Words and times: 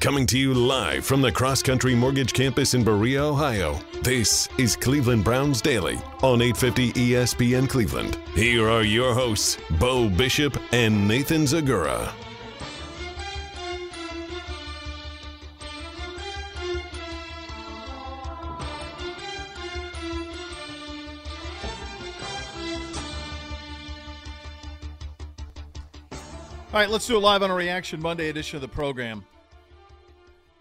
Coming 0.00 0.26
to 0.26 0.38
you 0.38 0.54
live 0.54 1.04
from 1.04 1.20
the 1.22 1.32
Cross 1.32 1.64
Country 1.64 1.92
Mortgage 1.92 2.32
Campus 2.32 2.74
in 2.74 2.84
Berea, 2.84 3.20
Ohio. 3.20 3.80
This 4.02 4.48
is 4.56 4.76
Cleveland 4.76 5.24
Browns 5.24 5.60
Daily 5.60 5.96
on 6.22 6.40
850 6.40 6.92
ESPN 6.92 7.68
Cleveland. 7.68 8.16
Here 8.36 8.68
are 8.68 8.84
your 8.84 9.12
hosts, 9.12 9.58
Beau 9.80 10.08
Bishop 10.08 10.56
and 10.70 11.08
Nathan 11.08 11.46
Zegura. 11.46 12.12
All 26.72 26.84
right, 26.84 26.88
let's 26.88 27.08
do 27.08 27.16
it 27.16 27.20
live 27.20 27.42
on 27.42 27.50
a 27.50 27.54
Reaction 27.54 28.00
Monday 28.00 28.28
edition 28.28 28.58
of 28.58 28.62
the 28.62 28.68
program. 28.68 29.24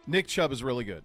Nick 0.09 0.27
Chubb 0.27 0.53
is 0.53 0.63
really 0.63 0.85
good. 0.85 1.03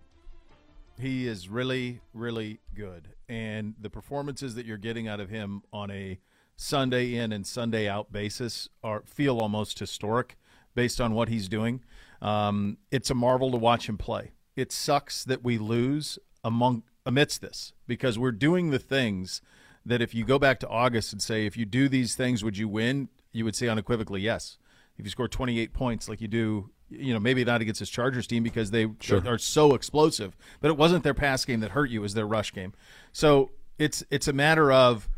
He 0.97 1.27
is 1.27 1.49
really, 1.49 2.01
really 2.15 2.61
good. 2.73 3.09
And 3.29 3.75
the 3.81 3.91
performances 3.91 4.55
that 4.55 4.65
you're 4.65 4.77
getting 4.77 5.09
out 5.09 5.19
of 5.19 5.29
him 5.29 5.63
on 5.73 5.91
a 5.91 6.21
Sunday 6.55 7.17
in 7.17 7.33
and 7.33 7.45
Sunday 7.45 7.89
out 7.89 8.13
basis 8.13 8.69
are 8.85 9.03
feel 9.05 9.41
almost 9.41 9.81
historic 9.81 10.37
based 10.77 11.01
on 11.01 11.15
what 11.15 11.29
he's 11.29 11.49
doing. 11.49 11.83
Um, 12.21 12.79
it's 12.93 13.11
a 13.11 13.15
marvel 13.15 13.51
to 13.51 13.57
watch 13.57 13.89
him 13.89 13.99
play. 13.99 14.31
It 14.55 14.71
sucks 14.71 15.25
that 15.25 15.43
we 15.43 15.59
lose 15.59 16.21
among 16.45 16.85
amidst 17.05 17.41
this 17.41 17.73
because 17.89 18.21
we're 18.21 18.31
doing 18.31 18.71
the 18.71 18.79
things 18.79 19.43
that 19.85 20.01
if 20.01 20.15
you 20.15 20.25
go 20.25 20.39
back 20.39 20.61
to 20.61 20.69
August 20.69 21.13
and 21.13 21.21
say 21.21 21.45
if 21.45 21.57
you 21.57 21.65
do 21.65 21.89
these 21.89 22.15
things 22.15 22.45
would 22.45 22.57
you 22.57 22.69
win, 22.69 23.09
you 23.33 23.45
would 23.45 23.57
say 23.57 23.67
unequivocally 23.67 24.21
yes 24.21 24.59
if 24.99 25.05
you 25.07 25.11
score 25.11 25.29
28 25.29 25.73
points 25.73 26.09
like 26.09 26.21
you 26.21 26.29
do, 26.29 26.71
you 26.99 27.13
know, 27.13 27.21
maybe 27.21 27.45
not 27.45 27.61
against 27.61 27.81
this 27.81 27.91
Chargers 27.91 28.27
team 28.27 28.43
because 28.43 28.71
they 28.71 28.89
sure. 29.01 29.23
are 29.27 29.39
so 29.39 29.75
explosive, 29.75 30.37
but 30.61 30.69
it 30.69 30.77
wasn't 30.77 31.05
their 31.05 31.15
pass 31.15 31.45
game 31.45 31.61
that 31.61 31.73
hurt 31.73 31.91
you, 31.91 32.01
it 32.01 32.03
was 32.03 32.15
their 32.15 32.27
rush 32.27 32.53
game. 32.53 32.73
So 33.13 33.51
it's 33.79 34.05
it's 34.11 34.29
a 34.29 34.33
matter 34.33 34.71
of 34.71 35.09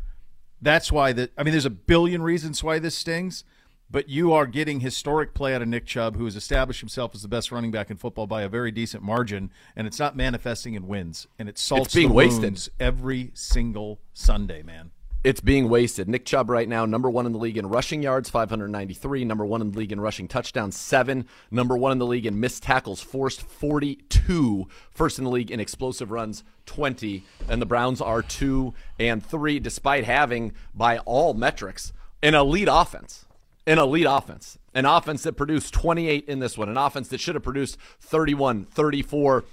that's 0.61 0.91
why 0.91 1.13
that 1.13 1.31
I 1.37 1.43
mean 1.43 1.51
there's 1.51 1.65
a 1.65 1.69
billion 1.69 2.21
reasons 2.21 2.63
why 2.63 2.79
this 2.79 2.95
stings, 2.95 3.43
but 3.89 4.09
you 4.09 4.33
are 4.33 4.45
getting 4.45 4.79
historic 4.79 5.33
play 5.33 5.53
out 5.53 5.61
of 5.61 5.67
Nick 5.67 5.85
Chubb, 5.85 6.15
who 6.15 6.25
has 6.25 6.35
established 6.35 6.79
himself 6.79 7.13
as 7.13 7.21
the 7.21 7.27
best 7.27 7.51
running 7.51 7.71
back 7.71 7.91
in 7.91 7.97
football 7.97 8.27
by 8.27 8.41
a 8.43 8.49
very 8.49 8.71
decent 8.71 9.03
margin, 9.03 9.51
and 9.75 9.85
it's 9.87 9.99
not 9.99 10.15
manifesting 10.15 10.73
in 10.73 10.87
wins, 10.87 11.27
and 11.37 11.49
it 11.49 11.57
salts 11.57 11.87
it's 11.87 11.95
being 11.95 12.13
wasted 12.13 12.69
every 12.79 13.31
single 13.33 13.99
Sunday, 14.13 14.63
man 14.63 14.91
it's 15.25 15.41
being 15.41 15.69
wasted. 15.69 16.07
Nick 16.07 16.23
Chubb 16.23 16.51
right 16.51 16.69
now, 16.69 16.85
number 16.85 17.09
one 17.09 17.25
in 17.25 17.31
the 17.31 17.39
league 17.39 17.57
in 17.57 17.65
rushing 17.65 18.03
yards, 18.03 18.29
593. 18.29 19.25
Number 19.25 19.43
one 19.43 19.59
in 19.59 19.71
the 19.71 19.79
league 19.79 19.91
in 19.91 19.99
rushing 19.99 20.27
touchdowns, 20.27 20.77
seven. 20.77 21.25
Number 21.49 21.75
one 21.75 21.91
in 21.91 21.97
the 21.97 22.05
league 22.05 22.27
in 22.27 22.39
missed 22.39 22.61
tackles 22.61 23.01
forced, 23.01 23.41
42. 23.41 24.67
First 24.91 25.17
in 25.17 25.23
the 25.23 25.31
league 25.31 25.49
in 25.49 25.59
explosive 25.59 26.11
runs, 26.11 26.43
20. 26.67 27.23
And 27.49 27.59
the 27.59 27.65
Browns 27.65 28.01
are 28.01 28.21
two 28.21 28.75
and 28.99 29.25
three, 29.25 29.59
despite 29.59 30.03
having, 30.03 30.53
by 30.75 30.99
all 30.99 31.33
metrics, 31.33 31.91
an 32.21 32.35
elite 32.35 32.69
offense. 32.71 33.25
An 33.65 33.79
elite 33.79 34.05
offense. 34.07 34.59
An 34.75 34.85
offense 34.85 35.23
that 35.23 35.33
produced 35.33 35.73
28 35.73 36.29
in 36.29 36.37
this 36.37 36.55
one. 36.55 36.69
An 36.69 36.77
offense 36.77 37.07
that 37.07 37.19
should 37.19 37.33
have 37.33 37.43
produced 37.43 37.79
31, 37.99 38.65
34, 38.65 39.43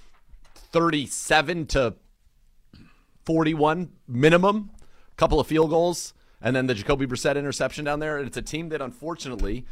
37 0.55 1.67
to 1.69 1.95
41 3.25 3.93
minimum 4.07 4.71
couple 5.23 5.39
of 5.39 5.47
field 5.47 5.71
goals, 5.71 6.15
and 6.41 6.57
then 6.57 6.67
the 6.67 6.75
Jacoby 6.75 7.07
Brissett 7.07 7.37
interception 7.37 7.85
down 7.85 8.01
there. 8.01 8.19
And 8.19 8.27
it's 8.27 8.37
a 8.37 8.43
team 8.43 8.71
that 8.71 8.83
unfortunately 8.83 9.65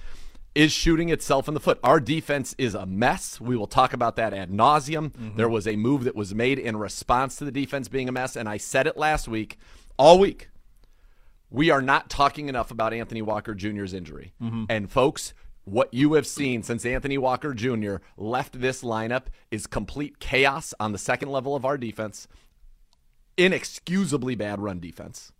is 0.54 0.70
shooting 0.70 1.08
itself 1.08 1.48
in 1.48 1.54
the 1.54 1.60
foot. 1.60 1.80
Our 1.82 1.98
defense 1.98 2.54
is 2.56 2.76
a 2.76 2.86
mess. 2.86 3.40
We 3.40 3.56
will 3.56 3.66
talk 3.66 3.92
about 3.92 4.14
that 4.14 4.32
ad 4.32 4.52
nauseum. 4.52 5.10
Mm-hmm. 5.10 5.36
There 5.36 5.48
was 5.48 5.66
a 5.66 5.74
move 5.74 6.04
that 6.04 6.14
was 6.14 6.32
made 6.32 6.60
in 6.60 6.76
response 6.76 7.34
to 7.36 7.44
the 7.44 7.50
defense 7.50 7.88
being 7.88 8.08
a 8.08 8.12
mess, 8.12 8.36
and 8.36 8.48
I 8.48 8.58
said 8.58 8.86
it 8.86 8.96
last 8.96 9.26
week, 9.26 9.58
all 9.98 10.20
week. 10.20 10.50
We 11.50 11.70
are 11.70 11.82
not 11.82 12.08
talking 12.08 12.48
enough 12.48 12.70
about 12.70 12.94
Anthony 12.94 13.22
Walker 13.22 13.56
Jr.'s 13.56 13.92
injury. 13.92 14.34
Mm-hmm. 14.40 14.66
And 14.68 14.88
folks, 14.88 15.34
what 15.64 15.92
you 15.92 16.12
have 16.12 16.28
seen 16.28 16.62
since 16.62 16.86
Anthony 16.86 17.18
Walker 17.18 17.54
Jr. 17.54 17.96
left 18.16 18.60
this 18.60 18.84
lineup 18.84 19.24
is 19.50 19.66
complete 19.66 20.20
chaos 20.20 20.74
on 20.78 20.92
the 20.92 20.98
second 20.98 21.30
level 21.30 21.56
of 21.56 21.64
our 21.64 21.76
defense, 21.76 22.28
inexcusably 23.36 24.36
bad 24.36 24.60
run 24.60 24.78
defense. 24.78 25.32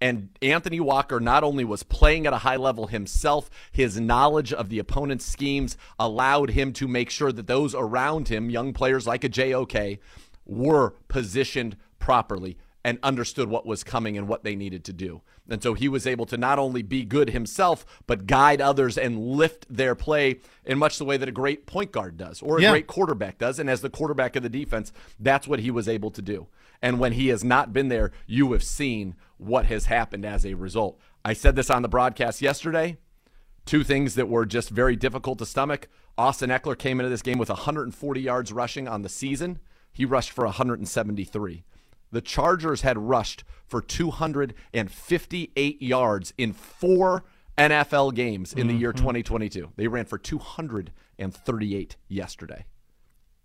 And 0.00 0.30
Anthony 0.40 0.80
Walker 0.80 1.20
not 1.20 1.44
only 1.44 1.64
was 1.64 1.82
playing 1.82 2.26
at 2.26 2.32
a 2.32 2.38
high 2.38 2.56
level 2.56 2.86
himself, 2.86 3.50
his 3.70 4.00
knowledge 4.00 4.52
of 4.52 4.70
the 4.70 4.78
opponent's 4.78 5.26
schemes 5.26 5.76
allowed 5.98 6.50
him 6.50 6.72
to 6.74 6.88
make 6.88 7.10
sure 7.10 7.32
that 7.32 7.46
those 7.46 7.74
around 7.74 8.28
him, 8.28 8.48
young 8.48 8.72
players 8.72 9.06
like 9.06 9.24
a 9.24 9.28
JOK, 9.28 9.98
were 10.46 10.94
positioned 11.08 11.76
properly 11.98 12.56
and 12.82 12.98
understood 13.02 13.48
what 13.48 13.66
was 13.66 13.84
coming 13.84 14.16
and 14.16 14.26
what 14.26 14.42
they 14.42 14.56
needed 14.56 14.84
to 14.84 14.92
do. 14.92 15.20
And 15.50 15.62
so 15.62 15.74
he 15.74 15.88
was 15.88 16.06
able 16.06 16.26
to 16.26 16.36
not 16.36 16.58
only 16.58 16.82
be 16.82 17.04
good 17.04 17.30
himself, 17.30 17.84
but 18.06 18.26
guide 18.26 18.60
others 18.60 18.96
and 18.96 19.18
lift 19.18 19.66
their 19.68 19.94
play 19.94 20.40
in 20.64 20.78
much 20.78 20.96
the 20.96 21.04
way 21.04 21.16
that 21.16 21.28
a 21.28 21.32
great 21.32 21.66
point 21.66 21.92
guard 21.92 22.16
does 22.16 22.40
or 22.40 22.58
a 22.58 22.62
yeah. 22.62 22.70
great 22.70 22.86
quarterback 22.86 23.38
does. 23.38 23.58
And 23.58 23.68
as 23.68 23.80
the 23.80 23.90
quarterback 23.90 24.36
of 24.36 24.42
the 24.42 24.48
defense, 24.48 24.92
that's 25.18 25.48
what 25.48 25.60
he 25.60 25.70
was 25.70 25.88
able 25.88 26.10
to 26.12 26.22
do. 26.22 26.46
And 26.82 26.98
when 26.98 27.12
he 27.12 27.28
has 27.28 27.44
not 27.44 27.72
been 27.72 27.88
there, 27.88 28.10
you 28.26 28.52
have 28.52 28.62
seen 28.62 29.14
what 29.36 29.66
has 29.66 29.86
happened 29.86 30.24
as 30.24 30.46
a 30.46 30.54
result. 30.54 30.98
I 31.24 31.32
said 31.34 31.56
this 31.56 31.70
on 31.70 31.82
the 31.82 31.88
broadcast 31.88 32.40
yesterday. 32.40 32.98
Two 33.66 33.84
things 33.84 34.14
that 34.14 34.28
were 34.28 34.46
just 34.46 34.70
very 34.70 34.96
difficult 34.96 35.38
to 35.38 35.46
stomach. 35.46 35.88
Austin 36.16 36.50
Ekeler 36.50 36.78
came 36.78 37.00
into 37.00 37.10
this 37.10 37.22
game 37.22 37.38
with 37.38 37.50
140 37.50 38.20
yards 38.20 38.52
rushing 38.52 38.88
on 38.88 39.02
the 39.02 39.08
season. 39.08 39.60
He 39.92 40.04
rushed 40.04 40.32
for 40.32 40.44
173. 40.44 41.64
The 42.12 42.20
Chargers 42.20 42.82
had 42.82 42.98
rushed 42.98 43.44
for 43.66 43.80
258 43.80 45.82
yards 45.82 46.34
in 46.36 46.52
four 46.52 47.24
NFL 47.56 48.14
games 48.14 48.52
in 48.52 48.66
the 48.66 48.74
year 48.74 48.92
mm-hmm. 48.92 49.04
2022. 49.04 49.70
They 49.76 49.86
ran 49.86 50.06
for 50.06 50.18
238 50.18 51.96
yesterday. 52.08 52.64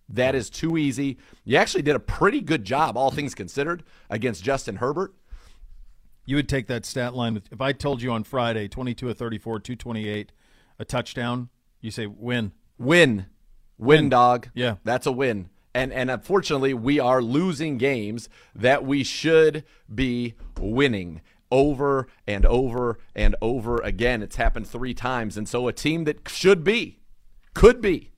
That 0.08 0.36
is 0.36 0.50
too 0.50 0.78
easy. 0.78 1.18
You 1.44 1.58
actually 1.58 1.82
did 1.82 1.96
a 1.96 2.00
pretty 2.00 2.42
good 2.42 2.64
job, 2.64 2.98
all 2.98 3.12
things 3.12 3.34
considered, 3.34 3.84
against 4.10 4.44
Justin 4.44 4.78
Herbert. 4.78 5.14
You 6.26 6.36
would 6.36 6.50
take 6.50 6.68
that 6.68 6.86
stat 6.86 7.16
line 7.16 7.42
if 7.52 7.62
I 7.62 7.72
told 7.72 8.02
you 8.02 8.12
on 8.12 8.24
Friday, 8.24 8.68
22 8.68 9.10
of 9.10 9.18
34, 9.18 9.60
228, 9.60 10.32
a 10.80 10.86
touchdown. 10.86 11.50
You 11.82 11.92
say 11.92 12.08
win, 12.08 12.52
win, 12.78 13.28
win, 13.78 14.02
win. 14.02 14.10
dog. 14.10 14.50
Yeah, 14.54 14.76
that's 14.84 15.06
a 15.06 15.12
win. 15.12 15.50
And 15.74 15.92
and 15.92 16.10
unfortunately, 16.10 16.74
we 16.74 17.00
are 17.00 17.22
losing 17.22 17.78
games 17.78 18.30
that 18.56 18.86
we 18.86 19.04
should 19.04 19.64
be 19.94 20.36
winning 20.60 21.22
over 21.52 22.08
and 22.26 22.46
over 22.46 22.98
and 23.16 23.36
over 23.42 23.78
again. 23.78 24.24
It's 24.24 24.38
happened 24.38 24.68
three 24.68 24.94
times, 24.94 25.38
and 25.38 25.48
so 25.48 25.68
a 25.68 25.74
team 25.74 26.06
that 26.06 26.28
should 26.28 26.64
be, 26.64 27.00
could 27.54 27.82
be 27.82 28.12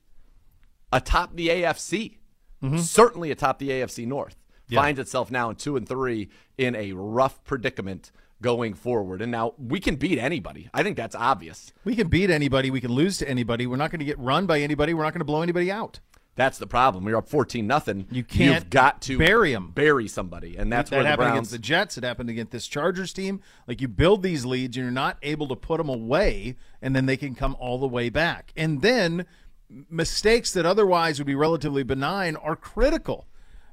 atop 0.92 1.36
the 1.36 1.48
AFC, 1.48 2.18
mm-hmm. 2.62 2.78
certainly 2.78 3.30
atop 3.30 3.58
the 3.58 3.70
AFC 3.70 4.06
North, 4.06 4.36
yeah. 4.68 4.80
finds 4.80 5.00
itself 5.00 5.30
now 5.30 5.50
in 5.50 5.56
two 5.56 5.76
and 5.76 5.88
three 5.88 6.28
in 6.56 6.74
a 6.74 6.92
rough 6.92 7.42
predicament 7.44 8.10
going 8.40 8.74
forward. 8.74 9.20
And 9.22 9.32
now 9.32 9.54
we 9.58 9.80
can 9.80 9.96
beat 9.96 10.18
anybody. 10.18 10.68
I 10.72 10.82
think 10.82 10.96
that's 10.96 11.14
obvious. 11.14 11.72
We 11.84 11.96
can 11.96 12.08
beat 12.08 12.30
anybody. 12.30 12.70
We 12.70 12.80
can 12.80 12.92
lose 12.92 13.18
to 13.18 13.28
anybody. 13.28 13.66
We're 13.66 13.76
not 13.76 13.90
going 13.90 14.00
to 14.00 14.04
get 14.04 14.18
run 14.18 14.46
by 14.46 14.60
anybody. 14.60 14.94
We're 14.94 15.02
not 15.02 15.12
going 15.12 15.20
to 15.20 15.24
blow 15.24 15.42
anybody 15.42 15.70
out. 15.70 16.00
That's 16.38 16.58
the 16.58 16.68
problem. 16.68 17.04
We're 17.04 17.16
up 17.16 17.28
fourteen 17.28 17.66
nothing. 17.66 18.06
You 18.12 18.22
can't. 18.22 18.54
You've 18.54 18.70
got 18.70 19.02
to 19.02 19.18
bury 19.18 19.52
them, 19.52 19.72
bury 19.72 20.06
somebody, 20.06 20.56
and 20.56 20.72
that's 20.72 20.88
that 20.90 20.98
where 20.98 21.04
happened 21.04 21.24
Browns... 21.24 21.34
against 21.34 21.50
the 21.50 21.58
Jets. 21.58 21.98
It 21.98 22.04
happened 22.04 22.30
against 22.30 22.52
this 22.52 22.68
Chargers 22.68 23.12
team. 23.12 23.40
Like 23.66 23.80
you 23.80 23.88
build 23.88 24.22
these 24.22 24.44
leads, 24.44 24.76
and 24.76 24.84
you're 24.84 24.92
not 24.92 25.18
able 25.24 25.48
to 25.48 25.56
put 25.56 25.78
them 25.78 25.88
away, 25.88 26.54
and 26.80 26.94
then 26.94 27.06
they 27.06 27.16
can 27.16 27.34
come 27.34 27.56
all 27.58 27.78
the 27.78 27.88
way 27.88 28.08
back. 28.08 28.52
And 28.56 28.82
then 28.82 29.26
mistakes 29.70 30.52
that 30.52 30.66
otherwise 30.66 31.18
would 31.18 31.26
be 31.26 31.34
relatively 31.34 31.82
benign 31.82 32.36
are 32.36 32.56
critical 32.56 33.26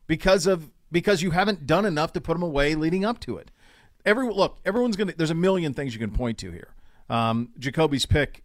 because 0.07 0.47
of 0.47 0.71
because 0.91 1.21
you 1.21 1.31
haven't 1.31 1.65
done 1.65 1.85
enough 1.85 2.13
to 2.13 2.21
put 2.21 2.33
them 2.33 2.43
away 2.43 2.75
leading 2.75 3.05
up 3.05 3.19
to 3.21 3.37
it. 3.37 3.51
Every 4.05 4.29
look, 4.29 4.59
everyone's 4.65 4.95
gonna. 4.95 5.13
There's 5.15 5.31
a 5.31 5.35
million 5.35 5.73
things 5.73 5.93
you 5.93 5.99
can 5.99 6.11
point 6.11 6.37
to 6.39 6.51
here. 6.51 6.73
Um, 7.09 7.49
Jacoby's 7.57 8.05
pick, 8.05 8.43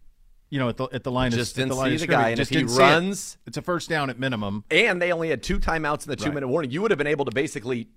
you 0.49 0.59
know, 0.59 0.69
at 0.69 0.77
the 0.77 0.85
at 0.85 1.03
the 1.03 1.11
line 1.11 1.31
just 1.31 1.51
of, 1.51 1.57
didn't 1.57 1.69
the 1.69 1.75
line 1.75 1.91
see 1.91 2.05
the 2.05 2.11
guy, 2.11 2.29
and 2.29 2.37
just 2.37 2.51
if 2.51 2.57
he 2.57 2.63
runs, 2.77 3.37
it. 3.45 3.49
it's 3.49 3.57
a 3.57 3.61
first 3.61 3.89
down 3.89 4.09
at 4.09 4.17
minimum. 4.17 4.63
And 4.71 5.01
they 5.01 5.11
only 5.11 5.29
had 5.29 5.43
two 5.43 5.59
timeouts 5.59 6.05
in 6.05 6.09
the 6.09 6.15
two 6.15 6.25
right. 6.25 6.35
minute 6.35 6.47
warning. 6.47 6.71
You 6.71 6.81
would 6.81 6.91
have 6.91 6.97
been 6.97 7.07
able 7.07 7.25
to 7.25 7.31
basically 7.31 7.89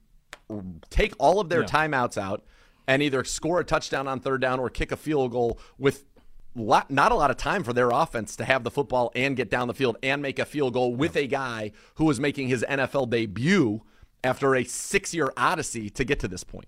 take 0.90 1.14
all 1.18 1.40
of 1.40 1.48
their 1.48 1.62
yeah. 1.62 1.68
timeouts 1.68 2.18
out 2.18 2.44
and 2.86 3.02
either 3.02 3.24
score 3.24 3.60
a 3.60 3.64
touchdown 3.64 4.06
on 4.06 4.20
third 4.20 4.40
down 4.40 4.60
or 4.60 4.68
kick 4.68 4.92
a 4.92 4.96
field 4.96 5.32
goal 5.32 5.58
with 5.78 6.04
lot, 6.54 6.90
not 6.90 7.12
a 7.12 7.14
lot 7.14 7.30
of 7.30 7.36
time 7.36 7.64
for 7.64 7.72
their 7.72 7.90
offense 7.90 8.36
to 8.36 8.44
have 8.44 8.64
the 8.64 8.70
football 8.70 9.10
and 9.14 9.36
get 9.36 9.50
down 9.50 9.68
the 9.68 9.74
field 9.74 9.96
and 10.02 10.22
make 10.22 10.38
a 10.38 10.44
field 10.44 10.74
goal 10.74 10.94
with 10.94 11.16
a 11.16 11.26
guy 11.26 11.72
who 11.96 12.04
was 12.04 12.20
making 12.20 12.48
his 12.48 12.64
NFL 12.68 13.10
debut 13.10 13.82
after 14.22 14.54
a 14.54 14.64
six-year 14.64 15.32
odyssey 15.36 15.90
to 15.90 16.04
get 16.04 16.18
to 16.20 16.28
this 16.28 16.44
point. 16.44 16.66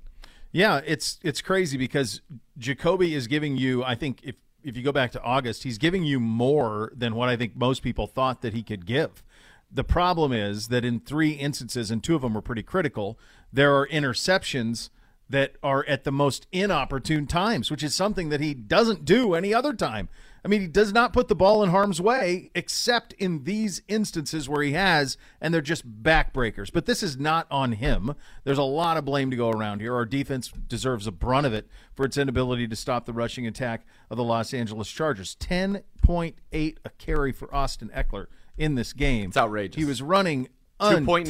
Yeah, 0.52 0.80
it's 0.86 1.18
it's 1.22 1.42
crazy 1.42 1.76
because 1.76 2.22
Jacoby 2.56 3.14
is 3.14 3.26
giving 3.26 3.56
you. 3.56 3.84
I 3.84 3.94
think 3.94 4.20
if 4.22 4.36
if 4.62 4.76
you 4.76 4.82
go 4.82 4.92
back 4.92 5.12
to 5.12 5.22
August, 5.22 5.62
he's 5.62 5.78
giving 5.78 6.02
you 6.02 6.18
more 6.18 6.92
than 6.94 7.14
what 7.14 7.28
I 7.28 7.36
think 7.36 7.56
most 7.56 7.82
people 7.82 8.06
thought 8.06 8.42
that 8.42 8.52
he 8.52 8.62
could 8.62 8.86
give. 8.86 9.22
The 9.70 9.84
problem 9.84 10.32
is 10.32 10.68
that 10.68 10.84
in 10.84 11.00
three 11.00 11.32
instances, 11.32 11.90
and 11.90 12.02
two 12.02 12.14
of 12.14 12.22
them 12.22 12.34
were 12.34 12.42
pretty 12.42 12.62
critical, 12.62 13.18
there 13.52 13.76
are 13.76 13.86
interceptions 13.88 14.90
that 15.28 15.56
are 15.62 15.84
at 15.86 16.04
the 16.04 16.12
most 16.12 16.46
inopportune 16.52 17.26
times, 17.26 17.70
which 17.70 17.82
is 17.82 17.94
something 17.94 18.28
that 18.28 18.40
he 18.40 18.54
doesn't 18.54 19.04
do 19.04 19.34
any 19.34 19.52
other 19.52 19.72
time. 19.72 20.08
I 20.44 20.48
mean, 20.48 20.60
he 20.60 20.68
does 20.68 20.92
not 20.92 21.12
put 21.12 21.26
the 21.26 21.34
ball 21.34 21.64
in 21.64 21.70
harm's 21.70 22.00
way 22.00 22.52
except 22.54 23.12
in 23.14 23.42
these 23.42 23.82
instances 23.88 24.48
where 24.48 24.62
he 24.62 24.74
has, 24.74 25.16
and 25.40 25.52
they're 25.52 25.60
just 25.60 26.04
backbreakers. 26.04 26.72
But 26.72 26.86
this 26.86 27.02
is 27.02 27.18
not 27.18 27.48
on 27.50 27.72
him. 27.72 28.14
There's 28.44 28.56
a 28.56 28.62
lot 28.62 28.96
of 28.96 29.04
blame 29.04 29.32
to 29.32 29.36
go 29.36 29.50
around 29.50 29.80
here. 29.80 29.92
Our 29.92 30.06
defense 30.06 30.52
deserves 30.68 31.08
a 31.08 31.10
brunt 31.10 31.48
of 31.48 31.52
it 31.52 31.66
for 31.94 32.04
its 32.04 32.16
inability 32.16 32.68
to 32.68 32.76
stop 32.76 33.06
the 33.06 33.12
rushing 33.12 33.44
attack 33.44 33.84
of 34.08 34.16
the 34.16 34.22
Los 34.22 34.54
Angeles 34.54 34.88
Chargers. 34.88 35.36
10.8 35.40 36.34
a 36.52 36.90
carry 36.90 37.32
for 37.32 37.52
Austin 37.52 37.90
Ekeler 37.92 38.26
in 38.56 38.76
this 38.76 38.92
game. 38.92 39.30
It's 39.30 39.36
outrageous. 39.36 39.74
He 39.74 39.84
was 39.84 40.00
running 40.00 40.46
2.9. 40.80 41.26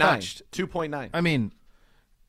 2.9. 0.53 1.11
I 1.15 1.21
mean, 1.23 1.53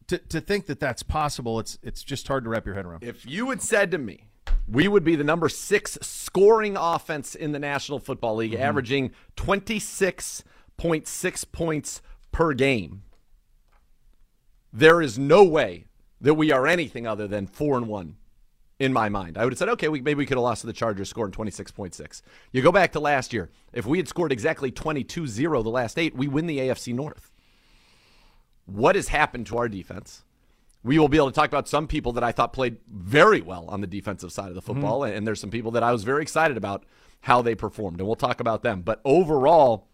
to, 0.07 0.17
to 0.17 0.41
think 0.41 0.65
that 0.67 0.79
that's 0.79 1.03
possible, 1.03 1.59
it's 1.59 1.77
it's 1.83 2.03
just 2.03 2.27
hard 2.27 2.43
to 2.45 2.49
wrap 2.49 2.65
your 2.65 2.75
head 2.75 2.85
around. 2.85 3.03
If 3.03 3.25
you 3.25 3.49
had 3.49 3.61
said 3.61 3.91
to 3.91 3.97
me, 3.97 4.29
we 4.67 4.87
would 4.87 5.03
be 5.03 5.15
the 5.15 5.23
number 5.23 5.49
six 5.49 5.97
scoring 6.01 6.77
offense 6.77 7.35
in 7.35 7.51
the 7.51 7.59
National 7.59 7.99
Football 7.99 8.37
League, 8.37 8.53
Mm-hmm. 8.53 8.63
averaging 8.63 9.11
26.6 9.35 11.51
points 11.51 12.01
per 12.31 12.53
game. 12.53 13.03
There 14.71 15.01
is 15.01 15.17
no 15.17 15.43
way 15.43 15.85
that 16.21 16.35
we 16.35 16.51
are 16.51 16.67
anything 16.67 17.07
other 17.07 17.27
than 17.27 17.47
four 17.47 17.77
and 17.77 17.87
one 17.87 18.17
in 18.79 18.93
my 18.93 19.09
mind. 19.09 19.37
I 19.37 19.43
would 19.43 19.53
have 19.53 19.57
said, 19.57 19.69
okay, 19.69 19.87
we, 19.87 20.01
maybe 20.01 20.19
we 20.19 20.25
could 20.25 20.37
have 20.37 20.43
lost 20.43 20.61
to 20.61 20.67
the 20.67 20.73
Chargers 20.73 21.09
scoring 21.09 21.31
26.6. 21.31 22.21
You 22.51 22.61
go 22.61 22.71
back 22.71 22.91
to 22.93 22.99
last 22.99 23.33
year. 23.33 23.49
If 23.73 23.85
we 23.85 23.97
had 23.97 24.07
scored 24.07 24.31
exactly 24.31 24.71
22 24.71 25.27
0 25.27 25.63
the 25.63 25.69
last 25.69 25.97
eight, 25.97 26.15
we 26.15 26.27
win 26.27 26.47
the 26.47 26.59
AFC 26.59 26.93
North. 26.93 27.31
What 28.67 28.95
has 28.95 29.07
happened 29.07 29.47
to 29.47 29.57
our 29.57 29.67
defense? 29.67 30.23
we 30.87 30.97
will 30.97 31.09
be 31.09 31.17
able 31.17 31.29
to 31.29 31.35
talk 31.35 31.49
about 31.49 31.67
some 31.67 31.85
people 31.85 32.13
that 32.13 32.23
I 32.23 32.31
thought 32.31 32.53
played 32.53 32.77
very 32.87 33.41
well 33.41 33.65
on 33.67 33.81
the 33.81 33.87
defensive 33.87 34.31
side 34.31 34.47
of 34.47 34.55
the 34.55 34.61
mm-hmm. 34.61 34.73
football, 34.73 35.03
and 35.03 35.27
there's 35.27 35.41
some 35.41 35.49
people 35.49 35.71
that 35.71 35.83
I 35.83 35.91
was 35.91 36.03
very 36.03 36.21
excited 36.21 36.55
about 36.55 36.85
how 37.21 37.41
they 37.41 37.55
performed, 37.55 37.99
and 37.99 38.07
we'll 38.07 38.15
talk 38.15 38.39
about 38.39 38.63
them. 38.63 38.81
But 38.81 39.01
overall, 39.03 39.87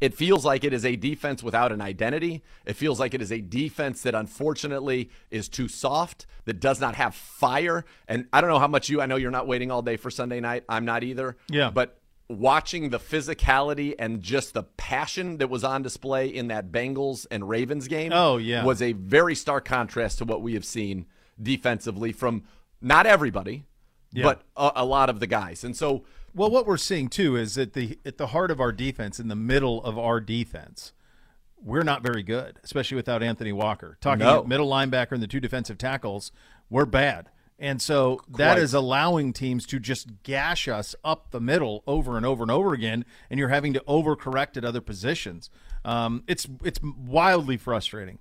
it 0.00 0.14
feels 0.14 0.44
like 0.44 0.64
it 0.64 0.72
is 0.72 0.84
a 0.84 0.96
defense 0.96 1.42
without 1.42 1.70
an 1.70 1.80
identity. 1.80 2.42
It 2.64 2.74
feels 2.74 2.98
like 2.98 3.14
it 3.14 3.22
is 3.22 3.30
a 3.30 3.40
defense 3.40 4.02
that 4.02 4.14
unfortunately 4.14 5.10
is 5.30 5.48
too 5.48 5.68
soft, 5.68 6.26
that 6.44 6.60
does 6.60 6.80
not 6.80 6.94
have 6.94 7.14
fire. 7.14 7.84
And 8.08 8.26
I 8.32 8.40
don't 8.40 8.50
know 8.50 8.58
how 8.58 8.68
much 8.68 8.88
you, 8.88 9.00
I 9.00 9.06
know 9.06 9.16
you're 9.16 9.30
not 9.30 9.46
waiting 9.46 9.70
all 9.70 9.82
day 9.82 9.96
for 9.96 10.10
Sunday 10.10 10.40
night. 10.40 10.64
I'm 10.68 10.84
not 10.84 11.04
either. 11.04 11.36
Yeah. 11.50 11.70
But 11.70 11.98
watching 12.28 12.90
the 12.90 12.98
physicality 12.98 13.94
and 13.98 14.20
just 14.22 14.52
the 14.54 14.62
passion 14.62 15.38
that 15.38 15.48
was 15.48 15.64
on 15.64 15.82
display 15.82 16.28
in 16.28 16.48
that 16.48 16.70
Bengals 16.70 17.26
and 17.30 17.48
Ravens 17.48 17.88
game 17.88 18.12
Oh, 18.12 18.36
yeah. 18.36 18.64
was 18.64 18.82
a 18.82 18.92
very 18.92 19.34
stark 19.34 19.64
contrast 19.64 20.18
to 20.18 20.24
what 20.24 20.42
we 20.42 20.54
have 20.54 20.64
seen 20.64 21.06
defensively 21.42 22.12
from 22.12 22.42
not 22.82 23.06
everybody, 23.06 23.64
Yeah. 24.12 24.24
but 24.24 24.42
a, 24.56 24.82
a 24.82 24.84
lot 24.84 25.08
of 25.08 25.20
the 25.20 25.26
guys. 25.26 25.64
And 25.64 25.74
so 25.76 26.04
Well, 26.34 26.50
what 26.50 26.66
we're 26.66 26.76
seeing 26.76 27.08
too 27.08 27.36
is 27.36 27.56
at 27.56 27.72
the 27.72 27.98
at 28.04 28.18
the 28.18 28.28
heart 28.28 28.50
of 28.50 28.60
our 28.60 28.72
defense, 28.72 29.18
in 29.18 29.28
the 29.28 29.34
middle 29.36 29.82
of 29.82 29.98
our 29.98 30.20
defense, 30.20 30.92
we're 31.60 31.82
not 31.82 32.02
very 32.02 32.22
good, 32.22 32.60
especially 32.62 32.96
without 32.96 33.22
Anthony 33.22 33.52
Walker. 33.52 33.96
Talking 34.02 34.26
No. 34.26 34.44
middle 34.44 34.68
linebacker 34.68 35.12
and 35.12 35.22
the 35.22 35.26
two 35.26 35.40
defensive 35.40 35.78
tackles, 35.78 36.30
we're 36.68 36.84
bad. 36.84 37.30
And 37.58 37.82
so 37.82 38.20
that 38.28 38.52
Quite. 38.54 38.58
is 38.62 38.72
allowing 38.72 39.32
teams 39.32 39.66
to 39.66 39.80
just 39.80 40.22
gash 40.22 40.68
us 40.68 40.94
up 41.02 41.30
the 41.32 41.40
middle 41.40 41.82
over 41.88 42.16
and 42.16 42.24
over 42.24 42.42
and 42.44 42.50
over 42.52 42.72
again, 42.72 43.04
and 43.30 43.38
you're 43.40 43.48
having 43.48 43.72
to 43.72 43.80
overcorrect 43.80 44.56
at 44.56 44.64
other 44.64 44.80
positions. 44.80 45.50
Um, 45.84 46.22
it's 46.28 46.46
it's 46.62 46.78
wildly 46.82 47.56
frustrating 47.56 48.20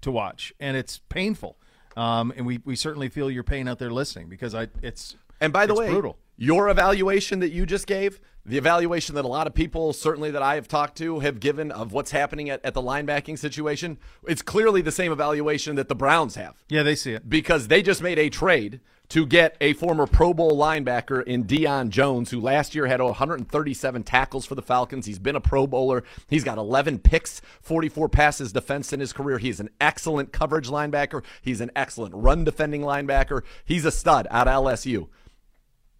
to 0.00 0.10
watch, 0.10 0.52
and 0.58 0.76
it's 0.76 0.98
painful. 1.08 1.56
Um, 1.96 2.32
and 2.36 2.44
we, 2.44 2.60
we 2.64 2.74
certainly 2.74 3.08
feel 3.08 3.30
your 3.30 3.44
pain 3.44 3.68
out 3.68 3.78
there 3.78 3.92
listening 3.92 4.28
because 4.28 4.54
I 4.54 4.66
it's 4.82 5.14
And 5.40 5.52
by 5.52 5.66
the 5.66 5.74
way, 5.74 5.90
brutal. 5.90 6.18
your 6.36 6.68
evaluation 6.68 7.38
that 7.38 7.50
you 7.50 7.66
just 7.66 7.86
gave, 7.86 8.20
the 8.46 8.58
evaluation 8.58 9.14
that 9.14 9.24
a 9.24 9.28
lot 9.28 9.46
of 9.46 9.54
people, 9.54 9.92
certainly 9.92 10.30
that 10.30 10.42
I 10.42 10.56
have 10.56 10.68
talked 10.68 10.98
to, 10.98 11.20
have 11.20 11.40
given 11.40 11.70
of 11.70 11.92
what's 11.92 12.10
happening 12.10 12.50
at, 12.50 12.64
at 12.64 12.74
the 12.74 12.82
linebacking 12.82 13.38
situation, 13.38 13.98
it's 14.26 14.42
clearly 14.42 14.82
the 14.82 14.92
same 14.92 15.12
evaluation 15.12 15.76
that 15.76 15.88
the 15.88 15.94
Browns 15.94 16.34
have 16.34 16.62
Yeah, 16.68 16.82
they 16.82 16.94
see 16.94 17.12
it. 17.12 17.28
because 17.28 17.68
they 17.68 17.82
just 17.82 18.02
made 18.02 18.18
a 18.18 18.28
trade 18.28 18.80
to 19.10 19.26
get 19.26 19.56
a 19.60 19.74
former 19.74 20.06
Pro 20.06 20.32
Bowl 20.32 20.52
linebacker 20.52 21.22
in 21.24 21.44
Deion 21.44 21.90
Jones, 21.90 22.30
who 22.30 22.40
last 22.40 22.74
year 22.74 22.86
had 22.86 23.00
137 23.02 24.02
tackles 24.02 24.46
for 24.46 24.54
the 24.54 24.62
Falcons. 24.62 25.04
He's 25.06 25.18
been 25.18 25.36
a 25.36 25.40
Pro 25.40 25.66
Bowler. 25.66 26.04
He's 26.28 26.42
got 26.44 26.56
11 26.56 27.00
picks, 27.00 27.40
44 27.60 28.08
passes 28.08 28.52
defense 28.52 28.92
in 28.94 29.00
his 29.00 29.12
career. 29.12 29.38
He's 29.38 29.60
an 29.60 29.68
excellent 29.80 30.32
coverage 30.32 30.68
linebacker. 30.68 31.22
He's 31.42 31.60
an 31.60 31.70
excellent 31.76 32.14
run 32.14 32.44
defending 32.44 32.80
linebacker. 32.80 33.42
He's 33.64 33.84
a 33.84 33.90
stud 33.90 34.26
out 34.30 34.48
of 34.48 34.64
LSU 34.64 35.08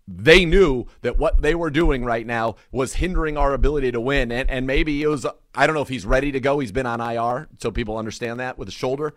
they 0.07 0.45
knew 0.45 0.87
that 1.01 1.19
what 1.19 1.41
they 1.41 1.55
were 1.55 1.71
doing 1.71 2.05
right 2.05 2.27
now 2.27 2.57
was 2.71 2.95
hindering 2.95 3.37
our 3.37 3.55
ability 3.55 3.93
to 3.93 4.01
win. 4.01 4.31
And, 4.31 4.51
and 4.51 4.67
maybe 4.67 5.03
it 5.03 5.07
was, 5.07 5.27
I 5.55 5.67
don't 5.67 5.75
know 5.75 5.83
if 5.83 5.89
he's 5.89 6.05
ready 6.05 6.31
to 6.33 6.41
go. 6.41 6.59
He's 6.59 6.73
been 6.73 6.87
on 6.87 7.01
IR, 7.01 7.49
so 7.59 7.71
people 7.71 7.97
understand 7.97 8.41
that 8.41 8.59
with 8.59 8.69
his 8.69 8.75
shoulder. 8.75 9.15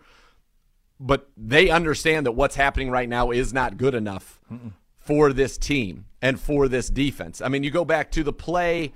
But 0.98 1.28
they 1.36 1.70
understand 1.70 2.26
that 2.26 2.32
what's 2.32 2.56
happening 2.56 2.90
right 2.90 3.08
now 3.08 3.30
is 3.30 3.52
not 3.52 3.76
good 3.76 3.94
enough 3.94 4.40
for 4.96 5.32
this 5.32 5.56
team 5.56 6.06
and 6.20 6.40
for 6.40 6.68
this 6.68 6.88
defense. 6.88 7.40
I 7.40 7.48
mean, 7.48 7.62
you 7.62 7.70
go 7.70 7.84
back 7.84 8.10
to 8.12 8.24
the 8.24 8.32
play 8.32 8.92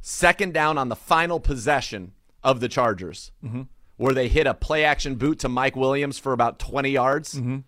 second 0.00 0.54
down 0.54 0.78
on 0.78 0.88
the 0.88 0.96
final 0.96 1.40
possession 1.40 2.12
of 2.42 2.60
the 2.60 2.68
Chargers, 2.68 3.32
mm-hmm. 3.44 3.62
where 3.96 4.12
they 4.12 4.28
hit 4.28 4.46
a 4.46 4.54
play 4.54 4.84
action 4.84 5.14
boot 5.14 5.38
to 5.40 5.48
Mike 5.48 5.76
Williams 5.76 6.18
for 6.18 6.32
about 6.32 6.58
20 6.58 6.90
yards, 6.90 7.34
mm-hmm. 7.34 7.58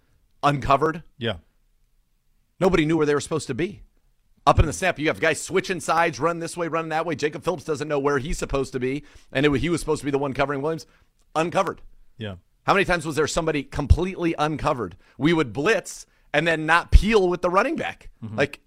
uncovered. 0.43 1.03
Yeah. 1.19 1.37
Nobody 2.61 2.87
knew 2.87 2.97
where 2.97 3.07
they 3.07 3.15
were 3.15 3.21
supposed 3.21 3.47
to 3.49 3.55
be. 3.55 3.83
Up 4.47 4.61
in 4.61 4.67
the 4.67 4.73
snap, 4.73 4.99
you 4.99 5.09
have 5.09 5.21
guys 5.21 5.43
switching 5.43 5.81
sides, 5.81 6.21
run 6.21 6.39
this 6.39 6.57
way, 6.57 6.69
run 6.69 6.91
that 6.91 7.05
way. 7.05 7.17
Jacob 7.17 7.43
Phillips 7.43 7.65
doesn't 7.65 7.89
know 7.89 7.99
where 7.99 8.19
he's 8.19 8.39
supposed 8.39 8.73
to 8.73 8.81
be, 8.81 9.03
and 9.33 9.45
it, 9.45 9.53
he 9.57 9.69
was 9.69 9.81
supposed 9.81 10.01
to 10.01 10.05
be 10.05 10.13
the 10.13 10.19
one 10.19 10.33
covering 10.33 10.63
Williams. 10.63 10.87
Uncovered. 11.35 11.83
Yeah. 12.17 12.37
How 12.63 12.75
many 12.75 12.85
times 12.85 13.05
was 13.05 13.17
there 13.17 13.27
somebody 13.27 13.63
completely 13.63 14.35
uncovered? 14.39 14.97
We 15.19 15.33
would 15.33 15.53
blitz 15.53 16.07
and 16.33 16.47
then 16.47 16.65
not 16.65 16.93
peel 16.93 17.29
with 17.29 17.43
the 17.43 17.51
running 17.51 17.77
back. 17.77 18.11
Mm-hmm. 18.25 18.37
Like, 18.37 18.61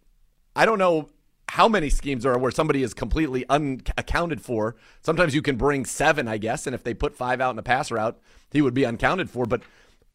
I 0.55 0.65
don't 0.65 0.79
know 0.79 1.09
how 1.49 1.67
many 1.67 1.89
schemes 1.89 2.23
there 2.23 2.33
are 2.33 2.37
where 2.37 2.51
somebody 2.51 2.83
is 2.83 2.93
completely 2.93 3.45
unaccounted 3.49 4.41
for. 4.41 4.75
Sometimes 5.01 5.33
you 5.33 5.41
can 5.41 5.55
bring 5.55 5.85
seven, 5.85 6.27
I 6.27 6.37
guess, 6.37 6.67
and 6.67 6.75
if 6.75 6.83
they 6.83 6.93
put 6.93 7.15
five 7.15 7.41
out 7.41 7.51
in 7.51 7.59
a 7.59 7.63
passer 7.63 7.97
out, 7.97 8.19
he 8.51 8.61
would 8.61 8.73
be 8.73 8.85
uncounted 8.85 9.29
for. 9.29 9.45
But 9.45 9.61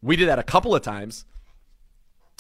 we 0.03 0.17
did 0.17 0.29
that 0.29 0.39
a 0.39 0.45
couple 0.45 0.75
of 0.75 0.83
times 0.83 1.25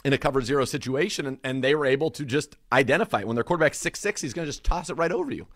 in 0.04 0.12
a 0.12 0.18
cover 0.18 0.42
zero 0.42 0.64
situation, 0.64 1.26
and, 1.26 1.38
and 1.42 1.64
they 1.64 1.74
were 1.74 1.86
able 1.86 2.10
to 2.10 2.24
just 2.24 2.56
identify 2.72 3.20
it. 3.20 3.26
When 3.26 3.36
their 3.36 3.44
quarterback's 3.44 3.78
six 3.78 4.00
six, 4.00 4.20
he's 4.20 4.34
going 4.34 4.46
to 4.46 4.48
just 4.48 4.64
toss 4.64 4.90
it 4.90 4.94
right 4.94 5.12
over 5.12 5.32
you. 5.32 5.46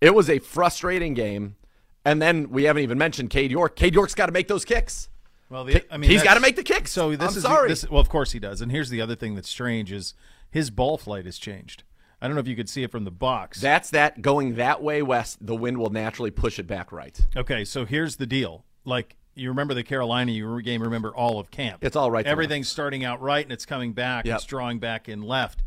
It 0.00 0.14
was 0.14 0.28
a 0.28 0.38
frustrating 0.38 1.14
game. 1.14 1.56
And 2.04 2.20
then 2.20 2.50
we 2.50 2.64
haven't 2.64 2.82
even 2.82 2.96
mentioned 2.96 3.28
Cade 3.30 3.50
York. 3.50 3.76
Cade 3.76 3.94
York's 3.94 4.14
got 4.14 4.26
to 4.26 4.32
make 4.32 4.48
those 4.48 4.64
kicks. 4.64 5.10
Well, 5.50 5.64
the, 5.64 5.84
I 5.92 5.96
mean, 5.98 6.10
he's 6.10 6.22
got 6.22 6.34
to 6.34 6.40
make 6.40 6.56
the 6.56 6.62
kicks. 6.62 6.92
So 6.92 7.10
this 7.10 7.32
I'm 7.32 7.36
is 7.36 7.42
sorry. 7.42 7.68
This, 7.68 7.88
well, 7.90 8.00
of 8.00 8.08
course 8.08 8.32
he 8.32 8.38
does. 8.38 8.62
And 8.62 8.72
here's 8.72 8.88
the 8.88 9.00
other 9.00 9.14
thing 9.14 9.34
that's 9.34 9.48
strange 9.48 9.92
is 9.92 10.14
his 10.50 10.70
ball 10.70 10.96
flight 10.96 11.26
has 11.26 11.38
changed. 11.38 11.82
I 12.22 12.26
don't 12.26 12.36
know 12.36 12.40
if 12.40 12.48
you 12.48 12.56
could 12.56 12.68
see 12.68 12.82
it 12.82 12.90
from 12.90 13.04
the 13.04 13.10
box. 13.10 13.60
That's 13.60 13.90
that 13.90 14.22
going 14.22 14.54
that 14.56 14.82
way 14.82 15.02
west. 15.02 15.44
The 15.44 15.56
wind 15.56 15.78
will 15.78 15.90
naturally 15.90 16.30
push 16.30 16.58
it 16.58 16.66
back 16.66 16.92
right. 16.92 17.18
okay, 17.36 17.64
so 17.64 17.84
here's 17.84 18.16
the 18.16 18.26
deal. 18.26 18.64
Like 18.84 19.16
you 19.40 19.48
remember 19.48 19.74
the 19.74 19.82
Carolina 19.82 20.32
game, 20.60 20.82
remember 20.82 21.14
all 21.14 21.40
of 21.40 21.50
camp. 21.50 21.82
It's 21.82 21.96
all 21.96 22.10
right 22.10 22.26
Everything's 22.26 22.68
starting 22.68 23.04
out 23.04 23.20
right, 23.20 23.44
and 23.44 23.52
it's 23.52 23.66
coming 23.66 23.92
back. 23.92 24.26
Yep. 24.26 24.36
It's 24.36 24.44
drawing 24.44 24.78
back 24.78 25.08
in 25.08 25.22
left. 25.22 25.62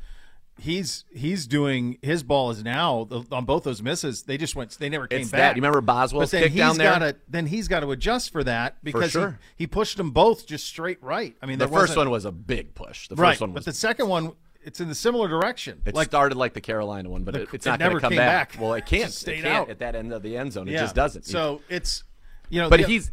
He's 0.60 1.04
he's 1.12 1.48
doing 1.48 1.98
his 2.04 2.22
ball 2.22 2.52
is 2.52 2.64
now 2.64 3.08
on 3.32 3.46
both 3.46 3.64
those 3.64 3.82
misses. 3.82 4.24
They 4.24 4.38
just 4.38 4.56
went. 4.56 4.70
They 4.78 4.88
never 4.88 5.08
came 5.08 5.22
It's 5.22 5.32
back. 5.32 5.40
that. 5.40 5.56
You 5.56 5.64
remember 5.64 5.82
Boswell's 5.82 6.30
but 6.30 6.40
then 6.40 6.44
kick 6.50 6.56
down 6.56 6.78
there? 6.78 6.92
Gotta, 6.92 7.16
then 7.28 7.48
he's 7.48 7.68
got 7.68 7.80
to 7.80 7.90
adjust 7.90 8.32
for 8.32 8.44
that 8.44 8.78
because 8.84 9.12
sure. 9.12 9.40
he, 9.56 9.64
he 9.64 9.68
pushed 9.68 9.98
them 9.98 10.12
both 10.12 10.46
just 10.46 10.68
straight 10.68 11.02
right. 11.02 11.36
I 11.42 11.48
mean, 11.48 11.58
The 11.58 11.68
first 11.68 11.98
one 11.98 12.12
was 12.12 12.26
a 12.26 12.32
big 12.32 12.76
push. 12.76 13.08
The 13.08 13.16
right, 13.16 13.32
first 13.32 13.42
one 13.42 13.54
but 13.54 13.66
the 13.66 13.74
second 13.74 14.08
one 14.10 14.34
it's 14.64 14.80
in 14.80 14.88
the 14.88 14.96
similar 14.96 15.28
direction. 15.28 15.82
it 15.86 15.96
like 15.96 16.08
started 16.08 16.38
like 16.38 16.54
the 16.54 16.62
Carolina 16.62 17.10
one, 17.10 17.24
but 17.24 17.34
The- 17.34 17.42
it, 17.42 17.50
it's 17.54 17.66
it 17.66 17.70
not 17.70 17.80
going 17.80 17.90
never 17.90 18.00
to 18.00 18.08
come 18.08 18.16
back. 18.16 18.52
back. 18.54 18.62
Well, 18.62 18.76
it 18.76 18.86
can't. 18.86 19.28
it 19.28 19.42
can't 19.42 19.48
out. 19.48 19.70
at 19.70 19.80
that 19.80 19.96
end 19.96 20.14
of 20.14 20.22
the 20.22 20.38
end 20.38 20.54
zone. 20.54 20.68
It 20.68 20.74
yeah. 20.74 20.82
just 20.82 20.96
doesn't. 20.96 21.26
So 21.26 21.62
it's 21.68 22.04
you 22.50 22.62
know, 22.62 22.70
but 22.70 22.82
you, 22.82 22.86
he's 22.86 23.12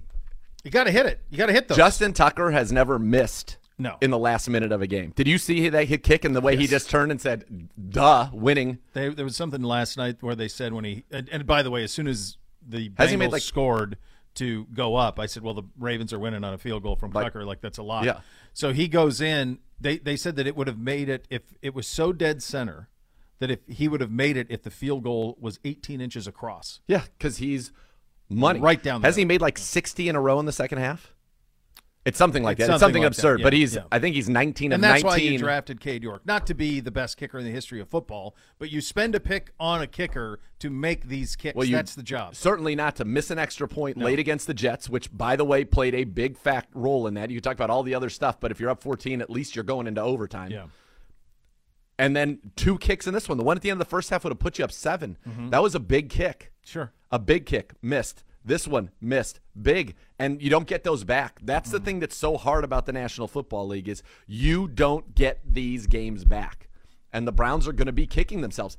you 0.64 0.70
got 0.70 0.84
to 0.84 0.90
hit 0.90 1.06
it. 1.06 1.20
You 1.30 1.38
got 1.38 1.46
to 1.46 1.52
hit 1.52 1.68
those. 1.68 1.76
Justin 1.76 2.12
Tucker 2.12 2.50
has 2.50 2.70
never 2.72 2.98
missed. 2.98 3.56
No. 3.78 3.96
In 4.02 4.10
the 4.10 4.18
last 4.18 4.46
minute 4.50 4.72
of 4.72 4.82
a 4.82 4.86
game, 4.86 5.14
did 5.16 5.26
you 5.26 5.38
see 5.38 5.70
that 5.70 5.86
hit 5.88 6.02
kick 6.02 6.26
and 6.26 6.36
the 6.36 6.42
way 6.42 6.54
he 6.54 6.66
just 6.66 6.90
turned 6.90 7.10
and 7.10 7.18
said, 7.18 7.70
"Duh, 7.88 8.28
winning." 8.30 8.78
They, 8.92 9.08
there 9.08 9.24
was 9.24 9.36
something 9.36 9.62
last 9.62 9.96
night 9.96 10.16
where 10.20 10.34
they 10.34 10.48
said 10.48 10.74
when 10.74 10.84
he 10.84 11.04
and, 11.10 11.30
and 11.30 11.46
by 11.46 11.62
the 11.62 11.70
way, 11.70 11.82
as 11.82 11.90
soon 11.90 12.06
as 12.06 12.36
the 12.60 12.92
Has 12.98 13.10
Bengals 13.10 13.18
made, 13.18 13.32
like- 13.32 13.40
scored, 13.42 13.96
to 14.34 14.66
go 14.74 14.96
up. 14.96 15.18
I 15.18 15.24
said, 15.24 15.42
well, 15.42 15.54
the 15.54 15.62
Ravens 15.78 16.12
are 16.12 16.18
winning 16.18 16.44
on 16.44 16.52
a 16.52 16.58
field 16.58 16.82
goal 16.82 16.94
from 16.96 17.10
Like- 17.12 17.24
Tucker. 17.28 17.44
Like 17.46 17.62
that's 17.62 17.78
a 17.78 17.82
lot. 17.82 18.04
Yeah. 18.04 18.20
So 18.52 18.74
he 18.74 18.86
goes 18.86 19.22
in. 19.22 19.60
They 19.80 19.96
they 19.96 20.16
said 20.16 20.36
that 20.36 20.46
it 20.46 20.56
would 20.56 20.66
have 20.66 20.78
made 20.78 21.08
it 21.08 21.26
if 21.30 21.40
it 21.62 21.74
was 21.74 21.86
so 21.86 22.12
dead 22.12 22.42
center 22.42 22.90
that 23.38 23.50
if 23.50 23.60
he 23.66 23.88
would 23.88 24.02
have 24.02 24.10
made 24.12 24.36
it 24.36 24.46
if 24.50 24.62
the 24.62 24.70
field 24.70 25.04
goal 25.04 25.38
was 25.40 25.58
18 25.64 26.02
inches 26.02 26.26
across. 26.26 26.80
Yeah, 26.86 27.04
because 27.16 27.38
he's 27.38 27.72
money. 28.30 28.60
Right 28.60 28.82
down 28.82 29.02
Has 29.02 29.16
he 29.16 29.24
made 29.24 29.40
like 29.42 29.58
60 29.58 30.08
in 30.08 30.16
a 30.16 30.20
row 30.20 30.40
in 30.40 30.46
the 30.46 30.52
second 30.52 30.78
half? 30.78 31.12
It's 32.06 32.16
something 32.16 32.42
like 32.42 32.58
It's 32.58 32.66
that. 32.66 32.72
It's 32.74 32.80
something 32.80 32.94
something 32.94 33.02
like 33.02 33.08
absurd. 33.08 33.40
yeah, 33.40 33.44
but 33.44 33.52
he's, 33.52 33.74
yeah. 33.74 33.82
I 33.92 33.98
think 33.98 34.14
he's 34.16 34.26
19 34.30 34.72
And 34.72 34.76
of 34.76 34.80
that's 34.80 35.02
19. 35.04 35.04
why 35.04 35.16
you 35.32 35.38
drafted 35.38 35.80
Cade 35.82 36.02
York, 36.02 36.24
not 36.24 36.46
to 36.46 36.54
be 36.54 36.80
the 36.80 36.90
best 36.90 37.18
kicker 37.18 37.38
in 37.38 37.44
the 37.44 37.50
history 37.50 37.78
of 37.78 37.88
football, 37.90 38.34
but 38.58 38.70
you 38.70 38.80
spend 38.80 39.14
a 39.14 39.20
pick 39.20 39.52
on 39.60 39.82
a 39.82 39.86
kicker 39.86 40.40
to 40.60 40.70
make 40.70 41.08
these 41.08 41.36
kicks. 41.36 41.54
Well, 41.54 41.66
you- 41.66 41.76
that's 41.76 41.94
the 41.94 42.02
job. 42.02 42.34
Certainly 42.36 42.74
not 42.74 42.96
to 42.96 43.04
miss 43.04 43.30
an 43.30 43.38
extra 43.38 43.68
point 43.68 43.98
late 43.98 44.18
against 44.18 44.46
the 44.46 44.54
Jets, 44.54 44.88
which, 44.88 45.14
by 45.14 45.36
the 45.36 45.44
way, 45.44 45.62
played 45.62 45.94
a 45.94 46.04
big 46.04 46.38
fact 46.38 46.70
role 46.74 47.06
in 47.06 47.12
that. 47.14 47.28
You 47.30 47.38
talk 47.38 47.52
about 47.54 47.68
all 47.68 47.82
the 47.82 47.94
other 47.94 48.08
stuff, 48.08 48.40
but 48.40 48.50
if 48.50 48.60
you're 48.60 48.70
up 48.70 48.82
14, 48.82 49.20
at 49.20 49.28
least 49.28 49.54
you're 49.54 49.62
going 49.62 49.86
into 49.86 50.00
overtime. 50.00 50.50
Yeah. 50.50 50.64
And 52.00 52.16
then 52.16 52.38
two 52.56 52.78
kicks 52.78 53.06
in 53.06 53.12
this 53.14 53.28
one. 53.28 53.36
The 53.36 53.44
one 53.44 53.56
at 53.58 53.62
the 53.62 53.70
end 53.70 53.80
of 53.80 53.86
the 53.86 53.90
first 53.90 54.08
half 54.10 54.24
would 54.24 54.30
have 54.30 54.38
put 54.38 54.58
you 54.58 54.64
up 54.64 54.72
7 54.72 55.18
Mm-hmm. 55.28 55.50
That 55.50 55.62
was 55.62 55.74
a 55.74 55.80
big 55.80 56.08
kick. 56.08 56.50
Sure. 56.64 56.92
A 57.10 57.18
big 57.18 57.44
kick, 57.46 57.74
missed. 57.82 58.24
This 58.42 58.66
one 58.66 58.90
missed, 59.02 59.38
big, 59.60 59.94
and 60.18 60.40
you 60.40 60.48
don't 60.48 60.66
get 60.66 60.82
those 60.82 61.04
back. 61.04 61.40
That's 61.42 61.68
Mm. 61.68 61.72
the 61.72 61.80
thing 61.80 62.00
that's 62.00 62.16
so 62.16 62.38
hard 62.38 62.64
about 62.64 62.86
the 62.86 62.92
National 62.92 63.28
Football 63.28 63.66
League 63.68 63.86
is 63.88 64.02
you 64.26 64.66
don't 64.66 65.14
get 65.14 65.40
these 65.44 65.86
games 65.86 66.24
back, 66.24 66.68
and 67.12 67.28
the 67.28 67.32
Browns 67.32 67.68
are 67.68 67.72
going 67.74 67.86
to 67.86 67.92
be 67.92 68.06
kicking 68.06 68.40
themselves. 68.40 68.78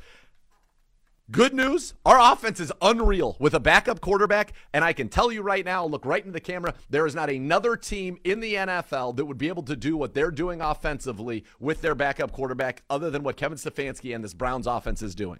Good 1.31 1.53
news, 1.53 1.93
our 2.05 2.33
offense 2.33 2.59
is 2.59 2.73
unreal 2.81 3.37
with 3.39 3.53
a 3.53 3.59
backup 3.59 4.01
quarterback, 4.01 4.51
and 4.73 4.83
I 4.83 4.91
can 4.91 5.07
tell 5.07 5.31
you 5.31 5.41
right 5.41 5.63
now, 5.63 5.85
look 5.85 6.05
right 6.05 6.21
into 6.21 6.33
the 6.33 6.41
camera, 6.41 6.73
there 6.89 7.05
is 7.05 7.15
not 7.15 7.29
another 7.29 7.77
team 7.77 8.17
in 8.25 8.41
the 8.41 8.55
NFL 8.55 9.15
that 9.15 9.23
would 9.23 9.37
be 9.37 9.47
able 9.47 9.63
to 9.63 9.77
do 9.77 9.95
what 9.95 10.13
they're 10.13 10.29
doing 10.29 10.59
offensively 10.59 11.45
with 11.57 11.81
their 11.81 11.95
backup 11.95 12.33
quarterback 12.33 12.83
other 12.89 13.09
than 13.09 13.23
what 13.23 13.37
Kevin 13.37 13.57
Stefanski 13.57 14.13
and 14.13 14.21
this 14.21 14.33
Browns 14.33 14.67
offense 14.67 15.01
is 15.01 15.15
doing. 15.15 15.39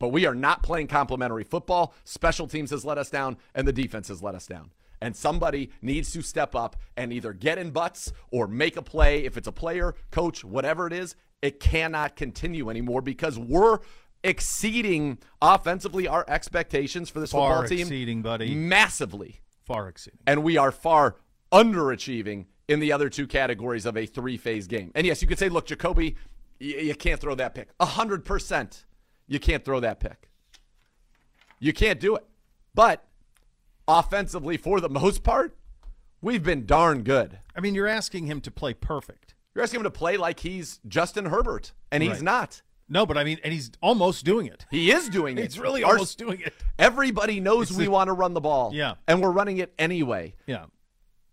But 0.00 0.08
we 0.08 0.26
are 0.26 0.34
not 0.34 0.64
playing 0.64 0.88
complementary 0.88 1.44
football. 1.44 1.94
Special 2.02 2.48
teams 2.48 2.72
has 2.72 2.84
let 2.84 2.98
us 2.98 3.08
down, 3.08 3.36
and 3.54 3.68
the 3.68 3.72
defense 3.72 4.08
has 4.08 4.24
let 4.24 4.34
us 4.34 4.46
down. 4.48 4.72
And 5.00 5.14
somebody 5.14 5.70
needs 5.82 6.10
to 6.14 6.22
step 6.22 6.56
up 6.56 6.74
and 6.96 7.12
either 7.12 7.32
get 7.32 7.58
in 7.58 7.70
butts 7.70 8.12
or 8.32 8.48
make 8.48 8.76
a 8.76 8.82
play. 8.82 9.24
If 9.24 9.36
it's 9.36 9.48
a 9.48 9.52
player, 9.52 9.94
coach, 10.10 10.42
whatever 10.44 10.88
it 10.88 10.92
is, 10.92 11.14
it 11.42 11.58
cannot 11.58 12.14
continue 12.14 12.70
anymore 12.70 13.02
because 13.02 13.36
we're 13.36 13.80
exceeding 14.24 15.18
offensively 15.40 16.06
our 16.08 16.24
expectations 16.28 17.10
for 17.10 17.20
this 17.20 17.32
Far 17.32 17.50
football 17.62 17.68
team 17.68 17.80
exceeding, 17.80 18.22
buddy. 18.22 18.54
massively 18.54 19.40
Far 19.64 19.88
exceeding. 19.88 20.20
and 20.26 20.42
we 20.42 20.56
are 20.56 20.70
far 20.72 21.16
underachieving 21.50 22.46
in 22.68 22.80
the 22.80 22.92
other 22.92 23.08
two 23.08 23.26
categories 23.26 23.84
of 23.86 23.96
a 23.96 24.06
three-phase 24.06 24.66
game. 24.66 24.92
And 24.94 25.06
yes, 25.06 25.20
you 25.22 25.28
could 25.28 25.38
say, 25.38 25.48
look, 25.48 25.66
Jacoby, 25.66 26.16
y- 26.60 26.66
you 26.66 26.94
can't 26.94 27.20
throw 27.20 27.34
that 27.34 27.54
pick. 27.54 27.68
A 27.80 27.84
hundred 27.86 28.24
percent, 28.24 28.84
you 29.26 29.38
can't 29.40 29.64
throw 29.64 29.80
that 29.80 30.00
pick. 30.00 30.30
You 31.58 31.72
can't 31.72 32.00
do 32.00 32.16
it. 32.16 32.24
But 32.74 33.04
offensively, 33.86 34.56
for 34.56 34.80
the 34.80 34.88
most 34.88 35.22
part, 35.22 35.56
we've 36.20 36.42
been 36.42 36.64
darn 36.66 37.02
good. 37.02 37.38
I 37.54 37.60
mean, 37.60 37.74
you're 37.74 37.86
asking 37.88 38.26
him 38.26 38.40
to 38.42 38.50
play 38.50 38.74
perfect. 38.74 39.34
You're 39.54 39.62
asking 39.62 39.80
him 39.80 39.84
to 39.84 39.90
play 39.90 40.16
like 40.16 40.40
he's 40.40 40.80
Justin 40.88 41.26
Herbert, 41.26 41.72
and 41.90 42.02
he's 42.02 42.12
Right. 42.12 42.22
not. 42.22 42.62
No, 42.92 43.06
but 43.06 43.16
I 43.16 43.24
mean, 43.24 43.38
and 43.42 43.54
he's 43.54 43.70
almost 43.80 44.22
doing 44.26 44.46
it. 44.46 44.66
He 44.70 44.90
is 44.92 45.08
doing 45.08 45.38
it. 45.38 45.44
He's 45.44 45.58
really 45.58 45.82
Our- 45.82 45.92
almost 45.92 46.18
doing 46.18 46.40
it. 46.40 46.52
Everybody 46.78 47.40
knows 47.40 47.72
we 47.72 47.88
want 47.88 48.08
to 48.08 48.12
run 48.12 48.34
the 48.34 48.40
ball. 48.40 48.72
Yeah. 48.74 48.94
And 49.08 49.22
we're 49.22 49.30
running 49.30 49.56
it 49.58 49.72
anyway. 49.78 50.34
Yeah. 50.46 50.66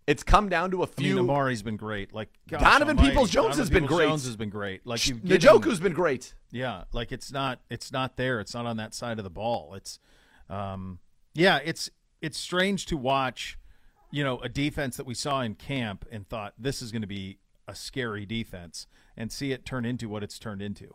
It's 0.06 0.22
come 0.22 0.48
down 0.48 0.70
to 0.70 0.78
a 0.82 0.86
I 0.86 0.86
mean, 0.86 0.94
few. 0.96 1.18
Amari's 1.20 1.62
been 1.62 1.76
great. 1.76 2.14
Like 2.14 2.30
gosh 2.48 2.62
Donovan 2.62 2.96
almighty, 2.96 3.10
Peoples-Jones 3.10 3.44
Donovan 3.44 3.58
has 3.58 3.70
been 3.70 3.86
great. 3.86 4.04
Peoples-Jones 4.06 4.24
has 4.24 4.36
been 4.36 4.48
great. 4.48 4.86
Like 4.86 5.06
you, 5.06 5.14
Njoku's 5.16 5.80
been 5.80 5.92
great. 5.92 6.34
Yeah, 6.50 6.84
like 6.92 7.12
it's 7.12 7.30
not 7.30 7.60
it's 7.68 7.92
not 7.92 8.16
there. 8.16 8.40
It's 8.40 8.54
not 8.54 8.64
on 8.64 8.78
that 8.78 8.94
side 8.94 9.18
of 9.18 9.24
the 9.24 9.30
ball. 9.30 9.74
It's 9.74 9.98
um 10.48 10.98
yeah, 11.34 11.60
it's 11.62 11.90
it's 12.22 12.38
strange 12.38 12.86
to 12.86 12.96
watch, 12.96 13.58
you 14.10 14.24
know, 14.24 14.38
a 14.40 14.48
defense 14.48 14.96
that 14.96 15.06
we 15.06 15.14
saw 15.14 15.42
in 15.42 15.54
camp 15.54 16.06
and 16.10 16.26
thought 16.26 16.54
this 16.58 16.80
is 16.82 16.90
going 16.90 17.02
to 17.02 17.08
be 17.08 17.38
a 17.68 17.74
scary 17.74 18.26
defense 18.26 18.86
and 19.16 19.30
see 19.30 19.52
it 19.52 19.64
turn 19.66 19.84
into 19.84 20.08
what 20.08 20.22
it's 20.24 20.38
turned 20.38 20.62
into. 20.62 20.94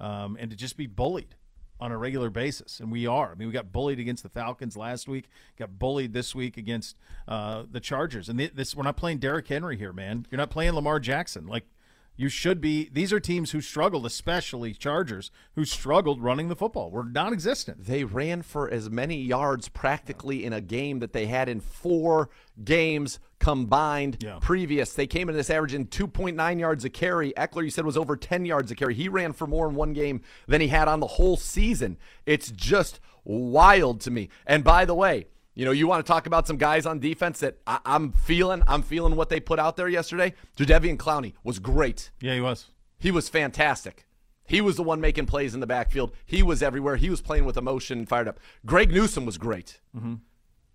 Um 0.00 0.36
and 0.40 0.50
to 0.50 0.56
just 0.56 0.76
be 0.76 0.86
bullied 0.86 1.34
on 1.78 1.92
a 1.92 1.98
regular 1.98 2.30
basis 2.30 2.80
and 2.80 2.90
we 2.90 3.06
are. 3.06 3.32
I 3.32 3.34
mean, 3.34 3.48
we 3.48 3.52
got 3.52 3.70
bullied 3.70 3.98
against 3.98 4.22
the 4.22 4.30
Falcons 4.30 4.76
last 4.76 5.08
week, 5.08 5.28
got 5.58 5.78
bullied 5.78 6.12
this 6.12 6.34
week 6.34 6.56
against 6.56 6.96
uh 7.28 7.64
the 7.70 7.80
Chargers. 7.80 8.28
And 8.28 8.38
this 8.38 8.74
we're 8.74 8.82
not 8.82 8.96
playing 8.96 9.18
Derrick 9.18 9.48
Henry 9.48 9.76
here, 9.76 9.92
man. 9.92 10.26
You're 10.30 10.38
not 10.38 10.50
playing 10.50 10.72
Lamar 10.72 11.00
Jackson. 11.00 11.46
Like 11.46 11.66
you 12.16 12.28
should 12.28 12.60
be. 12.60 12.88
These 12.92 13.12
are 13.12 13.20
teams 13.20 13.50
who 13.50 13.60
struggled, 13.60 14.06
especially 14.06 14.72
Chargers, 14.72 15.30
who 15.54 15.64
struggled 15.64 16.22
running 16.22 16.48
the 16.48 16.56
football. 16.56 16.90
We're 16.90 17.08
non-existent. 17.08 17.84
They 17.84 18.04
ran 18.04 18.42
for 18.42 18.70
as 18.70 18.88
many 18.90 19.16
yards 19.20 19.68
practically 19.68 20.44
in 20.44 20.52
a 20.52 20.60
game 20.60 21.00
that 21.00 21.12
they 21.12 21.26
had 21.26 21.48
in 21.48 21.60
four 21.60 22.30
games 22.64 23.18
combined 23.38 24.18
Yeah. 24.22 24.38
previous. 24.40 24.94
They 24.94 25.06
came 25.06 25.28
in 25.28 25.36
this 25.36 25.50
averaging 25.50 25.86
2.9 25.88 26.58
yards 26.58 26.84
a 26.84 26.90
carry. 26.90 27.32
Ekeler, 27.36 27.64
you 27.64 27.70
said, 27.70 27.84
was 27.84 27.96
over 27.96 28.16
10 28.16 28.44
yards 28.46 28.70
a 28.70 28.74
carry. 28.74 28.94
He 28.94 29.08
ran 29.08 29.32
for 29.32 29.46
more 29.46 29.68
in 29.68 29.74
one 29.74 29.92
game 29.92 30.22
than 30.48 30.60
he 30.60 30.68
had 30.68 30.88
on 30.88 31.00
the 31.00 31.06
whole 31.06 31.36
season. 31.36 31.98
It's 32.24 32.50
just 32.50 32.98
wild 33.24 34.00
to 34.02 34.10
me. 34.10 34.28
And 34.46 34.64
by 34.64 34.84
the 34.84 34.94
way, 34.94 35.26
you 35.56 35.64
know, 35.64 35.72
you 35.72 35.88
want 35.88 36.04
to 36.06 36.08
talk 36.10 36.26
about 36.28 36.46
some 36.46 36.56
guys 36.58 36.86
on 36.86 37.00
defense 37.00 37.40
that 37.40 37.56
I- 37.66 37.80
I'm 37.84 38.12
feeling. 38.12 38.62
I'm 38.68 38.82
feeling 38.82 39.16
what 39.16 39.28
they 39.30 39.40
put 39.40 39.58
out 39.58 39.76
there 39.76 39.88
yesterday. 39.88 40.34
Jadeveon 40.56 40.96
Clowney 40.98 41.32
was 41.42 41.58
great. 41.58 42.10
Yeah, 42.20 42.34
he 42.34 42.40
was. 42.40 42.66
He 42.98 43.10
was 43.10 43.28
fantastic. 43.28 44.06
He 44.48 44.60
was 44.60 44.76
the 44.76 44.84
one 44.84 45.00
making 45.00 45.26
plays 45.26 45.54
in 45.54 45.60
the 45.60 45.66
backfield. 45.66 46.12
He 46.24 46.42
was 46.42 46.62
everywhere. 46.62 46.94
He 46.96 47.10
was 47.10 47.20
playing 47.20 47.44
with 47.46 47.56
emotion 47.56 47.98
and 47.98 48.08
fired 48.08 48.28
up. 48.28 48.38
Greg 48.64 48.92
Newsome 48.92 49.26
was 49.26 49.38
great. 49.38 49.80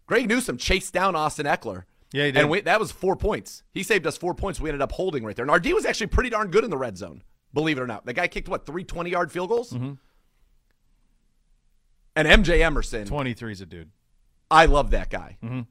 Greg 0.07 0.27
Newsome 0.27 0.57
chased 0.57 0.93
down 0.93 1.15
Austin 1.15 1.45
Ekeler. 1.45 1.83
Yeah, 2.11 2.25
he 2.25 2.31
did. 2.33 2.41
And 2.41 2.49
we, 2.49 2.59
that 2.61 2.79
was 2.81 2.91
four 2.91 3.15
points. 3.15 3.63
He 3.71 3.83
saved 3.83 4.05
us 4.05 4.17
four 4.17 4.33
points. 4.33 4.59
We 4.59 4.69
ended 4.69 4.81
up 4.81 4.91
holding 4.91 5.23
right 5.23 5.33
there. 5.35 5.45
And 5.47 5.53
RD 5.55 5.71
was 5.73 5.85
actually 5.85 6.07
pretty 6.07 6.29
darn 6.29 6.49
good 6.51 6.65
in 6.65 6.69
the 6.69 6.77
red 6.77 6.97
zone, 6.97 7.23
believe 7.53 7.77
it 7.77 7.81
or 7.81 7.87
not. 7.87 8.05
The 8.05 8.11
guy 8.11 8.27
kicked, 8.27 8.49
what, 8.49 8.65
three 8.65 8.83
20 8.83 9.09
yard 9.09 9.31
field 9.31 9.47
goals? 9.47 9.71
Mm-hmm. 9.71 9.93
And 12.15 12.27
MJ 12.27 12.59
Emerson. 12.61 13.05
23 13.07 13.51
is 13.53 13.61
a 13.61 13.65
dude. 13.65 13.89
I 14.51 14.65
love 14.65 14.91
that 14.91 15.09
guy. 15.09 15.37
Mm-hmm. 15.43 15.61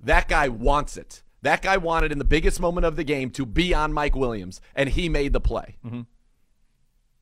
That 0.00 0.28
guy 0.28 0.48
wants 0.48 0.96
it. 0.96 1.22
That 1.42 1.62
guy 1.62 1.76
wanted 1.76 2.12
in 2.12 2.18
the 2.18 2.24
biggest 2.24 2.60
moment 2.60 2.84
of 2.84 2.96
the 2.96 3.04
game 3.04 3.30
to 3.30 3.46
be 3.46 3.72
on 3.72 3.92
Mike 3.92 4.16
Williams, 4.16 4.60
and 4.74 4.88
he 4.88 5.08
made 5.08 5.32
the 5.32 5.40
play. 5.40 5.76
Mm-hmm. 5.86 6.00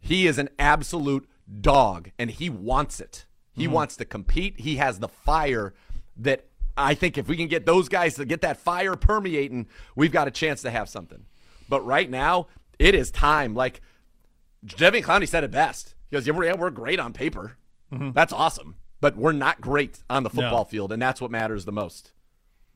He 0.01 0.27
is 0.27 0.39
an 0.39 0.49
absolute 0.59 1.29
dog, 1.61 2.11
and 2.19 2.31
he 2.31 2.49
wants 2.51 3.01
it. 3.01 3.27
He 3.53 3.65
Mm-hmm. 3.65 3.73
wants 3.73 3.97
to 3.97 4.05
compete. 4.05 4.61
He 4.61 4.77
has 4.77 4.99
the 4.99 5.09
fire 5.09 5.73
that 6.19 6.47
I 6.77 6.95
think 6.95 7.17
if 7.17 7.27
we 7.29 7.37
can 7.37 7.49
get 7.49 7.65
those 7.67 7.89
guys 7.89 8.15
to 8.17 8.25
get 8.27 8.43
that 8.43 8.59
fire 8.59 8.97
permeating, 8.97 9.67
we've 9.95 10.13
got 10.13 10.29
a 10.29 10.31
chance 10.31 10.61
to 10.63 10.71
have 10.71 10.89
something. 10.91 11.25
But 11.69 11.85
right 11.87 12.09
now, 12.11 12.49
it 12.79 12.95
is 12.95 13.11
time. 13.11 13.55
Like 13.55 13.81
Devin 14.65 15.03
Clowney 15.03 15.27
said 15.27 15.43
it 15.45 15.51
best. 15.51 15.95
He 16.11 16.17
goes, 16.17 16.27
yeah, 16.27 16.35
we're, 16.35 16.45
yeah, 16.45 16.55
we're 16.55 16.71
great 16.71 17.01
on 17.01 17.13
paper. 17.15 17.57
That's 17.91 18.33
awesome. 18.33 18.77
But 19.01 19.17
we're 19.17 19.33
not 19.33 19.61
great 19.61 20.03
on 20.09 20.23
the 20.23 20.31
football 20.31 20.65
field, 20.65 20.91
and 20.93 21.01
that's 21.01 21.21
what 21.21 21.31
matters 21.31 21.65
the 21.65 21.73
most. 21.73 22.13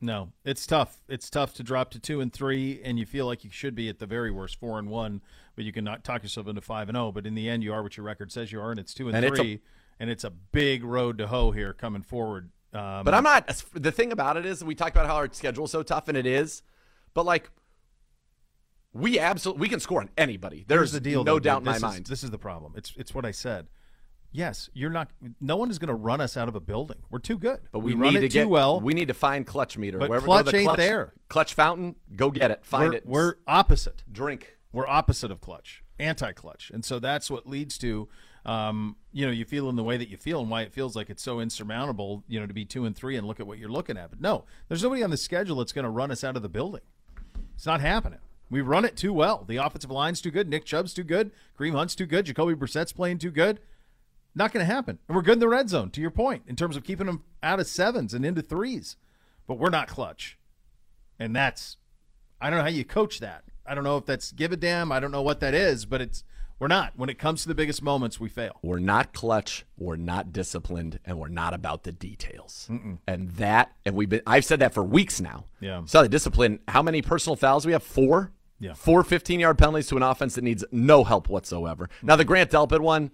No, 0.03 0.33
it's 0.45 0.67
tough. 0.67 0.99
It's 1.09 1.29
tough 1.29 1.53
to 1.55 1.63
drop 1.63 1.91
to 1.91 1.99
two 1.99 2.21
and 2.21 2.33
three, 2.33 2.81
and 2.83 2.99
you 2.99 3.05
feel 3.07 3.27
like 3.27 3.45
you 3.45 3.51
should 3.51 3.75
be 3.75 3.89
at 3.89 3.99
the 3.99 4.07
very 4.07 4.31
worst 4.31 4.59
four 4.59 4.79
and 4.79 4.89
one, 4.89 5.21
but 5.57 5.65
you 5.65 5.73
can 5.73 5.85
not 5.85 6.05
talk 6.05 6.23
yourself 6.23 6.47
into 6.49 6.61
five 6.63 6.89
and 6.89 6.97
zero. 6.97 7.13
But 7.13 7.27
in 7.27 7.35
the 7.35 7.49
end, 7.49 7.63
you 7.63 7.73
are 7.73 7.83
what 7.83 7.97
your 7.97 8.05
record 8.07 8.33
says 8.33 8.51
you 8.51 8.61
are, 8.61 8.71
and 8.71 8.81
it's 8.81 8.95
two 8.95 9.09
and, 9.09 9.17
And 9.17 9.27
it's 9.27 9.39
a- 9.39 9.43
three, 9.43 9.61
and 9.99 10.09
it's 10.09 10.25
a 10.25 10.31
big 10.31 10.85
road 10.85 11.19
to 11.19 11.27
hoe 11.27 11.51
here 11.51 11.73
coming 11.75 12.03
forward. 12.03 12.51
Um, 12.73 13.05
But 13.05 13.15
I'm 13.15 13.25
not. 13.25 13.49
The 13.75 13.93
thing 13.93 14.13
about 14.13 14.37
it 14.37 14.47
is, 14.47 14.63
we 14.65 14.75
talked 14.75 14.97
about 14.97 15.07
how 15.07 15.17
our 15.17 15.29
schedule 15.33 15.65
is 15.65 15.71
so 15.71 15.83
tough, 15.83 16.09
and 16.09 16.17
it 16.17 16.27
is. 16.27 16.63
But 17.13 17.27
like, 17.27 17.51
we 18.93 19.19
absolutely 19.19 19.61
we 19.61 19.69
can 19.69 19.81
score 19.81 20.01
on 20.01 20.11
anybody. 20.17 20.65
There's 20.67 20.81
here's 20.81 20.93
the 20.93 21.01
deal. 21.01 21.25
no 21.25 21.35
though, 21.35 21.41
doubt 21.41 21.59
in 21.59 21.65
my 21.67 21.77
is- 21.77 21.83
mind. 21.83 22.07
This 22.07 22.25
is 22.25 22.31
the 22.31 22.39
problem. 22.39 22.73
It's 22.77 22.95
it's 22.97 23.15
what 23.15 23.25
I 23.25 23.31
said. 23.33 23.69
Yes, 24.33 24.71
you're 24.73 24.91
not. 24.91 25.11
No 25.41 25.57
one 25.57 25.71
is 25.71 25.79
going 25.79 25.89
to 25.89 25.95
run 25.95 26.21
us 26.21 26.37
out 26.37 26.49
of 26.49 26.55
a 26.55 26.61
building. 26.61 26.99
We're 27.11 27.19
too 27.19 27.39
good. 27.39 27.61
but 27.73 27.81
we, 27.81 27.95
run 27.95 28.15
need 28.15 28.19
it 28.19 28.21
to 28.21 28.29
too 28.29 28.39
get 28.41 28.49
well. 28.49 28.81
We 28.81 28.95
need 28.95 29.09
to 29.09 29.15
find 29.15 29.47
clutch 29.47 29.77
meter. 29.77 29.99
But 29.99 30.09
Wherever 30.09 30.27
clutch 30.27 30.47
the 30.47 30.57
ain't 30.57 30.77
there. 30.77 31.15
Clutch 31.29 31.55
fountain. 31.55 31.97
Go 32.15 32.31
get 32.31 32.51
it. 32.51 32.65
Find 32.65 32.91
we're, 32.91 32.97
it. 32.97 33.07
we're 33.07 33.35
opposite. 33.47 34.05
drink. 34.11 34.57
We're 34.73 34.87
opposite 34.87 35.33
of 35.33 35.41
clutch, 35.41 35.83
anti-clutch, 35.99 36.71
and 36.73 36.85
so 36.85 37.01
that's 37.01 37.29
what 37.29 37.45
leads 37.45 37.77
to, 37.79 38.09
um, 38.47 38.95
you 39.13 39.27
know, 39.27 39.33
you 39.33 39.45
feel 39.45 39.69
in 39.69 39.75
the 39.75 39.83
way 39.83 39.97
that 39.97 40.09
you 40.09 40.17
feel, 40.17 40.41
and 40.41 40.49
why 40.49 40.63
it 40.63 40.73
feels 40.73 40.95
like 40.95 41.11
it's 41.11 41.25
so 41.25 41.41
insurmountable, 41.41 42.23
you 42.29 42.39
know, 42.39 42.47
to 42.47 42.55
be 42.55 42.65
two 42.65 42.85
and 42.85 42.95
three 42.95 43.17
and 43.17 43.27
look 43.27 43.41
at 43.41 43.49
what 43.49 43.59
you're 43.59 43.69
looking 43.69 43.97
at. 43.97 44.11
But 44.11 44.21
no, 44.21 44.45
there's 44.69 44.85
nobody 44.85 45.03
on 45.03 45.11
the 45.11 45.17
schedule 45.17 45.57
that's 45.57 45.73
going 45.73 45.87
to 45.87 45.91
run 45.91 46.13
us 46.13 46.23
out 46.23 46.37
of 46.37 46.43
the 46.43 46.49
building. 46.49 46.83
It's 47.57 47.67
not 47.67 47.81
happening. 47.81 48.21
We 48.49 48.61
run 48.61 48.85
it 48.85 48.97
too 48.97 49.13
well. 49.13 49.45
The 49.47 49.57
offensive 49.57 49.91
line's 49.91 50.21
too 50.21 50.31
good. 50.31 50.49
Nick 50.49 50.65
Chubb's 50.65 50.95
too 50.95 51.03
good. 51.03 51.33
Kareem 51.59 51.73
Hunt's 51.73 51.97
too 51.97 52.07
good. 52.07 52.27
Jacoby 52.27 52.55
Brissett's 52.55 52.93
playing 52.93 53.19
too 53.19 53.31
good. 53.33 53.59
Not 54.35 54.53
going 54.53 54.65
to 54.65 54.73
happen. 54.73 54.99
And 55.09 55.17
we're 55.17 55.23
good 55.23 55.35
in 55.35 55.39
the 55.41 55.49
red 55.49 55.69
zone. 55.69 55.91
To 55.91 56.01
your 56.01 56.11
point, 56.11 56.45
in 56.47 56.57
terms 56.57 56.77
of 56.77 56.85
keeping 56.85 57.07
them 57.07 57.25
out 57.43 57.61
of 57.61 57.67
sevens 57.67 58.15
and 58.15 58.25
into 58.25 58.43
threes, 58.43 58.97
but 59.47 59.59
we're 59.59 59.71
not 59.71 59.89
clutch. 59.89 60.39
And 61.19 61.35
that's 61.35 61.77
I 62.41 62.49
don't 62.49 62.59
know 62.59 62.65
how 62.65 62.71
you 62.71 62.85
coach 62.85 63.21
that. 63.21 63.45
I 63.67 63.75
don't 63.75 63.85
know 63.85 63.97
if 63.97 64.07
that's 64.07 64.33
give 64.33 64.53
a 64.53 64.57
damn. 64.57 64.91
I 64.91 65.01
don't 65.01 65.13
know 65.13 65.23
what 65.23 65.41
that 65.41 65.55
is, 65.55 65.85
but 65.85 66.01
it's 66.01 66.25
we're 66.59 66.69
not. 66.69 66.93
When 66.97 67.09
it 67.09 67.19
comes 67.19 67.43
to 67.43 67.49
the 67.49 67.55
biggest 67.55 67.83
moments, 67.83 68.19
we 68.19 68.29
fail. 68.29 68.59
We're 68.63 68.79
not 68.79 69.13
clutch. 69.13 69.65
We're 69.79 69.97
not 69.97 70.33
disciplined, 70.33 70.99
and 71.05 71.19
we're 71.19 71.29
not 71.29 71.55
about 71.55 71.85
the 71.85 71.93
details. 71.93 72.69
Mm-mm. 72.71 72.99
And 73.07 73.31
that, 73.33 73.73
and 73.85 73.95
we've 73.95 74.09
been. 74.09 74.23
I've 74.27 74.45
said 74.45 74.61
that 74.61 74.75
for 74.75 74.83
weeks 74.83 75.21
now. 75.21 75.45
Yeah. 75.61 75.83
So 75.87 76.03
the 76.03 76.09
discipline. 76.09 76.61
How 76.69 76.83
many 76.83 77.03
personal 77.03 77.37
fouls 77.37 77.67
we 77.67 77.73
have? 77.73 77.83
Four. 77.83 78.33
Yeah. 78.59 78.75
Four 78.75 79.05
15 79.05 79.41
yard 79.41 79.57
penalties 79.57 79.87
to 79.89 79.97
an 79.97 80.03
offense 80.03 80.35
that 80.35 80.45
needs 80.45 80.65
no 80.71 81.03
help 81.05 81.29
whatsoever. 81.29 81.87
Mm-hmm. 81.87 82.07
Now 82.07 82.17
the 82.17 82.25
Grant 82.25 82.51
Delpit 82.51 82.81
one. 82.81 83.11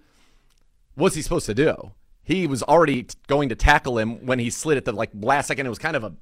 What's 0.97 1.15
he 1.15 1.21
supposed 1.21 1.45
to 1.45 1.53
do? 1.53 1.91
He 2.23 2.47
was 2.47 2.63
already 2.63 3.03
t- 3.03 3.15
going 3.27 3.49
to 3.49 3.55
tackle 3.55 3.97
him 3.99 4.25
when 4.25 4.39
he 4.39 4.49
slid 4.49 4.77
at 4.77 4.85
the 4.85 4.91
like 4.91 5.11
last 5.13 5.47
second. 5.47 5.65
It 5.65 5.69
was 5.69 5.79
kind 5.79 5.95
of 5.95 6.03
a 6.03 6.13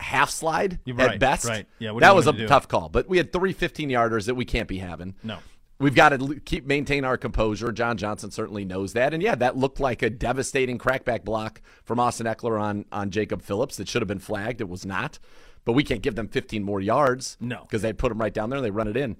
half 0.00 0.30
slide 0.30 0.80
right, 0.86 1.12
at 1.12 1.20
best. 1.20 1.46
Right. 1.46 1.66
Yeah. 1.78 1.92
that 2.00 2.14
was 2.14 2.26
a 2.26 2.32
to 2.32 2.46
tough 2.46 2.68
call. 2.68 2.88
But 2.88 3.06
we 3.08 3.18
had 3.18 3.32
three 3.32 3.52
15 3.52 3.90
yarders 3.90 4.26
that 4.26 4.34
we 4.34 4.44
can't 4.44 4.66
be 4.66 4.78
having. 4.78 5.14
No. 5.22 5.38
We've 5.78 5.94
got 5.94 6.08
to 6.08 6.40
keep 6.40 6.64
maintain 6.64 7.04
our 7.04 7.18
composure. 7.18 7.70
John 7.70 7.98
Johnson 7.98 8.30
certainly 8.30 8.64
knows 8.64 8.94
that, 8.94 9.12
and 9.12 9.22
yeah, 9.22 9.34
that 9.34 9.58
looked 9.58 9.78
like 9.78 10.00
a 10.00 10.08
devastating 10.08 10.78
crackback 10.78 11.22
block 11.22 11.60
from 11.84 12.00
Austin 12.00 12.26
Ekeler 12.26 12.58
on 12.58 12.86
on 12.90 13.10
Jacob 13.10 13.42
Phillips 13.42 13.76
that 13.76 13.86
should 13.86 14.00
have 14.00 14.08
been 14.08 14.18
flagged. 14.18 14.62
It 14.62 14.70
was 14.70 14.86
not, 14.86 15.18
but 15.66 15.72
we 15.72 15.84
can't 15.84 16.00
give 16.00 16.14
them 16.14 16.28
15 16.28 16.64
more 16.64 16.80
yards. 16.80 17.36
No, 17.40 17.60
because 17.60 17.82
they 17.82 17.92
put 17.92 18.08
them 18.08 18.18
right 18.18 18.32
down 18.32 18.48
there 18.48 18.56
and 18.56 18.64
they 18.64 18.70
run 18.70 18.88
it 18.88 18.96
in. 18.96 19.16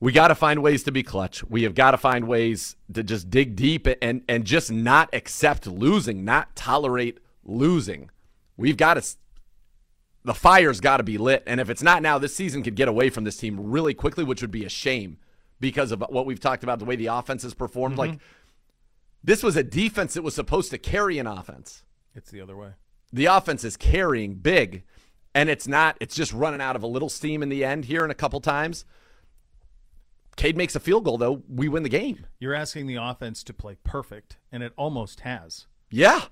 We 0.00 0.12
got 0.12 0.28
to 0.28 0.34
find 0.34 0.62
ways 0.62 0.82
to 0.84 0.92
be 0.92 1.02
clutch. 1.02 1.44
We 1.44 1.62
have 1.62 1.74
got 1.74 1.92
to 1.92 1.98
find 1.98 2.28
ways 2.28 2.76
to 2.92 3.02
just 3.02 3.30
dig 3.30 3.56
deep 3.56 3.86
and 4.02 4.22
and 4.28 4.44
just 4.44 4.70
not 4.70 5.08
accept 5.12 5.66
losing, 5.66 6.24
not 6.24 6.54
tolerate 6.56 7.18
losing. 7.44 8.10
We've 8.56 8.76
got 8.76 8.94
to 8.94 9.16
the 10.24 10.34
fire's 10.34 10.80
got 10.80 10.96
to 10.96 11.02
be 11.02 11.18
lit. 11.18 11.42
And 11.46 11.60
if 11.60 11.68
it's 11.68 11.82
not 11.82 12.02
now, 12.02 12.18
this 12.18 12.34
season 12.34 12.62
could 12.62 12.74
get 12.74 12.88
away 12.88 13.10
from 13.10 13.24
this 13.24 13.36
team 13.36 13.70
really 13.70 13.94
quickly, 13.94 14.24
which 14.24 14.40
would 14.40 14.50
be 14.50 14.64
a 14.64 14.70
shame 14.70 15.18
because 15.60 15.92
of 15.92 16.02
what 16.08 16.26
we've 16.26 16.40
talked 16.40 16.62
about, 16.62 16.78
the 16.78 16.84
way 16.84 16.96
the 16.96 17.06
offense 17.06 17.42
has 17.42 17.54
performed. 17.54 17.96
Mm-hmm. 17.96 18.12
Like, 18.12 18.20
this 19.22 19.42
was 19.42 19.56
a 19.56 19.62
defense 19.62 20.14
that 20.14 20.22
was 20.22 20.34
supposed 20.34 20.70
to 20.70 20.78
carry 20.78 21.18
an 21.18 21.26
offense. 21.26 21.84
It's 22.14 22.30
the 22.30 22.40
other 22.40 22.56
way. 22.56 22.70
The 23.12 23.26
offense 23.26 23.64
is 23.64 23.76
carrying 23.76 24.34
big, 24.34 24.82
and 25.34 25.48
it's 25.48 25.68
not, 25.68 25.96
it's 26.00 26.16
just 26.16 26.32
running 26.32 26.60
out 26.60 26.76
of 26.76 26.82
a 26.82 26.86
little 26.86 27.08
steam 27.08 27.42
in 27.42 27.48
the 27.48 27.64
end 27.64 27.84
here 27.84 28.04
in 28.04 28.10
a 28.10 28.14
couple 28.14 28.40
times. 28.40 28.84
Cade 30.36 30.56
makes 30.56 30.74
a 30.74 30.80
field 30.80 31.04
goal, 31.04 31.18
though. 31.18 31.42
We 31.48 31.68
win 31.68 31.82
the 31.82 31.88
game. 31.88 32.26
You're 32.38 32.54
asking 32.54 32.86
the 32.86 32.96
offense 32.96 33.44
to 33.44 33.54
play 33.54 33.76
perfect, 33.84 34.38
and 34.50 34.62
it 34.62 34.72
almost 34.76 35.20
has. 35.20 35.66
Yeah, 35.90 36.22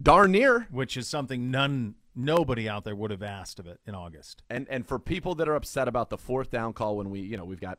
darn 0.00 0.32
near. 0.32 0.66
Which 0.70 0.96
is 0.96 1.06
something 1.08 1.50
none 1.50 1.94
nobody 2.14 2.68
out 2.68 2.84
there 2.84 2.94
would 2.94 3.10
have 3.10 3.22
asked 3.22 3.58
of 3.58 3.66
it 3.66 3.80
in 3.86 3.94
August. 3.94 4.42
And 4.50 4.66
and 4.68 4.86
for 4.86 4.98
people 4.98 5.34
that 5.36 5.48
are 5.48 5.54
upset 5.54 5.88
about 5.88 6.10
the 6.10 6.18
fourth 6.18 6.50
down 6.50 6.72
call 6.72 6.96
when 6.96 7.10
we, 7.10 7.20
you 7.20 7.36
know, 7.36 7.44
we've 7.44 7.60
got 7.60 7.78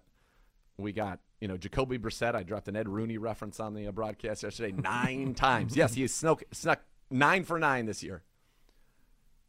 we 0.78 0.92
got, 0.92 1.20
you 1.40 1.48
know, 1.48 1.58
Jacoby 1.58 2.00
Brissett. 2.00 2.36
I 2.36 2.44
dropped 2.44 2.68
an 2.68 2.76
Ed 2.76 2.90
Rooney 2.90 3.18
reference 3.18 3.60
on 3.60 3.74
the 3.74 3.88
uh, 3.88 3.92
broadcast 3.92 4.44
yesterday 4.44 4.72
nine 4.78 5.34
times. 5.34 5.76
Yes, 5.76 5.94
he 5.94 6.08
snuck 6.08 6.44
snuck 6.52 6.82
nine 7.10 7.44
for 7.44 7.60
nine 7.60 7.86
this 7.86 8.04
year. 8.04 8.24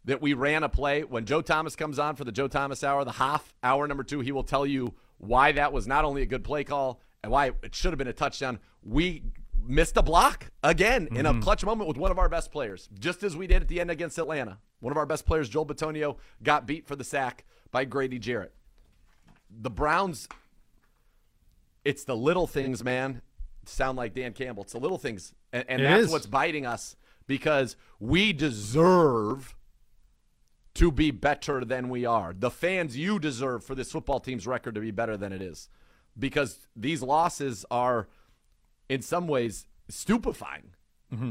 That 0.07 0.21
we 0.21 0.35
ran 0.35 0.63
a 0.63 0.69
play 0.69 1.03
when 1.03 1.25
Joe 1.25 1.41
Thomas 1.41 1.77
comes 1.77 1.99
on 1.99 2.17
for 2.17 2.25
the 2.25 2.33
Joe 2.33 2.49
Thomas 2.49 2.85
hour, 2.85 3.05
the 3.05 3.13
half 3.13 3.55
hour 3.63 3.89
number 3.89 4.05
two, 4.05 4.21
he 4.21 4.33
will 4.33 4.43
tell 4.43 4.67
you 4.67 4.95
why 5.19 5.53
that 5.53 5.73
was 5.73 5.87
not 5.87 6.05
only 6.05 6.23
a 6.23 6.27
good 6.27 6.45
play 6.45 6.65
call 6.65 7.01
and 7.23 7.33
why 7.33 7.53
it 7.63 7.75
should 7.75 7.93
have 7.93 7.99
been 7.99 8.09
a 8.09 8.13
touchdown. 8.13 8.59
We 8.83 9.23
missed 9.67 9.97
a 9.97 10.03
block 10.03 10.51
again 10.63 11.07
mm-hmm. 11.07 11.17
in 11.17 11.27
a 11.27 11.33
mm-hmm. 11.33 11.41
clutch 11.41 11.65
moment 11.65 11.89
with 11.89 11.97
one 11.97 12.11
of 12.11 12.19
our 12.19 12.29
best 12.29 12.53
players, 12.53 12.89
just 12.99 13.23
as 13.23 13.37
we 13.37 13.47
did 13.47 13.63
at 13.63 13.69
the 13.69 13.81
end 13.81 13.91
against 13.91 14.19
Atlanta. 14.19 14.59
One 14.81 14.93
of 14.93 14.99
our 14.99 15.07
best 15.07 15.25
players, 15.25 15.49
Joel 15.49 15.67
Bitonio, 15.67 16.19
got 16.43 16.67
beat 16.67 16.87
for 16.87 16.97
the 16.97 17.05
sack 17.05 17.45
by 17.71 17.85
Grady 17.85 18.19
Jarrett. 18.19 18.55
The 19.51 19.71
Browns, 19.71 20.29
it's 21.85 22.05
the 22.05 22.17
little 22.17 22.47
things, 22.47 22.85
man. 22.85 23.23
Sound 23.65 23.97
like 23.97 24.15
Dan 24.15 24.35
Campbell. 24.35 24.65
It's 24.65 24.73
the 24.73 24.81
little 24.81 24.99
things. 24.99 25.33
And, 25.53 25.65
and 25.69 25.83
that's 25.83 26.07
is. 26.07 26.11
what's 26.11 26.27
biting 26.27 26.67
us 26.67 26.97
because 27.27 27.77
we 27.99 28.33
deserve 28.33 29.57
to 30.75 30.91
be 30.91 31.11
better 31.11 31.65
than 31.65 31.89
we 31.89 32.05
are. 32.05 32.35
The 32.37 32.51
fans, 32.51 32.97
you 32.97 33.19
deserve 33.19 33.65
for 33.65 33.75
this 33.75 33.93
football 33.93 34.21
team's 34.21 34.47
record 34.47 34.75
to 34.75 34.81
be 34.81 34.91
better 34.91 35.17
than 35.17 35.33
it 35.33 35.41
is 35.41 35.69
because 36.19 36.67
these 36.75 37.03
losses 37.03 37.65
are, 37.71 38.09
in 38.89 39.03
some 39.03 39.29
ways, 39.29 39.67
stupefying. 39.89 40.71
Mm-hmm. 41.13 41.31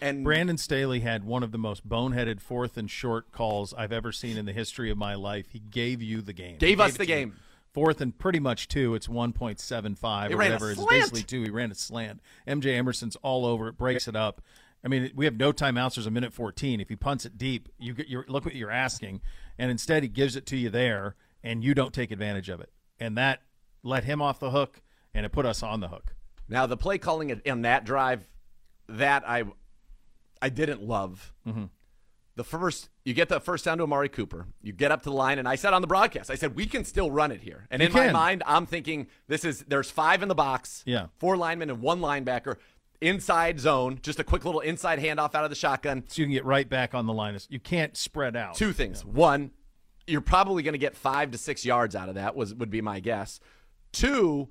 And 0.00 0.24
Brandon 0.24 0.58
Staley 0.58 1.00
had 1.00 1.24
one 1.24 1.42
of 1.42 1.52
the 1.52 1.58
most 1.58 1.88
boneheaded 1.88 2.40
fourth 2.40 2.76
and 2.76 2.90
short 2.90 3.30
calls 3.30 3.72
I've 3.72 3.92
ever 3.92 4.10
seen 4.10 4.36
in 4.36 4.46
the 4.46 4.52
history 4.52 4.90
of 4.90 4.98
my 4.98 5.14
life. 5.14 5.46
He 5.50 5.60
gave 5.60 6.02
you 6.02 6.22
the 6.22 6.32
game. 6.32 6.58
Gave, 6.58 6.70
gave 6.70 6.80
us 6.80 6.96
the 6.96 7.06
game. 7.06 7.28
You. 7.28 7.34
Fourth 7.72 8.00
and 8.00 8.18
pretty 8.18 8.40
much 8.40 8.68
two. 8.68 8.94
It's 8.94 9.06
1.75 9.06 10.30
or 10.30 10.36
whatever. 10.36 10.72
It's 10.72 10.84
basically 10.84 11.22
two. 11.22 11.42
He 11.42 11.50
ran 11.50 11.70
a 11.70 11.74
slant. 11.74 12.20
MJ 12.48 12.76
Emerson's 12.76 13.16
all 13.22 13.46
over 13.46 13.68
it, 13.68 13.78
breaks 13.78 14.08
it 14.08 14.16
up. 14.16 14.42
I 14.84 14.88
mean, 14.88 15.12
we 15.14 15.24
have 15.26 15.36
no 15.36 15.52
timeouts. 15.52 15.94
There's 15.94 16.06
a 16.06 16.10
minute 16.10 16.32
14. 16.32 16.80
If 16.80 16.88
he 16.88 16.96
punts 16.96 17.24
it 17.24 17.38
deep, 17.38 17.68
you 17.78 17.94
get 17.94 18.08
your 18.08 18.24
look 18.28 18.44
what 18.44 18.54
you're 18.54 18.70
asking, 18.70 19.20
and 19.58 19.70
instead 19.70 20.02
he 20.02 20.08
gives 20.08 20.34
it 20.36 20.46
to 20.46 20.56
you 20.56 20.70
there, 20.70 21.14
and 21.42 21.62
you 21.62 21.74
don't 21.74 21.92
take 21.92 22.10
advantage 22.10 22.48
of 22.48 22.60
it, 22.60 22.70
and 22.98 23.16
that 23.16 23.42
let 23.82 24.04
him 24.04 24.20
off 24.20 24.40
the 24.40 24.50
hook, 24.50 24.82
and 25.14 25.24
it 25.24 25.30
put 25.30 25.46
us 25.46 25.62
on 25.62 25.80
the 25.80 25.88
hook. 25.88 26.14
Now 26.48 26.66
the 26.66 26.76
play 26.76 26.98
calling 26.98 27.30
in 27.44 27.62
that 27.62 27.84
drive, 27.84 28.28
that 28.88 29.22
I 29.26 29.44
I 30.40 30.48
didn't 30.48 30.82
love. 30.82 31.32
Mm-hmm. 31.46 31.64
The 32.34 32.44
first, 32.44 32.88
you 33.04 33.12
get 33.12 33.28
the 33.28 33.40
first 33.40 33.64
down 33.66 33.76
to 33.76 33.84
Amari 33.84 34.08
Cooper. 34.08 34.46
You 34.62 34.72
get 34.72 34.90
up 34.90 35.02
to 35.02 35.10
the 35.10 35.14
line, 35.14 35.38
and 35.38 35.46
I 35.46 35.54
said 35.54 35.74
on 35.74 35.82
the 35.82 35.86
broadcast, 35.86 36.30
I 36.30 36.34
said 36.34 36.56
we 36.56 36.64
can 36.66 36.84
still 36.84 37.10
run 37.10 37.30
it 37.30 37.42
here. 37.42 37.68
And 37.70 37.80
you 37.80 37.86
in 37.86 37.92
can. 37.92 38.06
my 38.06 38.12
mind, 38.12 38.42
I'm 38.46 38.64
thinking 38.64 39.08
this 39.28 39.44
is 39.44 39.60
there's 39.68 39.90
five 39.90 40.22
in 40.22 40.28
the 40.28 40.34
box, 40.34 40.82
yeah, 40.86 41.06
four 41.18 41.36
linemen 41.36 41.70
and 41.70 41.80
one 41.80 42.00
linebacker 42.00 42.56
inside 43.02 43.60
zone, 43.60 43.98
just 44.02 44.18
a 44.18 44.24
quick 44.24 44.44
little 44.44 44.60
inside 44.60 44.98
handoff 44.98 45.34
out 45.34 45.44
of 45.44 45.50
the 45.50 45.56
shotgun. 45.56 46.04
So 46.08 46.22
you 46.22 46.26
can 46.26 46.32
get 46.32 46.44
right 46.44 46.68
back 46.68 46.94
on 46.94 47.06
the 47.06 47.12
line. 47.12 47.38
You 47.48 47.60
can't 47.60 47.96
spread 47.96 48.36
out. 48.36 48.54
Two 48.54 48.72
things. 48.72 49.04
Yeah. 49.06 49.12
One, 49.12 49.50
you're 50.06 50.20
probably 50.20 50.62
going 50.62 50.72
to 50.72 50.78
get 50.78 50.96
five 50.96 51.30
to 51.32 51.38
six 51.38 51.64
yards 51.64 51.94
out 51.94 52.08
of 52.08 52.14
that, 52.14 52.36
was 52.36 52.54
would 52.54 52.70
be 52.70 52.80
my 52.80 53.00
guess. 53.00 53.40
Two, 53.92 54.48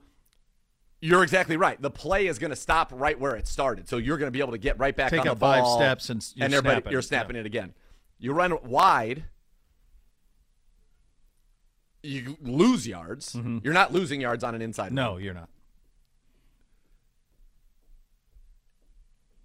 you're 0.99 1.23
exactly 1.23 1.57
right. 1.57 1.81
The 1.81 1.89
play 1.89 2.27
is 2.27 2.39
going 2.39 2.51
to 2.51 2.55
stop 2.55 2.91
right 2.93 3.19
where 3.19 3.35
it 3.35 3.47
started, 3.47 3.89
so 3.89 3.97
you're 3.97 4.17
going 4.17 4.27
to 4.27 4.31
be 4.31 4.39
able 4.39 4.51
to 4.51 4.57
get 4.57 4.79
right 4.79 4.95
back 4.95 5.11
Take 5.11 5.21
on 5.21 5.27
the 5.27 5.35
ball. 5.35 5.79
five 5.79 5.99
steps 5.99 6.09
and 6.09 6.33
you're 6.35 6.45
and 6.45 6.53
snapping. 6.53 6.91
you're 6.91 7.01
snapping 7.01 7.35
yeah. 7.35 7.41
it 7.41 7.45
again. 7.45 7.73
You 8.19 8.33
run 8.33 8.57
wide, 8.63 9.23
you 12.03 12.37
lose 12.41 12.87
yards. 12.87 13.33
Mm-hmm. 13.33 13.59
You're 13.63 13.73
not 13.73 13.91
losing 13.91 14.21
yards 14.21 14.43
on 14.43 14.53
an 14.55 14.61
inside. 14.61 14.91
No, 14.91 15.17
you're 15.17 15.33
not. 15.33 15.49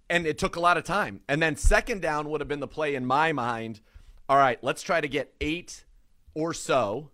And 0.09 0.25
it 0.25 0.37
took 0.37 0.55
a 0.55 0.59
lot 0.59 0.77
of 0.77 0.83
time. 0.83 1.21
And 1.27 1.41
then 1.41 1.55
second 1.55 2.01
down 2.01 2.29
would 2.29 2.41
have 2.41 2.47
been 2.47 2.61
the 2.61 2.67
play 2.67 2.95
in 2.95 3.05
my 3.05 3.33
mind. 3.33 3.81
All 4.29 4.37
right, 4.37 4.61
let's 4.63 4.81
try 4.81 5.01
to 5.01 5.07
get 5.07 5.33
eight 5.41 5.85
or 6.33 6.53
so 6.53 7.11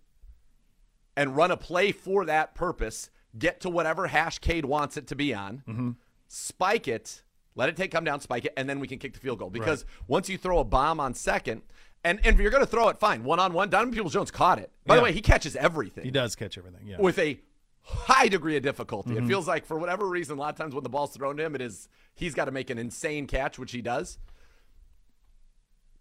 and 1.16 1.36
run 1.36 1.52
a 1.52 1.58
play 1.58 1.92
for 1.92 2.26
that 2.26 2.56
purpose 2.56 3.10
get 3.38 3.60
to 3.62 3.70
whatever 3.70 4.08
hash 4.08 4.40
Cade 4.40 4.66
wants 4.66 4.98
it 4.98 5.08
to 5.08 5.16
be 5.16 5.34
on, 5.34 5.64
mm-hmm. 5.68 5.92
spike 6.28 6.88
it, 6.88 7.24
let 7.56 7.70
it 7.70 7.76
take 7.76 7.92
come 7.92 8.04
down, 8.04 8.20
spike 8.20 8.46
it, 8.46 8.54
and 8.58 8.70
then 8.70 8.80
we 8.80 8.88
can 8.88 9.00
kick 9.00 9.14
the 9.14 9.20
field 9.20 9.40
goal. 9.40 9.50
Because 9.50 9.84
right. 9.84 9.94
once 10.08 10.30
you 10.30 10.38
throw 10.38 10.60
a 10.60 10.64
bomb 10.64 11.00
on 11.00 11.14
second, 11.14 11.62
and, 12.04 12.20
and 12.24 12.36
if 12.36 12.42
you're 12.42 12.52
going 12.52 12.64
to 12.64 12.70
throw 12.70 12.90
it, 12.90 12.98
fine. 12.98 13.24
One 13.24 13.40
on 13.40 13.54
one, 13.54 13.70
Donovan 13.70 13.94
Peoples 13.94 14.14
Jones 14.14 14.30
caught 14.32 14.60
it. 14.60 14.72
By 14.86 14.96
yeah. 14.96 15.00
the 15.00 15.04
way, 15.06 15.12
he 15.14 15.22
catches 15.22 15.56
everything. 15.56 16.04
He 16.04 16.12
does 16.12 16.36
catch 16.36 16.58
everything, 16.58 16.86
yeah. 16.86 16.98
With 17.00 17.18
a 17.20 17.40
high 17.84 18.28
degree 18.28 18.58
of 18.58 18.64
difficulty. 18.64 19.12
Mm-hmm. 19.12 19.26
It 19.26 19.28
feels 19.28 19.48
like 19.48 19.66
for 19.66 19.78
whatever 19.78 20.08
reason, 20.08 20.38
a 20.38 20.40
lot 20.40 20.50
of 20.50 20.58
times 20.58 20.74
when 20.74 20.84
the 20.84 20.90
ball's 20.90 21.12
thrown 21.12 21.38
to 21.38 21.44
him, 21.44 21.56
it 21.56 21.62
is 21.62 21.88
he's 22.16 22.34
got 22.34 22.46
to 22.46 22.52
make 22.52 22.70
an 22.70 22.78
insane 22.78 23.28
catch, 23.28 23.60
which 23.60 23.72
he 23.72 23.82
does. 23.82 24.18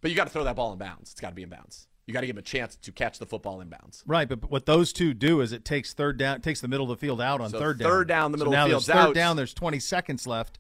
But 0.01 0.11
you 0.11 0.17
got 0.17 0.25
to 0.25 0.31
throw 0.31 0.45
that 0.45 0.57
ball 0.57 0.73
in 0.73 0.79
bounds. 0.79 1.13
It's 1.13 1.21
got 1.21 1.31
to 1.31 1.35
be 1.35 1.43
in 1.43 1.49
bounds. 1.49 1.87
You 2.07 2.13
got 2.13 2.23
to 2.23 2.27
give 2.27 2.35
him 2.35 2.41
a 2.41 2.43
chance 2.43 2.77
to 2.77 2.91
catch 2.91 3.21
the 3.21 3.27
football 3.27 3.61
in 3.61 3.69
bounds. 3.69 4.03
Right, 4.07 4.29
but 4.29 4.51
what 4.51 4.67
those 4.67 4.93
two 4.93 5.15
do 5.15 5.41
is 5.41 5.53
it 5.53 5.65
takes 5.65 5.93
third 5.93 6.19
down, 6.19 6.41
takes 6.41 6.61
the 6.61 6.67
middle 6.67 6.91
of 6.91 6.99
the 6.99 7.07
field 7.07 7.21
out 7.21 7.41
on 7.41 7.51
so 7.51 7.61
third 7.61 7.79
down. 7.79 7.89
Third 7.89 8.09
down, 8.09 8.33
the 8.33 8.39
middle 8.39 8.53
so 8.53 8.57
now 8.57 8.65
of 8.65 8.69
the 8.69 8.73
field's 8.73 8.87
there's 8.87 8.99
third 8.99 9.09
out. 9.09 9.15
down. 9.15 9.37
There's 9.37 9.55
20 9.55 9.79
seconds 9.79 10.27
left, 10.27 10.59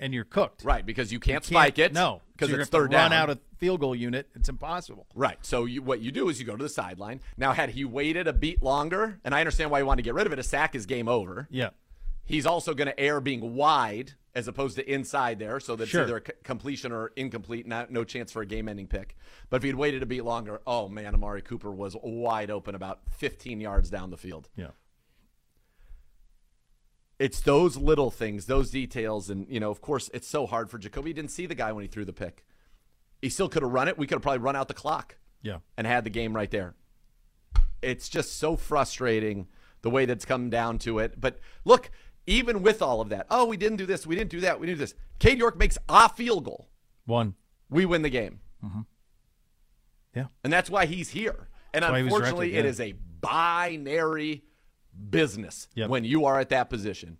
and 0.00 0.12
you're 0.14 0.24
cooked. 0.24 0.64
Right, 0.64 0.84
because 0.84 1.12
you 1.12 1.18
can't, 1.18 1.28
you 1.28 1.34
can't 1.34 1.44
spike 1.44 1.78
it. 1.78 1.92
No, 1.92 2.22
because 2.32 2.50
so 2.50 2.60
it's 2.60 2.70
third 2.70 2.92
run 2.92 3.10
down. 3.10 3.12
out 3.12 3.30
of 3.30 3.40
field 3.58 3.80
goal 3.80 3.94
unit. 3.94 4.28
It's 4.34 4.48
impossible. 4.48 5.06
Right. 5.14 5.38
So 5.42 5.64
you, 5.64 5.82
what 5.82 6.00
you 6.00 6.12
do 6.12 6.28
is 6.28 6.38
you 6.38 6.46
go 6.46 6.56
to 6.56 6.62
the 6.62 6.68
sideline. 6.68 7.20
Now, 7.36 7.52
had 7.52 7.70
he 7.70 7.84
waited 7.84 8.28
a 8.28 8.32
beat 8.32 8.62
longer, 8.62 9.20
and 9.24 9.34
I 9.34 9.40
understand 9.40 9.70
why 9.70 9.78
you 9.78 9.86
want 9.86 9.98
to 9.98 10.02
get 10.02 10.14
rid 10.14 10.26
of 10.26 10.32
it, 10.32 10.38
a 10.38 10.42
sack 10.42 10.74
is 10.74 10.86
game 10.86 11.08
over. 11.08 11.48
Yeah. 11.50 11.70
He's 12.24 12.46
also 12.46 12.74
going 12.74 12.88
to 12.88 12.98
air 12.98 13.20
being 13.20 13.54
wide 13.54 14.14
as 14.34 14.48
opposed 14.48 14.76
to 14.76 14.92
inside 14.92 15.38
there, 15.38 15.58
so 15.60 15.76
that's 15.76 15.88
sure. 15.88 16.02
either 16.02 16.22
c- 16.26 16.32
completion 16.44 16.92
or 16.92 17.10
incomplete, 17.16 17.66
not, 17.66 17.90
no 17.90 18.04
chance 18.04 18.30
for 18.30 18.42
a 18.42 18.46
game-ending 18.46 18.86
pick. 18.86 19.16
But 19.48 19.58
if 19.58 19.62
he'd 19.62 19.76
waited 19.76 20.02
a 20.02 20.06
beat 20.06 20.24
longer, 20.24 20.60
oh 20.66 20.88
man, 20.88 21.14
Amari 21.14 21.40
Cooper 21.40 21.70
was 21.70 21.96
wide 22.02 22.50
open 22.50 22.74
about 22.74 23.00
15 23.12 23.60
yards 23.60 23.88
down 23.88 24.10
the 24.10 24.18
field. 24.18 24.50
Yeah. 24.54 24.72
It's 27.18 27.40
those 27.40 27.76
little 27.76 28.10
things, 28.10 28.46
those 28.46 28.70
details, 28.70 29.30
and 29.30 29.46
you 29.48 29.58
know, 29.60 29.70
of 29.70 29.80
course, 29.80 30.10
it's 30.12 30.28
so 30.28 30.46
hard 30.46 30.68
for 30.70 30.78
Jacoby. 30.78 31.10
He 31.10 31.14
didn't 31.14 31.30
see 31.30 31.46
the 31.46 31.54
guy 31.54 31.72
when 31.72 31.82
he 31.82 31.88
threw 31.88 32.04
the 32.04 32.12
pick. 32.12 32.44
He 33.22 33.30
still 33.30 33.48
could 33.48 33.62
have 33.62 33.72
run 33.72 33.88
it. 33.88 33.96
We 33.96 34.06
could 34.06 34.16
have 34.16 34.22
probably 34.22 34.40
run 34.40 34.54
out 34.56 34.68
the 34.68 34.74
clock 34.74 35.16
Yeah. 35.42 35.58
and 35.78 35.86
had 35.86 36.04
the 36.04 36.10
game 36.10 36.36
right 36.36 36.50
there. 36.50 36.74
It's 37.80 38.08
just 38.10 38.36
so 38.38 38.56
frustrating 38.56 39.46
the 39.82 39.88
way 39.90 40.04
that's 40.04 40.24
come 40.26 40.50
down 40.50 40.78
to 40.80 40.98
it. 40.98 41.18
But 41.20 41.38
look, 41.64 41.90
even 42.26 42.62
with 42.62 42.82
all 42.82 43.00
of 43.00 43.08
that, 43.08 43.26
oh, 43.30 43.46
we 43.46 43.56
didn't 43.56 43.78
do 43.78 43.86
this, 43.86 44.06
we 44.06 44.14
didn't 44.16 44.30
do 44.30 44.40
that, 44.40 44.60
we 44.60 44.66
didn't 44.66 44.78
do 44.78 44.84
this. 44.84 44.94
Cade 45.18 45.38
York 45.38 45.56
makes 45.56 45.78
a 45.88 46.08
field 46.10 46.44
goal. 46.44 46.68
One. 47.06 47.34
We 47.70 47.86
win 47.86 48.02
the 48.02 48.10
game. 48.10 48.40
Mm-hmm. 48.64 48.80
Yeah. 50.14 50.26
And 50.44 50.52
that's 50.52 50.68
why 50.68 50.86
he's 50.86 51.10
here. 51.10 51.48
And 51.72 51.82
That's 51.82 51.94
he 51.94 52.00
unfortunately, 52.02 52.50
drafted, 52.50 52.66
it 52.66 52.68
is 52.68 52.80
a 52.80 52.92
binary 53.20 54.44
business 55.10 55.68
Yep. 55.74 55.90
when 55.90 56.04
you 56.04 56.24
are 56.24 56.40
at 56.40 56.48
that 56.50 56.70
position. 56.70 57.18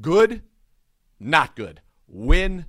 Good, 0.00 0.42
not 1.20 1.56
good. 1.56 1.80
Win, 2.06 2.66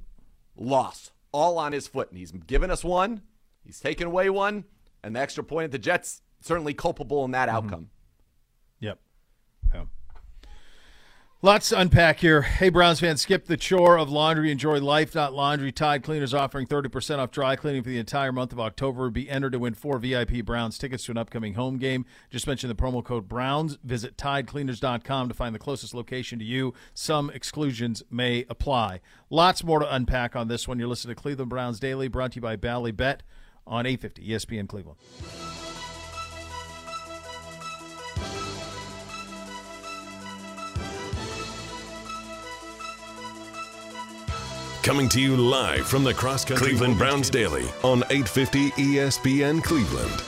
loss. 0.56 1.12
All 1.32 1.58
on 1.58 1.74
his 1.74 1.88
foot. 1.88 2.10
And 2.10 2.17
he's 2.17 2.32
given 2.32 2.71
us 2.71 2.84
one, 2.84 3.21
he's 3.63 3.80
taken 3.80 4.08
away 4.08 4.30
one, 4.30 4.65
and 5.04 5.15
the 5.15 5.19
extra 5.19 5.43
point 5.43 5.65
at 5.65 5.71
the 5.71 5.80
Jets 5.80 6.21
certainly 6.41 6.74
culpable 6.74 7.26
in 7.26 7.32
that 7.32 7.50
mm-hmm. 7.50 7.58
outcome. 7.58 7.89
Yep. 8.80 9.00
Yeah. 9.74 9.86
Lots 11.41 11.69
to 11.69 11.80
unpack 11.80 12.21
here. 12.21 12.41
Hey, 12.41 12.69
Browns 12.69 13.02
fans, 13.02 13.21
skip 13.21 13.45
the 13.45 13.58
chore 13.58 14.00
of 14.00 14.10
laundry. 14.10 14.50
Enjoy 14.50 14.80
life, 14.80 15.13
not 15.13 15.34
laundry. 15.34 15.71
Tide 15.71 16.02
Cleaners 16.02 16.34
offering 16.34 16.65
30% 16.65 17.19
off 17.19 17.30
dry 17.30 17.56
cleaning 17.56 17.84
for 17.84 17.89
the 17.89 18.00
entire 18.00 18.32
month 18.32 18.52
of 18.52 18.60
October. 18.60 19.12
Be 19.12 19.30
entered 19.30 19.52
to 19.52 19.60
win 19.60 19.76
four 19.76 20.00
VIP 20.00 20.43
Browns 20.43 20.80
tickets 20.80 21.06
to 21.06 21.12
an 21.12 21.17
upcoming 21.17 21.54
home 21.54 21.78
game. 21.78 22.06
Just 22.32 22.48
mention 22.48 22.67
the 22.67 22.74
promo 22.74 23.04
code 23.04 23.28
Browns. 23.28 23.78
Visit 23.84 24.17
TideCleaners.com 24.17 25.28
to 25.28 25.36
find 25.36 25.54
the 25.54 25.60
closest 25.60 25.93
location 25.93 26.39
to 26.39 26.45
you. 26.45 26.74
Some 26.95 27.30
exclusions 27.30 28.02
may 28.10 28.45
apply. 28.50 29.02
Lots 29.30 29.63
more 29.63 29.80
to 29.80 29.93
unpack 29.93 30.36
on 30.36 30.48
this 30.48 30.67
one. 30.67 30.80
You're 30.80 30.88
listening 30.88 31.15
to 31.15 31.21
Cleveland 31.21 31.50
Browns 31.50 31.80
Daily, 31.80 32.08
brought 32.08 32.32
to 32.32 32.36
you 32.38 32.41
by 32.41 32.56
Bally 32.56 32.91
Bet 32.91 33.21
on 33.67 33.86
850 33.86 34.30
ESPN 34.30 34.67
Cleveland. 34.67 34.98
Coming 44.86 45.10
to 45.10 45.19
you 45.19 45.36
live 45.36 45.88
from 45.88 46.04
the 46.04 46.13
cross 46.13 46.45
country 46.45 46.67
Cleveland 46.67 47.00
Browns 47.00 47.32
Daily 47.32 47.65
on 47.82 48.04
850 48.12 48.69
ESPN 48.74 49.63
Cleveland. 49.63 50.21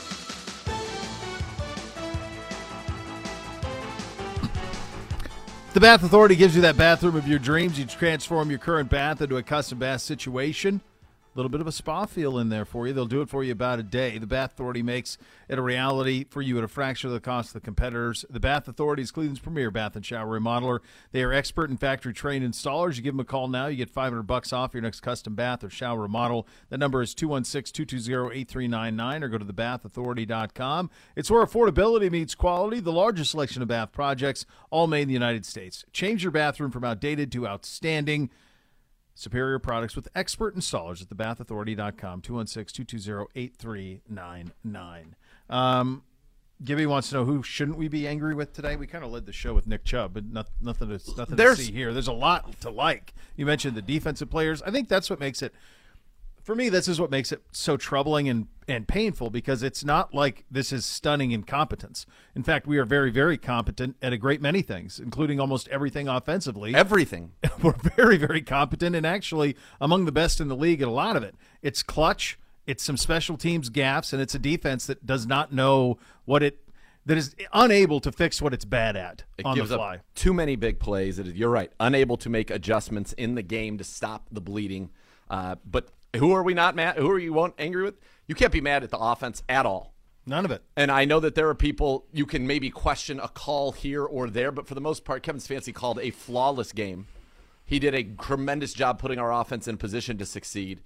The 5.75 5.79
Bath 5.79 6.01
Authority 6.01 6.35
gives 6.35 6.55
you 6.55 6.63
that 6.63 6.75
bathroom 6.75 7.15
of 7.15 7.27
your 7.27 7.37
dreams. 7.37 7.77
You 7.77 7.85
transform 7.85 8.49
your 8.49 8.57
current 8.57 8.89
bath 8.89 9.21
into 9.21 9.37
a 9.37 9.43
custom 9.43 9.77
bath 9.77 10.01
situation. 10.01 10.81
Little 11.37 11.49
bit 11.51 11.61
of 11.61 11.67
a 11.67 11.71
spa 11.71 12.07
feel 12.07 12.39
in 12.39 12.49
there 12.49 12.65
for 12.65 12.87
you. 12.87 12.93
They'll 12.93 13.05
do 13.05 13.21
it 13.21 13.29
for 13.29 13.43
you 13.43 13.51
about 13.51 13.77
a 13.77 13.83
day. 13.83 14.17
The 14.17 14.25
Bath 14.25 14.53
Authority 14.53 14.81
makes 14.81 15.19
it 15.47 15.59
a 15.59 15.61
reality 15.61 16.23
for 16.23 16.41
you 16.41 16.57
at 16.57 16.63
a 16.63 16.67
fraction 16.67 17.09
of 17.09 17.13
the 17.13 17.19
cost 17.19 17.49
of 17.49 17.53
the 17.53 17.59
competitors. 17.59 18.25
The 18.27 18.39
Bath 18.39 18.67
Authority 18.67 19.03
is 19.03 19.11
Cleveland's 19.11 19.39
premier 19.39 19.69
bath 19.69 19.95
and 19.95 20.03
shower 20.03 20.39
remodeler. 20.39 20.79
They 21.11 21.21
are 21.21 21.31
expert 21.31 21.69
and 21.69 21.79
factory 21.79 22.11
trained 22.11 22.43
installers. 22.43 22.95
You 22.95 23.03
give 23.03 23.13
them 23.13 23.19
a 23.19 23.23
call 23.23 23.49
now, 23.49 23.67
you 23.67 23.77
get 23.77 23.91
500 23.91 24.23
bucks 24.23 24.51
off 24.51 24.73
your 24.73 24.81
next 24.81 25.01
custom 25.01 25.35
bath 25.35 25.63
or 25.63 25.69
shower 25.69 26.01
remodel. 26.01 26.47
That 26.69 26.79
number 26.79 27.03
is 27.03 27.13
216-220-8399 27.13 29.21
or 29.21 29.27
go 29.27 29.37
to 29.37 29.45
thebathauthority.com. 29.45 30.89
It's 31.15 31.29
where 31.29 31.45
affordability 31.45 32.09
meets 32.09 32.33
quality. 32.33 32.79
The 32.79 32.91
largest 32.91 33.29
selection 33.29 33.61
of 33.61 33.67
bath 33.67 33.91
projects, 33.91 34.47
all 34.71 34.87
made 34.87 35.03
in 35.03 35.09
the 35.09 35.13
United 35.13 35.45
States. 35.45 35.85
Change 35.93 36.23
your 36.23 36.31
bathroom 36.31 36.71
from 36.71 36.83
outdated 36.83 37.31
to 37.33 37.47
outstanding. 37.47 38.31
Superior 39.19 39.57
products 39.57 39.95
with 39.95 40.07
expert 40.13 40.55
installers 40.55 41.01
at 41.01 41.09
thebathauthority.com, 41.09 42.21
216-220-8399. 42.21 45.05
Um, 45.49 46.03
Gibby 46.63 46.85
wants 46.85 47.09
to 47.09 47.15
know 47.15 47.25
who 47.25 47.41
shouldn't 47.41 47.79
we 47.79 47.87
be 47.87 48.07
angry 48.07 48.35
with 48.35 48.53
today? 48.53 48.75
We 48.75 48.85
kind 48.85 49.03
of 49.03 49.09
led 49.11 49.25
the 49.25 49.33
show 49.33 49.55
with 49.55 49.65
Nick 49.65 49.83
Chubb, 49.83 50.13
but 50.13 50.25
not, 50.25 50.49
nothing, 50.61 50.89
to, 50.89 50.99
nothing 51.17 51.35
There's- 51.35 51.57
to 51.57 51.63
see 51.63 51.71
here. 51.71 51.93
There's 51.93 52.07
a 52.07 52.13
lot 52.13 52.61
to 52.61 52.69
like. 52.69 53.15
You 53.35 53.47
mentioned 53.47 53.75
the 53.75 53.81
defensive 53.81 54.29
players. 54.29 54.61
I 54.61 54.69
think 54.69 54.87
that's 54.87 55.09
what 55.09 55.19
makes 55.19 55.41
it 55.41 55.51
for 56.47 56.55
me, 56.55 56.69
this 56.69 56.87
is 56.87 56.97
what 56.97 57.11
makes 57.11 57.33
it 57.33 57.41
so 57.51 57.75
troubling 57.75 58.29
and, 58.29 58.47
and 58.69 58.87
painful 58.87 59.29
because 59.29 59.63
it's 59.63 59.83
not 59.83 60.13
like 60.13 60.45
this 60.49 60.71
is 60.71 60.85
stunning 60.85 61.31
incompetence. 61.31 62.05
In 62.35 62.41
fact, 62.41 62.65
we 62.65 62.77
are 62.77 62.85
very, 62.85 63.11
very 63.11 63.37
competent 63.37 63.97
at 64.01 64.13
a 64.13 64.17
great 64.17 64.41
many 64.41 64.61
things, 64.61 64.97
including 64.97 65.41
almost 65.41 65.67
everything 65.67 66.07
offensively. 66.07 66.73
Everything. 66.73 67.33
We're 67.61 67.75
very, 67.97 68.15
very 68.15 68.41
competent 68.41 68.95
and 68.95 69.05
actually 69.05 69.57
among 69.81 70.05
the 70.05 70.13
best 70.13 70.39
in 70.39 70.47
the 70.47 70.55
league 70.55 70.81
at 70.81 70.87
a 70.87 70.91
lot 70.91 71.17
of 71.17 71.23
it. 71.23 71.35
It's 71.61 71.83
clutch, 71.83 72.39
it's 72.65 72.81
some 72.81 72.95
special 72.95 73.35
teams 73.35 73.69
gaffes, 73.69 74.13
and 74.13 74.21
it's 74.21 74.33
a 74.33 74.39
defense 74.39 74.85
that 74.85 75.05
does 75.05 75.27
not 75.27 75.51
know 75.51 75.97
what 76.23 76.41
it 76.43 76.63
that 77.07 77.17
is 77.17 77.35
unable 77.51 77.99
to 77.99 78.11
fix 78.13 78.41
what 78.41 78.53
it's 78.53 78.63
bad 78.63 78.95
at 78.95 79.25
It 79.37 79.45
on 79.45 79.57
the 79.57 79.65
fly. 79.65 79.95
up 79.95 80.01
too 80.15 80.33
many 80.33 80.55
big 80.55 80.79
plays. 80.79 81.19
It 81.19 81.27
is, 81.27 81.33
you're 81.33 81.49
right. 81.49 81.73
Unable 81.81 82.15
to 82.15 82.29
make 82.29 82.49
adjustments 82.51 83.11
in 83.13 83.35
the 83.35 83.43
game 83.43 83.77
to 83.79 83.83
stop 83.83 84.27
the 84.31 84.41
bleeding. 84.41 84.91
Uh, 85.29 85.55
but 85.65 85.89
who 86.15 86.31
are 86.31 86.43
we 86.43 86.53
not 86.53 86.75
mad? 86.75 86.97
Who 86.97 87.09
are 87.11 87.19
you 87.19 87.33
won't 87.33 87.53
angry 87.57 87.83
with? 87.83 87.95
You 88.27 88.35
can't 88.35 88.51
be 88.51 88.61
mad 88.61 88.83
at 88.83 88.89
the 88.91 88.97
offense 88.97 89.43
at 89.47 89.65
all. 89.65 89.93
None 90.25 90.43
of 90.43 90.51
it. 90.51 90.61
And 90.75 90.91
I 90.91 91.05
know 91.05 91.19
that 91.21 91.35
there 91.35 91.47
are 91.47 91.55
people 91.55 92.05
you 92.11 92.25
can 92.25 92.45
maybe 92.45 92.69
question 92.69 93.19
a 93.19 93.29
call 93.29 93.71
here 93.71 94.03
or 94.03 94.29
there, 94.29 94.51
but 94.51 94.67
for 94.67 94.75
the 94.75 94.81
most 94.81 95.05
part, 95.05 95.23
Kevin 95.23 95.39
Stefanski 95.39 95.73
called 95.73 95.99
a 95.99 96.09
flawless 96.11 96.73
game. 96.73 97.07
He 97.63 97.79
did 97.79 97.93
a 97.95 98.03
tremendous 98.03 98.73
job 98.73 98.99
putting 98.99 99.19
our 99.19 99.31
offense 99.33 99.67
in 99.67 99.77
position 99.77 100.17
to 100.17 100.25
succeed. 100.25 100.81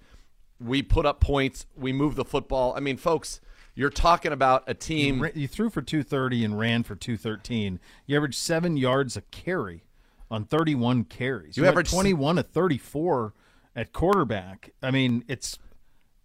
We 0.60 0.82
put 0.82 1.06
up 1.06 1.20
points. 1.20 1.66
We 1.76 1.92
moved 1.92 2.16
the 2.16 2.24
football. 2.24 2.74
I 2.76 2.80
mean, 2.80 2.96
folks, 2.96 3.40
you're 3.74 3.90
talking 3.90 4.30
about 4.32 4.62
a 4.68 4.74
team. 4.74 5.22
Ra- 5.22 5.30
You 5.34 5.48
threw 5.48 5.70
for 5.70 5.82
230 5.82 6.44
and 6.44 6.58
ran 6.58 6.82
for 6.84 6.94
213. 6.94 7.80
You 8.06 8.16
averaged 8.16 8.36
seven 8.38 8.76
yards 8.76 9.16
a 9.16 9.22
carry 9.22 9.82
on 10.30 10.44
31 10.44 11.04
carries. 11.04 11.56
You 11.56 11.64
went 11.64 11.72
averaged 11.72 11.90
21 11.90 12.36
to 12.36 12.42
34 12.44 13.34
at 13.76 13.92
quarterback. 13.92 14.70
I 14.82 14.90
mean, 14.90 15.24
it's 15.28 15.58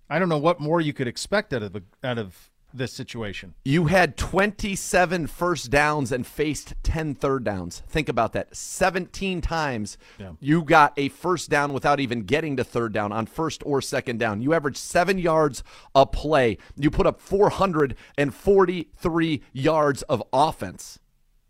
I 0.10 0.18
don't 0.20 0.30
know 0.30 0.38
what 0.38 0.60
more 0.60 0.80
you 0.82 0.94
could 0.94 1.08
expect 1.08 1.54
out 1.54 1.64
of 1.64 1.76
a, 1.76 1.82
out 2.04 2.18
of 2.18 2.50
this 2.74 2.92
situation. 2.94 3.54
You 3.64 3.86
had 3.86 4.18
27 4.18 5.28
first 5.28 5.72
downs 5.72 6.12
and 6.12 6.28
faced 6.28 6.74
10 6.84 7.16
third 7.16 7.44
downs. 7.46 7.82
Think 7.88 8.10
about 8.10 8.34
that. 8.34 8.54
17 8.56 9.40
times 9.42 9.98
Yeah. 10.20 10.34
you 10.40 10.62
got 10.64 10.94
a 10.98 11.08
first 11.10 11.50
down 11.50 11.72
without 11.74 12.00
even 12.02 12.22
getting 12.24 12.58
to 12.58 12.64
third 12.64 12.94
down 12.94 13.12
on 13.12 13.26
first 13.26 13.64
or 13.66 13.82
second 13.82 14.20
down. 14.20 14.42
You 14.42 14.54
averaged 14.54 14.78
seven 14.78 15.18
yards 15.18 15.64
a 15.96 16.06
play. 16.06 16.58
You 16.76 16.92
put 16.92 17.08
up 17.08 17.20
443 17.22 19.44
yards 19.54 20.02
of 20.04 20.22
offense. 20.34 21.00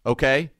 Okay? 0.05 0.51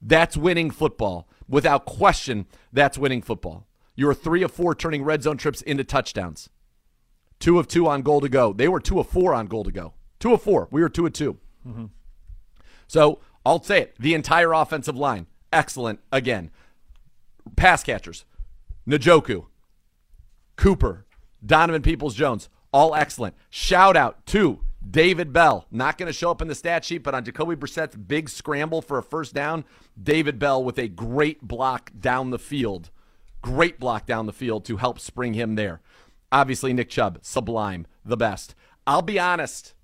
That's 0.00 0.36
winning 0.36 0.70
football. 0.70 1.28
Without 1.48 1.84
question, 1.86 2.46
that's 2.72 2.98
winning 2.98 3.22
football. 3.22 3.66
You 3.94 4.06
were 4.06 4.14
three 4.14 4.42
of 4.42 4.52
four 4.52 4.74
turning 4.74 5.02
red 5.02 5.22
zone 5.22 5.36
trips 5.36 5.62
into 5.62 5.84
touchdowns. 5.84 6.48
Two 7.38 7.58
of 7.58 7.68
two 7.68 7.88
on 7.88 8.02
goal 8.02 8.20
to 8.20 8.28
go. 8.28 8.52
They 8.52 8.68
were 8.68 8.80
two 8.80 9.00
of 9.00 9.08
four 9.08 9.34
on 9.34 9.46
goal 9.46 9.64
to 9.64 9.72
go. 9.72 9.94
Two 10.18 10.32
of 10.32 10.42
four. 10.42 10.68
We 10.70 10.80
were 10.80 10.88
two 10.88 11.06
of 11.06 11.12
2 11.12 11.36
mm-hmm. 11.66 11.84
So 12.86 13.18
I'll 13.44 13.62
say 13.62 13.80
it. 13.82 13.96
The 13.98 14.14
entire 14.14 14.52
offensive 14.52 14.96
line, 14.96 15.26
excellent 15.52 16.00
again. 16.12 16.50
Pass 17.56 17.82
catchers, 17.82 18.24
Njoku, 18.86 19.46
Cooper, 20.56 21.04
Donovan 21.44 21.82
Peoples 21.82 22.14
Jones, 22.14 22.48
all 22.72 22.94
excellent. 22.94 23.34
Shout 23.50 23.96
out 23.96 24.24
to 24.26 24.60
David 24.88 25.32
Bell. 25.32 25.66
Not 25.70 25.98
going 25.98 26.06
to 26.06 26.12
show 26.12 26.30
up 26.30 26.40
in 26.40 26.48
the 26.48 26.54
stat 26.54 26.84
sheet, 26.84 27.02
but 27.02 27.14
on 27.14 27.24
Jacoby 27.24 27.56
Brissett's 27.56 27.96
big 27.96 28.28
scramble 28.28 28.80
for 28.80 28.98
a 28.98 29.02
first 29.02 29.34
down, 29.34 29.64
David 30.00 30.38
Bell 30.38 30.62
with 30.62 30.78
a 30.78 30.88
great 30.88 31.42
block 31.42 31.90
down 31.98 32.30
the 32.30 32.38
field. 32.38 32.90
Great 33.42 33.78
block 33.78 34.06
down 34.06 34.26
the 34.26 34.32
field 34.32 34.64
to 34.66 34.76
help 34.78 34.98
spring 34.98 35.34
him 35.34 35.56
there. 35.56 35.80
Obviously, 36.30 36.72
Nick 36.72 36.88
Chubb, 36.88 37.18
sublime, 37.22 37.86
the 38.04 38.16
best. 38.16 38.54
I'll 38.86 39.02
be 39.02 39.18
honest. 39.18 39.74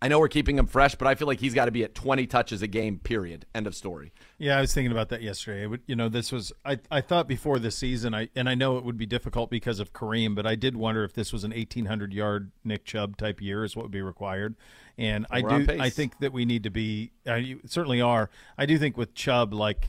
I 0.00 0.06
know 0.06 0.20
we're 0.20 0.28
keeping 0.28 0.56
him 0.58 0.66
fresh, 0.66 0.94
but 0.94 1.08
I 1.08 1.16
feel 1.16 1.26
like 1.26 1.40
he's 1.40 1.54
got 1.54 1.64
to 1.64 1.72
be 1.72 1.82
at 1.82 1.94
20 1.94 2.26
touches 2.28 2.62
a 2.62 2.68
game, 2.68 3.00
period. 3.00 3.46
End 3.52 3.66
of 3.66 3.74
story. 3.74 4.12
Yeah, 4.38 4.56
I 4.56 4.60
was 4.60 4.72
thinking 4.72 4.92
about 4.92 5.08
that 5.08 5.22
yesterday. 5.22 5.64
It 5.64 5.66
would, 5.66 5.82
you 5.86 5.96
know, 5.96 6.08
this 6.08 6.30
was 6.30 6.52
I, 6.64 6.78
I 6.90 7.00
thought 7.00 7.26
before 7.26 7.58
the 7.58 7.72
season, 7.72 8.14
I 8.14 8.28
and 8.36 8.48
I 8.48 8.54
know 8.54 8.78
it 8.78 8.84
would 8.84 8.96
be 8.96 9.06
difficult 9.06 9.50
because 9.50 9.80
of 9.80 9.92
Kareem, 9.92 10.36
but 10.36 10.46
I 10.46 10.54
did 10.54 10.76
wonder 10.76 11.02
if 11.02 11.14
this 11.14 11.32
was 11.32 11.42
an 11.42 11.50
1800 11.50 12.12
yard 12.12 12.52
Nick 12.62 12.84
Chubb 12.84 13.16
type 13.16 13.40
year 13.40 13.64
is 13.64 13.74
what 13.74 13.84
would 13.86 13.92
be 13.92 14.02
required. 14.02 14.54
And 14.96 15.26
I 15.30 15.42
We're 15.42 15.50
on 15.50 15.66
do. 15.66 15.80
I 15.80 15.90
think 15.90 16.20
that 16.20 16.32
we 16.32 16.44
need 16.44 16.62
to 16.62 16.70
be 16.70 17.10
you 17.26 17.60
certainly 17.66 18.00
are. 18.00 18.30
I 18.56 18.66
do 18.66 18.78
think 18.78 18.96
with 18.96 19.14
Chubb 19.14 19.52
like 19.52 19.88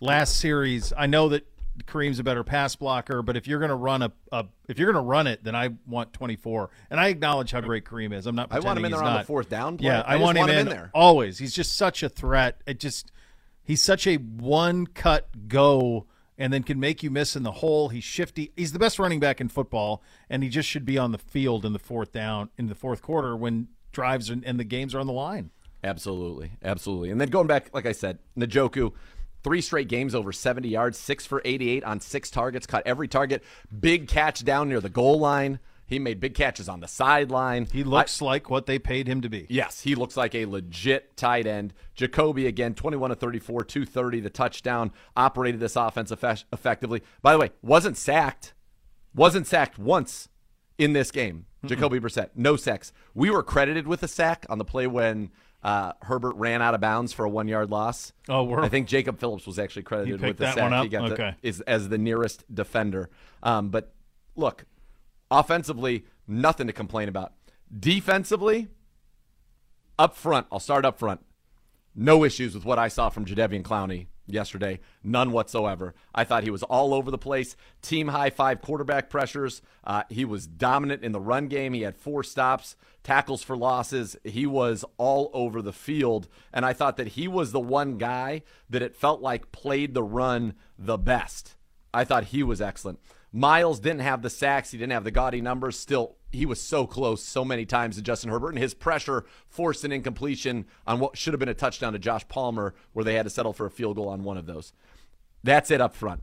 last 0.00 0.38
series, 0.38 0.92
I 0.96 1.06
know 1.06 1.28
that 1.30 1.46
Kareem's 1.84 2.18
a 2.18 2.24
better 2.24 2.44
pass 2.44 2.76
blocker, 2.76 3.22
but 3.22 3.36
if 3.36 3.46
you're 3.46 3.58
going 3.58 3.70
to 3.70 3.76
run 3.76 4.02
a, 4.02 4.12
a 4.32 4.46
if 4.68 4.78
you're 4.78 4.92
going 4.92 5.02
to 5.02 5.08
run 5.08 5.26
it, 5.26 5.44
then 5.44 5.54
I 5.54 5.70
want 5.86 6.12
24. 6.12 6.70
And 6.90 7.00
I 7.00 7.08
acknowledge 7.08 7.50
how 7.50 7.60
great 7.60 7.84
Kareem 7.84 8.12
is. 8.12 8.26
I'm 8.26 8.34
not. 8.34 8.48
I 8.50 8.60
want 8.60 8.78
him 8.78 8.84
in 8.84 8.92
there 8.92 9.02
on 9.02 9.18
the 9.18 9.24
fourth 9.24 9.48
down 9.48 9.78
play. 9.78 9.86
Yeah, 9.86 10.02
I 10.02 10.14
I, 10.14 10.16
want, 10.16 10.36
want 10.36 10.38
him, 10.38 10.44
him 10.44 10.50
in 10.50 10.66
in 10.68 10.76
there. 10.76 10.90
always. 10.94 11.38
He's 11.38 11.54
just 11.54 11.76
such 11.76 12.02
a 12.02 12.08
threat. 12.08 12.60
It 12.66 12.80
just 12.80 13.12
he's 13.62 13.82
such 13.82 14.06
a 14.06 14.16
one 14.16 14.86
cut 14.86 15.48
go 15.48 16.06
and 16.36 16.52
then 16.52 16.62
can 16.62 16.80
make 16.80 17.02
you 17.02 17.10
miss 17.10 17.36
in 17.36 17.42
the 17.42 17.52
hole. 17.52 17.90
He's 17.90 18.04
shifty. 18.04 18.52
He's 18.56 18.72
the 18.72 18.78
best 18.78 18.98
running 18.98 19.20
back 19.20 19.40
in 19.40 19.48
football, 19.48 20.02
and 20.28 20.42
he 20.42 20.48
just 20.48 20.68
should 20.68 20.84
be 20.84 20.98
on 20.98 21.12
the 21.12 21.18
field 21.18 21.64
in 21.64 21.72
the 21.72 21.78
fourth 21.78 22.12
down 22.12 22.50
in 22.58 22.66
the 22.66 22.74
fourth 22.74 23.02
quarter 23.02 23.36
when 23.36 23.68
drives 23.92 24.30
and, 24.30 24.44
and 24.44 24.58
the 24.58 24.64
games 24.64 24.94
are 24.94 25.00
on 25.00 25.06
the 25.06 25.12
line. 25.12 25.50
Absolutely, 25.82 26.52
absolutely. 26.62 27.10
And 27.10 27.20
then 27.20 27.28
going 27.28 27.46
back, 27.46 27.70
like 27.72 27.86
I 27.86 27.92
said, 27.92 28.18
Njoku, 28.36 28.92
three 29.42 29.60
straight 29.60 29.88
games 29.88 30.14
over 30.14 30.32
70 30.32 30.68
yards, 30.68 30.98
six 30.98 31.26
for 31.26 31.42
88 31.44 31.84
on 31.84 32.00
six 32.00 32.30
targets, 32.30 32.66
caught 32.66 32.82
every 32.86 33.08
target, 33.08 33.42
big 33.78 34.08
catch 34.08 34.44
down 34.44 34.68
near 34.68 34.80
the 34.80 34.88
goal 34.88 35.18
line. 35.18 35.60
He 35.90 35.98
made 35.98 36.20
big 36.20 36.34
catches 36.34 36.68
on 36.68 36.78
the 36.78 36.86
sideline. 36.86 37.66
He 37.72 37.82
looks 37.82 38.22
I, 38.22 38.24
like 38.24 38.48
what 38.48 38.66
they 38.66 38.78
paid 38.78 39.08
him 39.08 39.22
to 39.22 39.28
be. 39.28 39.48
Yes, 39.50 39.80
he 39.80 39.96
looks 39.96 40.16
like 40.16 40.36
a 40.36 40.46
legit 40.46 41.16
tight 41.16 41.48
end. 41.48 41.74
Jacoby 41.96 42.46
again, 42.46 42.74
21 42.74 43.10
to 43.10 43.16
34, 43.16 43.64
230, 43.64 44.20
the 44.20 44.30
touchdown, 44.30 44.92
operated 45.16 45.60
this 45.60 45.74
offense 45.74 46.12
eff- 46.12 46.44
effectively. 46.52 47.02
By 47.22 47.32
the 47.32 47.38
way, 47.40 47.50
wasn't 47.60 47.96
sacked. 47.96 48.54
Wasn't 49.16 49.48
sacked 49.48 49.80
once 49.80 50.28
in 50.78 50.92
this 50.92 51.10
game. 51.10 51.46
Mm-mm. 51.64 51.70
Jacoby 51.70 51.98
Brissett, 51.98 52.30
no 52.36 52.54
sacks. 52.54 52.92
We 53.12 53.28
were 53.30 53.42
credited 53.42 53.88
with 53.88 54.04
a 54.04 54.08
sack 54.08 54.46
on 54.48 54.58
the 54.58 54.64
play 54.64 54.86
when 54.86 55.30
uh, 55.62 55.92
Herbert 56.02 56.36
ran 56.36 56.62
out 56.62 56.74
of 56.74 56.80
bounds 56.80 57.12
for 57.12 57.24
a 57.24 57.28
one 57.28 57.48
yard 57.48 57.70
loss. 57.70 58.12
Oh, 58.28 58.44
we're, 58.44 58.60
I 58.60 58.68
think 58.68 58.88
Jacob 58.88 59.18
Phillips 59.18 59.46
was 59.46 59.58
actually 59.58 59.82
credited 59.82 60.20
with 60.20 60.38
the 60.38 60.52
sack. 60.52 60.82
He 60.82 60.88
got 60.88 61.12
okay. 61.12 61.34
the, 61.40 61.48
is 61.48 61.60
as 61.62 61.88
the 61.88 61.98
nearest 61.98 62.44
defender. 62.54 63.10
Um, 63.42 63.70
but 63.70 63.92
look, 64.36 64.64
Offensively, 65.30 66.04
nothing 66.26 66.66
to 66.66 66.72
complain 66.72 67.08
about. 67.08 67.32
Defensively, 67.78 68.68
up 69.98 70.16
front, 70.16 70.46
I'll 70.50 70.58
start 70.58 70.84
up 70.84 70.98
front. 70.98 71.20
No 71.94 72.24
issues 72.24 72.54
with 72.54 72.64
what 72.64 72.78
I 72.78 72.88
saw 72.88 73.10
from 73.10 73.24
Jadeveon 73.24 73.62
Clowney 73.62 74.06
yesterday. 74.32 74.80
None 75.02 75.32
whatsoever. 75.32 75.94
I 76.14 76.24
thought 76.24 76.44
he 76.44 76.50
was 76.50 76.62
all 76.62 76.94
over 76.94 77.10
the 77.10 77.18
place. 77.18 77.56
Team 77.82 78.08
high 78.08 78.30
five 78.30 78.60
quarterback 78.60 79.10
pressures. 79.10 79.62
Uh, 79.84 80.02
he 80.08 80.24
was 80.24 80.46
dominant 80.46 81.04
in 81.04 81.12
the 81.12 81.20
run 81.20 81.48
game. 81.48 81.72
He 81.72 81.82
had 81.82 81.96
four 81.96 82.22
stops, 82.22 82.76
tackles 83.02 83.42
for 83.42 83.56
losses. 83.56 84.16
He 84.24 84.46
was 84.46 84.84
all 84.96 85.30
over 85.32 85.62
the 85.62 85.72
field. 85.72 86.28
And 86.52 86.64
I 86.64 86.72
thought 86.72 86.96
that 86.96 87.08
he 87.08 87.28
was 87.28 87.52
the 87.52 87.60
one 87.60 87.98
guy 87.98 88.42
that 88.68 88.82
it 88.82 88.96
felt 88.96 89.20
like 89.20 89.52
played 89.52 89.94
the 89.94 90.02
run 90.02 90.54
the 90.78 90.98
best. 90.98 91.56
I 91.92 92.04
thought 92.04 92.24
he 92.24 92.42
was 92.42 92.60
excellent. 92.60 93.00
Myles 93.32 93.80
didn't 93.80 94.00
have 94.00 94.22
the 94.22 94.30
sacks. 94.30 94.70
He 94.70 94.78
didn't 94.78 94.92
have 94.92 95.04
the 95.04 95.10
gaudy 95.10 95.40
numbers. 95.40 95.78
Still, 95.78 96.16
he 96.32 96.46
was 96.46 96.60
so 96.60 96.86
close 96.86 97.22
so 97.22 97.44
many 97.44 97.66
times 97.66 97.96
to 97.96 98.02
Justin 98.02 98.30
Herbert, 98.30 98.50
and 98.50 98.58
his 98.58 98.74
pressure 98.74 99.24
forced 99.48 99.84
an 99.84 99.92
incompletion 99.92 100.66
on 100.86 101.00
what 101.00 101.16
should 101.16 101.32
have 101.32 101.40
been 101.40 101.48
a 101.48 101.54
touchdown 101.54 101.92
to 101.92 101.98
Josh 101.98 102.26
Palmer, 102.28 102.74
where 102.92 103.04
they 103.04 103.14
had 103.14 103.24
to 103.24 103.30
settle 103.30 103.52
for 103.52 103.66
a 103.66 103.70
field 103.70 103.96
goal 103.96 104.08
on 104.08 104.22
one 104.22 104.36
of 104.36 104.46
those. 104.46 104.72
That's 105.42 105.70
it 105.70 105.80
up 105.80 105.94
front. 105.94 106.22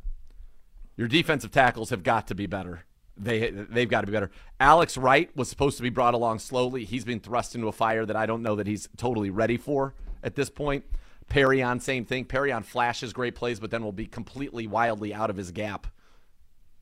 Your 0.95 1.07
defensive 1.07 1.51
tackles 1.51 1.89
have 1.89 2.03
got 2.03 2.27
to 2.27 2.35
be 2.35 2.47
better. 2.47 2.85
They 3.17 3.49
they've 3.49 3.89
got 3.89 4.01
to 4.01 4.07
be 4.07 4.13
better. 4.13 4.31
Alex 4.59 4.95
Wright 4.95 5.35
was 5.35 5.49
supposed 5.49 5.77
to 5.77 5.83
be 5.83 5.89
brought 5.89 6.13
along 6.13 6.39
slowly. 6.39 6.85
He's 6.85 7.05
been 7.05 7.19
thrust 7.19 7.55
into 7.55 7.67
a 7.67 7.71
fire 7.71 8.05
that 8.05 8.15
I 8.15 8.25
don't 8.25 8.43
know 8.43 8.55
that 8.55 8.67
he's 8.67 8.87
totally 8.95 9.29
ready 9.29 9.57
for 9.57 9.95
at 10.23 10.35
this 10.35 10.49
point. 10.49 10.85
Perrion, 11.29 11.81
same 11.81 12.05
thing. 12.05 12.25
Perrion 12.25 12.63
flashes 12.63 13.13
great 13.13 13.35
plays, 13.35 13.59
but 13.59 13.71
then 13.71 13.83
will 13.83 13.91
be 13.91 14.05
completely 14.05 14.67
wildly 14.67 15.13
out 15.13 15.29
of 15.29 15.35
his 15.35 15.51
gap 15.51 15.87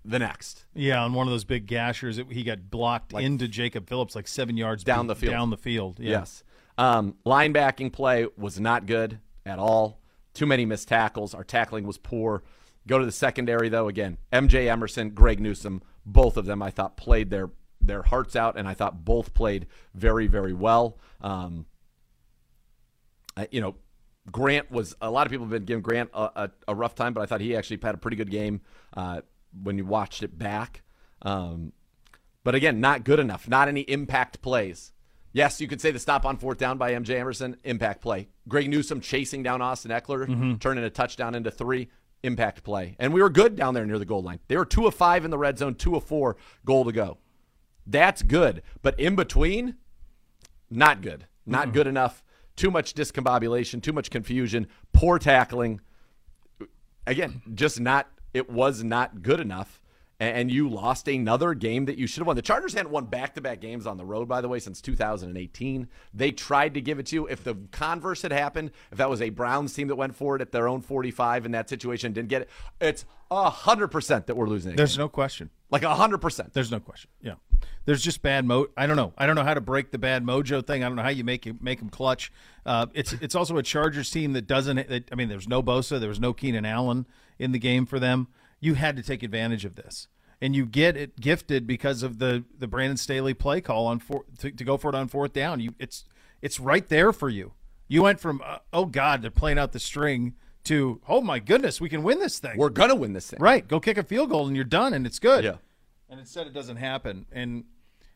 the 0.06 0.20
next. 0.20 0.66
Yeah, 0.74 1.04
on 1.04 1.14
one 1.14 1.28
of 1.28 1.32
those 1.32 1.44
big 1.44 1.68
gashers, 1.68 2.20
it, 2.20 2.32
he 2.32 2.44
got 2.44 2.70
blocked 2.70 3.14
like, 3.14 3.24
into 3.24 3.48
Jacob 3.48 3.88
Phillips 3.90 4.16
like 4.16 4.28
seven 4.28 4.58
yards 4.58 4.84
down 4.84 5.08
the 5.08 5.16
field. 5.16 5.32
Down 5.32 5.50
the 5.50 5.58
field. 5.58 6.00
Yeah. 6.00 6.20
Yes. 6.20 6.44
Um, 6.78 7.16
linebacking 7.26 7.94
play 7.94 8.28
was 8.38 8.60
not 8.60 8.86
good 8.86 9.20
at 9.46 9.60
all. 9.60 10.00
Too 10.34 10.46
many 10.46 10.66
missed 10.66 10.88
tackles. 10.88 11.34
Our 11.34 11.44
tackling 11.44 11.86
was 11.86 11.98
poor. 11.98 12.44
Go 12.88 13.00
to 13.00 13.06
the 13.06 13.12
secondary 13.12 13.70
though. 13.70 13.88
Again, 13.88 14.18
MJ 14.32 14.68
Emerson, 14.68 15.12
Greg 15.12 15.40
Newsome, 15.40 15.82
both 16.06 16.38
of 16.38 16.46
them 16.46 16.62
I 16.62 16.70
thought 16.70 16.98
played 16.98 17.30
their 17.30 17.50
their 17.82 18.04
hearts 18.04 18.36
out, 18.36 18.58
and 18.58 18.68
I 18.68 18.74
thought 18.74 19.06
both 19.06 19.34
played 19.34 19.68
very 19.94 20.28
very 20.28 20.54
well. 20.54 20.98
Um, 21.22 21.66
I, 23.38 23.48
you 23.52 23.62
know, 23.62 23.76
Grant 24.32 24.72
was 24.72 24.96
a 25.02 25.10
lot 25.10 25.26
of 25.26 25.32
people 25.32 25.46
have 25.46 25.52
been 25.52 25.66
giving 25.66 25.82
Grant 25.82 26.10
a, 26.14 26.24
a, 26.36 26.52
a, 26.70 26.76
rough 26.76 26.96
time, 26.96 27.14
but 27.14 27.22
I 27.22 27.26
thought 27.26 27.42
he 27.42 27.56
actually 27.56 27.80
had 27.82 27.96
a 27.96 27.98
pretty 27.98 28.18
good 28.18 28.32
game. 28.32 28.62
Uh, 28.96 29.22
when 29.64 29.78
you 29.78 29.86
watched 29.86 30.24
it 30.24 30.38
back. 30.38 30.84
Um, 31.22 31.74
but 32.44 32.56
again, 32.56 32.80
not 32.80 33.04
good 33.04 33.20
enough. 33.20 33.48
Not 33.48 33.68
any 33.68 33.82
impact 33.82 34.42
plays. 34.42 34.94
Yes, 35.34 35.60
you 35.60 35.68
could 35.68 35.82
say 35.82 35.92
the 35.92 36.00
stop 36.00 36.26
on 36.26 36.38
fourth 36.38 36.58
down 36.58 36.78
by 36.78 36.94
MJ 36.94 37.20
Emerson, 37.20 37.58
impact 37.66 38.02
play. 38.02 38.30
Greg 38.48 38.70
Newsome 38.70 39.02
chasing 39.02 39.44
down 39.44 39.62
Austin 39.62 39.92
Ekeler, 39.92 40.28
mm-hmm. 40.28 40.56
turning 40.56 40.84
a 40.84 40.90
touchdown 40.90 41.36
into 41.36 41.52
three, 41.52 41.90
impact 42.24 42.64
play. 42.64 42.96
And 43.00 43.14
we 43.14 43.22
were 43.22 43.30
good 43.30 43.56
down 43.56 43.74
there 43.74 43.86
near 43.86 44.00
the 44.00 44.06
goal 44.06 44.22
line. 44.22 44.40
They 44.48 44.56
were 44.56 44.66
two 44.66 44.88
of 44.88 44.96
five 44.96 45.26
in 45.26 45.32
the 45.32 45.38
red 45.38 45.58
zone, 45.58 45.76
two 45.76 45.96
of 45.96 46.06
four, 46.06 46.38
goal 46.64 46.86
to 46.86 46.94
go. 46.94 47.18
That's 47.86 48.22
good. 48.22 48.62
But 48.82 48.98
in 49.00 49.16
between, 49.16 49.76
not 50.70 51.02
good. 51.02 51.28
Not 51.46 51.64
mm-hmm. 51.64 51.72
good 51.74 51.88
enough. 51.88 52.24
Too 52.56 52.72
much 52.72 52.94
discombobulation, 52.94 53.84
too 53.84 53.92
much 53.92 54.10
confusion, 54.10 54.68
poor 54.94 55.20
tackling. 55.20 55.82
Again, 57.06 57.42
just 57.54 57.80
not 57.80 58.08
it 58.36 58.50
was 58.50 58.84
not 58.84 59.22
good 59.22 59.40
enough 59.40 59.82
and 60.20 60.50
you 60.50 60.70
lost 60.70 61.08
another 61.08 61.54
game 61.54 61.86
that 61.86 61.98
you 61.98 62.08
should 62.08 62.20
have 62.20 62.28
won. 62.28 62.36
The 62.36 62.42
Chargers 62.42 62.74
hadn't 62.74 62.92
won 62.92 63.06
back-to-back 63.06 63.60
games 63.60 63.86
on 63.86 63.98
the 63.98 64.06
road, 64.06 64.28
by 64.28 64.40
the 64.40 64.48
way, 64.48 64.60
since 64.60 64.80
2018. 64.80 65.88
They 66.14 66.32
tried 66.32 66.74
to 66.76 66.82
give 66.82 67.00
it 67.00 67.08
to 67.08 67.16
you. 67.16 67.28
If 67.28 67.44
the 67.44 67.56
converse 67.72 68.22
had 68.22 68.32
happened, 68.32 68.72
if 68.92 68.98
that 68.98 69.10
was 69.10 69.22
a 69.22 69.30
Browns 69.30 69.74
team 69.74 69.90
that 69.90 69.96
went 69.96 70.16
for 70.16 70.36
it 70.36 70.42
at 70.42 70.52
their 70.52 70.70
own 70.70 70.82
45 70.82 71.46
in 71.46 71.52
that 71.52 71.68
situation 71.70 72.14
didn't 72.14 72.30
get 72.30 72.44
it, 72.44 72.50
it's 72.80 73.06
hundred 73.30 73.90
percent 73.90 74.28
that 74.28 74.36
we're 74.36 74.48
losing. 74.48 74.76
There's 74.76 74.96
game. 74.96 75.04
no 75.04 75.10
question. 75.10 75.50
Like 75.70 75.84
hundred 75.84 76.20
percent. 76.20 76.54
There's 76.54 76.72
no 76.72 76.80
question. 76.80 77.10
Yeah. 77.22 77.34
There's 77.86 78.02
just 78.02 78.22
bad 78.22 78.46
mo. 78.46 78.68
I 78.76 78.88
don't 78.88 78.98
know. 78.98 79.14
I 79.18 79.26
don't 79.26 79.36
know 79.36 79.44
how 79.44 79.54
to 79.54 79.62
break 79.62 79.92
the 79.92 79.98
bad 79.98 80.24
mojo 80.24 80.66
thing. 80.66 80.84
I 80.84 80.88
don't 80.88 80.96
know 80.96 81.04
how 81.04 81.10
you 81.10 81.24
make 81.24 81.46
it, 81.46 81.62
make 81.62 81.80
them 81.80 81.90
clutch. 81.90 82.32
Uh, 82.66 82.88
it's 82.94 83.14
it's 83.14 83.36
also 83.36 83.58
a 83.58 83.64
Chargers 83.64 84.10
team 84.10 84.34
that 84.34 84.48
doesn't. 84.48 84.88
That, 84.90 85.10
I 85.12 85.16
mean, 85.16 85.30
there's 85.30 85.48
no 85.48 85.62
Bosa. 85.62 86.00
There 86.00 86.10
was 86.10 86.20
no 86.20 86.34
Keenan 86.34 86.66
Allen 86.66 87.06
in 87.38 87.52
the 87.52 87.60
game 87.60 87.86
for 87.86 88.00
them 88.00 88.28
you 88.60 88.74
had 88.74 88.96
to 88.96 89.04
take 89.04 89.24
advantage 89.24 89.64
of 89.64 89.76
this. 89.76 90.08
And 90.42 90.56
you 90.56 90.66
get 90.66 90.98
it 90.98 91.20
gifted 91.20 91.66
because 91.66 92.04
of 92.04 92.20
the, 92.20 92.44
the 92.58 92.68
Brandon 92.68 92.98
Staley 92.98 93.34
play 93.34 93.62
call 93.62 93.88
on 93.88 94.00
four, 94.00 94.26
to, 94.40 94.52
to 94.52 94.64
go 94.64 94.76
for 94.76 94.90
it 94.90 94.96
on 94.96 95.08
fourth 95.08 95.34
down. 95.34 95.60
You 95.60 95.74
it's 95.80 96.04
it's 96.42 96.60
right 96.60 96.88
there 96.90 97.14
for 97.14 97.30
you. 97.30 97.54
You 97.88 98.04
went 98.04 98.20
from 98.20 98.42
uh, 98.44 98.58
oh 98.74 98.86
god, 98.86 99.22
they're 99.22 99.32
playing 99.32 99.58
out 99.58 99.72
the 99.72 99.80
string 99.80 100.36
to 100.66 101.00
oh 101.08 101.22
my 101.22 101.40
goodness, 101.40 101.80
we 101.80 101.88
can 101.88 102.04
win 102.04 102.20
this 102.20 102.40
thing. 102.40 102.58
We're 102.58 102.70
gonna 102.70 102.96
win 102.96 103.14
this 103.14 103.30
thing. 103.30 103.40
Right, 103.40 103.66
go 103.66 103.80
kick 103.80 103.98
a 103.98 104.04
field 104.04 104.30
goal 104.30 104.46
and 104.46 104.56
you're 104.56 104.66
done, 104.66 104.94
and 104.94 105.06
it's 105.06 105.20
good. 105.20 105.46
Yeah. 105.46 105.56
And 106.16 106.22
instead, 106.22 106.48
it 106.48 106.54
doesn't 106.54 106.78
happen. 106.78 107.26
And 107.34 107.66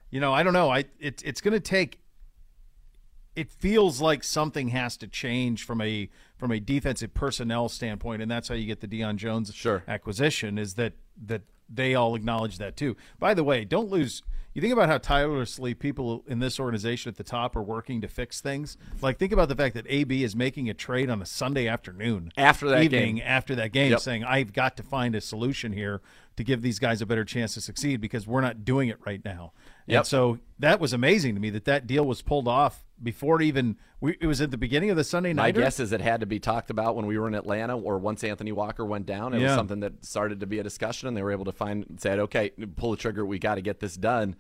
you 0.10 0.22
know, 0.22 0.34
I 0.34 0.42
don't 0.42 0.54
know. 0.54 0.70
I 0.70 0.86
it, 1.02 1.22
it's 1.26 1.42
going 1.42 1.54
to 1.54 1.60
take. 1.60 2.00
It 3.36 3.52
feels 3.52 4.00
like 4.00 4.24
something 4.24 4.70
has 4.70 4.96
to 4.98 5.08
change 5.10 5.66
from 5.66 5.82
a 5.82 6.10
from 6.38 6.50
a 6.54 6.62
defensive 6.62 7.14
personnel 7.14 7.68
standpoint, 7.68 8.22
and 8.22 8.32
that's 8.32 8.48
how 8.48 8.56
you 8.56 8.66
get 8.66 8.80
the 8.80 8.88
Deion 8.88 9.18
Jones 9.18 9.54
sure. 9.54 9.84
acquisition. 9.86 10.58
Is 10.58 10.76
that 10.76 10.94
that 11.26 11.42
they 11.68 11.94
all 11.94 12.16
acknowledge 12.16 12.58
that 12.60 12.78
too. 12.78 12.96
By 13.20 13.34
the 13.34 13.44
way, 13.44 13.66
don't 13.66 13.90
lose. 13.90 14.24
You 14.54 14.62
think 14.62 14.72
about 14.72 14.88
how 14.88 14.98
tirelessly 14.98 15.74
people 15.74 16.24
in 16.26 16.40
this 16.40 16.58
organization 16.58 17.10
at 17.10 17.18
the 17.18 17.24
top 17.24 17.58
are 17.58 17.62
working 17.62 18.00
to 18.00 18.08
fix 18.08 18.40
things. 18.40 18.78
Like 19.02 19.20
think 19.20 19.34
about 19.34 19.50
the 19.50 19.56
fact 19.56 19.76
that 19.76 19.86
AB 19.90 20.24
is 20.24 20.38
making 20.38 20.70
a 20.70 20.74
trade 20.74 21.10
on 21.10 21.22
a 21.22 21.26
Sunday 21.26 21.68
afternoon 21.68 22.32
after 22.38 22.70
that 22.70 22.84
evening 22.84 23.18
game. 23.18 23.26
after 23.28 23.56
that 23.56 23.74
game, 23.74 23.92
yep. 23.92 24.00
saying 24.00 24.24
I've 24.24 24.54
got 24.54 24.78
to 24.78 24.84
find 24.84 25.16
a 25.16 25.22
solution 25.22 25.74
here 25.74 26.02
to 26.40 26.44
give 26.46 26.62
these 26.62 26.80
guys 26.80 27.02
a 27.02 27.06
better 27.06 27.26
chance 27.26 27.54
to 27.54 27.60
succeed 27.60 28.00
because 28.00 28.26
we're 28.26 28.40
not 28.40 28.64
doing 28.64 28.88
it 28.88 28.98
right 29.06 29.24
now. 29.26 29.52
Yep. 29.88 29.98
And 30.00 30.08
so 30.08 30.40
that 30.58 30.80
was 30.80 30.94
amazing 30.94 31.36
to 31.36 31.42
me 31.42 31.50
that 31.50 31.66
that 31.66 31.86
deal 31.86 32.06
was 32.06 32.22
pulled 32.22 32.48
off 32.48 32.86
before 33.04 33.42
it 33.42 33.46
even 33.46 33.76
we, 34.00 34.16
it 34.22 34.26
was 34.26 34.40
at 34.40 34.50
the 34.50 34.58
beginning 34.58 34.90
of 34.90 34.96
the 34.96 35.04
Sunday 35.04 35.34
night. 35.34 35.54
My 35.54 35.62
guess 35.64 35.82
is 35.82 35.92
it 35.92 36.00
had 36.00 36.22
to 36.22 36.26
be 36.26 36.40
talked 36.40 36.70
about 36.70 36.96
when 36.96 37.08
we 37.08 37.20
were 37.20 37.28
in 37.28 37.36
Atlanta, 37.36 37.78
or 37.78 37.98
once 37.98 38.24
Anthony 38.24 38.54
Walker 38.54 38.86
went 38.86 39.06
down. 39.06 39.34
It 39.34 39.42
yeah. 39.42 39.48
was 39.48 39.56
something 39.56 39.82
that 39.82 40.06
started 40.06 40.40
to 40.40 40.48
be 40.48 40.60
a 40.60 40.64
discussion, 40.64 41.10
and 41.10 41.18
they 41.18 41.22
were 41.22 41.34
able 41.34 41.44
to 41.44 41.52
find 41.52 41.98
said, 41.98 42.20
"Okay, 42.20 42.52
pull 42.78 42.92
the 42.92 42.98
trigger. 42.98 43.26
We 43.26 43.38
got 43.38 43.56
to 43.56 43.62
get 43.62 43.82
this 43.82 43.98
done." 43.98 44.38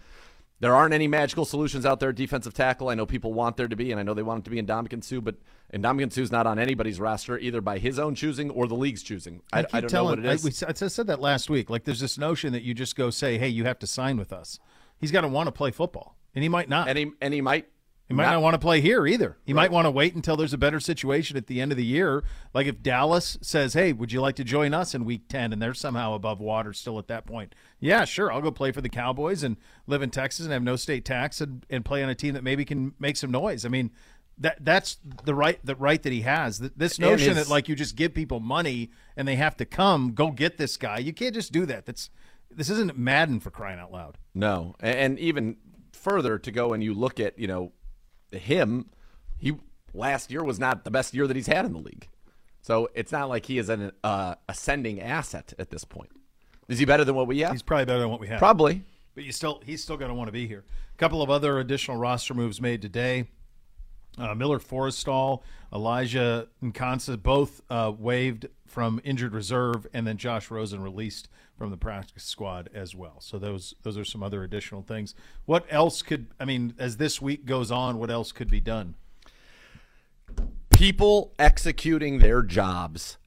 There 0.61 0.75
aren't 0.75 0.93
any 0.93 1.07
magical 1.07 1.45
solutions 1.45 1.85
out 1.85 1.99
there. 1.99 2.11
Defensive 2.11 2.53
tackle, 2.53 2.89
I 2.89 2.95
know 2.95 3.05
people 3.05 3.33
want 3.33 3.55
there 3.55 3.67
to 3.67 3.75
be, 3.75 3.91
and 3.91 3.99
I 3.99 4.03
know 4.03 4.13
they 4.13 4.23
want 4.23 4.39
it 4.39 4.43
to 4.45 4.49
be 4.49 4.59
in 4.59 4.67
Ndamukong 4.67 5.03
Suh, 5.03 5.21
but 5.21 5.35
Ndamukong 5.73 6.11
Suh's 6.11 6.31
not 6.31 6.45
on 6.47 6.59
anybody's 6.59 6.99
roster 6.99 7.37
either 7.39 7.61
by 7.61 7.77
his 7.77 7.97
own 7.97 8.13
choosing 8.13 8.49
or 8.49 8.67
the 8.67 8.75
league's 8.75 9.01
choosing. 9.01 9.41
I, 9.53 9.61
I, 9.61 9.65
I 9.73 9.81
don't 9.81 9.89
telling, 9.89 10.21
know 10.21 10.27
what 10.27 10.31
it 10.31 10.35
is. 10.35 10.63
I, 10.63 10.67
we, 10.67 10.73
I 10.85 10.87
said 10.87 11.07
that 11.07 11.21
last 11.21 11.49
week. 11.49 11.69
Like, 11.69 11.85
there's 11.85 12.01
this 12.01 12.17
notion 12.17 12.51
that 12.53 12.63
you 12.63 12.73
just 12.73 12.95
go 12.95 13.09
say, 13.09 13.37
"Hey, 13.37 13.47
you 13.47 13.63
have 13.63 13.79
to 13.79 13.87
sign 13.87 14.17
with 14.17 14.33
us." 14.33 14.59
He's 14.97 15.11
got 15.11 15.21
to 15.21 15.29
want 15.29 15.47
to 15.47 15.51
play 15.51 15.71
football, 15.71 16.17
and 16.35 16.43
he 16.43 16.49
might 16.49 16.67
not. 16.67 16.89
And 16.89 16.97
he 16.97 17.11
and 17.21 17.33
he 17.33 17.39
might 17.39 17.67
he 18.09 18.15
might 18.15 18.25
not, 18.25 18.33
not 18.33 18.41
want 18.41 18.55
to 18.55 18.59
play 18.59 18.81
here 18.81 19.05
either. 19.05 19.37
He 19.45 19.53
right. 19.53 19.63
might 19.63 19.71
want 19.71 19.85
to 19.85 19.91
wait 19.91 20.15
until 20.15 20.35
there's 20.35 20.51
a 20.51 20.57
better 20.57 20.79
situation 20.79 21.37
at 21.37 21.45
the 21.45 21.61
end 21.61 21.71
of 21.71 21.77
the 21.77 21.85
year. 21.85 22.23
Like 22.55 22.65
if 22.65 22.81
Dallas 22.81 23.37
says, 23.41 23.73
"Hey, 23.73 23.93
would 23.93 24.11
you 24.11 24.19
like 24.19 24.35
to 24.37 24.43
join 24.43 24.73
us 24.73 24.95
in 24.95 25.05
Week 25.05 25.29
10?" 25.29 25.53
and 25.53 25.61
they're 25.61 25.75
somehow 25.75 26.15
above 26.15 26.39
water 26.39 26.73
still 26.73 26.97
at 26.97 27.07
that 27.07 27.27
point. 27.27 27.53
Yeah, 27.79 28.05
sure, 28.05 28.31
I'll 28.31 28.41
go 28.41 28.49
play 28.49 28.71
for 28.71 28.81
the 28.81 28.89
Cowboys 28.89 29.43
and 29.43 29.57
live 29.85 30.01
in 30.01 30.09
Texas 30.09 30.43
and 30.43 30.51
have 30.51 30.63
no 30.63 30.75
state 30.75 31.05
tax 31.05 31.39
and, 31.39 31.63
and 31.69 31.85
play 31.85 32.03
on 32.03 32.09
a 32.09 32.15
team 32.15 32.33
that 32.33 32.43
maybe 32.43 32.65
can 32.65 32.93
make 32.99 33.15
some 33.15 33.29
noise. 33.29 33.63
I 33.63 33.69
mean, 33.69 33.91
that 34.39 34.57
that's 34.59 34.97
the 35.23 35.35
right 35.35 35.63
the 35.63 35.75
right 35.75 36.01
that 36.01 36.11
he 36.11 36.21
has. 36.21 36.57
This 36.57 36.97
notion 36.97 37.35
that 37.35 37.47
like 37.47 37.69
you 37.69 37.75
just 37.75 37.95
give 37.95 38.15
people 38.15 38.39
money 38.39 38.89
and 39.15 39.27
they 39.27 39.35
have 39.35 39.55
to 39.57 39.65
come 39.65 40.13
go 40.13 40.31
get 40.31 40.57
this 40.57 40.77
guy. 40.77 40.97
You 40.97 41.13
can't 41.13 41.35
just 41.35 41.51
do 41.51 41.67
that. 41.67 41.85
That's 41.85 42.09
this 42.49 42.71
isn't 42.71 42.97
Madden 42.97 43.39
for 43.39 43.51
crying 43.51 43.79
out 43.79 43.91
loud. 43.91 44.17
No, 44.33 44.75
and 44.79 45.19
even 45.19 45.57
further 45.91 46.39
to 46.39 46.51
go 46.51 46.73
and 46.73 46.83
you 46.83 46.93
look 46.93 47.19
at 47.19 47.37
you 47.37 47.47
know 47.47 47.71
him, 48.31 48.89
he 49.37 49.57
last 49.93 50.31
year 50.31 50.43
was 50.43 50.59
not 50.59 50.83
the 50.83 50.91
best 50.91 51.13
year 51.13 51.27
that 51.27 51.35
he's 51.35 51.47
had 51.47 51.65
in 51.65 51.73
the 51.73 51.79
league. 51.79 52.07
So 52.61 52.89
it's 52.93 53.11
not 53.11 53.29
like 53.29 53.45
he 53.45 53.57
is 53.57 53.69
an 53.69 53.91
uh, 54.03 54.35
ascending 54.47 55.01
asset 55.01 55.53
at 55.57 55.69
this 55.69 55.83
point. 55.83 56.11
Is 56.67 56.77
he 56.77 56.85
better 56.85 57.03
than 57.03 57.15
what 57.15 57.27
we 57.27 57.39
have? 57.39 57.51
He's 57.51 57.63
probably 57.63 57.85
better 57.85 57.99
than 57.99 58.09
what 58.09 58.19
we 58.19 58.27
have. 58.27 58.39
Probably. 58.39 58.83
But 59.15 59.23
you 59.23 59.31
still 59.31 59.61
he's 59.65 59.81
still 59.81 59.97
going 59.97 60.09
to 60.09 60.15
want 60.15 60.27
to 60.27 60.31
be 60.31 60.47
here. 60.47 60.63
A 60.93 60.97
couple 60.97 61.21
of 61.21 61.29
other 61.29 61.59
additional 61.59 61.97
roster 61.97 62.33
moves 62.33 62.61
made 62.61 62.81
today. 62.81 63.27
Uh, 64.17 64.35
Miller 64.35 64.59
Forristall, 64.59 65.41
Elijah 65.73 66.47
Nkansa 66.63 67.21
both 67.21 67.61
uh, 67.69 67.91
waived 67.97 68.47
from 68.69 69.01
injured 69.03 69.33
reserve, 69.33 69.87
and 69.93 70.05
then 70.05 70.17
Josh 70.17 70.51
Rosen 70.51 70.81
released 70.81 71.27
from 71.57 71.71
the 71.71 71.77
practice 71.77 72.23
squad 72.23 72.69
as 72.73 72.95
well. 72.95 73.17
So 73.19 73.37
those 73.37 73.73
those 73.83 73.97
are 73.97 74.05
some 74.05 74.23
other 74.23 74.43
additional 74.43 74.81
things. 74.81 75.15
What 75.45 75.65
else 75.69 76.01
could 76.01 76.27
I 76.39 76.45
mean 76.45 76.73
as 76.77 76.97
this 76.97 77.21
week 77.21 77.45
goes 77.45 77.71
on? 77.71 77.97
What 77.97 78.09
else 78.09 78.31
could 78.31 78.49
be 78.49 78.61
done? 78.61 78.95
People 80.69 81.33
executing 81.37 82.19
their 82.19 82.41
jobs. 82.41 83.17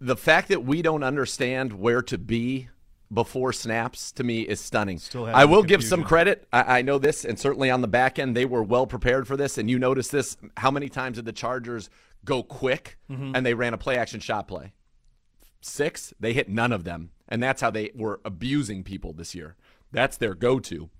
The 0.00 0.16
fact 0.16 0.48
that 0.48 0.64
we 0.64 0.80
don't 0.80 1.02
understand 1.02 1.72
where 1.72 2.02
to 2.02 2.16
be 2.16 2.68
before 3.12 3.52
snaps 3.52 4.12
to 4.12 4.24
me 4.24 4.42
is 4.42 4.60
stunning. 4.60 5.00
I 5.14 5.44
will 5.44 5.62
give 5.62 5.82
some 5.82 6.04
credit. 6.04 6.46
I, 6.52 6.78
I, 6.78 6.82
know 6.82 6.98
this, 6.98 7.24
and 7.24 7.38
certainly 7.38 7.70
on 7.70 7.80
the 7.80 7.88
back 7.88 8.18
end, 8.18 8.36
they 8.36 8.44
were 8.44 8.62
well 8.62 8.86
prepared 8.86 9.26
for 9.26 9.36
this. 9.36 9.58
And 9.58 9.70
you 9.70 9.78
notice 9.78 10.08
this: 10.08 10.36
how 10.56 10.70
many 10.70 10.88
times 10.88 11.16
did 11.16 11.24
the 11.24 11.32
Chargers 11.32 11.90
go 12.24 12.42
quick 12.42 12.98
mm-hmm. 13.10 13.32
and 13.34 13.44
they 13.44 13.54
ran 13.54 13.74
a 13.74 13.78
play 13.78 13.96
action 13.96 14.20
shot 14.20 14.48
play? 14.48 14.72
Six. 15.60 16.14
They 16.20 16.32
hit 16.32 16.48
none 16.48 16.72
of 16.72 16.84
them, 16.84 17.10
and 17.28 17.42
that's 17.42 17.60
how 17.60 17.70
they 17.70 17.90
were 17.94 18.20
abusing 18.24 18.84
people 18.84 19.12
this 19.12 19.34
year. 19.34 19.56
That's 19.90 20.16
their 20.16 20.34
go-to. 20.34 20.90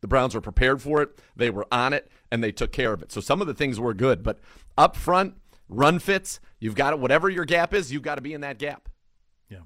The 0.00 0.08
Browns 0.08 0.34
were 0.34 0.40
prepared 0.40 0.82
for 0.82 1.02
it. 1.02 1.18
They 1.34 1.50
were 1.50 1.66
on 1.72 1.92
it, 1.92 2.10
and 2.30 2.42
they 2.42 2.52
took 2.52 2.72
care 2.72 2.92
of 2.92 3.02
it. 3.02 3.10
So 3.10 3.20
some 3.20 3.40
of 3.40 3.46
the 3.46 3.54
things 3.54 3.80
were 3.80 3.94
good, 3.94 4.22
but 4.22 4.38
up 4.76 4.96
front, 4.96 5.34
run 5.68 5.98
fits. 5.98 6.40
You've 6.60 6.74
got 6.74 6.92
it. 6.92 6.98
Whatever 6.98 7.28
your 7.28 7.44
gap 7.44 7.72
is, 7.74 7.92
you've 7.92 8.02
got 8.02 8.16
to 8.16 8.20
be 8.20 8.34
in 8.34 8.42
that 8.42 8.58
gap. 8.58 8.88
Yeah. 9.48 9.60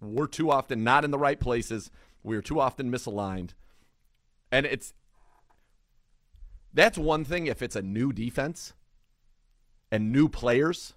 We're 0.00 0.26
too 0.26 0.50
often 0.50 0.84
not 0.84 1.04
in 1.04 1.10
the 1.10 1.18
right 1.18 1.40
places. 1.40 1.90
We're 2.22 2.42
too 2.42 2.60
often 2.60 2.90
misaligned. 2.90 3.50
And 4.52 4.66
it's 4.66 4.94
that's 6.72 6.98
one 6.98 7.24
thing 7.24 7.46
if 7.46 7.62
it's 7.62 7.76
a 7.76 7.82
new 7.82 8.12
defense 8.12 8.74
and 9.94 10.10
new 10.10 10.28
players, 10.28 10.94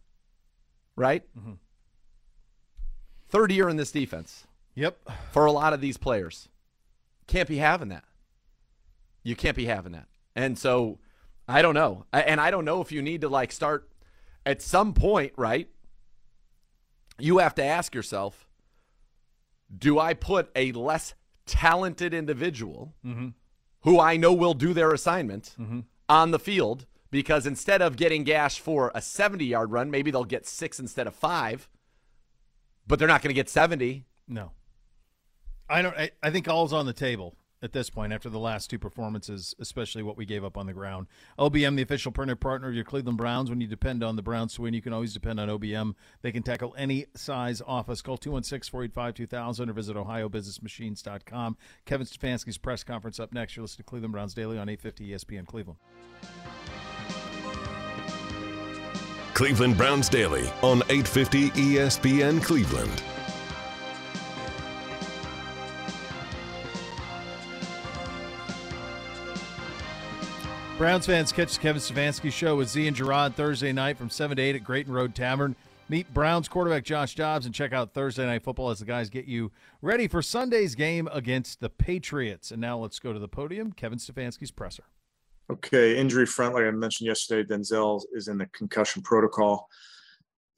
right? 0.95 1.23
Mm-hmm. 1.37 1.53
Third 3.29 3.51
year 3.51 3.69
in 3.69 3.77
this 3.77 3.91
defense. 3.91 4.47
Yep. 4.73 4.97
For 5.31 5.45
a 5.45 5.51
lot 5.51 5.73
of 5.73 5.81
these 5.81 5.97
players. 5.97 6.49
Can't 7.27 7.47
be 7.47 7.57
having 7.57 7.89
that. 7.89 8.05
You 9.21 9.35
can't 9.35 9.55
be 9.55 9.65
having 9.65 9.91
that. 9.91 10.07
And 10.35 10.57
so 10.57 10.97
I 11.47 11.61
don't 11.61 11.75
know. 11.75 12.05
And 12.11 12.41
I 12.41 12.49
don't 12.49 12.65
know 12.65 12.81
if 12.81 12.91
you 12.91 13.03
need 13.03 13.21
to 13.21 13.29
like 13.29 13.51
start 13.51 13.87
at 14.47 14.63
some 14.63 14.95
point, 14.95 15.33
right? 15.37 15.69
You 17.19 17.37
have 17.37 17.53
to 17.55 17.63
ask 17.63 17.93
yourself 17.93 18.47
do 19.77 19.99
I 19.99 20.15
put 20.15 20.49
a 20.55 20.71
less 20.71 21.13
talented 21.45 22.15
individual 22.15 22.95
mm-hmm. 23.05 23.27
who 23.81 23.99
I 23.99 24.17
know 24.17 24.33
will 24.33 24.55
do 24.55 24.73
their 24.73 24.91
assignment 24.91 25.53
mm-hmm. 25.59 25.81
on 26.09 26.31
the 26.31 26.39
field 26.39 26.87
because 27.09 27.45
instead 27.45 27.81
of 27.81 27.95
getting 27.97 28.23
gashed 28.23 28.59
for 28.59 28.91
a 28.93 29.01
70 29.01 29.45
yard 29.45 29.71
run, 29.71 29.91
maybe 29.91 30.11
they'll 30.11 30.23
get 30.23 30.45
six 30.45 30.79
instead 30.79 31.07
of 31.07 31.15
five, 31.15 31.69
but 32.85 32.99
they're 32.99 33.07
not 33.07 33.21
going 33.21 33.29
to 33.29 33.35
get 33.35 33.49
70. 33.49 34.05
No. 34.27 34.51
I 35.69 35.81
don't. 35.81 35.95
I, 35.97 36.11
I 36.23 36.31
think 36.31 36.47
all's 36.47 36.73
on 36.73 36.85
the 36.85 36.93
table 36.93 37.35
at 37.61 37.73
this 37.73 37.89
point 37.89 38.13
after 38.13 38.29
the 38.29 38.39
last 38.39 38.69
two 38.69 38.77
performances, 38.77 39.55
especially 39.59 40.03
what 40.03 40.17
we 40.17 40.25
gave 40.25 40.43
up 40.43 40.57
on 40.57 40.67
the 40.67 40.73
ground. 40.73 41.07
OBM, 41.39 41.75
the 41.75 41.81
official 41.81 42.11
printed 42.11 42.39
partner 42.39 42.69
of 42.69 42.75
your 42.75 42.83
Cleveland 42.83 43.17
Browns. 43.17 43.49
When 43.49 43.61
you 43.61 43.67
depend 43.67 44.03
on 44.03 44.15
the 44.15 44.21
Browns 44.21 44.53
to 44.55 44.61
win, 44.61 44.73
you 44.73 44.81
can 44.81 44.93
always 44.93 45.13
depend 45.13 45.39
on 45.39 45.49
OBM. 45.49 45.93
They 46.21 46.31
can 46.31 46.43
tackle 46.43 46.75
any 46.77 47.07
size 47.15 47.61
office. 47.65 48.01
Call 48.01 48.17
216 48.17 48.71
485 48.71 49.13
2000 49.15 49.69
or 49.69 49.73
visit 49.73 49.95
OhioBusinessMachines.com. 49.95 51.57
Kevin 51.85 52.07
Stefanski's 52.07 52.57
press 52.57 52.83
conference 52.83 53.19
up 53.19 53.33
next. 53.33 53.55
You're 53.55 53.63
listening 53.63 53.83
to 53.85 53.89
Cleveland 53.89 54.13
Browns 54.13 54.33
Daily 54.33 54.57
on 54.57 54.69
850 54.69 55.09
ESPN 55.09 55.45
Cleveland. 55.47 55.79
Cleveland 59.37 59.77
Browns 59.77 60.09
Daily 60.09 60.47
on 60.63 60.81
850 60.89 61.51
ESPN 61.51 62.41
Cleveland. 62.41 63.03
Browns 70.79 71.05
fans 71.05 71.31
catch 71.31 71.53
the 71.53 71.61
Kevin 71.61 71.79
Stefanski 71.79 72.31
show 72.31 72.55
with 72.55 72.69
Z 72.69 72.87
and 72.87 72.97
Gerard 72.97 73.35
Thursday 73.35 73.71
night 73.71 73.99
from 73.99 74.09
7 74.09 74.37
to 74.37 74.41
8 74.41 74.55
at 74.55 74.63
Grayton 74.63 74.91
Road 74.91 75.13
Tavern. 75.13 75.55
Meet 75.87 76.11
Browns 76.15 76.47
quarterback 76.47 76.83
Josh 76.83 77.13
Dobbs 77.13 77.45
and 77.45 77.53
check 77.53 77.71
out 77.71 77.93
Thursday 77.93 78.25
Night 78.25 78.41
Football 78.41 78.71
as 78.71 78.79
the 78.79 78.85
guys 78.85 79.11
get 79.11 79.25
you 79.25 79.51
ready 79.83 80.07
for 80.07 80.23
Sunday's 80.23 80.73
game 80.73 81.07
against 81.13 81.59
the 81.59 81.69
Patriots. 81.69 82.49
And 82.49 82.59
now 82.59 82.79
let's 82.79 82.97
go 82.97 83.13
to 83.13 83.19
the 83.19 83.27
podium. 83.27 83.71
Kevin 83.71 83.99
Stefanski's 83.99 84.49
presser. 84.49 84.85
Okay, 85.49 85.97
injury 85.97 86.25
front, 86.25 86.55
like 86.55 86.65
I 86.65 86.71
mentioned 86.71 87.07
yesterday, 87.07 87.47
Denzel 87.47 88.01
is 88.13 88.27
in 88.27 88.37
the 88.37 88.47
concussion 88.47 89.01
protocol. 89.01 89.69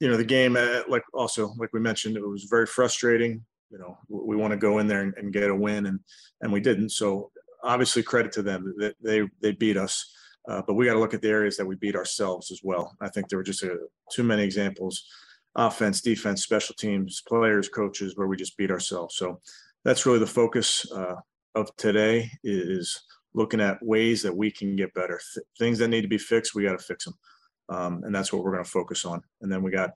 You 0.00 0.08
know, 0.08 0.16
the 0.16 0.24
game, 0.24 0.56
uh, 0.56 0.82
like 0.88 1.04
also, 1.14 1.54
like 1.58 1.72
we 1.72 1.80
mentioned, 1.80 2.16
it 2.16 2.26
was 2.26 2.44
very 2.44 2.66
frustrating. 2.66 3.44
You 3.70 3.78
know, 3.78 3.98
we 4.08 4.34
want 4.34 4.50
to 4.50 4.56
go 4.56 4.78
in 4.78 4.88
there 4.88 5.02
and, 5.02 5.14
and 5.16 5.32
get 5.32 5.50
a 5.50 5.54
win, 5.54 5.86
and 5.86 6.00
and 6.40 6.52
we 6.52 6.60
didn't. 6.60 6.90
So 6.90 7.30
obviously 7.62 8.02
credit 8.02 8.32
to 8.32 8.42
them 8.42 8.74
that 8.78 8.96
they 9.00 9.28
they 9.40 9.52
beat 9.52 9.76
us. 9.76 10.12
Uh, 10.48 10.62
but 10.66 10.74
we 10.74 10.86
got 10.86 10.94
to 10.94 10.98
look 10.98 11.14
at 11.14 11.22
the 11.22 11.28
areas 11.28 11.56
that 11.56 11.66
we 11.66 11.76
beat 11.76 11.94
ourselves 11.94 12.50
as 12.50 12.60
well. 12.64 12.96
I 13.00 13.08
think 13.10 13.28
there 13.28 13.38
were 13.38 13.44
just 13.44 13.62
a, 13.62 13.76
too 14.10 14.24
many 14.24 14.42
examples 14.42 15.04
offense, 15.56 16.00
defense, 16.00 16.42
special 16.42 16.74
teams, 16.78 17.22
players, 17.26 17.68
coaches 17.68 18.16
where 18.16 18.28
we 18.28 18.36
just 18.36 18.56
beat 18.56 18.70
ourselves. 18.70 19.16
So 19.16 19.40
that's 19.84 20.06
really 20.06 20.18
the 20.18 20.26
focus 20.26 20.86
uh, 20.92 21.16
of 21.54 21.74
today 21.76 22.30
is 22.44 23.02
looking 23.34 23.60
at 23.60 23.82
ways 23.82 24.22
that 24.22 24.36
we 24.36 24.50
can 24.50 24.76
get 24.76 24.94
better. 24.94 25.20
Th- 25.34 25.46
things 25.58 25.78
that 25.78 25.88
need 25.88 26.02
to 26.02 26.08
be 26.08 26.18
fixed, 26.18 26.54
we 26.54 26.64
got 26.64 26.78
to 26.78 26.84
fix 26.84 27.04
them. 27.04 27.14
Um, 27.68 28.02
and 28.04 28.14
that's 28.14 28.32
what 28.32 28.42
we're 28.42 28.52
going 28.52 28.64
to 28.64 28.70
focus 28.70 29.04
on. 29.04 29.22
And 29.40 29.50
then 29.50 29.62
we 29.62 29.70
got 29.70 29.90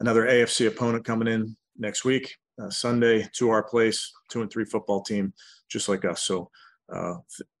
another 0.00 0.26
AFC 0.26 0.68
opponent 0.68 1.04
coming 1.04 1.28
in 1.28 1.56
next 1.76 2.04
week, 2.04 2.36
uh, 2.62 2.70
Sunday, 2.70 3.28
to 3.34 3.50
our 3.50 3.62
place, 3.62 4.12
two 4.30 4.42
and 4.42 4.50
three 4.50 4.64
football 4.64 5.02
team, 5.02 5.32
just 5.68 5.88
like 5.88 6.04
us. 6.04 6.22
So 6.22 6.50
uh, 6.92 7.14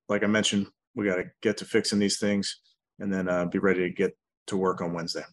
like 0.08 0.22
I 0.22 0.28
mentioned, 0.28 0.68
we 0.94 1.06
got 1.06 1.16
to 1.16 1.24
get 1.42 1.56
to 1.58 1.64
fixing 1.64 1.98
these 1.98 2.18
things 2.18 2.60
and 3.00 3.12
then 3.12 3.28
uh, 3.28 3.46
be 3.46 3.58
ready 3.58 3.80
to 3.80 3.90
get 3.90 4.16
to 4.46 4.56
work 4.56 4.80
on 4.80 4.92
Wednesday. 4.92 5.24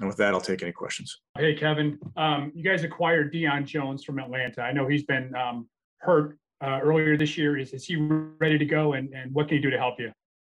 And 0.00 0.08
with 0.08 0.16
that, 0.16 0.32
I'll 0.32 0.40
take 0.40 0.62
any 0.62 0.72
questions. 0.72 1.20
Hey, 1.36 1.54
Kevin, 1.54 1.98
um, 2.16 2.50
you 2.54 2.64
guys 2.64 2.82
acquired 2.82 3.32
Deion 3.32 3.66
Jones 3.66 4.04
from 4.04 4.18
Atlanta. 4.18 4.62
I 4.62 4.72
know 4.72 4.88
he's 4.88 5.04
been 5.04 5.34
um, 5.36 5.68
hurt 5.98 6.38
uh, 6.62 6.80
earlier 6.82 7.16
this 7.16 7.36
year. 7.36 7.58
Is, 7.58 7.72
is 7.72 7.84
he 7.84 7.96
ready 7.96 8.58
to 8.58 8.64
go? 8.64 8.94
And, 8.94 9.12
and 9.12 9.32
what 9.34 9.48
can 9.48 9.56
he 9.56 9.62
do 9.62 9.70
to 9.70 9.78
help 9.78 9.98
you? 9.98 10.12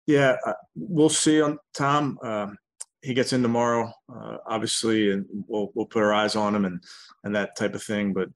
Yeah, 0.07 0.37
uh, 0.47 0.53
we'll 0.75 1.09
see 1.09 1.41
on 1.41 1.59
Tom. 1.75 2.19
Um, 2.23 2.57
he 3.03 3.15
gets 3.15 3.33
in 3.33 3.43
tomorrow, 3.43 3.93
uh, 4.13 4.37
obviously, 4.47 5.13
and 5.13 5.27
we'll 5.49 5.71
we'll 5.75 5.87
put 5.87 6.03
our 6.03 6.15
eyes 6.15 6.37
on 6.37 6.55
him 6.55 6.65
and 6.65 6.83
and 7.25 7.35
that 7.35 7.57
type 7.57 7.75
of 7.75 7.83
thing. 7.83 8.13
But 8.13 8.29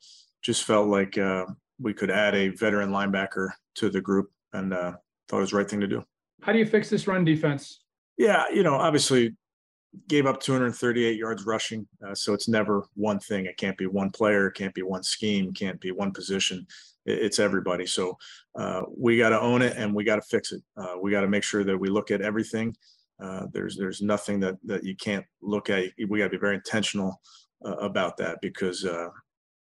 just 0.43 0.65
felt 0.65 0.89
like 0.89 1.17
uh, 1.17 1.47
we 1.81 1.95
could 1.95 2.11
add 2.11 2.35
a 2.35 2.49
veteran 2.49 2.91
linebacker 2.91 3.51
to 3.77 3.89
the 3.91 4.01
group 4.01 4.31
and 4.53 4.73
uh, 4.75 4.93
thought 5.29 5.39
it 5.39 5.41
was 5.41 5.51
the 5.51 5.57
right 5.57 5.71
thing 5.71 5.81
to 5.81 5.87
do. 5.87 6.03
How 6.43 6.53
do 6.53 6.59
you 6.59 6.67
fix 6.67 6.89
this 6.91 7.07
run 7.07 7.25
defense? 7.25 7.83
Yeah, 8.17 8.45
you 8.53 8.63
know, 8.63 8.75
obviously 8.75 9.35
gave 10.09 10.27
up 10.27 10.41
238 10.41 11.17
yards 11.17 11.45
rushing, 11.45 11.87
uh, 12.07 12.15
so 12.15 12.33
it's 12.33 12.49
never 12.49 12.85
one 12.95 13.19
thing. 13.19 13.47
It 13.47 13.57
can't 13.57 13.77
be 13.77 13.87
one 13.87 14.11
player, 14.11 14.51
can't 14.51 14.75
be 14.75 14.83
one 14.83 15.03
scheme, 15.03 15.53
can't 15.53 15.81
be 15.81 15.91
one 15.91 16.13
position. 16.13 16.67
It's 17.07 17.39
everybody. 17.39 17.87
So 17.87 18.17
uh, 18.59 18.83
we 18.97 19.19
got 19.19 19.31
to 19.31 19.41
own 19.41 19.63
it 19.63 19.77
and 19.77 19.95
we 19.95 20.05
got 20.05 20.17
to 20.17 20.23
fix 20.23 20.53
it. 20.53 20.63
Uh, 20.77 20.97
we 21.01 21.11
got 21.11 21.23
to 21.23 21.29
make 21.29 21.43
sure 21.43 21.65
that 21.65 21.77
we 21.77 21.89
look 21.89 22.11
at 22.11 22.21
everything. 22.21 22.77
Uh, 23.21 23.47
there's 23.53 23.77
there's 23.77 24.01
nothing 24.01 24.41
that 24.41 24.57
that 24.65 24.85
you 24.85 24.95
can't 24.97 25.25
look 25.43 25.71
at. 25.71 25.91
We 26.09 26.19
got 26.19 26.27
to 26.27 26.31
be 26.31 26.39
very 26.39 26.55
intentional 26.55 27.21
uh, 27.65 27.77
about 27.77 28.17
that 28.19 28.39
because 28.41 28.85
uh, 28.85 29.09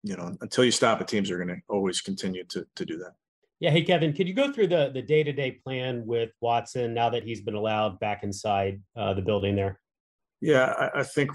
you 0.02 0.16
know 0.16 0.36
until 0.40 0.64
you 0.64 0.70
stop 0.70 1.00
it, 1.00 1.08
teams 1.08 1.30
are 1.30 1.36
going 1.36 1.48
to 1.48 1.60
always 1.68 2.00
continue 2.00 2.44
to 2.44 2.66
to 2.76 2.84
do 2.84 2.98
that. 2.98 3.12
Yeah. 3.60 3.70
Hey, 3.70 3.82
Kevin, 3.82 4.12
could 4.12 4.28
you 4.28 4.34
go 4.34 4.52
through 4.52 4.68
the 4.68 4.90
the 4.94 5.02
day 5.02 5.22
to 5.22 5.32
day 5.32 5.52
plan 5.52 6.06
with 6.06 6.30
Watson 6.40 6.94
now 6.94 7.10
that 7.10 7.24
he's 7.24 7.42
been 7.42 7.54
allowed 7.54 7.98
back 8.00 8.22
inside 8.22 8.80
the 8.94 9.22
building 9.24 9.56
there? 9.56 9.80
Yeah, 10.44 10.74
I, 10.78 11.00
I 11.00 11.02
think 11.04 11.30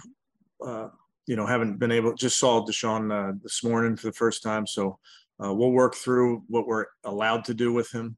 uh, 0.64 0.90
you 1.26 1.36
know 1.36 1.48
haven't 1.48 1.80
been 1.80 1.92
able. 1.92 2.14
Just 2.14 2.38
saw 2.38 2.64
Deshaun 2.64 3.12
uh, 3.12 3.34
this 3.42 3.64
morning 3.64 3.96
for 3.96 4.06
the 4.06 4.14
first 4.14 4.44
time, 4.44 4.68
so 4.68 5.00
uh, 5.44 5.52
we'll 5.52 5.72
work 5.72 5.96
through 5.96 6.44
what 6.48 6.68
we're 6.68 6.86
allowed 7.04 7.44
to 7.46 7.56
do 7.56 7.74
with 7.74 7.92
him. 7.92 8.18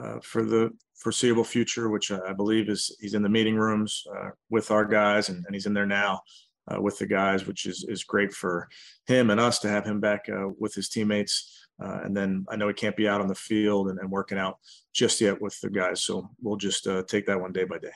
uh, 0.00 0.18
for 0.22 0.42
the 0.44 0.70
foreseeable 0.94 1.44
future, 1.44 1.90
which 1.90 2.10
I 2.10 2.32
believe 2.32 2.68
is 2.70 2.96
he's 3.00 3.14
in 3.14 3.22
the 3.22 3.28
meeting 3.28 3.56
rooms 3.56 4.04
uh, 4.16 4.30
with 4.48 4.70
our 4.70 4.84
guys, 4.84 5.28
and, 5.28 5.44
and, 5.44 5.54
he's 5.54 5.66
in 5.66 5.74
there 5.74 5.84
now 5.84 6.20
uh, 6.68 6.80
with 6.80 6.96
the 6.98 7.06
guys, 7.06 7.46
which 7.46 7.66
is 7.66 7.84
is 7.88 8.04
great 8.04 8.32
for 8.32 8.68
him 9.06 9.30
and 9.30 9.40
us 9.40 9.58
to 9.60 9.68
have 9.68 9.84
him 9.84 10.00
back 10.00 10.22
with 10.58 10.74
his 10.74 10.88
teammates. 10.88 11.66
Uh, 11.82 12.00
and 12.04 12.16
then 12.16 12.46
I 12.48 12.56
know 12.56 12.68
he 12.68 12.74
can't 12.74 12.96
be 12.96 13.08
out 13.08 13.20
on 13.20 13.28
the 13.28 13.34
field 13.34 13.88
and, 13.88 13.98
and, 13.98 14.10
working 14.10 14.38
out 14.38 14.58
just 14.92 15.20
yet 15.20 15.40
with 15.40 15.58
the 15.60 15.70
guys, 15.70 16.02
so 16.02 16.30
we'll 16.40 16.56
just 16.56 16.86
uh, 16.86 17.02
take 17.08 17.26
that 17.26 17.40
one 17.40 17.52
day 17.52 17.64
by 17.64 17.78
day. 17.78 17.92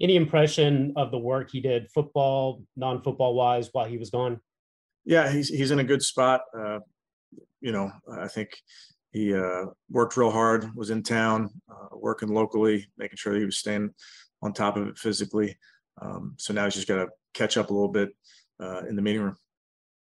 Any 0.00 0.16
impression 0.16 0.92
of 0.96 1.10
the 1.10 1.18
work 1.18 1.50
he 1.50 1.60
did, 1.60 1.90
football, 1.90 2.62
non-football 2.76 3.34
wise, 3.34 3.68
while 3.72 3.86
he 3.86 3.98
was 3.98 4.10
gone? 4.10 4.40
Yeah, 5.04 5.30
he's 5.30 5.48
he's 5.48 5.70
in 5.70 5.80
a 5.80 5.84
good 5.84 6.02
spot. 6.02 6.42
you 7.60 7.72
know, 7.72 7.90
I 8.12 8.28
think 8.28 8.50
he 9.12 9.34
uh, 9.34 9.66
worked 9.90 10.16
real 10.16 10.30
hard, 10.30 10.74
was 10.74 10.90
in 10.90 11.02
town, 11.02 11.50
uh, 11.70 11.96
working 11.96 12.28
locally, 12.28 12.86
making 12.98 13.16
sure 13.16 13.34
he 13.34 13.44
was 13.44 13.58
staying 13.58 13.90
on 14.42 14.52
top 14.52 14.76
of 14.76 14.86
it 14.86 14.98
physically. 14.98 15.56
Um, 16.00 16.34
so 16.38 16.52
now 16.52 16.64
he's 16.64 16.74
just 16.74 16.88
got 16.88 16.96
to 16.96 17.08
catch 17.34 17.56
up 17.56 17.70
a 17.70 17.72
little 17.72 17.88
bit 17.88 18.10
uh, 18.60 18.82
in 18.88 18.96
the 18.96 19.02
meeting 19.02 19.22
room. 19.22 19.36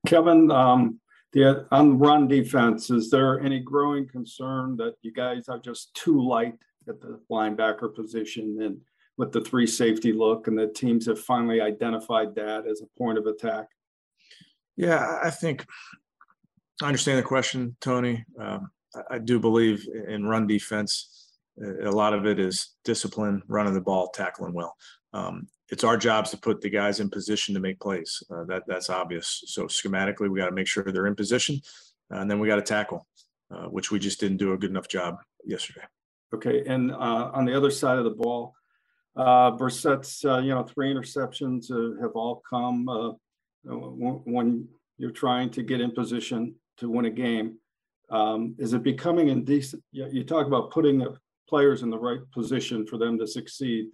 Kevin, 0.06 0.52
um, 0.52 1.00
the 1.34 1.66
on 1.72 1.98
run 1.98 2.28
defense, 2.28 2.90
is 2.90 3.10
there 3.10 3.40
any 3.40 3.60
growing 3.60 4.08
concern 4.08 4.76
that 4.78 4.96
you 5.02 5.12
guys 5.12 5.48
are 5.50 5.60
just 5.60 5.94
too 5.94 6.22
light 6.22 6.56
at 6.88 7.02
the 7.02 7.20
linebacker 7.32 7.94
position 7.94 8.58
and 8.62 8.78
with 9.20 9.34
the 9.34 9.42
three 9.42 9.68
safety 9.68 10.14
look, 10.14 10.48
and 10.48 10.58
the 10.58 10.68
teams 10.68 11.06
have 11.06 11.20
finally 11.20 11.60
identified 11.60 12.34
that 12.36 12.66
as 12.66 12.82
a 12.82 12.98
point 12.98 13.18
of 13.18 13.28
attack? 13.28 13.68
Yeah, 14.78 15.20
I 15.22 15.30
think 15.30 15.66
I 16.82 16.88
understand 16.88 17.20
the 17.20 17.24
question, 17.24 17.76
Tony. 17.82 18.24
Um, 18.40 18.72
I 19.12 19.20
do 19.20 19.38
believe 19.38 19.86
in 20.08 20.26
run 20.26 20.48
defense. 20.48 21.28
A 21.62 21.92
lot 21.92 22.14
of 22.14 22.26
it 22.26 22.40
is 22.40 22.76
discipline, 22.86 23.44
running 23.50 23.74
the 23.74 23.82
ball, 23.82 24.08
tackling 24.08 24.54
well. 24.54 24.74
Um, 25.12 25.50
it's 25.68 25.84
our 25.84 25.98
jobs 25.98 26.32
to 26.32 26.38
put 26.38 26.62
the 26.62 26.70
guys 26.70 27.02
in 27.02 27.10
position 27.10 27.54
to 27.54 27.60
make 27.60 27.80
plays. 27.82 28.24
Uh, 28.32 28.46
that 28.46 28.64
that's 28.68 28.90
obvious. 28.90 29.44
So 29.48 29.66
schematically, 29.66 30.30
we 30.30 30.40
got 30.40 30.48
to 30.48 30.56
make 30.56 30.68
sure 30.68 30.84
they're 30.86 31.08
in 31.08 31.16
position, 31.16 31.60
uh, 32.14 32.20
and 32.20 32.32
then 32.32 32.40
we 32.40 32.48
got 32.48 32.56
to 32.56 32.62
tackle, 32.62 33.06
uh, 33.54 33.66
which 33.66 33.92
we 33.92 34.00
just 34.00 34.22
didn't 34.22 34.38
do 34.38 34.54
a 34.54 34.58
good 34.58 34.70
enough 34.70 34.88
job 34.88 35.18
yesterday. 35.46 35.86
Okay, 36.34 36.64
and 36.66 36.92
uh, 36.92 37.32
on 37.34 37.44
the 37.44 37.58
other 37.58 37.70
side 37.70 37.98
of 37.98 38.06
the 38.06 38.12
ball, 38.12 38.56
uh, 39.20 39.52
Brissett's 39.52 40.24
uh, 40.24 40.40
you 40.40 40.50
know 40.50 40.64
three 40.64 40.94
interceptions 40.94 41.70
have 42.02 42.12
all 42.16 42.42
come 42.50 42.86
when 43.64 44.68
you're 44.98 45.12
trying 45.12 45.50
to 45.52 45.64
get 45.64 45.82
in 45.82 45.92
position 45.92 46.56
to 46.78 46.90
win 46.90 47.06
a 47.06 47.10
game. 47.10 47.58
Um, 48.10 48.56
is 48.58 48.74
it 48.74 48.82
becoming 48.82 49.28
indecent? 49.28 49.84
You 49.92 50.24
talk 50.24 50.48
about 50.48 50.72
putting 50.72 51.00
the 51.00 51.18
players 51.48 51.82
in 51.84 51.90
the 51.90 51.98
right 51.98 52.20
position 52.32 52.88
for 52.88 52.98
them 52.98 53.20
to 53.20 53.28
succeed. 53.28 53.88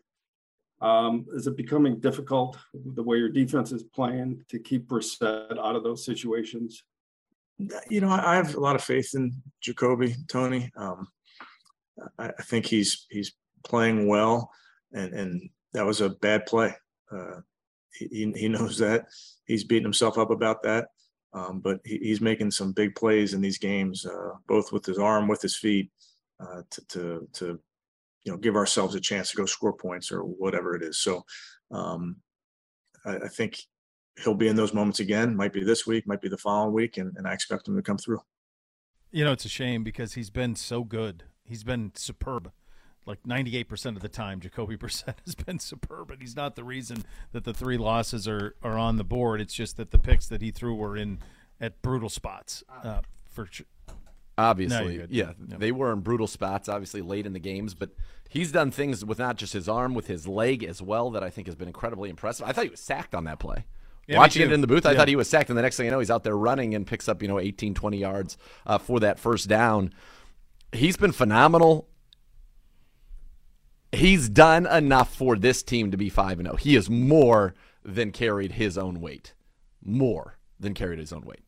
Um, 0.82 1.26
is 1.34 1.48
it 1.48 1.56
becoming 1.56 2.00
difficult 2.00 2.58
the 2.74 3.02
way 3.02 3.18
your 3.18 3.30
defense 3.30 3.72
is 3.72 3.84
playing 3.84 4.44
to 4.50 4.60
keep 4.60 4.88
Brissett 4.88 5.58
out 5.58 5.76
of 5.76 5.84
those 5.84 6.06
situations? 6.06 6.84
You 7.90 8.02
know, 8.02 8.10
I 8.10 8.36
have 8.36 8.56
a 8.56 8.60
lot 8.60 8.76
of 8.76 8.84
faith 8.84 9.12
in 9.16 9.42
Jacoby 9.62 10.16
Tony. 10.28 10.70
Um, 10.76 11.08
I, 12.20 12.32
think 12.44 12.66
he's 12.66 13.06
he's 13.10 13.34
playing 13.64 14.08
well, 14.08 14.52
and 14.96 15.14
and 15.14 15.50
that 15.74 15.86
was 15.86 16.02
a 16.02 16.10
bad 16.10 16.46
play. 16.48 16.74
Uh, 17.12 17.42
he 17.94 18.34
he 18.36 18.48
knows 18.50 18.80
that. 18.80 19.06
He's 19.46 19.64
beating 19.64 19.84
himself 19.84 20.18
up 20.18 20.32
about 20.32 20.64
that. 20.64 20.88
Um, 21.34 21.60
but 21.60 21.82
he, 21.84 21.98
he's 21.98 22.22
making 22.22 22.52
some 22.52 22.72
big 22.72 22.96
plays 22.96 23.34
in 23.34 23.42
these 23.42 23.58
games, 23.58 24.06
uh, 24.06 24.32
both 24.48 24.72
with 24.72 24.86
his 24.86 24.98
arm, 24.98 25.28
with 25.28 25.42
his 25.42 25.58
feet, 25.58 25.92
uh, 26.40 26.62
to, 26.70 26.86
to, 26.88 27.28
to, 27.34 27.60
you 28.24 28.32
know, 28.32 28.38
give 28.38 28.56
ourselves 28.56 28.96
a 28.96 29.02
chance 29.02 29.32
to 29.32 29.38
go 29.38 29.46
score 29.46 29.74
points 29.74 30.14
or 30.14 30.22
whatever 30.22 30.76
it 30.76 30.82
is. 30.82 30.98
So 30.98 31.26
um, 31.72 32.16
I, 33.06 33.18
I, 33.18 33.28
think 33.28 33.60
he'll 34.24 34.34
be 34.34 34.48
in 34.48 34.56
those 34.56 34.74
moments 34.74 35.02
again. 35.02 35.36
Might 35.36 35.52
be 35.52 35.62
this 35.62 35.86
week, 35.86 36.08
might 36.08 36.22
be 36.22 36.30
the 36.30 36.38
following 36.38 36.74
week, 36.74 36.96
and, 36.98 37.14
and 37.18 37.28
I 37.28 37.34
expect 37.34 37.68
him 37.68 37.76
to 37.76 37.82
come 37.82 37.98
through. 37.98 38.22
You 39.12 39.26
know, 39.26 39.34
it's 39.34 39.46
a 39.46 39.50
shame 39.50 39.84
because 39.84 40.14
he's 40.14 40.30
been 40.30 40.56
so 40.56 40.86
good. 40.86 41.24
He's 41.44 41.66
been 41.66 41.92
superb 41.96 42.54
like 43.06 43.22
98% 43.24 43.96
of 43.96 44.02
the 44.02 44.10
time, 44.10 44.40
Jacoby 44.40 44.78
Brissett 44.78 45.16
has 45.26 45.36
been 45.36 45.60
superb, 45.60 46.12
and 46.12 46.22
he's 46.22 46.36
not 46.36 46.56
the 46.56 46.64
reason 46.64 47.04
that 47.32 47.44
the 47.44 47.54
three 47.54 47.78
losses 47.78 48.28
are, 48.28 48.56
are 48.64 48.78
on 48.78 48.98
the 48.98 49.04
board. 49.04 49.42
It's 49.42 49.54
just 49.54 49.78
that 49.78 49.92
the 49.92 50.00
picks 50.00 50.28
that 50.28 50.42
he 50.42 50.52
threw 50.52 50.76
were 50.76 50.98
in 50.98 51.20
at 51.60 51.82
brutal 51.82 52.10
spots 52.10 52.64
uh, 52.84 53.02
for. 53.30 53.48
Obviously, 54.38 54.98
no, 54.98 55.08
yeah, 55.10 55.32
they 55.40 55.72
were 55.72 55.94
in 55.94 56.02
brutal 56.02 56.28
spots. 56.28 56.68
Obviously, 56.68 57.02
late 57.02 57.26
in 57.26 57.32
the 57.32 57.40
games, 57.40 57.74
but 57.74 57.92
he's 58.28 58.52
done 58.52 58.70
things 58.70 59.06
with 59.06 59.18
not 59.18 59.38
just 59.38 59.54
his 59.54 59.70
arm, 59.70 59.94
with 59.94 60.08
his 60.08 60.28
leg 60.28 60.62
as 60.62 60.82
well 60.82 61.10
that 61.12 61.24
I 61.24 61.30
think 61.30 61.48
has 61.48 61.56
been 61.56 61.70
incredibly 61.70 62.10
impressive. 62.10 62.46
I 62.46 62.52
thought 62.52 62.66
he 62.66 62.70
was 62.70 62.82
sacked 62.82 63.16
on 63.16 63.24
that 63.26 63.40
play. 63.40 63.66
Yeah, 64.08 64.18
Watching 64.18 64.42
it 64.44 64.52
in 64.52 64.60
the 64.60 64.68
booth, 64.68 64.86
I 64.86 64.94
thought 64.94 65.08
he 65.08 65.16
was 65.16 65.30
sacked, 65.30 65.50
and 65.50 65.58
the 65.58 65.62
next 65.62 65.78
thing 65.78 65.86
you 65.86 65.92
know, 65.92 66.00
he's 66.00 66.12
out 66.12 66.24
there 66.24 66.38
running 66.38 66.76
and 66.76 66.86
picks 66.86 67.08
up 67.08 67.22
you 67.22 67.30
know 67.30 67.40
18, 67.40 67.76
20 67.76 67.98
yards 67.98 68.38
uh, 68.66 68.78
for 68.78 69.00
that 69.00 69.20
first 69.20 69.48
down. 69.48 69.94
He's 70.74 70.98
been 70.98 71.14
phenomenal 71.14 71.88
he's 73.96 74.30
done 74.30 74.66
enough 74.66 75.14
for 75.14 75.38
this 75.38 75.64
team 75.64 75.92
to 75.92 75.98
be 75.98 76.10
5 76.10 76.40
and 76.40 76.48
0. 76.48 76.56
He 76.58 76.76
has 76.76 76.90
more 76.90 77.54
than 77.84 78.12
carried 78.12 78.54
his 78.54 78.78
own 78.78 79.02
weight. 79.02 79.34
More 79.84 80.38
than 80.60 80.74
carried 80.74 81.00
his 81.00 81.14
own 81.14 81.22
weight. 81.22 81.44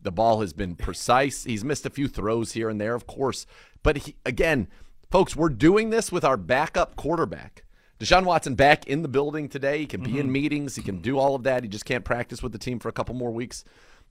The 0.00 0.12
ball 0.12 0.40
has 0.40 0.52
been 0.52 0.74
precise. 0.74 1.44
He's 1.44 1.64
missed 1.64 1.86
a 1.86 1.90
few 1.90 2.08
throws 2.08 2.52
here 2.52 2.68
and 2.68 2.80
there, 2.80 2.94
of 2.94 3.06
course. 3.06 3.46
But 3.82 3.98
he, 3.98 4.16
again, 4.24 4.68
folks, 5.10 5.36
we're 5.36 5.48
doing 5.48 5.90
this 5.90 6.10
with 6.12 6.24
our 6.24 6.36
backup 6.36 6.96
quarterback. 6.96 7.64
Deshaun 7.98 8.24
Watson 8.24 8.54
back 8.54 8.86
in 8.86 9.02
the 9.02 9.08
building 9.08 9.48
today. 9.48 9.78
He 9.78 9.86
can 9.86 10.02
be 10.02 10.10
mm-hmm. 10.10 10.20
in 10.20 10.32
meetings. 10.32 10.76
He 10.76 10.82
can 10.82 10.98
do 10.98 11.18
all 11.18 11.34
of 11.34 11.42
that. 11.42 11.64
He 11.64 11.68
just 11.68 11.84
can't 11.84 12.04
practice 12.04 12.42
with 12.42 12.52
the 12.52 12.58
team 12.58 12.78
for 12.78 12.88
a 12.88 12.92
couple 12.92 13.14
more 13.14 13.32
weeks. 13.32 13.64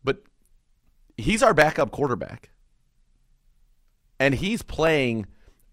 But 0.03 0.23
he's 1.15 1.41
our 1.41 1.53
backup 1.53 1.91
quarterback. 1.91 2.49
And 4.19 4.35
he's 4.35 4.61
playing 4.61 5.25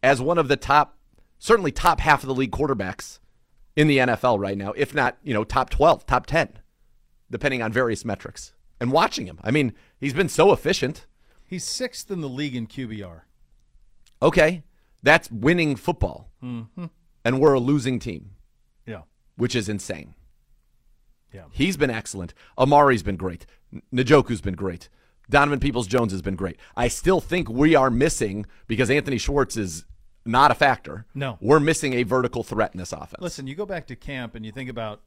as 0.02 0.20
one 0.20 0.38
of 0.38 0.48
the 0.48 0.56
top 0.56 0.96
certainly 1.44 1.70
top 1.70 2.00
half 2.00 2.22
of 2.22 2.26
the 2.26 2.34
league 2.34 2.50
quarterbacks 2.50 3.18
in 3.76 3.86
the 3.86 3.98
NFL 3.98 4.40
right 4.40 4.56
now, 4.56 4.72
if 4.78 4.94
not, 4.94 5.18
you 5.22 5.34
know, 5.34 5.44
top 5.44 5.68
12, 5.68 6.06
top 6.06 6.24
10, 6.24 6.58
depending 7.30 7.60
on 7.60 7.70
various 7.70 8.02
metrics. 8.02 8.54
And 8.80 8.90
watching 8.90 9.26
him, 9.26 9.38
I 9.44 9.50
mean, 9.50 9.74
he's 9.98 10.14
been 10.14 10.30
so 10.30 10.52
efficient. 10.52 11.04
He's 11.46 11.64
sixth 11.64 12.10
in 12.10 12.22
the 12.22 12.30
league 12.30 12.56
in 12.56 12.66
QBR. 12.66 13.22
Okay. 14.22 14.62
That's 15.02 15.30
winning 15.30 15.76
football. 15.76 16.30
Mm-hmm. 16.42 16.86
And 17.26 17.40
we're 17.40 17.52
a 17.52 17.60
losing 17.60 17.98
team. 17.98 18.30
Yeah. 18.86 19.02
Which 19.36 19.54
is 19.54 19.68
insane. 19.68 20.14
Yeah. 21.30 21.44
He's 21.52 21.76
been 21.76 21.90
excellent. 21.90 22.32
Amari's 22.56 23.02
been 23.02 23.16
great. 23.16 23.44
Njoku's 23.92 24.40
been 24.40 24.54
great. 24.54 24.88
Donovan 25.28 25.60
Peoples 25.60 25.88
Jones 25.88 26.12
has 26.12 26.22
been 26.22 26.36
great. 26.36 26.56
I 26.74 26.88
still 26.88 27.20
think 27.20 27.50
we 27.50 27.74
are 27.74 27.90
missing 27.90 28.46
because 28.66 28.90
Anthony 28.90 29.18
Schwartz 29.18 29.58
is 29.58 29.84
not 30.24 30.50
a 30.50 30.54
factor. 30.54 31.06
No. 31.14 31.38
We're 31.40 31.60
missing 31.60 31.92
a 31.94 32.02
vertical 32.02 32.42
threat 32.42 32.72
in 32.72 32.78
this 32.78 32.92
offense. 32.92 33.20
Listen, 33.20 33.46
you 33.46 33.54
go 33.54 33.66
back 33.66 33.86
to 33.88 33.96
camp 33.96 34.34
and 34.34 34.44
you 34.44 34.52
think 34.52 34.70
about 34.70 35.00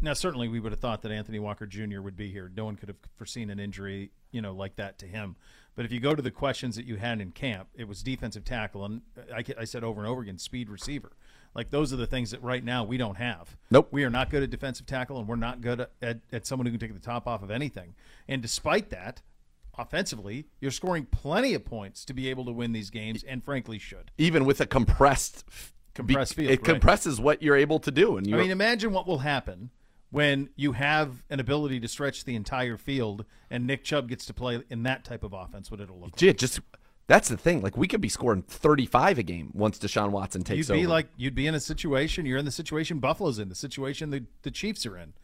now 0.00 0.12
certainly 0.12 0.48
we 0.48 0.60
would 0.60 0.72
have 0.72 0.80
thought 0.80 1.02
that 1.02 1.12
Anthony 1.12 1.38
Walker 1.38 1.66
Jr. 1.66 2.00
would 2.00 2.16
be 2.16 2.30
here. 2.30 2.50
No 2.54 2.64
one 2.64 2.76
could 2.76 2.88
have 2.88 2.98
foreseen 3.16 3.50
an 3.50 3.58
injury, 3.58 4.10
you 4.30 4.42
know, 4.42 4.52
like 4.52 4.76
that 4.76 4.98
to 4.98 5.06
him. 5.06 5.36
But 5.74 5.84
if 5.84 5.92
you 5.92 6.00
go 6.00 6.14
to 6.14 6.22
the 6.22 6.30
questions 6.30 6.76
that 6.76 6.86
you 6.86 6.96
had 6.96 7.20
in 7.20 7.32
camp, 7.32 7.68
it 7.74 7.86
was 7.86 8.02
defensive 8.02 8.44
tackle 8.44 8.84
and 8.84 9.02
I, 9.34 9.44
I 9.58 9.64
said 9.64 9.84
over 9.84 10.00
and 10.00 10.08
over 10.08 10.22
again 10.22 10.38
speed 10.38 10.68
receiver. 10.68 11.12
Like 11.54 11.70
those 11.70 11.92
are 11.92 11.96
the 11.96 12.06
things 12.06 12.32
that 12.32 12.42
right 12.42 12.62
now 12.62 12.84
we 12.84 12.96
don't 12.98 13.16
have. 13.16 13.56
Nope. 13.70 13.88
We 13.90 14.04
are 14.04 14.10
not 14.10 14.30
good 14.30 14.42
at 14.42 14.50
defensive 14.50 14.86
tackle 14.86 15.18
and 15.18 15.28
we're 15.28 15.36
not 15.36 15.60
good 15.60 15.80
at, 15.80 15.90
at, 16.02 16.20
at 16.32 16.46
someone 16.46 16.66
who 16.66 16.72
can 16.72 16.80
take 16.80 16.94
the 16.94 17.00
top 17.00 17.26
off 17.26 17.42
of 17.42 17.50
anything. 17.50 17.94
And 18.28 18.42
despite 18.42 18.90
that, 18.90 19.22
offensively, 19.78 20.46
you're 20.60 20.70
scoring 20.70 21.06
plenty 21.06 21.54
of 21.54 21.64
points 21.64 22.04
to 22.06 22.14
be 22.14 22.28
able 22.28 22.44
to 22.46 22.52
win 22.52 22.72
these 22.72 22.90
games, 22.90 23.24
and 23.24 23.44
frankly, 23.44 23.78
should 23.78 24.10
even 24.18 24.44
with 24.44 24.60
a 24.60 24.66
compressed 24.66 25.44
compressed 25.94 26.34
field. 26.34 26.50
It 26.50 26.60
right? 26.60 26.64
compresses 26.64 27.20
what 27.20 27.42
you're 27.42 27.56
able 27.56 27.78
to 27.80 27.90
do. 27.90 28.16
And 28.16 28.32
I 28.32 28.38
mean, 28.38 28.50
imagine 28.50 28.92
what 28.92 29.06
will 29.06 29.18
happen 29.18 29.70
when 30.10 30.50
you 30.56 30.72
have 30.72 31.24
an 31.30 31.40
ability 31.40 31.80
to 31.80 31.88
stretch 31.88 32.24
the 32.24 32.36
entire 32.36 32.76
field, 32.76 33.24
and 33.50 33.66
Nick 33.66 33.84
Chubb 33.84 34.08
gets 34.08 34.26
to 34.26 34.34
play 34.34 34.62
in 34.70 34.82
that 34.84 35.04
type 35.04 35.22
of 35.22 35.32
offense. 35.32 35.70
What 35.70 35.80
it'll 35.80 35.98
look 35.98 36.16
Gee, 36.16 36.28
like. 36.28 36.38
Just 36.38 36.60
that's 37.06 37.28
the 37.28 37.36
thing. 37.36 37.62
Like 37.62 37.76
we 37.76 37.88
could 37.88 38.00
be 38.00 38.08
scoring 38.08 38.42
35 38.42 39.18
a 39.18 39.22
game 39.22 39.50
once 39.54 39.78
Deshaun 39.78 40.10
Watson 40.10 40.42
takes 40.42 40.68
you'd 40.68 40.74
be 40.74 40.80
over. 40.80 40.88
like 40.88 41.08
you'd 41.16 41.34
be 41.34 41.46
in 41.46 41.54
a 41.54 41.60
situation. 41.60 42.26
You're 42.26 42.38
in 42.38 42.44
the 42.44 42.50
situation 42.50 42.98
Buffalo's 42.98 43.38
in, 43.38 43.48
the 43.48 43.54
situation 43.54 44.10
the 44.10 44.24
the 44.42 44.50
Chiefs 44.50 44.86
are 44.86 44.96
in 44.96 45.14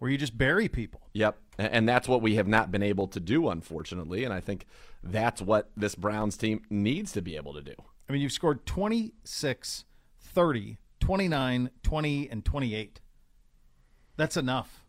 where 0.00 0.10
you 0.10 0.18
just 0.18 0.36
bury 0.36 0.66
people. 0.66 1.02
Yep. 1.12 1.38
And 1.58 1.88
that's 1.88 2.08
what 2.08 2.22
we 2.22 2.34
have 2.34 2.48
not 2.48 2.72
been 2.72 2.82
able 2.82 3.06
to 3.08 3.20
do, 3.20 3.48
unfortunately. 3.48 4.24
And 4.24 4.34
I 4.34 4.40
think 4.40 4.66
that's 5.04 5.40
what 5.40 5.70
this 5.76 5.94
Browns 5.94 6.36
team 6.36 6.62
needs 6.70 7.12
to 7.12 7.22
be 7.22 7.36
able 7.36 7.54
to 7.54 7.62
do. 7.62 7.74
I 8.08 8.12
mean, 8.12 8.22
you've 8.22 8.32
scored 8.32 8.66
26, 8.66 9.84
30, 10.20 10.78
29, 10.98 11.70
20, 11.82 12.30
and 12.30 12.44
28. 12.44 13.00
That's 14.16 14.36
enough. 14.36 14.84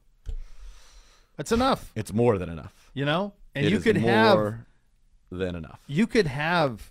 That's 1.35 1.51
enough. 1.51 1.91
It's 1.93 2.13
more 2.13 2.37
than 2.37 2.49
enough. 2.49 2.89
You 2.93 3.05
know? 3.05 3.33
And 3.53 3.65
it 3.65 3.71
you 3.71 3.79
could 3.79 3.99
more 3.99 4.11
have 4.11 5.39
than 5.39 5.55
enough. 5.55 5.81
You 5.87 6.07
could 6.07 6.27
have 6.27 6.89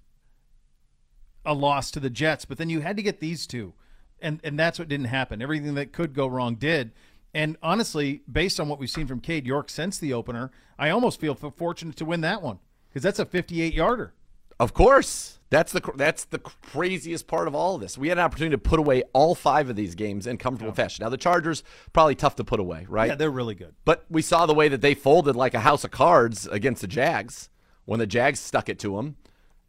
a 1.46 1.54
loss 1.54 1.90
to 1.92 2.00
the 2.00 2.10
Jets, 2.10 2.44
but 2.44 2.58
then 2.58 2.68
you 2.68 2.80
had 2.80 2.98
to 2.98 3.02
get 3.02 3.20
these 3.20 3.46
two, 3.46 3.72
and 4.20 4.40
and 4.44 4.58
that's 4.58 4.78
what 4.78 4.88
didn't 4.88 5.06
happen. 5.06 5.40
Everything 5.40 5.74
that 5.74 5.92
could 5.92 6.12
go 6.12 6.26
wrong 6.26 6.56
did. 6.56 6.92
And 7.32 7.56
honestly, 7.62 8.22
based 8.30 8.58
on 8.58 8.68
what 8.68 8.78
we've 8.78 8.90
seen 8.90 9.06
from 9.06 9.20
Cade 9.20 9.46
York 9.46 9.70
since 9.70 9.98
the 9.98 10.12
opener, 10.12 10.50
I 10.78 10.90
almost 10.90 11.20
feel 11.20 11.34
fortunate 11.34 11.96
to 11.96 12.04
win 12.04 12.22
that 12.22 12.42
one 12.42 12.58
because 12.88 13.02
that's 13.02 13.18
a 13.18 13.24
58 13.24 13.72
yarder. 13.72 14.14
Of 14.58 14.74
course. 14.74 15.38
That's 15.48 15.72
the 15.72 15.80
that's 15.96 16.24
the 16.26 16.38
craziest 16.38 17.26
part 17.26 17.48
of 17.48 17.56
all 17.56 17.74
of 17.74 17.80
this. 17.80 17.98
We 17.98 18.08
had 18.08 18.18
an 18.18 18.24
opportunity 18.24 18.54
to 18.54 18.58
put 18.58 18.78
away 18.78 19.02
all 19.12 19.34
five 19.34 19.68
of 19.68 19.74
these 19.74 19.96
games 19.96 20.28
in 20.28 20.36
comfortable 20.36 20.70
yeah. 20.70 20.76
fashion. 20.76 21.02
Now 21.02 21.08
the 21.08 21.16
Chargers 21.16 21.64
probably 21.92 22.14
tough 22.14 22.36
to 22.36 22.44
put 22.44 22.60
away, 22.60 22.86
right? 22.88 23.08
Yeah, 23.08 23.14
they're 23.16 23.30
really 23.30 23.56
good. 23.56 23.74
But 23.84 24.04
we 24.08 24.22
saw 24.22 24.46
the 24.46 24.54
way 24.54 24.68
that 24.68 24.80
they 24.80 24.94
folded 24.94 25.34
like 25.34 25.54
a 25.54 25.60
house 25.60 25.82
of 25.82 25.90
cards 25.90 26.46
against 26.46 26.82
the 26.82 26.86
Jags 26.86 27.48
when 27.84 27.98
the 27.98 28.06
Jags 28.06 28.38
stuck 28.38 28.68
it 28.68 28.78
to 28.80 28.94
them 28.94 29.16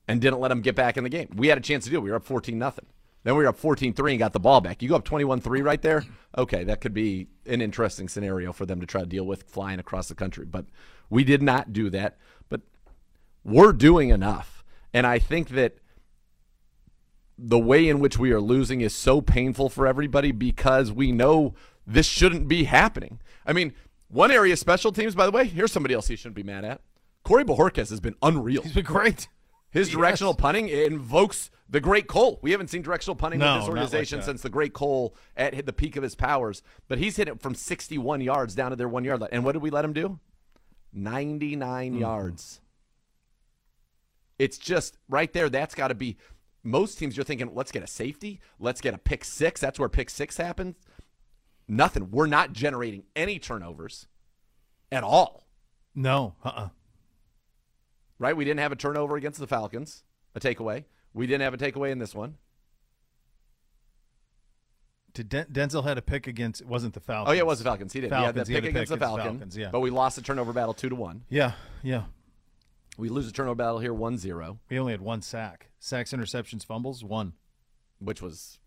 and 0.07 0.21
didn't 0.21 0.39
let 0.39 0.49
them 0.49 0.61
get 0.61 0.75
back 0.75 0.97
in 0.97 1.03
the 1.03 1.09
game. 1.09 1.29
We 1.35 1.47
had 1.47 1.57
a 1.57 1.61
chance 1.61 1.85
to 1.85 1.89
do 1.89 1.97
it. 1.97 2.01
We 2.01 2.11
were 2.11 2.17
up 2.17 2.23
14 2.23 2.59
nothing. 2.59 2.85
Then 3.23 3.35
we 3.35 3.43
were 3.43 3.49
up 3.49 3.59
14-3 3.59 4.11
and 4.11 4.19
got 4.19 4.33
the 4.33 4.39
ball 4.39 4.61
back. 4.61 4.81
You 4.81 4.89
go 4.89 4.95
up 4.95 5.05
21-3 5.05 5.63
right 5.63 5.81
there. 5.81 6.03
Okay, 6.37 6.63
that 6.63 6.81
could 6.81 6.93
be 6.93 7.27
an 7.45 7.61
interesting 7.61 8.09
scenario 8.09 8.51
for 8.51 8.65
them 8.65 8.79
to 8.79 8.87
try 8.87 9.01
to 9.01 9.07
deal 9.07 9.25
with 9.25 9.43
flying 9.43 9.79
across 9.79 10.07
the 10.07 10.15
country. 10.15 10.45
But 10.45 10.65
we 11.09 11.23
did 11.23 11.43
not 11.43 11.71
do 11.71 11.89
that. 11.91 12.17
But 12.49 12.61
we're 13.43 13.73
doing 13.73 14.09
enough. 14.09 14.63
And 14.93 15.05
I 15.05 15.19
think 15.19 15.49
that 15.49 15.77
the 17.37 17.59
way 17.59 17.87
in 17.89 17.99
which 17.99 18.17
we 18.17 18.31
are 18.31 18.41
losing 18.41 18.81
is 18.81 18.93
so 18.93 19.21
painful 19.21 19.69
for 19.69 19.87
everybody 19.87 20.31
because 20.31 20.91
we 20.91 21.11
know 21.11 21.53
this 21.85 22.05
shouldn't 22.05 22.47
be 22.47 22.65
happening. 22.65 23.19
I 23.45 23.53
mean, 23.53 23.73
one 24.07 24.31
area 24.31 24.57
special 24.57 24.91
teams, 24.91 25.15
by 25.15 25.25
the 25.25 25.31
way, 25.31 25.45
here's 25.45 25.71
somebody 25.71 25.93
else 25.93 26.07
he 26.07 26.15
shouldn't 26.15 26.35
be 26.35 26.43
mad 26.43 26.65
at. 26.65 26.81
Corey 27.23 27.43
Bojorquez 27.43 27.89
has 27.89 27.99
been 27.99 28.15
unreal. 28.21 28.61
He's 28.63 28.73
been 28.73 28.85
great. 28.85 29.27
His 29.71 29.87
yes. 29.87 29.95
directional 29.95 30.33
punting 30.33 30.67
invokes 30.67 31.49
the 31.69 31.79
great 31.79 32.07
Cole. 32.07 32.39
We 32.41 32.51
haven't 32.51 32.69
seen 32.69 32.81
directional 32.81 33.15
punting 33.15 33.39
no, 33.39 33.53
with 33.53 33.61
this 33.61 33.69
organization 33.69 34.19
like 34.19 34.25
since 34.25 34.41
the 34.41 34.49
great 34.49 34.73
Cole 34.73 35.15
at 35.37 35.53
hit 35.53 35.65
the 35.65 35.73
peak 35.73 35.95
of 35.95 36.03
his 36.03 36.15
powers. 36.15 36.61
But 36.89 36.97
he's 36.97 37.15
hit 37.15 37.29
it 37.29 37.41
from 37.41 37.55
61 37.55 38.21
yards 38.21 38.53
down 38.53 38.71
to 38.71 38.75
their 38.75 38.89
one 38.89 39.05
yard 39.05 39.21
line. 39.21 39.29
And 39.31 39.45
what 39.45 39.53
did 39.53 39.61
we 39.61 39.69
let 39.69 39.85
him 39.85 39.93
do? 39.93 40.19
99 40.93 41.93
mm. 41.93 41.99
yards. 41.99 42.59
It's 44.37 44.57
just 44.57 44.97
right 45.07 45.31
there. 45.31 45.49
That's 45.49 45.73
got 45.73 45.87
to 45.87 45.95
be 45.95 46.17
most 46.63 46.97
teams 46.97 47.15
you're 47.15 47.23
thinking, 47.23 47.51
let's 47.53 47.71
get 47.71 47.83
a 47.83 47.87
safety, 47.87 48.41
let's 48.59 48.81
get 48.81 48.93
a 48.93 48.97
pick 48.97 49.23
six. 49.23 49.61
That's 49.61 49.79
where 49.79 49.89
pick 49.89 50.09
six 50.09 50.37
happens. 50.37 50.75
Nothing. 51.67 52.11
We're 52.11 52.27
not 52.27 52.51
generating 52.51 53.03
any 53.15 53.39
turnovers 53.39 54.07
at 54.91 55.03
all. 55.03 55.47
No. 55.95 56.35
Uh 56.43 56.49
uh-uh. 56.49 56.69
Right? 58.21 58.37
We 58.37 58.45
didn't 58.45 58.59
have 58.59 58.71
a 58.71 58.75
turnover 58.75 59.15
against 59.17 59.39
the 59.39 59.47
Falcons, 59.47 60.03
a 60.35 60.39
takeaway. 60.39 60.83
We 61.11 61.25
didn't 61.25 61.41
have 61.41 61.55
a 61.55 61.57
takeaway 61.57 61.89
in 61.89 61.97
this 61.97 62.13
one. 62.13 62.35
Did 65.15 65.27
Den- 65.27 65.47
Denzel 65.51 65.83
had 65.83 65.97
a 65.97 66.03
pick 66.03 66.27
against? 66.27 66.61
It 66.61 66.67
wasn't 66.67 66.93
the 66.93 66.99
Falcons. 66.99 67.31
Oh 67.31 67.33
yeah, 67.33 67.39
it 67.39 67.47
was 67.47 67.57
the 67.57 67.65
Falcons. 67.65 67.91
He 67.91 67.99
did. 67.99 68.11
Falcons, 68.11 68.47
he 68.47 68.53
had 68.53 68.63
the 68.63 68.67
pick, 68.67 68.73
pick 68.75 68.75
against 68.75 68.91
the 68.91 68.97
Falcons. 68.97 69.25
Falcons. 69.25 69.57
Yeah, 69.57 69.69
but 69.71 69.79
we 69.79 69.89
lost 69.89 70.17
the 70.17 70.21
turnover 70.21 70.53
battle 70.53 70.75
two 70.75 70.87
to 70.89 70.95
one. 70.95 71.23
Yeah, 71.29 71.53
yeah. 71.81 72.03
We 72.99 73.09
lose 73.09 73.25
the 73.25 73.31
turnover 73.31 73.55
battle 73.55 73.79
here 73.79 73.93
1-0. 73.93 74.59
We 74.69 74.77
only 74.77 74.91
had 74.91 75.01
one 75.01 75.21
sack. 75.21 75.71
Sacks, 75.79 76.11
interceptions, 76.11 76.63
fumbles, 76.63 77.03
one. 77.03 77.33
Which 77.99 78.21
was 78.21 78.59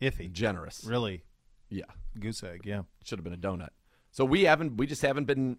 iffy. 0.00 0.30
Generous. 0.30 0.84
Really? 0.86 1.24
Yeah. 1.70 1.86
Goose 2.20 2.44
egg, 2.44 2.60
yeah. 2.64 2.82
Should 3.02 3.18
have 3.18 3.24
been 3.24 3.32
a 3.32 3.36
donut. 3.36 3.70
So 4.12 4.24
we 4.24 4.42
haven't 4.42 4.76
we 4.76 4.86
just 4.86 5.02
haven't 5.02 5.24
been 5.24 5.56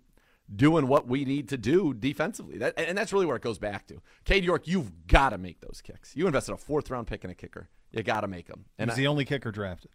doing 0.53 0.87
what 0.87 1.07
we 1.07 1.25
need 1.25 1.49
to 1.49 1.57
do 1.57 1.93
defensively. 1.93 2.57
That, 2.57 2.73
and 2.77 2.97
that's 2.97 3.13
really 3.13 3.25
where 3.25 3.35
it 3.35 3.41
goes 3.41 3.57
back 3.57 3.87
to. 3.87 4.01
Cade 4.25 4.43
York, 4.43 4.67
you've 4.67 5.07
got 5.07 5.29
to 5.29 5.37
make 5.37 5.61
those 5.61 5.81
kicks. 5.83 6.15
You 6.15 6.27
invested 6.27 6.53
a 6.53 6.57
fourth 6.57 6.89
round 6.89 7.07
pick 7.07 7.23
in 7.23 7.29
a 7.29 7.35
kicker. 7.35 7.69
You 7.91 8.03
got 8.03 8.21
to 8.21 8.27
make 8.27 8.47
them. 8.47 8.65
And 8.77 8.89
He's 8.89 8.97
I, 8.97 9.01
the 9.01 9.07
only 9.07 9.25
kicker 9.25 9.51
drafted. 9.51 9.91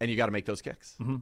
And 0.00 0.10
you 0.10 0.16
got 0.16 0.26
to 0.26 0.32
make 0.32 0.46
those 0.46 0.62
kicks. 0.62 0.96
Mm-hmm. 1.00 1.16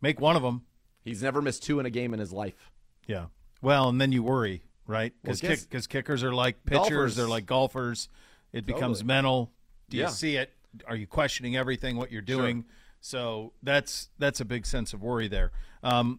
Make 0.00 0.20
one 0.20 0.36
of 0.36 0.42
them. 0.42 0.62
He's 1.02 1.22
never 1.22 1.40
missed 1.40 1.62
two 1.62 1.80
in 1.80 1.86
a 1.86 1.90
game 1.90 2.12
in 2.12 2.20
his 2.20 2.32
life. 2.32 2.70
Yeah. 3.06 3.26
Well, 3.62 3.88
and 3.88 4.00
then 4.00 4.12
you 4.12 4.22
worry 4.22 4.62
right? 4.88 5.12
Because 5.22 5.40
well, 5.40 5.54
kick, 5.54 5.88
kickers 5.88 6.24
are 6.24 6.34
like 6.34 6.64
pitchers, 6.64 6.88
golfers. 6.88 7.16
they're 7.16 7.28
like 7.28 7.46
golfers. 7.46 8.08
It 8.52 8.62
totally. 8.62 8.74
becomes 8.74 9.04
mental. 9.04 9.52
Do 9.88 9.98
you 9.98 10.08
see 10.08 10.36
it? 10.36 10.52
Are 10.88 10.96
you 10.96 11.06
questioning 11.06 11.56
everything 11.56 11.96
what 11.96 12.10
you're 12.10 12.20
doing? 12.22 12.62
Sure. 12.62 12.74
So 13.00 13.52
that's 13.62 14.08
that's 14.18 14.40
a 14.40 14.44
big 14.44 14.66
sense 14.66 14.92
of 14.92 15.02
worry 15.02 15.28
there. 15.28 15.52
Um, 15.84 16.18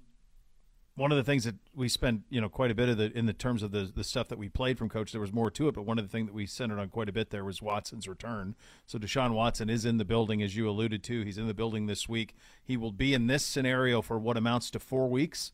one 0.99 1.11
of 1.11 1.17
the 1.17 1.23
things 1.23 1.45
that 1.45 1.55
we 1.73 1.87
spent, 1.87 2.23
you 2.29 2.41
know, 2.41 2.49
quite 2.49 2.71
a 2.71 2.75
bit 2.75 2.89
of 2.89 2.97
the 2.97 3.17
in 3.17 3.25
the 3.25 3.33
terms 3.33 3.63
of 3.63 3.71
the 3.71 3.91
the 3.95 4.03
stuff 4.03 4.27
that 4.27 4.37
we 4.37 4.49
played 4.49 4.77
from 4.77 4.89
coach, 4.89 5.11
there 5.11 5.21
was 5.21 5.33
more 5.33 5.49
to 5.51 5.67
it. 5.67 5.75
But 5.75 5.83
one 5.83 5.97
of 5.97 6.05
the 6.05 6.11
things 6.11 6.27
that 6.27 6.33
we 6.33 6.45
centered 6.45 6.79
on 6.79 6.89
quite 6.89 7.09
a 7.09 7.13
bit 7.13 7.29
there 7.29 7.45
was 7.45 7.61
Watson's 7.61 8.07
return. 8.07 8.55
So 8.85 8.99
Deshaun 8.99 9.33
Watson 9.33 9.69
is 9.69 9.85
in 9.85 9.97
the 9.97 10.05
building, 10.05 10.43
as 10.43 10.55
you 10.55 10.69
alluded 10.69 11.03
to. 11.03 11.23
He's 11.23 11.37
in 11.37 11.47
the 11.47 11.53
building 11.53 11.85
this 11.87 12.09
week. 12.09 12.35
He 12.63 12.77
will 12.77 12.91
be 12.91 13.13
in 13.13 13.27
this 13.27 13.45
scenario 13.45 14.01
for 14.01 14.19
what 14.19 14.37
amounts 14.37 14.69
to 14.71 14.79
four 14.79 15.07
weeks 15.07 15.51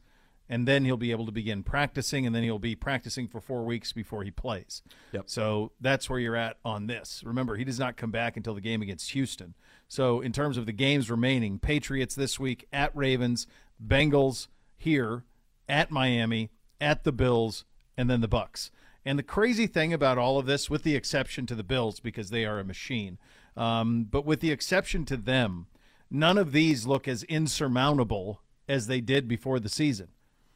and 0.48 0.68
then 0.68 0.86
he'll 0.86 0.98
be 0.98 1.12
able 1.12 1.26
to 1.26 1.32
begin 1.32 1.64
practicing, 1.64 2.26
and 2.26 2.36
then 2.36 2.44
he'll 2.44 2.60
be 2.60 2.76
practicing 2.76 3.28
for 3.28 3.42
four 3.42 3.66
weeks 3.66 3.92
before 3.92 4.24
he 4.24 4.32
plays. 4.32 4.84
Yep. 5.12 5.24
So 5.26 5.72
that's 5.82 6.10
where 6.10 6.20
you're 6.20 6.36
at 6.36 6.58
on 6.64 6.88
this. 6.88 7.24
Remember, 7.26 7.56
he 7.56 7.64
does 7.64 7.80
not 7.80 7.98
come 7.98 8.12
back 8.12 8.38
until 8.38 8.54
the 8.54 8.62
game 8.62 8.82
against 8.82 9.12
Houston. 9.12 9.56
So 9.88 10.22
in 10.22 10.32
terms 10.32 10.58
of 10.58 10.66
the 10.66 10.72
games 10.72 11.10
remaining, 11.10 11.60
Patriots 11.60 12.16
this 12.16 12.40
week 12.40 12.68
at 12.72 12.96
Ravens, 12.96 13.48
Bengals 13.84 14.48
here 14.78 15.24
at 15.68 15.92
Miami, 15.92 16.52
at 16.80 17.04
the 17.04 17.12
Bills, 17.12 17.66
and 17.98 18.10
then 18.10 18.22
the 18.22 18.28
Bucks. 18.28 18.72
And 19.06 19.20
the 19.20 19.24
crazy 19.24 19.68
thing 19.68 19.94
about 19.94 20.18
all 20.18 20.40
of 20.40 20.46
this, 20.46 20.70
with 20.70 20.84
the 20.84 20.96
exception 20.96 21.46
to 21.48 21.56
the 21.56 21.64
Bills 21.64 22.00
because 22.00 22.30
they 22.30 22.46
are 22.46 22.60
a 22.60 22.64
machine, 22.64 23.18
um, 23.56 24.08
but 24.10 24.26
with 24.26 24.40
the 24.40 24.52
exception 24.52 25.06
to 25.06 25.18
them, 25.18 25.68
none 26.10 26.38
of 26.38 26.52
these 26.52 26.88
look 26.88 27.08
as 27.08 27.24
insurmountable 27.24 28.42
as 28.68 28.88
they 28.88 29.02
did 29.02 29.28
before 29.28 29.60
the 29.60 29.70
season. 29.70 30.10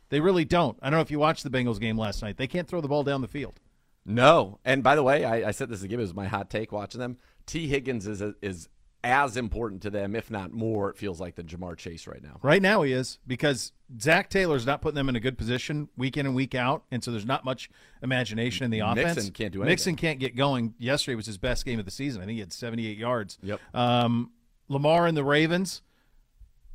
They 0.09 0.19
really 0.19 0.45
don't. 0.45 0.77
I 0.81 0.89
don't 0.89 0.97
know 0.97 1.01
if 1.01 1.11
you 1.11 1.19
watched 1.19 1.43
the 1.43 1.49
Bengals 1.51 1.79
game 1.79 1.97
last 1.97 2.21
night. 2.21 2.37
They 2.37 2.47
can't 2.47 2.67
throw 2.67 2.81
the 2.81 2.87
ball 2.87 3.03
down 3.03 3.21
the 3.21 3.27
field. 3.27 3.59
No. 4.05 4.59
And 4.65 4.81
by 4.81 4.95
the 4.95 5.03
way, 5.03 5.23
I, 5.23 5.49
I 5.49 5.51
said 5.51 5.69
this 5.69 5.83
again. 5.83 5.99
It 5.99 6.03
was 6.03 6.15
my 6.15 6.27
hot 6.27 6.49
take 6.49 6.71
watching 6.71 6.99
them. 6.99 7.17
Tee 7.45 7.67
Higgins 7.67 8.07
is 8.07 8.21
a, 8.21 8.33
is 8.41 8.69
as 9.03 9.37
important 9.37 9.81
to 9.83 9.89
them, 9.89 10.15
if 10.15 10.29
not 10.29 10.51
more. 10.51 10.89
It 10.89 10.97
feels 10.97 11.19
like 11.19 11.35
than 11.35 11.47
Ja'Marr 11.47 11.77
Chase 11.77 12.07
right 12.07 12.21
now. 12.21 12.39
Right 12.41 12.61
now, 12.61 12.81
he 12.81 12.93
is 12.93 13.19
because 13.25 13.71
Zac 13.99 14.29
Taylor's 14.29 14.65
not 14.65 14.81
putting 14.81 14.95
them 14.95 15.09
in 15.09 15.15
a 15.15 15.19
good 15.19 15.37
position 15.37 15.89
week 15.97 16.17
in 16.17 16.25
and 16.25 16.35
week 16.35 16.55
out, 16.55 16.83
and 16.91 17.03
so 17.03 17.11
there's 17.11 17.25
not 17.25 17.45
much 17.45 17.69
imagination 18.01 18.65
in 18.65 18.71
the 18.71 18.79
offense. 18.79 19.15
Mixon 19.15 19.33
can't 19.33 19.53
do 19.53 19.59
anything. 19.59 19.71
Mixon 19.71 19.95
can't 19.95 20.19
get 20.19 20.35
going. 20.35 20.73
Yesterday 20.77 21.15
was 21.15 21.25
his 21.25 21.37
best 21.37 21.65
game 21.65 21.79
of 21.79 21.85
the 21.85 21.91
season. 21.91 22.21
I 22.21 22.25
think 22.25 22.35
he 22.35 22.39
had 22.41 22.53
78 22.53 22.97
yards. 22.97 23.37
Yep. 23.41 23.59
Um, 23.73 24.31
Lamar 24.67 25.07
and 25.07 25.17
the 25.17 25.23
Ravens 25.23 25.81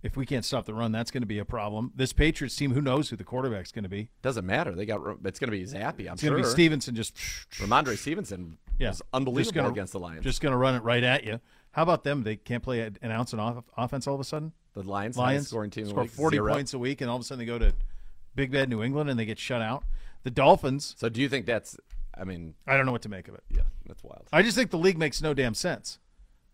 if 0.05 0.19
we 0.19 0.27
can't 0.27 0.45
stop 0.45 0.67
the 0.67 0.75
run, 0.75 0.93
that's 0.93 1.11
going 1.11 1.23
to 1.23 1.27
be 1.27 1.39
a 1.39 1.47
problem. 1.47 1.91
This 1.97 2.13
Patriots 2.13 2.55
team, 2.55 2.73
who 2.73 2.83
knows 2.83 3.09
who 3.09 3.17
the 3.17 3.25
quarterback's 3.25 3.73
going 3.73 3.85
to 3.85 3.89
be? 3.89 4.11
Doesn't 4.21 4.45
matter. 4.45 4.73
They 4.73 4.85
got 4.85 5.01
it's 5.25 5.39
going 5.39 5.51
to 5.51 5.57
be 5.57 5.65
Zappe. 5.65 6.07
I'm 6.07 6.13
it's 6.13 6.21
sure. 6.21 6.31
going 6.31 6.43
to 6.43 6.49
be 6.49 6.53
Stevenson. 6.53 6.95
Just 6.95 7.17
Rhamondre 7.55 7.97
Stevenson 7.97 8.59
yeah. 8.79 8.91
was 8.91 9.01
unbelievable 9.15 9.63
gonna, 9.63 9.71
against 9.71 9.95
the 9.95 9.99
Lions. 9.99 10.23
Just 10.23 10.43
going 10.43 10.53
to 10.53 10.59
run 10.59 10.75
it 10.75 10.83
right 10.83 11.03
at 11.03 11.25
you. 11.25 11.41
How 11.75 11.83
about 11.83 12.05
them? 12.05 12.23
They 12.23 12.37
can't 12.37 12.63
play 12.63 12.81
an 12.81 13.11
ounce 13.11 13.33
of 13.33 13.41
off- 13.41 13.65
offense 13.77 14.07
all 14.07 14.15
of 14.15 14.21
a 14.21 14.25
sudden. 14.25 14.53
The 14.75 14.83
Lions, 14.83 15.17
Lions 15.17 15.49
scoring 15.49 15.71
team 15.71 15.87
score 15.87 16.07
40 16.07 16.37
Zero. 16.37 16.53
points 16.53 16.73
a 16.73 16.79
week, 16.79 17.01
and 17.01 17.11
all 17.11 17.17
of 17.17 17.23
a 17.23 17.25
sudden 17.25 17.41
they 17.41 17.47
go 17.47 17.59
to 17.59 17.73
Big 18.37 18.53
Bad 18.53 18.69
New 18.69 18.83
England 18.83 19.11
and 19.11 19.19
they 19.19 19.25
get 19.25 19.39
shut 19.39 19.61
out. 19.61 19.85
The 20.23 20.31
Dolphins. 20.31 20.95
So 20.99 21.09
do 21.09 21.21
you 21.21 21.29
think 21.29 21.47
that's? 21.47 21.77
I 22.17 22.23
mean, 22.23 22.55
I 22.67 22.77
don't 22.77 22.87
know 22.87 22.93
what 22.93 23.03
to 23.03 23.09
make 23.09 23.27
of 23.27 23.35
it. 23.35 23.43
Yeah, 23.51 23.63
that's 23.87 24.05
wild. 24.05 24.29
I 24.33 24.43
just 24.43 24.57
think 24.57 24.71
the 24.71 24.79
league 24.79 24.99
makes 24.99 25.21
no 25.21 25.35
damn 25.35 25.55
sense. 25.55 25.99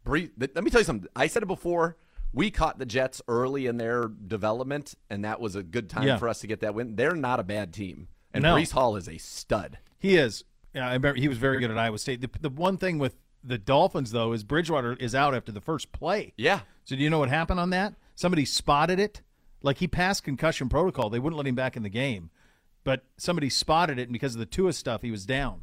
Breathe, 0.04 0.30
let 0.38 0.64
me 0.64 0.70
tell 0.70 0.80
you 0.80 0.86
something. 0.86 1.08
I 1.14 1.26
said 1.26 1.42
it 1.42 1.46
before 1.46 1.98
we 2.32 2.50
caught 2.50 2.78
the 2.78 2.86
Jets 2.86 3.20
early 3.28 3.66
in 3.66 3.76
their 3.76 4.08
development, 4.08 4.94
and 5.10 5.24
that 5.24 5.38
was 5.38 5.54
a 5.54 5.62
good 5.62 5.90
time 5.90 6.06
yeah. 6.06 6.16
for 6.16 6.28
us 6.28 6.40
to 6.40 6.46
get 6.46 6.60
that 6.60 6.74
win. 6.74 6.96
They're 6.96 7.14
not 7.14 7.40
a 7.40 7.44
bad 7.44 7.74
team, 7.74 8.08
and 8.32 8.42
no. 8.42 8.56
Breece 8.56 8.72
Hall 8.72 8.96
is 8.96 9.08
a 9.08 9.18
stud. 9.18 9.78
He 9.98 10.16
is. 10.16 10.44
Yeah, 10.74 10.88
I 10.88 10.94
remember 10.94 11.20
he 11.20 11.28
was 11.28 11.38
very 11.38 11.58
good 11.58 11.70
at 11.70 11.76
Iowa 11.76 11.98
State. 11.98 12.20
The, 12.20 12.30
the 12.40 12.48
one 12.48 12.78
thing 12.78 12.98
with 12.98 13.16
the 13.42 13.58
Dolphins 13.58 14.12
though 14.12 14.32
is 14.32 14.44
Bridgewater 14.44 14.94
is 14.94 15.14
out 15.14 15.34
after 15.34 15.52
the 15.52 15.60
first 15.60 15.92
play. 15.92 16.32
Yeah. 16.36 16.60
So 16.84 16.96
do 16.96 17.02
you 17.02 17.10
know 17.10 17.18
what 17.18 17.28
happened 17.28 17.60
on 17.60 17.70
that? 17.70 17.94
Somebody 18.14 18.44
spotted 18.44 18.98
it. 18.98 19.22
Like 19.62 19.78
he 19.78 19.88
passed 19.88 20.24
concussion 20.24 20.68
protocol. 20.68 21.10
They 21.10 21.18
wouldn't 21.18 21.36
let 21.36 21.46
him 21.46 21.54
back 21.54 21.76
in 21.76 21.82
the 21.82 21.90
game, 21.90 22.30
but 22.82 23.04
somebody 23.18 23.50
spotted 23.50 23.98
it, 23.98 24.04
and 24.04 24.12
because 24.12 24.34
of 24.34 24.38
the 24.38 24.46
Tua 24.46 24.72
stuff, 24.72 25.02
he 25.02 25.10
was 25.10 25.26
down. 25.26 25.62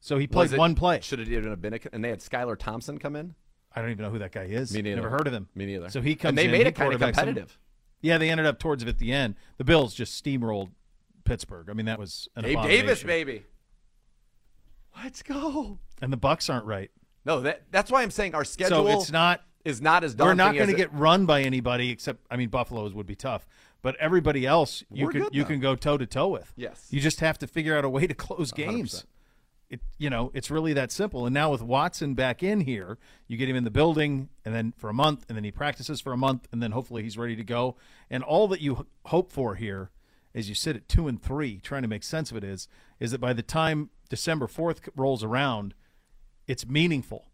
So 0.00 0.18
he 0.18 0.26
played 0.26 0.52
it, 0.52 0.58
one 0.58 0.74
play. 0.74 1.00
Should 1.02 1.20
it 1.20 1.44
have 1.44 1.60
been? 1.60 1.74
A, 1.74 1.80
and 1.92 2.02
they 2.02 2.08
had 2.08 2.20
Skylar 2.20 2.56
Thompson 2.56 2.98
come 2.98 3.16
in. 3.16 3.34
I 3.74 3.82
don't 3.82 3.90
even 3.90 4.02
know 4.02 4.10
who 4.10 4.20
that 4.20 4.32
guy 4.32 4.44
is. 4.44 4.72
Me 4.72 4.80
neither. 4.80 4.96
Never 4.96 5.10
heard 5.10 5.26
of 5.26 5.34
him. 5.34 5.48
Me 5.54 5.66
neither. 5.66 5.90
So 5.90 6.00
he 6.00 6.14
comes 6.14 6.30
and 6.30 6.38
they 6.38 6.46
in, 6.46 6.50
made 6.50 6.66
it 6.66 6.74
kind 6.74 6.94
of 6.94 7.00
competitive. 7.00 7.50
Some, 7.50 7.58
yeah, 8.00 8.16
they 8.16 8.30
ended 8.30 8.46
up 8.46 8.58
towards 8.58 8.82
it 8.82 8.88
at 8.88 8.98
the 8.98 9.12
end. 9.12 9.34
The 9.58 9.64
Bills 9.64 9.94
just 9.94 10.22
steamrolled 10.24 10.70
Pittsburgh. 11.24 11.68
I 11.68 11.74
mean, 11.74 11.86
that 11.86 11.98
was 11.98 12.28
an 12.36 12.44
Gabe 12.44 12.62
Davis, 12.62 13.02
baby. 13.02 13.44
Let's 15.02 15.22
go. 15.22 15.78
And 16.00 16.12
the 16.12 16.16
Bucks 16.16 16.48
aren't 16.50 16.66
right. 16.66 16.90
No, 17.24 17.40
that 17.40 17.62
that's 17.70 17.90
why 17.90 18.02
I'm 18.02 18.10
saying 18.10 18.34
our 18.34 18.44
schedule. 18.44 18.86
So 18.86 19.00
it's 19.00 19.10
not 19.10 19.42
is 19.64 19.82
not 19.82 20.04
as 20.04 20.14
daunting. 20.14 20.38
We're 20.38 20.44
not 20.44 20.54
going 20.54 20.68
to 20.68 20.76
get 20.76 20.92
run 20.94 21.26
by 21.26 21.42
anybody 21.42 21.90
except. 21.90 22.24
I 22.30 22.36
mean, 22.36 22.48
Buffalo's 22.48 22.94
would 22.94 23.06
be 23.06 23.16
tough, 23.16 23.46
but 23.82 23.96
everybody 23.96 24.46
else 24.46 24.84
you 24.90 25.06
We're 25.06 25.12
can 25.12 25.28
you 25.32 25.44
can 25.44 25.60
go 25.60 25.74
toe 25.74 25.98
to 25.98 26.06
toe 26.06 26.28
with. 26.28 26.52
Yes. 26.56 26.86
You 26.90 27.00
just 27.00 27.20
have 27.20 27.38
to 27.38 27.46
figure 27.46 27.76
out 27.76 27.84
a 27.84 27.88
way 27.88 28.06
to 28.06 28.14
close 28.14 28.52
games. 28.52 28.94
100%. 28.94 29.04
it 29.70 29.80
you 29.98 30.08
know 30.08 30.30
it's 30.34 30.50
really 30.52 30.72
that 30.74 30.92
simple. 30.92 31.26
And 31.26 31.34
now 31.34 31.50
with 31.50 31.62
Watson 31.62 32.14
back 32.14 32.44
in 32.44 32.60
here, 32.60 32.96
you 33.26 33.36
get 33.36 33.48
him 33.48 33.56
in 33.56 33.64
the 33.64 33.70
building, 33.70 34.28
and 34.44 34.54
then 34.54 34.72
for 34.76 34.88
a 34.88 34.94
month, 34.94 35.26
and 35.28 35.36
then 35.36 35.42
he 35.42 35.50
practices 35.50 36.00
for 36.00 36.12
a 36.12 36.16
month, 36.16 36.46
and 36.52 36.62
then 36.62 36.70
hopefully 36.70 37.02
he's 37.02 37.18
ready 37.18 37.34
to 37.34 37.44
go. 37.44 37.76
And 38.08 38.22
all 38.22 38.46
that 38.48 38.60
you 38.60 38.86
hope 39.06 39.32
for 39.32 39.56
here, 39.56 39.90
as 40.32 40.48
you 40.48 40.54
sit 40.54 40.76
at 40.76 40.88
two 40.88 41.08
and 41.08 41.20
three, 41.20 41.58
trying 41.58 41.82
to 41.82 41.88
make 41.88 42.04
sense 42.04 42.30
of 42.30 42.36
it, 42.36 42.44
is 42.44 42.68
is 43.00 43.10
that 43.10 43.20
by 43.20 43.32
the 43.32 43.42
time 43.42 43.90
December 44.08 44.46
fourth 44.46 44.88
rolls 44.96 45.22
around, 45.22 45.74
it's 46.46 46.66
meaningful. 46.66 47.26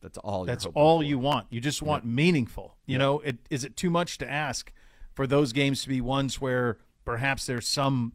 That's 0.00 0.18
all. 0.18 0.44
That's 0.44 0.66
all 0.66 0.98
for. 0.98 1.04
you 1.04 1.18
want. 1.18 1.46
You 1.50 1.60
just 1.60 1.80
want 1.80 2.04
meaningful. 2.04 2.76
You 2.86 2.98
know, 2.98 3.20
it, 3.20 3.38
is 3.50 3.64
it 3.64 3.76
too 3.76 3.90
much 3.90 4.18
to 4.18 4.30
ask 4.30 4.72
for 5.14 5.26
those 5.26 5.52
games 5.52 5.82
to 5.82 5.88
be 5.88 6.00
ones 6.00 6.40
where 6.40 6.78
perhaps 7.04 7.46
there's 7.46 7.68
some 7.68 8.12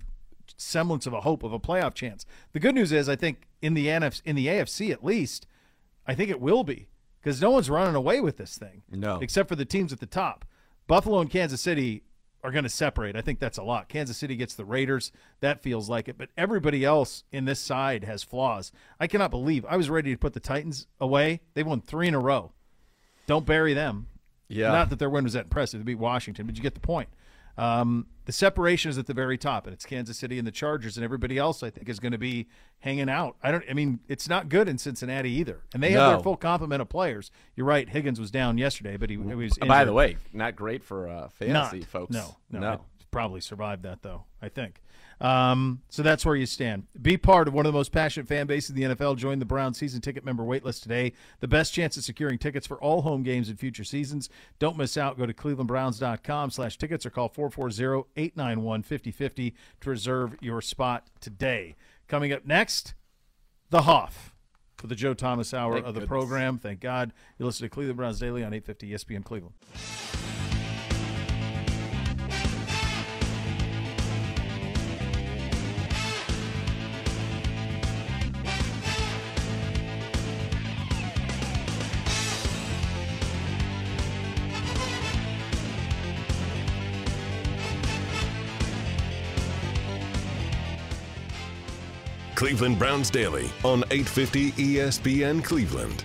semblance 0.57 1.05
of 1.05 1.13
a 1.13 1.21
hope 1.21 1.43
of 1.43 1.53
a 1.53 1.59
playoff 1.59 1.93
chance. 1.93 2.25
The 2.53 2.59
good 2.59 2.75
news 2.75 2.91
is, 2.91 3.07
I 3.07 3.15
think 3.15 3.47
in 3.61 3.73
the 3.73 3.87
NFC, 3.87 4.21
in 4.25 4.35
the 4.35 4.47
AFC 4.47 4.91
at 4.91 5.03
least, 5.03 5.45
I 6.05 6.13
think 6.13 6.29
it 6.29 6.41
will 6.41 6.63
be 6.63 6.89
because 7.21 7.41
no 7.41 7.51
one's 7.51 7.69
running 7.69 7.95
away 7.95 8.19
with 8.19 8.37
this 8.37 8.57
thing. 8.57 8.83
No, 8.91 9.19
except 9.19 9.47
for 9.49 9.55
the 9.55 9.65
teams 9.65 9.93
at 9.93 9.99
the 9.99 10.05
top. 10.05 10.45
Buffalo 10.87 11.19
and 11.19 11.29
Kansas 11.29 11.61
City 11.61 12.03
are 12.43 12.51
going 12.51 12.63
to 12.63 12.69
separate. 12.69 13.15
I 13.15 13.21
think 13.21 13.39
that's 13.39 13.57
a 13.57 13.63
lot. 13.63 13.89
Kansas 13.89 14.17
City 14.17 14.35
gets 14.35 14.55
the 14.55 14.65
Raiders. 14.65 15.11
That 15.39 15.61
feels 15.61 15.89
like 15.89 16.07
it. 16.07 16.17
But 16.17 16.29
everybody 16.37 16.85
else 16.85 17.23
in 17.31 17.45
this 17.45 17.59
side 17.59 18.03
has 18.03 18.23
flaws. 18.23 18.71
I 18.99 19.07
cannot 19.07 19.31
believe 19.31 19.65
I 19.65 19.77
was 19.77 19.89
ready 19.89 20.11
to 20.11 20.17
put 20.17 20.33
the 20.33 20.39
Titans 20.39 20.87
away. 20.99 21.41
They 21.55 21.63
won 21.63 21.81
three 21.81 22.07
in 22.07 22.13
a 22.13 22.19
row. 22.19 22.51
Don't 23.25 23.45
bury 23.45 23.73
them. 23.73 24.07
Yeah. 24.47 24.71
Not 24.71 24.89
that 24.89 24.99
their 24.99 25.09
win 25.09 25.23
was 25.23 25.33
that 25.33 25.45
impressive. 25.45 25.79
They 25.81 25.93
beat 25.93 25.99
Washington, 25.99 26.45
but 26.45 26.55
you 26.55 26.63
get 26.63 26.73
the 26.73 26.79
point. 26.79 27.09
Um, 27.57 28.07
the 28.25 28.31
separation 28.31 28.89
is 28.89 28.97
at 28.97 29.07
the 29.07 29.13
very 29.13 29.37
top, 29.37 29.65
and 29.65 29.73
it's 29.73 29.85
Kansas 29.85 30.17
City 30.17 30.37
and 30.37 30.45
the 30.45 30.51
Chargers, 30.51 30.97
and 30.97 31.03
everybody 31.03 31.37
else 31.37 31.63
I 31.63 31.69
think 31.69 31.89
is 31.89 31.99
going 31.99 32.11
to 32.11 32.17
be 32.17 32.47
hanging 32.79 33.09
out. 33.09 33.37
I 33.41 33.51
don't. 33.51 33.63
I 33.69 33.73
mean, 33.73 33.99
it's 34.07 34.27
not 34.27 34.49
good 34.49 34.67
in 34.67 34.77
Cincinnati 34.77 35.31
either, 35.31 35.61
and 35.73 35.81
they 35.81 35.93
no. 35.93 36.01
have 36.01 36.11
their 36.11 36.23
full 36.23 36.37
complement 36.37 36.81
of 36.81 36.89
players. 36.89 37.31
You're 37.55 37.65
right. 37.65 37.87
Higgins 37.87 38.19
was 38.19 38.29
down 38.29 38.57
yesterday, 38.57 38.97
but 38.97 39.09
he, 39.09 39.15
he 39.15 39.21
was. 39.21 39.57
Injured. 39.57 39.67
By 39.67 39.85
the 39.85 39.93
way, 39.93 40.17
not 40.33 40.55
great 40.55 40.83
for 40.83 41.07
uh, 41.07 41.29
fantasy 41.29 41.79
not, 41.79 41.87
folks. 41.87 42.13
No, 42.13 42.35
no, 42.51 42.59
no. 42.59 42.81
Probably 43.11 43.41
survived 43.41 43.83
that 43.83 44.03
though. 44.03 44.25
I 44.41 44.49
think. 44.49 44.81
Um, 45.19 45.81
so 45.89 46.03
that's 46.03 46.25
where 46.25 46.35
you 46.35 46.45
stand. 46.45 46.83
Be 47.01 47.17
part 47.17 47.47
of 47.47 47.53
one 47.53 47.65
of 47.65 47.73
the 47.73 47.77
most 47.77 47.91
passionate 47.91 48.27
fan 48.27 48.45
bases 48.45 48.69
in 48.69 48.75
the 48.75 48.95
NFL. 48.95 49.17
Join 49.17 49.39
the 49.39 49.45
Brown 49.45 49.73
season 49.73 49.99
ticket 49.99 50.23
member 50.23 50.43
waitlist 50.43 50.83
today. 50.83 51.13
The 51.39 51.47
best 51.47 51.73
chance 51.73 51.97
of 51.97 52.03
securing 52.03 52.37
tickets 52.37 52.67
for 52.67 52.77
all 52.77 53.01
home 53.01 53.23
games 53.23 53.49
in 53.49 53.57
future 53.57 53.83
seasons. 53.83 54.29
Don't 54.59 54.77
miss 54.77 54.95
out. 54.97 55.17
Go 55.17 55.25
to 55.25 55.33
clevelandbrowns.com 55.33 56.51
slash 56.51 56.77
tickets 56.77 57.05
or 57.05 57.09
call 57.09 57.29
440-891-5050 57.29 59.53
to 59.81 59.89
reserve 59.89 60.35
your 60.41 60.61
spot 60.61 61.07
today. 61.19 61.75
Coming 62.07 62.31
up 62.31 62.45
next, 62.45 62.93
the 63.69 63.81
Hoff 63.81 64.33
for 64.77 64.87
the 64.87 64.95
Joe 64.95 65.13
Thomas 65.15 65.53
Hour 65.53 65.73
Thank 65.73 65.87
of 65.87 65.95
the 65.95 66.01
goodness. 66.01 66.09
program. 66.09 66.57
Thank 66.59 66.79
God. 66.79 67.11
You 67.39 67.45
listen 67.45 67.65
to 67.65 67.69
Cleveland 67.69 67.97
Browns 67.97 68.19
Daily 68.19 68.43
on 68.43 68.53
850 68.53 68.91
ESPN 68.91 69.25
Cleveland. 69.25 69.55
Cleveland 92.37 92.77
Browns 92.77 93.09
Daily 93.09 93.49
on 93.63 93.79
850 93.89 94.51
ESPN 94.51 95.43
Cleveland. 95.43 96.03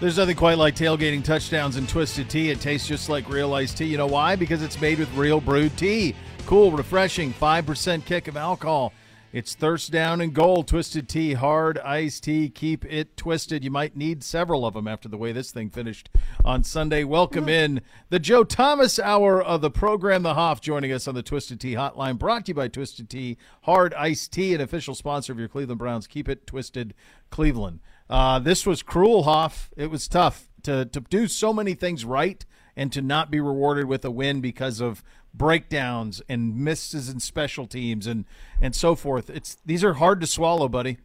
There's 0.00 0.16
nothing 0.16 0.36
quite 0.36 0.56
like 0.56 0.74
tailgating 0.74 1.22
touchdowns 1.22 1.76
and 1.76 1.86
twisted 1.86 2.30
tea. 2.30 2.48
It 2.48 2.62
tastes 2.62 2.88
just 2.88 3.10
like 3.10 3.28
real 3.28 3.52
iced 3.52 3.76
tea. 3.76 3.84
You 3.84 3.98
know 3.98 4.06
why? 4.06 4.36
Because 4.36 4.62
it's 4.62 4.80
made 4.80 5.00
with 5.00 5.14
real 5.14 5.38
brewed 5.38 5.76
tea. 5.76 6.16
Cool, 6.46 6.72
refreshing, 6.72 7.34
5% 7.34 8.06
kick 8.06 8.26
of 8.26 8.38
alcohol. 8.38 8.94
It's 9.32 9.54
thirst 9.54 9.92
down 9.92 10.20
and 10.20 10.34
gold. 10.34 10.66
Twisted 10.66 11.08
tea, 11.08 11.34
hard 11.34 11.78
iced 11.78 12.24
tea. 12.24 12.48
Keep 12.48 12.84
it 12.86 13.16
twisted. 13.16 13.62
You 13.62 13.70
might 13.70 13.96
need 13.96 14.24
several 14.24 14.66
of 14.66 14.74
them 14.74 14.88
after 14.88 15.08
the 15.08 15.16
way 15.16 15.30
this 15.30 15.52
thing 15.52 15.70
finished 15.70 16.10
on 16.44 16.64
Sunday. 16.64 17.04
Welcome 17.04 17.48
in 17.48 17.80
the 18.08 18.18
Joe 18.18 18.42
Thomas 18.42 18.98
hour 18.98 19.40
of 19.40 19.60
the 19.60 19.70
program. 19.70 20.24
The 20.24 20.34
Hoff 20.34 20.60
joining 20.60 20.90
us 20.90 21.06
on 21.06 21.14
the 21.14 21.22
Twisted 21.22 21.60
Tea 21.60 21.74
Hotline, 21.74 22.18
brought 22.18 22.46
to 22.46 22.50
you 22.50 22.54
by 22.54 22.66
Twisted 22.66 23.08
Tea, 23.08 23.36
hard 23.62 23.94
iced 23.94 24.32
tea, 24.32 24.52
an 24.52 24.60
official 24.60 24.96
sponsor 24.96 25.32
of 25.32 25.38
your 25.38 25.46
Cleveland 25.46 25.78
Browns. 25.78 26.08
Keep 26.08 26.28
it 26.28 26.44
twisted, 26.44 26.92
Cleveland. 27.30 27.78
Uh, 28.08 28.40
this 28.40 28.66
was 28.66 28.82
cruel, 28.82 29.22
Hoff. 29.22 29.70
It 29.76 29.92
was 29.92 30.08
tough 30.08 30.48
to 30.64 30.86
to 30.86 31.00
do 31.02 31.28
so 31.28 31.52
many 31.52 31.74
things 31.74 32.04
right 32.04 32.44
and 32.76 32.92
to 32.92 33.02
not 33.02 33.30
be 33.30 33.40
rewarded 33.40 33.84
with 33.84 34.04
a 34.04 34.10
win 34.10 34.40
because 34.40 34.80
of 34.80 35.02
breakdowns 35.32 36.20
and 36.28 36.56
misses 36.56 37.08
in 37.08 37.20
special 37.20 37.66
teams 37.66 38.06
and 38.06 38.24
and 38.60 38.74
so 38.74 38.94
forth. 38.94 39.30
It's 39.30 39.58
these 39.64 39.84
are 39.84 39.94
hard 39.94 40.20
to 40.20 40.26
swallow, 40.26 40.68
buddy. 40.68 40.98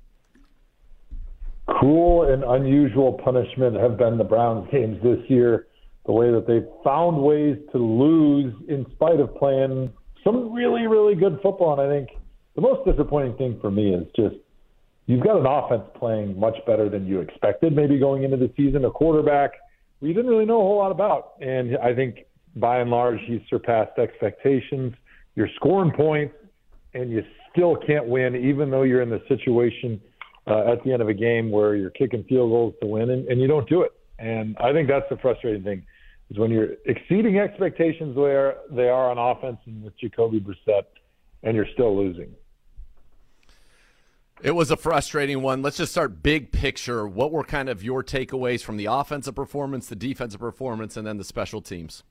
Cruel 1.68 2.32
and 2.32 2.44
unusual 2.44 3.14
punishment 3.14 3.76
have 3.76 3.98
been 3.98 4.18
the 4.18 4.24
Browns 4.24 4.70
games 4.72 5.02
this 5.02 5.20
year. 5.28 5.68
The 6.06 6.12
way 6.12 6.32
that 6.32 6.46
they've 6.46 6.68
found 6.84 7.18
ways 7.18 7.58
to 7.72 7.80
lose 7.80 8.54
in 8.68 8.86
spite 8.94 9.20
of 9.20 9.36
playing 9.36 9.92
some 10.24 10.54
really, 10.54 10.86
really 10.86 11.16
good 11.16 11.40
football. 11.42 11.80
And 11.80 11.82
I 11.82 11.92
think 11.92 12.10
the 12.54 12.62
most 12.62 12.86
disappointing 12.86 13.36
thing 13.38 13.58
for 13.60 13.72
me 13.72 13.96
is 13.96 14.06
just 14.16 14.36
you've 15.08 15.24
got 15.24 15.38
an 15.40 15.48
offense 15.48 15.90
playing 15.98 16.40
much 16.40 16.58
better 16.68 16.90
than 16.90 17.08
you 17.08 17.22
expected, 17.22 17.76
maybe 17.76 17.98
going 17.98 18.24
into 18.24 18.38
the 18.38 18.52
season, 18.56 18.86
a 18.86 18.92
quarterback 18.92 19.54
we 20.02 20.14
didn't 20.14 20.30
really 20.30 20.46
know 20.46 20.60
a 20.60 20.64
whole 20.64 20.78
lot 20.78 20.92
about. 20.92 21.34
And 21.42 21.78
I 21.78 21.94
think 21.94 22.26
by 22.56 22.80
and 22.80 22.90
large, 22.90 23.20
he's 23.26 23.42
surpassed 23.50 23.98
expectations. 23.98 24.94
You're 25.36 25.50
scoring 25.56 25.92
points, 25.92 26.36
and 26.94 27.12
you 27.12 27.24
still 27.52 27.76
can't 27.76 28.08
win, 28.08 28.36
even 28.36 28.70
though 28.70 28.84
you're 28.84 29.02
in 29.02 29.10
the 29.10 29.22
situation 29.28 30.02
uh, 30.48 30.72
at 30.72 30.84
the 30.84 30.94
end 30.94 31.02
of 31.02 31.10
a 31.10 31.14
game 31.14 31.52
where 31.52 31.76
you're 31.76 31.90
kicking 31.90 32.24
field 32.24 32.50
goals 32.50 32.74
to 32.82 32.88
win, 32.88 33.10
and, 33.10 33.28
and 33.28 33.42
you 33.42 33.48
don't 33.48 33.68
do 33.68 33.82
it. 33.82 33.92
And 34.20 34.56
I 34.58 34.72
think 34.72 34.88
that's 34.88 35.08
the 35.10 35.18
frustrating 35.18 35.64
thing 35.64 35.86
is 36.32 36.38
when 36.40 36.50
you're 36.50 36.70
exceeding 36.86 37.38
expectations 37.38 38.16
where 38.16 38.58
they 38.72 38.90
are 38.90 39.12
on 39.12 39.18
offense 39.18 39.58
and 39.66 39.84
with 39.84 39.98
Jacoby 40.00 40.40
Brissett, 40.40 40.86
and 41.44 41.56
you're 41.56 41.68
still 41.74 41.96
losing. 41.96 42.34
It 44.42 44.52
was 44.52 44.70
a 44.70 44.76
frustrating 44.76 45.42
one. 45.42 45.62
Let's 45.62 45.78
just 45.78 45.92
start 45.92 46.22
big 46.22 46.52
picture. 46.52 47.08
What 47.08 47.32
were 47.32 47.44
kind 47.44 47.70
of 47.70 47.84
your 47.84 48.04
takeaways 48.04 48.64
from 48.64 48.78
the 48.78 48.86
offensive 48.86 49.36
performance, 49.36 49.88
the 49.88 49.96
defensive 49.96 50.40
performance, 50.40 50.98
and 50.98 51.06
then 51.06 51.18
the 51.18 51.24
special 51.24 51.62
teams? 51.62 52.04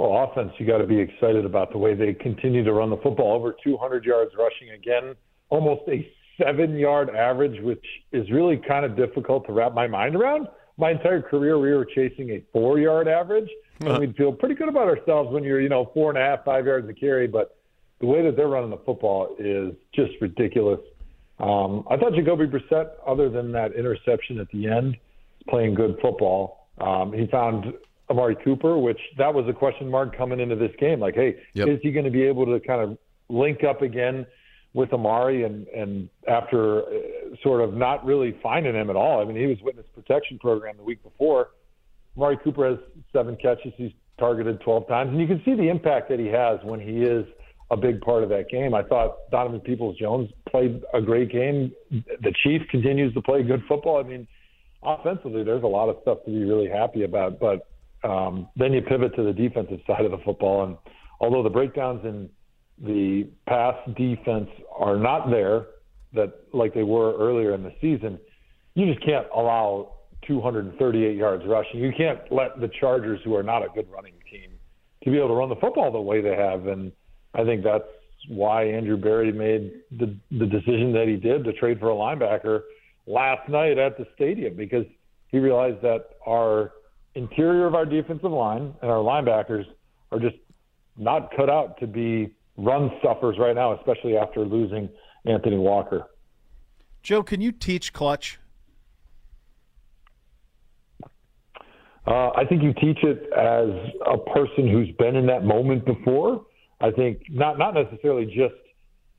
Well, 0.00 0.24
offense, 0.24 0.52
you 0.56 0.66
got 0.66 0.78
to 0.78 0.86
be 0.86 0.98
excited 0.98 1.44
about 1.44 1.72
the 1.72 1.76
way 1.76 1.92
they 1.92 2.14
continue 2.14 2.64
to 2.64 2.72
run 2.72 2.88
the 2.88 2.96
football. 2.96 3.34
Over 3.34 3.54
200 3.62 4.02
yards 4.02 4.30
rushing 4.34 4.70
again, 4.70 5.14
almost 5.50 5.82
a 5.88 6.10
seven 6.42 6.78
yard 6.78 7.10
average, 7.10 7.60
which 7.60 7.84
is 8.10 8.30
really 8.30 8.56
kind 8.66 8.86
of 8.86 8.96
difficult 8.96 9.46
to 9.46 9.52
wrap 9.52 9.74
my 9.74 9.86
mind 9.86 10.16
around. 10.16 10.48
My 10.78 10.92
entire 10.92 11.20
career, 11.20 11.58
we 11.58 11.74
were 11.74 11.84
chasing 11.84 12.30
a 12.30 12.42
four 12.50 12.78
yard 12.78 13.08
average, 13.08 13.50
and 13.80 13.98
we'd 13.98 14.16
feel 14.16 14.32
pretty 14.32 14.54
good 14.54 14.70
about 14.70 14.88
ourselves 14.88 15.34
when 15.34 15.44
you're, 15.44 15.60
you 15.60 15.68
know, 15.68 15.90
four 15.92 16.08
and 16.08 16.18
a 16.18 16.22
half, 16.22 16.46
five 16.46 16.64
yards 16.64 16.88
a 16.88 16.94
carry. 16.94 17.26
But 17.26 17.58
the 18.00 18.06
way 18.06 18.22
that 18.22 18.36
they're 18.36 18.48
running 18.48 18.70
the 18.70 18.78
football 18.78 19.36
is 19.38 19.74
just 19.94 20.12
ridiculous. 20.22 20.80
Um, 21.40 21.84
I 21.90 21.98
thought 21.98 22.14
Jacoby 22.14 22.46
Brissett, 22.46 22.92
other 23.06 23.28
than 23.28 23.52
that 23.52 23.74
interception 23.74 24.40
at 24.40 24.48
the 24.48 24.66
end, 24.66 24.96
playing 25.46 25.74
good 25.74 25.98
football. 26.00 26.68
Um, 26.80 27.12
he 27.12 27.26
found 27.26 27.74
Amari 28.10 28.36
Cooper, 28.44 28.76
which 28.76 29.00
that 29.18 29.32
was 29.32 29.46
a 29.48 29.52
question 29.52 29.88
mark 29.88 30.16
coming 30.16 30.40
into 30.40 30.56
this 30.56 30.72
game. 30.78 31.00
Like, 31.00 31.14
hey, 31.14 31.36
yep. 31.54 31.68
is 31.68 31.78
he 31.82 31.92
going 31.92 32.04
to 32.04 32.10
be 32.10 32.22
able 32.22 32.44
to 32.46 32.58
kind 32.60 32.80
of 32.80 32.98
link 33.28 33.62
up 33.62 33.82
again 33.82 34.26
with 34.74 34.92
Amari? 34.92 35.44
And 35.44 35.66
and 35.68 36.08
after 36.28 36.82
uh, 36.82 36.86
sort 37.42 37.62
of 37.62 37.74
not 37.74 38.04
really 38.04 38.36
finding 38.42 38.74
him 38.74 38.90
at 38.90 38.96
all, 38.96 39.20
I 39.20 39.24
mean, 39.24 39.36
he 39.36 39.46
was 39.46 39.58
witness 39.62 39.86
protection 39.94 40.38
program 40.38 40.76
the 40.76 40.82
week 40.82 41.02
before. 41.02 41.50
Amari 42.16 42.36
Cooper 42.42 42.68
has 42.68 42.78
seven 43.12 43.36
catches. 43.36 43.72
He's 43.76 43.92
targeted 44.18 44.60
12 44.60 44.88
times, 44.88 45.10
and 45.10 45.20
you 45.20 45.26
can 45.26 45.40
see 45.44 45.54
the 45.54 45.68
impact 45.68 46.10
that 46.10 46.18
he 46.18 46.26
has 46.26 46.58
when 46.62 46.80
he 46.80 47.02
is 47.02 47.24
a 47.70 47.76
big 47.76 48.00
part 48.00 48.24
of 48.24 48.28
that 48.30 48.50
game. 48.50 48.74
I 48.74 48.82
thought 48.82 49.30
Donovan 49.30 49.60
Peoples 49.60 49.96
Jones 49.96 50.28
played 50.50 50.82
a 50.92 51.00
great 51.00 51.30
game. 51.30 51.72
The 51.90 52.34
Chief 52.42 52.62
continues 52.68 53.14
to 53.14 53.22
play 53.22 53.44
good 53.44 53.62
football. 53.68 53.98
I 53.98 54.02
mean, 54.02 54.26
offensively, 54.82 55.44
there's 55.44 55.62
a 55.62 55.68
lot 55.68 55.88
of 55.88 55.96
stuff 56.02 56.18
to 56.24 56.30
be 56.30 56.42
really 56.42 56.68
happy 56.68 57.04
about, 57.04 57.38
but 57.38 57.69
um, 58.02 58.48
then 58.56 58.72
you 58.72 58.82
pivot 58.82 59.14
to 59.16 59.22
the 59.22 59.32
defensive 59.32 59.80
side 59.86 60.04
of 60.04 60.10
the 60.10 60.18
football, 60.24 60.64
and 60.64 60.76
although 61.20 61.42
the 61.42 61.50
breakdowns 61.50 62.04
in 62.04 62.28
the 62.82 63.28
pass 63.46 63.74
defense 63.96 64.48
are 64.76 64.96
not 64.96 65.30
there, 65.30 65.66
that 66.14 66.32
like 66.52 66.74
they 66.74 66.82
were 66.82 67.16
earlier 67.18 67.54
in 67.54 67.62
the 67.62 67.72
season, 67.80 68.18
you 68.74 68.92
just 68.92 69.04
can't 69.04 69.26
allow 69.34 69.96
238 70.26 71.16
yards 71.16 71.44
rushing. 71.46 71.80
You 71.80 71.92
can't 71.96 72.20
let 72.30 72.60
the 72.60 72.70
Chargers, 72.80 73.20
who 73.24 73.34
are 73.34 73.42
not 73.42 73.62
a 73.62 73.68
good 73.74 73.88
running 73.90 74.14
team, 74.30 74.50
to 75.04 75.10
be 75.10 75.18
able 75.18 75.28
to 75.28 75.34
run 75.34 75.48
the 75.48 75.56
football 75.56 75.90
the 75.92 76.00
way 76.00 76.20
they 76.20 76.36
have, 76.36 76.66
and 76.66 76.92
I 77.34 77.44
think 77.44 77.62
that's 77.62 77.84
why 78.28 78.64
Andrew 78.64 78.96
Berry 78.96 79.32
made 79.32 79.72
the 79.98 80.14
the 80.30 80.46
decision 80.46 80.92
that 80.92 81.06
he 81.06 81.16
did 81.16 81.44
to 81.44 81.52
trade 81.54 81.80
for 81.80 81.90
a 81.90 81.94
linebacker 81.94 82.62
last 83.06 83.48
night 83.48 83.78
at 83.78 83.96
the 83.96 84.06
stadium 84.14 84.54
because 84.56 84.84
he 85.28 85.38
realized 85.38 85.80
that 85.82 86.10
our 86.26 86.72
interior 87.14 87.66
of 87.66 87.74
our 87.74 87.84
defensive 87.84 88.30
line 88.30 88.74
and 88.82 88.90
our 88.90 88.98
linebackers 88.98 89.64
are 90.12 90.18
just 90.18 90.36
not 90.96 91.30
cut 91.36 91.48
out 91.48 91.78
to 91.80 91.86
be 91.86 92.34
run 92.56 92.90
stuffers 93.00 93.36
right 93.38 93.54
now, 93.54 93.74
especially 93.78 94.16
after 94.16 94.40
losing 94.40 94.88
Anthony 95.24 95.56
Walker. 95.56 96.06
Joe, 97.02 97.22
can 97.22 97.40
you 97.40 97.52
teach 97.52 97.92
clutch? 97.92 98.38
Uh, 102.06 102.30
I 102.30 102.44
think 102.48 102.62
you 102.62 102.72
teach 102.74 102.98
it 103.02 103.30
as 103.32 103.68
a 104.06 104.18
person 104.32 104.68
who's 104.68 104.90
been 104.98 105.16
in 105.16 105.26
that 105.26 105.44
moment 105.44 105.84
before. 105.84 106.44
I 106.80 106.90
think 106.90 107.22
not 107.28 107.58
not 107.58 107.74
necessarily 107.74 108.26
just 108.26 108.54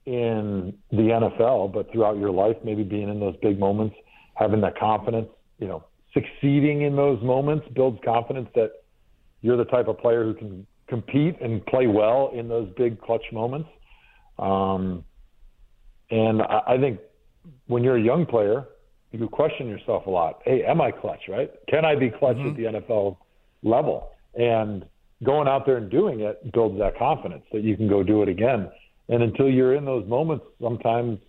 in 0.05 0.73
the 0.89 0.97
NFL, 0.97 1.73
but 1.73 1.91
throughout 1.91 2.17
your 2.17 2.31
life, 2.31 2.57
maybe 2.63 2.83
being 2.83 3.07
in 3.07 3.19
those 3.19 3.35
big 3.41 3.59
moments, 3.59 3.95
having 4.33 4.61
that 4.61 4.77
confidence, 4.77 5.29
you 5.59 5.67
know, 5.67 5.83
succeeding 6.13 6.81
in 6.81 6.95
those 6.95 7.21
moments 7.23 7.67
builds 7.73 7.99
confidence 8.03 8.49
that 8.55 8.71
you're 9.41 9.57
the 9.57 9.65
type 9.65 9.87
of 9.87 9.97
player 9.97 10.23
who 10.23 10.33
can 10.33 10.67
compete 10.87 11.39
and 11.41 11.65
play 11.65 11.87
well 11.87 12.31
in 12.33 12.47
those 12.47 12.69
big 12.77 13.01
clutch 13.01 13.23
moments. 13.31 13.69
Um, 14.37 15.03
and 16.09 16.41
I, 16.41 16.61
I 16.67 16.77
think 16.77 16.99
when 17.67 17.83
you're 17.83 17.97
a 17.97 18.01
young 18.01 18.25
player, 18.25 18.65
you 19.11 19.27
question 19.27 19.67
yourself 19.67 20.05
a 20.05 20.09
lot. 20.09 20.41
Hey, 20.45 20.63
am 20.63 20.81
I 20.81 20.91
clutch, 20.91 21.21
right? 21.27 21.51
Can 21.67 21.85
I 21.85 21.95
be 21.95 22.09
clutch 22.09 22.37
mm-hmm. 22.37 22.49
at 22.49 22.55
the 22.55 22.79
NFL 22.79 23.17
level? 23.63 24.11
And 24.35 24.85
going 25.23 25.47
out 25.47 25.65
there 25.65 25.77
and 25.77 25.89
doing 25.89 26.21
it 26.21 26.51
builds 26.53 26.77
that 26.79 26.97
confidence 26.97 27.43
that 27.51 27.63
you 27.63 27.75
can 27.75 27.87
go 27.87 28.03
do 28.03 28.21
it 28.21 28.29
again. 28.29 28.69
And 29.09 29.23
until 29.23 29.49
you're 29.49 29.75
in 29.75 29.85
those 29.85 30.07
moments, 30.07 30.45
sometimes 30.61 31.19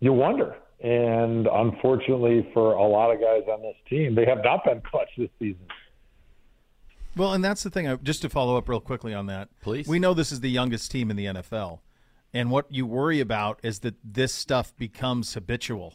you 0.00 0.12
wonder. 0.12 0.56
And 0.82 1.46
unfortunately, 1.46 2.48
for 2.52 2.74
a 2.74 2.82
lot 2.82 3.12
of 3.12 3.20
guys 3.20 3.42
on 3.48 3.62
this 3.62 3.76
team, 3.88 4.16
they 4.16 4.24
have 4.26 4.42
not 4.42 4.64
been 4.64 4.80
clutch 4.80 5.08
this 5.16 5.30
season. 5.38 5.66
Well, 7.16 7.34
and 7.34 7.44
that's 7.44 7.62
the 7.62 7.70
thing. 7.70 7.98
Just 8.02 8.22
to 8.22 8.28
follow 8.28 8.56
up 8.56 8.68
real 8.68 8.80
quickly 8.80 9.14
on 9.14 9.26
that, 9.26 9.48
please. 9.60 9.86
We 9.86 9.98
know 9.98 10.12
this 10.12 10.32
is 10.32 10.40
the 10.40 10.50
youngest 10.50 10.90
team 10.90 11.10
in 11.10 11.16
the 11.16 11.26
NFL, 11.26 11.80
and 12.34 12.50
what 12.50 12.66
you 12.70 12.86
worry 12.86 13.20
about 13.20 13.60
is 13.62 13.80
that 13.80 13.94
this 14.02 14.32
stuff 14.32 14.74
becomes 14.76 15.34
habitual. 15.34 15.94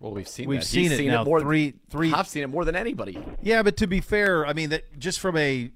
Well, 0.00 0.12
we've 0.12 0.28
seen 0.28 0.48
we've 0.48 0.60
that. 0.60 0.66
seen 0.66 0.84
He's 0.84 0.92
it 0.92 0.96
seen 0.98 1.08
now. 1.08 1.22
It 1.22 1.26
more, 1.26 1.40
three, 1.40 1.74
three. 1.88 2.12
I've 2.12 2.28
seen 2.28 2.42
it 2.42 2.48
more 2.48 2.64
than 2.64 2.74
anybody. 2.74 3.18
Yeah, 3.42 3.62
but 3.62 3.76
to 3.78 3.86
be 3.86 4.00
fair, 4.00 4.44
I 4.46 4.52
mean 4.52 4.70
that 4.70 4.98
just 4.98 5.20
from 5.20 5.36
a 5.36 5.70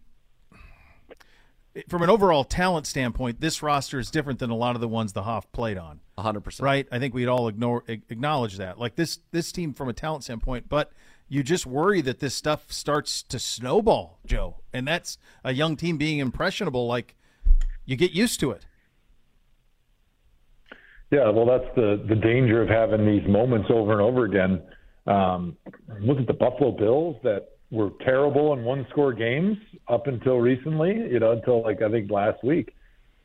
from 1.88 2.02
an 2.02 2.10
overall 2.10 2.44
talent 2.44 2.86
standpoint, 2.86 3.40
this 3.40 3.62
roster 3.62 3.98
is 3.98 4.10
different 4.10 4.38
than 4.38 4.50
a 4.50 4.56
lot 4.56 4.74
of 4.74 4.80
the 4.80 4.88
ones 4.88 5.12
the 5.12 5.22
Hoff 5.22 5.50
played 5.52 5.76
on. 5.76 6.00
100%. 6.18 6.62
Right? 6.62 6.86
I 6.92 6.98
think 6.98 7.14
we'd 7.14 7.26
all 7.26 7.48
ignore 7.48 7.82
acknowledge 7.88 8.58
that. 8.58 8.78
Like 8.78 8.94
this 8.94 9.18
this 9.32 9.50
team 9.50 9.74
from 9.74 9.88
a 9.88 9.92
talent 9.92 10.24
standpoint, 10.24 10.68
but 10.68 10.92
you 11.28 11.42
just 11.42 11.66
worry 11.66 12.00
that 12.02 12.20
this 12.20 12.34
stuff 12.34 12.70
starts 12.70 13.22
to 13.24 13.38
snowball, 13.38 14.20
Joe. 14.24 14.56
And 14.72 14.86
that's 14.86 15.18
a 15.42 15.52
young 15.52 15.76
team 15.76 15.96
being 15.96 16.18
impressionable 16.18 16.86
like 16.86 17.16
you 17.84 17.96
get 17.96 18.12
used 18.12 18.38
to 18.40 18.52
it. 18.52 18.66
Yeah, 21.10 21.30
well, 21.30 21.46
that's 21.46 21.74
the 21.74 22.04
the 22.08 22.16
danger 22.16 22.62
of 22.62 22.68
having 22.68 23.06
these 23.06 23.28
moments 23.28 23.68
over 23.70 23.92
and 23.92 24.00
over 24.00 24.24
again. 24.24 24.62
Um, 25.06 25.56
look 26.00 26.18
at 26.18 26.26
the 26.26 26.32
Buffalo 26.32 26.70
Bills 26.72 27.16
that 27.24 27.53
were 27.74 27.90
terrible 28.04 28.52
in 28.52 28.64
one 28.64 28.86
score 28.90 29.12
games 29.12 29.58
up 29.88 30.06
until 30.06 30.36
recently, 30.36 30.94
you 30.94 31.18
know, 31.18 31.32
until 31.32 31.62
like 31.62 31.82
I 31.82 31.90
think 31.90 32.10
last 32.10 32.42
week. 32.44 32.74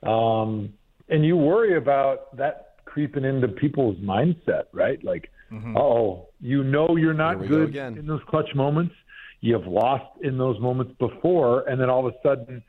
Um, 0.04 0.74
and 1.08 1.24
you 1.24 1.38
worry 1.38 1.78
about 1.78 2.36
that 2.38 2.76
creeping 2.86 3.24
into 3.24 3.48
people's 3.48 3.98
mindset, 3.98 4.64
right? 4.74 5.04
Like, 5.04 5.30
mm-hmm. 5.52 5.78
oh, 5.78 6.28
you 6.42 6.64
know 6.64 6.96
you're 6.98 7.14
not 7.14 7.48
good 7.48 7.74
go 7.74 7.88
in 7.88 8.08
those 8.08 8.22
clutch 8.28 8.50
moments. 8.56 8.96
You 9.42 9.54
have 9.54 9.68
lost 9.68 10.06
in 10.22 10.38
those 10.38 10.60
moments 10.60 10.94
before, 11.00 11.68
and 11.70 11.80
then 11.80 11.90
all 11.90 12.06
of 12.06 12.14
a 12.14 12.18
sudden 12.28 12.64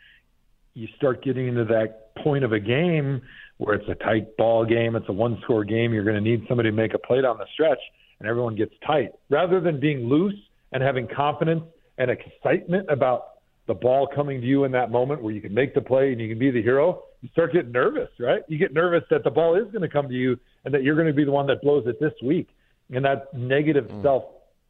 you 0.74 0.86
start 0.96 1.24
getting 1.24 1.48
into 1.48 1.64
that 1.64 2.14
point 2.22 2.44
of 2.44 2.52
a 2.52 2.60
game 2.60 3.22
where 3.56 3.74
it's 3.74 3.88
a 3.88 3.94
tight 3.96 4.36
ball 4.36 4.64
game, 4.64 4.96
it's 4.96 5.08
a 5.08 5.12
one 5.12 5.38
score 5.42 5.64
game, 5.64 5.92
you're 5.92 6.04
going 6.04 6.16
to 6.16 6.20
need 6.20 6.44
somebody 6.48 6.70
to 6.70 6.76
make 6.76 6.94
a 6.94 6.98
play 6.98 7.20
down 7.20 7.38
the 7.38 7.46
stretch, 7.52 7.80
and 8.18 8.28
everyone 8.28 8.54
gets 8.54 8.72
tight. 8.86 9.10
Rather 9.28 9.60
than 9.60 9.80
being 9.80 10.08
loose 10.08 10.34
and 10.72 10.82
having 10.82 11.08
confidence 11.08 11.64
and 11.98 12.10
excitement 12.10 12.86
about 12.90 13.24
the 13.66 13.74
ball 13.74 14.08
coming 14.12 14.40
to 14.40 14.46
you 14.46 14.64
in 14.64 14.72
that 14.72 14.90
moment 14.90 15.22
where 15.22 15.32
you 15.32 15.40
can 15.40 15.54
make 15.54 15.74
the 15.74 15.80
play 15.80 16.12
and 16.12 16.20
you 16.20 16.28
can 16.28 16.38
be 16.38 16.50
the 16.50 16.62
hero, 16.62 17.04
you 17.20 17.28
start 17.32 17.52
getting 17.52 17.72
nervous, 17.72 18.08
right? 18.18 18.42
You 18.48 18.58
get 18.58 18.72
nervous 18.72 19.04
that 19.10 19.22
the 19.22 19.30
ball 19.30 19.54
is 19.54 19.70
going 19.70 19.82
to 19.82 19.88
come 19.88 20.08
to 20.08 20.14
you 20.14 20.38
and 20.64 20.74
that 20.74 20.82
you're 20.82 20.96
going 20.96 21.06
to 21.06 21.12
be 21.12 21.24
the 21.24 21.30
one 21.30 21.46
that 21.46 21.62
blows 21.62 21.86
it 21.86 22.00
this 22.00 22.14
week. 22.22 22.48
And 22.92 23.04
that 23.04 23.32
negative 23.34 23.84
mm. 23.84 24.02
self 24.02 24.24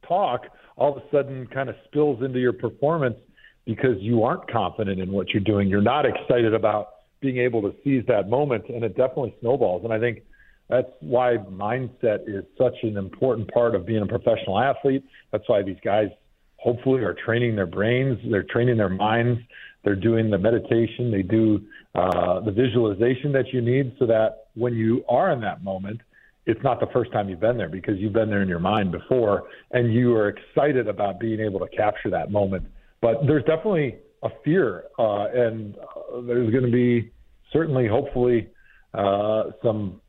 talk 0.07 0.45
all 0.77 0.97
of 0.97 1.03
a 1.03 1.05
sudden 1.11 1.47
kind 1.47 1.69
of 1.69 1.75
spills 1.85 2.23
into 2.23 2.39
your 2.39 2.53
performance 2.53 3.17
because 3.65 3.97
you 3.99 4.23
aren't 4.23 4.49
confident 4.51 4.99
in 4.99 5.11
what 5.11 5.29
you're 5.29 5.43
doing. 5.43 5.67
You're 5.67 5.81
not 5.81 6.05
excited 6.05 6.53
about 6.53 6.89
being 7.21 7.37
able 7.37 7.61
to 7.61 7.73
seize 7.83 8.03
that 8.07 8.29
moment, 8.29 8.65
and 8.69 8.83
it 8.83 8.97
definitely 8.97 9.35
snowballs. 9.41 9.83
And 9.83 9.93
I 9.93 9.99
think 9.99 10.23
that's 10.71 10.87
why 11.01 11.35
mindset 11.51 12.19
is 12.27 12.45
such 12.57 12.75
an 12.83 12.95
important 12.95 13.51
part 13.51 13.75
of 13.75 13.85
being 13.85 14.03
a 14.03 14.07
professional 14.07 14.57
athlete. 14.57 15.03
That's 15.33 15.43
why 15.47 15.63
these 15.63 15.77
guys 15.83 16.07
hopefully 16.55 17.03
are 17.03 17.13
training 17.13 17.57
their 17.57 17.65
brains, 17.65 18.17
they're 18.31 18.43
training 18.43 18.77
their 18.77 18.87
minds, 18.87 19.41
they're 19.83 19.97
doing 19.97 20.29
the 20.29 20.37
meditation, 20.37 21.11
they 21.11 21.23
do 21.23 21.59
uh, 21.93 22.39
the 22.39 22.51
visualization 22.51 23.33
that 23.33 23.51
you 23.51 23.59
need 23.61 23.93
so 23.99 24.05
that 24.05 24.45
when 24.55 24.73
you 24.73 25.03
are 25.09 25.33
in 25.33 25.41
that 25.41 25.61
moment, 25.61 25.99
it's 26.45 26.63
not 26.63 26.79
the 26.79 26.87
first 26.93 27.11
time 27.11 27.27
you've 27.27 27.41
been 27.41 27.57
there 27.57 27.69
because 27.69 27.97
you've 27.97 28.13
been 28.13 28.29
there 28.29 28.41
in 28.41 28.47
your 28.47 28.59
mind 28.59 28.93
before 28.93 29.49
and 29.71 29.93
you 29.93 30.15
are 30.15 30.29
excited 30.29 30.87
about 30.87 31.19
being 31.19 31.41
able 31.41 31.59
to 31.59 31.67
capture 31.75 32.09
that 32.09 32.31
moment. 32.31 32.65
But 33.01 33.27
there's 33.27 33.43
definitely 33.43 33.97
a 34.23 34.29
fear, 34.45 34.85
uh, 34.97 35.25
and 35.33 35.75
uh, 35.75 36.21
there's 36.21 36.49
going 36.49 36.63
to 36.63 36.71
be 36.71 37.11
certainly, 37.51 37.87
hopefully, 37.87 38.47
uh, 38.93 39.45
some 39.61 39.99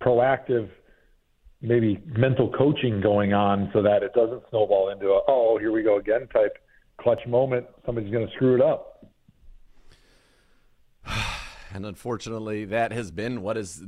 proactive, 0.00 0.68
maybe 1.60 2.02
mental 2.06 2.50
coaching 2.50 3.00
going 3.00 3.32
on 3.32 3.70
so 3.72 3.82
that 3.82 4.02
it 4.02 4.12
doesn't 4.14 4.42
snowball 4.50 4.90
into 4.90 5.08
a 5.08 5.20
oh 5.28 5.58
here 5.58 5.72
we 5.72 5.82
go 5.82 5.98
again 5.98 6.26
type 6.32 6.56
clutch 7.00 7.26
moment. 7.26 7.66
Somebody's 7.86 8.12
going 8.12 8.26
to 8.26 8.32
screw 8.34 8.54
it 8.54 8.62
up. 8.62 9.06
And 11.72 11.86
unfortunately, 11.86 12.64
that 12.64 12.90
has 12.90 13.12
been 13.12 13.42
what 13.42 13.54
has 13.54 13.80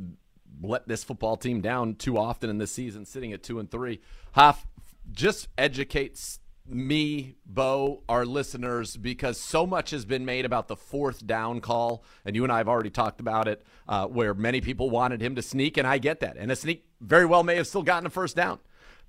let 0.63 0.87
this 0.87 1.03
football 1.03 1.37
team 1.37 1.61
down 1.61 1.97
too 1.97 2.17
often 2.17 2.49
in 2.49 2.59
this 2.59 2.71
season, 2.71 3.05
sitting 3.05 3.33
at 3.33 3.43
two 3.43 3.59
and 3.59 3.69
three. 3.69 4.01
Hoff 4.37 4.69
just 5.11 5.49
educates 5.59 6.39
me, 6.67 7.37
Beau, 7.45 8.03
our 8.09 8.25
listeners, 8.25 8.97
because 8.97 9.39
so 9.39 9.67
much 9.67 9.91
has 9.91 10.05
been 10.05 10.25
made 10.25 10.45
about 10.45 10.69
the 10.69 10.77
fourth 10.77 11.27
down 11.27 11.61
call, 11.61 12.05
and 12.25 12.37
you 12.37 12.45
and 12.45 12.53
I 12.53 12.59
have 12.59 12.69
already 12.69 12.91
talked 12.91 13.21
about 13.21 13.49
it, 13.49 13.65
uh, 13.89 14.07
where 14.07 14.35
many 14.35 14.61
people 14.61 14.91
wanted 14.91 15.21
him 15.21 15.35
to 15.35 15.43
sneak, 15.43 15.77
and 15.77 15.87
I 15.87 15.99
get 15.99 16.21
that. 16.21 16.37
And 16.37 16.51
a 16.53 16.57
sneak 16.57 16.87
very 17.01 17.27
well 17.27 17.43
may 17.43 17.57
have 17.57 17.67
still 17.67 17.83
gotten 17.83 18.07
a 18.07 18.11
first 18.11 18.37
down 18.37 18.61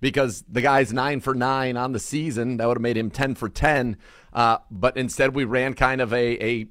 because 0.02 0.44
the 0.50 0.62
guy's 0.62 0.92
nine 0.92 1.22
for 1.22 1.34
nine 1.34 1.78
on 1.78 1.94
the 1.94 2.00
season. 2.00 2.58
That 2.58 2.68
would 2.68 2.78
have 2.78 2.82
made 2.82 2.98
him 2.98 3.10
10 3.10 3.36
for 3.36 3.50
10. 3.50 3.98
Uh, 4.34 4.58
but 4.70 4.98
instead, 4.98 5.34
we 5.36 5.46
ran 5.46 5.76
kind 5.76 6.02
of 6.02 6.12
a, 6.12 6.44
a, 6.44 6.68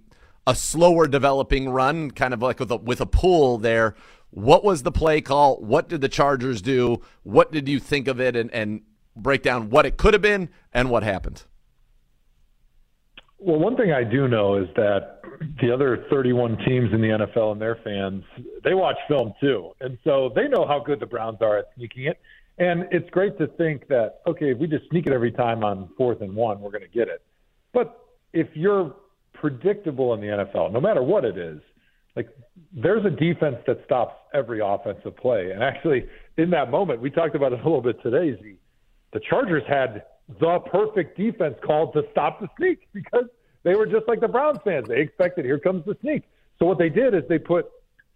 a 0.47 0.55
slower 0.55 1.07
developing 1.07 1.71
run, 1.71 2.11
kind 2.11 2.35
of 2.35 2.43
like 2.43 2.61
with 2.61 2.71
a, 2.71 2.77
with 2.77 3.01
a 3.01 3.07
pull 3.07 3.57
there. 3.59 3.95
What 4.31 4.65
was 4.65 4.83
the 4.83 4.93
play 4.93 5.21
call? 5.21 5.57
What 5.61 5.89
did 5.89 6.01
the 6.01 6.09
Chargers 6.09 6.61
do? 6.61 7.03
What 7.23 7.53
did 7.53 7.69
you 7.69 7.79
think 7.79 8.09
of 8.09 8.21
it? 8.21 8.35
And, 8.35 8.51
and 8.53 8.83
break 9.17 9.43
down 9.43 9.71
what 9.71 9.87
it 9.87 9.97
could 9.97 10.15
have 10.15 10.23
been 10.23 10.49
and 10.73 10.91
what 10.91 11.03
happened. 11.03 11.45
Well, 13.39 13.59
one 13.59 13.77
thing 13.77 13.93
I 13.93 14.05
do 14.05 14.29
know 14.29 14.57
is 14.57 14.69
that 14.77 15.21
the 15.61 15.73
other 15.73 16.07
31 16.11 16.59
teams 16.59 16.93
in 16.93 17.01
the 17.01 17.09
NFL 17.09 17.53
and 17.53 17.61
their 17.61 17.77
fans, 17.83 18.23
they 18.63 18.75
watch 18.75 18.97
film 19.09 19.35
too. 19.41 19.73
And 19.81 19.99
so 20.05 20.31
they 20.35 20.47
know 20.47 20.67
how 20.67 20.79
good 20.79 21.01
the 21.01 21.07
Browns 21.07 21.39
are 21.41 21.59
at 21.59 21.67
sneaking 21.77 22.05
it. 22.05 22.21
And 22.59 22.87
it's 22.93 23.09
great 23.11 23.39
to 23.39 23.49
think 23.49 23.89
that, 23.89 24.21
okay, 24.27 24.53
if 24.53 24.59
we 24.59 24.69
just 24.69 24.89
sneak 24.91 25.07
it 25.07 25.13
every 25.13 25.33
time 25.33 25.65
on 25.65 25.89
fourth 25.97 26.21
and 26.21 26.37
one, 26.37 26.61
we're 26.61 26.71
going 26.71 26.83
to 26.83 26.89
get 26.89 27.09
it. 27.09 27.23
But 27.73 27.99
if 28.33 28.47
you're 28.55 28.95
predictable 29.33 30.15
in 30.15 30.21
the 30.21 30.27
NFL, 30.27 30.73
no 30.73 30.81
matter 30.81 31.03
what 31.03 31.25
it 31.25 31.37
is, 31.37 31.61
like 32.15 32.29
there's 32.73 33.05
a 33.05 33.11
defense 33.11 33.57
that 33.67 33.81
stops 33.85 34.15
every 34.35 34.61
offensive 34.63 35.17
play. 35.17 35.51
And 35.51 35.63
actually, 35.63 36.07
in 36.37 36.51
that 36.51 36.71
moment, 36.71 37.01
we 37.01 37.11
talked 37.11 37.35
about 37.35 37.53
it 37.53 37.61
a 37.61 37.65
little 37.65 37.81
bit 37.81 38.01
today, 38.03 38.39
the 39.13 39.21
Chargers 39.21 39.63
had 39.69 40.05
the 40.41 40.59
perfect 40.71 41.17
defense 41.17 41.55
called 41.65 41.93
to 41.95 42.03
stop 42.11 42.41
the 42.41 42.49
sneak 42.59 42.89
because 42.93 43.25
they 43.63 43.75
were 43.75 43.87
just 43.87 44.09
like 44.09 44.21
the 44.21 44.29
Browns 44.29 44.59
fans. 44.65 44.87
They 44.89 45.01
expected 45.01 45.45
here 45.45 45.59
comes 45.59 45.85
the 45.85 45.97
sneak. 46.01 46.25
So 46.59 46.67
what 46.67 46.79
they 46.79 46.89
did 46.89 47.15
is 47.15 47.23
they 47.29 47.39
put 47.39 47.67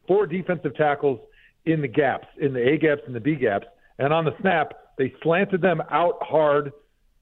four 0.06 0.26
defensive 0.26 0.74
tackles 0.76 1.20
in 1.64 1.80
the 1.80 1.88
gaps, 1.88 2.26
in 2.40 2.52
the 2.52 2.60
A 2.60 2.78
gaps 2.78 3.02
and 3.06 3.14
the 3.14 3.20
B 3.20 3.34
gaps, 3.34 3.66
and 3.98 4.12
on 4.12 4.24
the 4.24 4.34
snap 4.40 4.72
they 4.98 5.12
slanted 5.22 5.60
them 5.60 5.82
out 5.90 6.16
hard, 6.22 6.72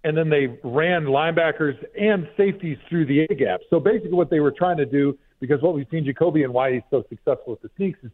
and 0.05 0.17
then 0.17 0.29
they 0.29 0.59
ran 0.63 1.05
linebackers 1.05 1.77
and 1.99 2.29
safeties 2.37 2.79
through 2.89 3.07
the 3.07 3.23
A 3.23 3.35
gaps. 3.35 3.65
So 3.71 3.81
basically, 3.81 4.13
what 4.13 4.31
they 4.31 4.41
were 4.41 4.53
trying 4.53 4.77
to 4.77 4.87
do, 4.87 5.19
because 5.41 5.61
what 5.63 5.75
we've 5.75 5.87
seen 5.91 6.05
Jacoby 6.05 6.45
and 6.45 6.53
why 6.53 6.75
he's 6.75 6.83
so 6.91 7.05
successful 7.09 7.53
with 7.53 7.63
the 7.63 7.71
sneaks 7.77 7.99
is 8.03 8.11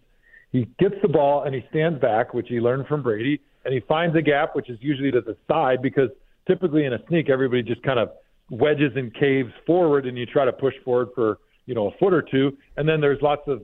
he 0.53 0.69
gets 0.79 0.95
the 1.03 1.09
ball 1.09 1.43
and 1.45 1.55
he 1.55 1.65
stands 1.71 2.01
back, 2.01 2.33
which 2.33 2.49
he 2.49 2.61
learned 2.61 2.87
from 2.87 3.03
Brady, 3.03 3.41
and 3.65 3.75
he 3.75 3.81
finds 3.81 4.17
a 4.17 4.23
gap, 4.23 4.55
which 4.55 4.71
is 4.71 4.79
usually 4.81 5.11
to 5.11 5.21
the 5.21 5.37
side 5.49 5.83
because 5.83 6.11
typically 6.47 6.85
in 6.85 6.93
a 6.93 6.99
sneak, 7.09 7.29
everybody 7.29 7.63
just 7.63 7.83
kind 7.83 7.99
of 7.99 8.11
wedges 8.51 8.93
and 8.97 9.15
caves 9.15 9.53
forward, 9.67 10.07
and 10.07 10.19
you 10.19 10.27
try 10.27 10.45
to 10.45 10.53
push 10.53 10.75
forward 10.85 11.09
for 11.15 11.39
you 11.67 11.75
know 11.75 11.89
a 11.89 11.97
foot 11.99 12.13
or 12.13 12.23
two, 12.23 12.57
and 12.77 12.89
then 12.89 13.01
there's 13.01 13.21
lots 13.23 13.43
of 13.47 13.63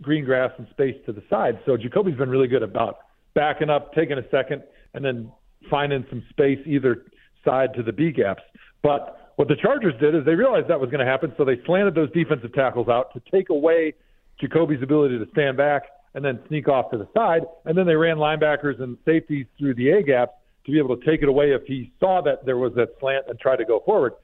green 0.00 0.24
grass 0.24 0.50
and 0.58 0.66
space 0.70 0.96
to 1.06 1.12
the 1.12 1.22
side. 1.28 1.58
So 1.66 1.76
Jacoby's 1.76 2.16
been 2.16 2.30
really 2.30 2.48
good 2.48 2.62
about 2.62 2.98
backing 3.34 3.70
up, 3.70 3.92
taking 3.94 4.18
a 4.18 4.28
second, 4.30 4.62
and 4.94 5.04
then 5.04 5.30
finding 5.70 6.04
some 6.10 6.24
space 6.30 6.58
either 6.66 7.04
side 7.44 7.74
to 7.74 7.82
the 7.82 7.92
B 7.92 8.10
gaps. 8.10 8.42
But 8.82 9.32
what 9.36 9.48
the 9.48 9.56
Chargers 9.56 9.94
did 10.00 10.14
is 10.14 10.24
they 10.24 10.34
realized 10.34 10.68
that 10.68 10.80
was 10.80 10.90
going 10.90 11.04
to 11.04 11.10
happen, 11.10 11.32
so 11.36 11.44
they 11.44 11.60
slanted 11.66 11.94
those 11.94 12.10
defensive 12.12 12.52
tackles 12.52 12.88
out 12.88 13.12
to 13.14 13.22
take 13.30 13.48
away 13.48 13.94
Jacoby's 14.40 14.82
ability 14.82 15.18
to 15.18 15.26
stand 15.32 15.56
back 15.56 15.82
and 16.14 16.24
then 16.24 16.40
sneak 16.48 16.68
off 16.68 16.90
to 16.90 16.98
the 16.98 17.08
side. 17.14 17.42
And 17.64 17.76
then 17.76 17.86
they 17.86 17.96
ran 17.96 18.16
linebackers 18.16 18.80
and 18.80 18.96
safeties 19.04 19.46
through 19.58 19.74
the 19.74 19.90
A 19.90 20.02
gaps 20.02 20.32
to 20.66 20.72
be 20.72 20.78
able 20.78 20.96
to 20.96 21.04
take 21.04 21.22
it 21.22 21.28
away 21.28 21.52
if 21.52 21.62
he 21.66 21.92
saw 21.98 22.22
that 22.22 22.44
there 22.44 22.56
was 22.56 22.74
that 22.74 22.94
slant 23.00 23.26
and 23.28 23.38
try 23.38 23.56
to 23.56 23.64
go 23.64 23.80
forward. 23.84 24.14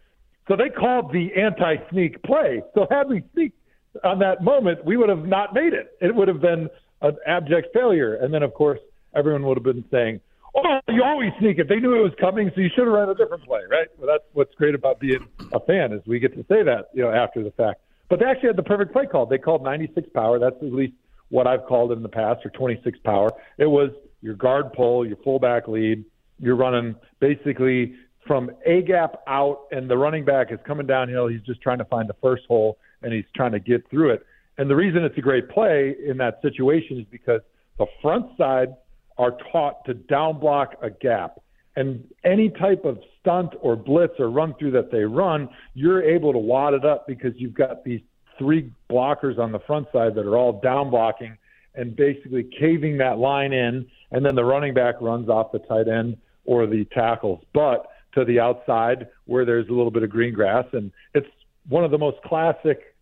So 0.46 0.56
they 0.56 0.70
called 0.70 1.12
the 1.12 1.28
anti 1.34 1.76
sneak 1.90 2.22
play. 2.22 2.62
So 2.74 2.86
had 2.90 3.08
we 3.08 3.22
sneaked 3.34 3.58
on 4.04 4.18
that 4.20 4.42
moment, 4.42 4.84
we 4.84 4.96
would 4.96 5.08
have 5.08 5.26
not 5.26 5.52
made 5.54 5.72
it. 5.72 5.96
It 6.00 6.14
would 6.14 6.28
have 6.28 6.40
been 6.40 6.68
an 7.02 7.16
abject 7.26 7.68
failure. 7.74 8.14
And 8.16 8.32
then, 8.32 8.42
of 8.42 8.54
course, 8.54 8.80
everyone 9.14 9.44
would 9.46 9.56
have 9.56 9.64
been 9.64 9.84
saying, 9.90 10.20
"Oh, 10.54 10.80
you 10.88 11.02
always 11.02 11.32
sneak 11.38 11.58
it. 11.58 11.68
They 11.68 11.80
knew 11.80 11.94
it 11.94 12.02
was 12.02 12.14
coming, 12.20 12.50
so 12.54 12.60
you 12.60 12.70
should 12.70 12.84
have 12.86 12.94
run 12.94 13.10
a 13.10 13.14
different 13.14 13.44
play, 13.44 13.60
right?" 13.70 13.88
Well, 13.98 14.06
that's 14.06 14.24
what's 14.32 14.54
great 14.54 14.74
about 14.74 15.00
being 15.00 15.26
a 15.52 15.60
fan 15.60 15.92
is 15.92 16.00
we 16.06 16.18
get 16.18 16.34
to 16.34 16.44
say 16.44 16.62
that, 16.62 16.88
you 16.94 17.02
know, 17.02 17.10
after 17.10 17.42
the 17.42 17.50
fact. 17.50 17.80
But 18.08 18.20
they 18.20 18.24
actually 18.24 18.48
had 18.48 18.56
the 18.56 18.62
perfect 18.62 18.92
play 18.92 19.06
called. 19.06 19.28
They 19.28 19.38
called 19.38 19.62
96 19.62 20.08
power. 20.10 20.38
That's 20.38 20.56
at 20.62 20.72
least 20.72 20.94
what 21.30 21.46
I've 21.46 21.64
called 21.66 21.92
it 21.92 21.94
in 21.96 22.02
the 22.02 22.08
past, 22.08 22.44
or 22.44 22.50
26 22.50 22.98
power. 23.04 23.30
It 23.58 23.66
was 23.66 23.90
your 24.20 24.34
guard 24.34 24.72
pull, 24.72 25.06
your 25.06 25.16
fullback 25.18 25.68
lead. 25.68 26.04
You're 26.38 26.56
running 26.56 26.94
basically 27.20 27.94
from 28.26 28.50
a 28.66 28.82
gap 28.82 29.22
out, 29.26 29.62
and 29.70 29.90
the 29.90 29.96
running 29.96 30.24
back 30.24 30.52
is 30.52 30.58
coming 30.66 30.86
downhill. 30.86 31.28
He's 31.28 31.42
just 31.42 31.60
trying 31.60 31.78
to 31.78 31.84
find 31.86 32.08
the 32.08 32.16
first 32.22 32.44
hole, 32.46 32.78
and 33.02 33.12
he's 33.12 33.24
trying 33.34 33.52
to 33.52 33.60
get 33.60 33.88
through 33.90 34.10
it. 34.10 34.26
And 34.58 34.68
the 34.68 34.76
reason 34.76 35.04
it's 35.04 35.16
a 35.16 35.22
great 35.22 35.48
play 35.48 35.96
in 36.04 36.18
that 36.18 36.40
situation 36.42 36.98
is 36.98 37.06
because 37.10 37.40
the 37.78 37.86
front 38.02 38.36
side 38.36 38.74
are 39.16 39.36
taught 39.52 39.84
to 39.86 39.94
down 39.94 40.38
block 40.38 40.74
a 40.82 40.90
gap. 40.90 41.40
And 41.76 42.04
any 42.24 42.50
type 42.50 42.84
of 42.84 42.98
stunt 43.20 43.54
or 43.60 43.76
blitz 43.76 44.14
or 44.18 44.30
run 44.30 44.54
through 44.58 44.72
that 44.72 44.90
they 44.90 45.04
run, 45.04 45.48
you're 45.74 46.02
able 46.02 46.32
to 46.32 46.38
wad 46.38 46.74
it 46.74 46.84
up 46.84 47.06
because 47.06 47.32
you've 47.36 47.54
got 47.54 47.84
these 47.84 48.00
three 48.38 48.72
blockers 48.90 49.38
on 49.38 49.52
the 49.52 49.58
front 49.60 49.88
side 49.92 50.14
that 50.14 50.26
are 50.26 50.36
all 50.36 50.60
down 50.60 50.90
blocking 50.90 51.36
and 51.74 51.94
basically 51.94 52.48
caving 52.58 52.98
that 52.98 53.18
line 53.18 53.52
in. 53.52 53.86
And 54.10 54.24
then 54.24 54.34
the 54.34 54.44
running 54.44 54.74
back 54.74 55.00
runs 55.00 55.28
off 55.28 55.52
the 55.52 55.58
tight 55.60 55.88
end 55.88 56.16
or 56.44 56.66
the 56.66 56.84
tackles, 56.86 57.44
but 57.52 57.90
to 58.14 58.24
the 58.24 58.40
outside 58.40 59.08
where 59.26 59.44
there's 59.44 59.68
a 59.68 59.72
little 59.72 59.90
bit 59.90 60.02
of 60.02 60.10
green 60.10 60.34
grass. 60.34 60.64
And 60.72 60.90
it's 61.14 61.26
one 61.68 61.84
of 61.84 61.90
the 61.90 61.98
most 61.98 62.16
classic 62.22 62.94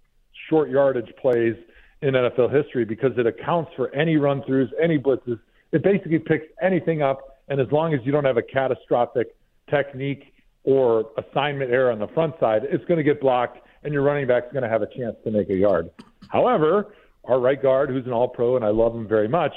short 0.48 0.68
yardage 0.68 1.12
plays 1.20 1.54
in 2.02 2.14
NFL 2.14 2.52
history 2.54 2.84
because 2.84 3.12
it 3.16 3.26
accounts 3.26 3.70
for 3.76 3.94
any 3.94 4.16
run 4.16 4.42
throughs, 4.42 4.68
any 4.82 4.98
blitzes. 4.98 5.40
It 5.72 5.82
basically 5.82 6.18
picks 6.18 6.46
anything 6.60 7.02
up. 7.02 7.38
And 7.48 7.60
as 7.60 7.70
long 7.70 7.94
as 7.94 8.00
you 8.04 8.12
don't 8.12 8.24
have 8.24 8.36
a 8.36 8.42
catastrophic 8.42 9.36
technique 9.70 10.34
or 10.64 11.10
assignment 11.16 11.70
error 11.70 11.92
on 11.92 11.98
the 11.98 12.08
front 12.08 12.34
side, 12.40 12.62
it's 12.64 12.84
going 12.86 12.98
to 12.98 13.04
get 13.04 13.20
blocked 13.20 13.58
and 13.86 13.94
your 13.94 14.02
running 14.02 14.26
back's 14.26 14.52
going 14.52 14.64
to 14.64 14.68
have 14.68 14.82
a 14.82 14.86
chance 14.86 15.14
to 15.22 15.30
make 15.30 15.48
a 15.48 15.54
yard. 15.54 15.88
However, 16.28 16.92
our 17.24 17.38
right 17.38 17.60
guard, 17.62 17.88
who's 17.88 18.04
an 18.04 18.12
all 18.12 18.26
pro, 18.26 18.56
and 18.56 18.64
I 18.64 18.70
love 18.70 18.92
him 18.94 19.06
very 19.06 19.28
much, 19.28 19.52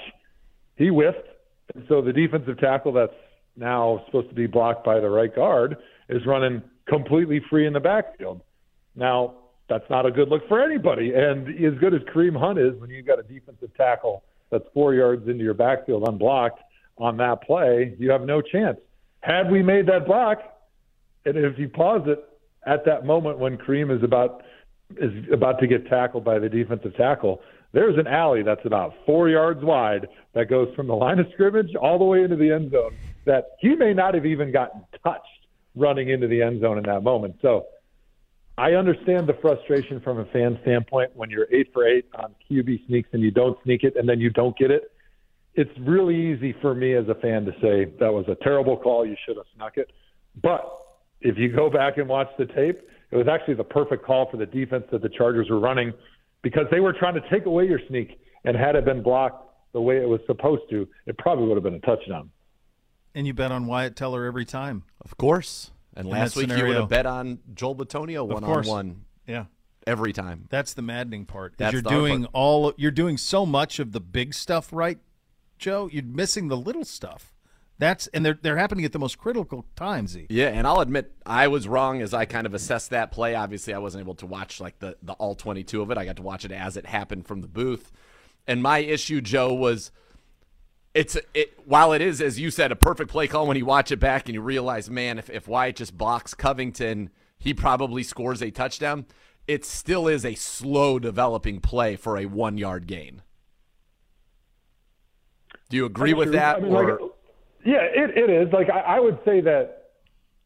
he 0.75 0.89
whiffed. 0.89 1.27
And 1.73 1.84
so 1.89 1.99
the 1.99 2.13
defensive 2.13 2.59
tackle 2.59 2.93
that's 2.93 3.11
now 3.57 4.03
supposed 4.05 4.30
to 4.30 4.36
be 4.36 4.45
blocked 4.45 4.86
by 4.86 4.99
the 4.99 5.09
right 5.09 5.36
guard 5.36 5.77
is 6.09 6.25
running 6.27 6.61
completely 6.88 7.41
free 7.49 7.65
in 7.65 7.73
the 7.73 7.80
backfield. 7.80 8.41
Now, 8.95 9.34
that's 9.67 9.89
not 9.89 10.05
a 10.05 10.11
good 10.11 10.30
look 10.30 10.47
for 10.47 10.61
anybody. 10.61 11.13
And 11.15 11.47
as 11.65 11.80
good 11.80 11.95
as 11.95 12.01
Kareem 12.01 12.39
Hunt 12.39 12.59
is, 12.59 12.80
when 12.80 12.91
you've 12.91 13.07
got 13.07 13.17
a 13.17 13.23
defensive 13.23 13.75
tackle 13.75 14.23
that's 14.51 14.65
four 14.75 14.93
yards 14.93 15.27
into 15.27 15.43
your 15.43 15.55
backfield 15.55 16.07
unblocked 16.07 16.61
on 16.99 17.17
that 17.17 17.41
play, 17.41 17.95
you 17.97 18.11
have 18.11 18.21
no 18.21 18.41
chance. 18.41 18.77
Had 19.21 19.49
we 19.51 19.63
made 19.63 19.88
that 19.88 20.05
block, 20.05 20.38
and 21.25 21.36
if 21.36 21.57
you 21.57 21.67
pause 21.67 22.03
it 22.05 22.28
at 22.70 22.86
that 22.86 23.05
moment 23.05 23.39
when 23.39 23.57
Kareem 23.57 23.95
is 23.95 24.03
about 24.03 24.43
is 24.97 25.11
about 25.32 25.59
to 25.59 25.67
get 25.67 25.88
tackled 25.88 26.24
by 26.24 26.39
the 26.39 26.49
defensive 26.49 26.95
tackle, 26.95 27.41
there's 27.74 27.97
an 27.97 28.07
alley 28.07 28.41
that's 28.41 28.65
about 28.65 28.93
four 29.05 29.30
yards 29.30 29.63
wide 29.63 30.07
that 30.34 30.49
goes 30.49 30.74
from 30.76 30.88
the 30.88 30.95
line 30.95 31.20
of 31.20 31.28
scrimmage 31.34 31.76
all 31.76 31.99
the 31.99 32.05
way 32.05 32.24
into 32.24 32.36
the 32.36 32.51
end 32.51 32.72
zone 32.72 32.95
that 33.26 33.51
he 33.59 33.76
may 33.76 33.93
not 33.93 34.15
have 34.15 34.26
even 34.26 34.51
gotten 34.51 34.82
touched 35.03 35.24
running 35.76 36.09
into 36.09 36.28
the 36.28 36.41
end 36.41 36.61
zone 36.61 36.78
in 36.78 36.84
that 36.86 37.03
moment. 37.03 37.36
So 37.41 37.67
I 38.57 38.74
understand 38.74 39.28
the 39.28 39.38
frustration 39.41 40.01
from 40.01 40.20
a 40.20 40.26
fan 40.26 40.57
standpoint 40.63 41.11
when 41.15 41.30
you're 41.30 41.47
eight 41.51 41.72
for 41.72 41.88
eight 41.88 42.05
on 42.15 42.34
QB 42.49 42.88
sneaks 42.88 43.09
and 43.13 43.22
you 43.22 43.32
don't 43.32 43.57
sneak 43.63 43.84
it 43.84 43.95
and 43.95 44.09
then 44.09 44.20
you 44.20 44.32
don't 44.32 44.57
get 44.57 44.72
it. 44.72 44.91
It's 45.53 45.72
really 45.82 46.15
easy 46.15 46.55
for 46.61 46.74
me 46.74 46.95
as 46.95 47.07
a 47.07 47.15
fan 47.15 47.45
to 47.45 47.51
say 47.61 47.86
that 47.99 48.11
was 48.11 48.26
a 48.28 48.36
terrible 48.43 48.78
call. 48.78 49.05
You 49.05 49.15
should 49.26 49.38
have 49.38 49.45
snuck 49.55 49.78
it. 49.78 49.91
But 50.41 50.63
if 51.22 51.38
you 51.38 51.49
go 51.53 51.70
back 51.70 51.97
and 51.97 52.07
watch 52.07 52.30
the 52.38 52.45
tape, 52.45 52.80
it 53.11 53.15
was 53.17 53.28
actually 53.28 53.55
the 53.55 53.63
perfect 53.63 54.05
call 54.05 54.30
for 54.30 54.38
the 54.38 54.45
defense 54.45 54.86
that 54.91 55.01
the 55.01 55.09
Chargers 55.09 55.49
were 55.49 55.59
running 55.59 55.93
because 56.41 56.65
they 56.72 56.80
were 56.80 56.93
trying 56.93 57.15
to 57.15 57.30
take 57.30 57.45
away 57.45 57.65
your 57.67 57.80
sneak. 57.88 58.20
And 58.45 58.55
had 58.55 58.76
it 58.76 58.86
been 58.86 59.03
blocked 59.03 59.45
the 59.74 59.82
way 59.82 59.97
it 59.97 60.07
was 60.07 60.22
supposed 60.26 60.63
to, 60.70 60.88
it 61.05 61.17
probably 61.17 61.45
would 61.47 61.55
have 61.55 61.63
been 61.63 61.74
a 61.76 61.80
touchdown. 61.80 62.30
And 63.13 63.28
you 63.28 63.34
bet 63.34 63.51
on 63.51 63.65
Wyatt 63.65 63.95
Teller 63.95 64.26
every 64.26 64.45
time. 64.45 64.84
Of 65.01 65.17
course. 65.17 65.72
And 65.95 66.07
In 66.07 66.13
last 66.13 66.36
that 66.36 66.47
week 66.47 66.57
you 66.57 66.65
would 66.67 66.76
have 66.78 66.89
bet 66.89 67.05
on 67.05 67.39
Joel 67.53 67.76
Bitonio 67.76 68.26
one 68.26 68.43
on 68.43 68.65
one 68.65 69.05
Yeah. 69.28 69.45
every 69.88 70.13
time. 70.13 70.45
That's 70.49 70.74
the 70.74 70.82
maddening 70.84 71.26
part. 71.26 71.55
That's 71.57 71.74
you're 71.74 71.82
the 71.82 71.89
doing 71.89 72.22
part. 72.22 72.32
all 72.34 72.74
you're 72.78 72.91
doing 72.91 73.17
so 73.17 73.45
much 73.45 73.80
of 73.80 73.91
the 73.91 73.99
big 73.99 74.34
stuff 74.34 74.72
right, 74.72 74.99
Joe. 75.57 75.89
You're 75.91 76.03
missing 76.03 76.47
the 76.47 76.55
little 76.57 76.86
stuff. 76.86 77.34
That's 77.80 78.07
and 78.07 78.25
they're 78.25 78.38
they're 78.39 78.57
happening 78.57 78.84
at 78.84 78.91
the 78.91 78.99
most 78.99 79.17
critical 79.17 79.65
times. 79.77 80.17
Yeah, 80.30 80.49
and 80.49 80.67
I'll 80.67 80.82
admit 80.82 81.13
I 81.25 81.47
was 81.47 81.65
wrong 81.65 82.01
as 82.01 82.13
I 82.13 82.25
kind 82.25 82.45
of 82.45 82.53
assessed 82.53 82.89
that 82.89 83.11
play. 83.11 83.36
Obviously, 83.36 83.73
I 83.73 83.77
wasn't 83.77 84.03
able 84.03 84.15
to 84.15 84.25
watch 84.25 84.59
like 84.59 84.80
the 84.80 84.97
the 85.01 85.13
all 85.13 85.34
22 85.34 85.82
of 85.82 85.89
it. 85.89 85.97
I 85.97 86.03
got 86.03 86.17
to 86.17 86.21
watch 86.21 86.43
it 86.43 86.51
as 86.51 86.75
it 86.75 86.86
happened 86.86 87.25
from 87.25 87.39
the 87.39 87.47
booth. 87.47 87.91
And 88.45 88.61
my 88.61 88.80
issue, 88.80 89.21
Joe, 89.21 89.53
was 89.53 89.91
it's 90.93 91.17
it 91.34 91.57
while 91.65 91.93
it 91.93 92.01
is 92.01 92.21
as 92.21 92.38
you 92.38 92.51
said 92.51 92.73
a 92.73 92.75
perfect 92.75 93.09
play 93.09 93.27
call 93.27 93.47
when 93.47 93.55
you 93.55 93.65
watch 93.65 93.93
it 93.93 93.99
back 93.99 94.27
and 94.27 94.36
you 94.36 94.41
realize, 94.41 94.89
man, 94.89 95.17
if 95.17 95.30
if 95.30 95.47
Wyatt 95.47 95.77
just 95.77 95.97
blocks 95.97 96.34
Covington, 96.34 97.11
he 97.38 97.53
probably 97.53 98.03
scores 98.03 98.41
a 98.43 98.51
touchdown. 98.51 99.05
It 99.47 99.63
still 99.63 100.09
is 100.09 100.25
a 100.25 100.36
slow 100.36 100.99
developing 100.99 101.61
play 101.61 101.95
for 101.95 102.17
a 102.17 102.25
1-yard 102.25 102.86
gain. 102.86 103.23
Do 105.69 105.77
you 105.77 105.86
agree 105.86 106.13
with 106.13 106.34
that 106.34 106.57
I 106.57 106.59
mean, 106.59 106.71
or 106.71 106.99
like, 106.99 107.11
yeah, 107.66 107.82
it, 107.82 108.18
it 108.18 108.30
is. 108.30 108.53
Like 108.53 108.70
I, 108.70 108.80
I 108.80 108.99
would 108.99 109.20
say 109.26 109.41
that 109.41 109.91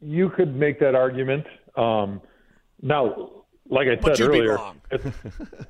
you 0.01 0.29
could 0.29 0.55
make 0.55 0.79
that 0.79 0.95
argument. 0.95 1.45
Um, 1.75 2.21
now, 2.81 3.31
like 3.69 3.87
I 3.87 3.95
But 3.95 4.17
said 4.17 4.27
earlier, 4.27 4.57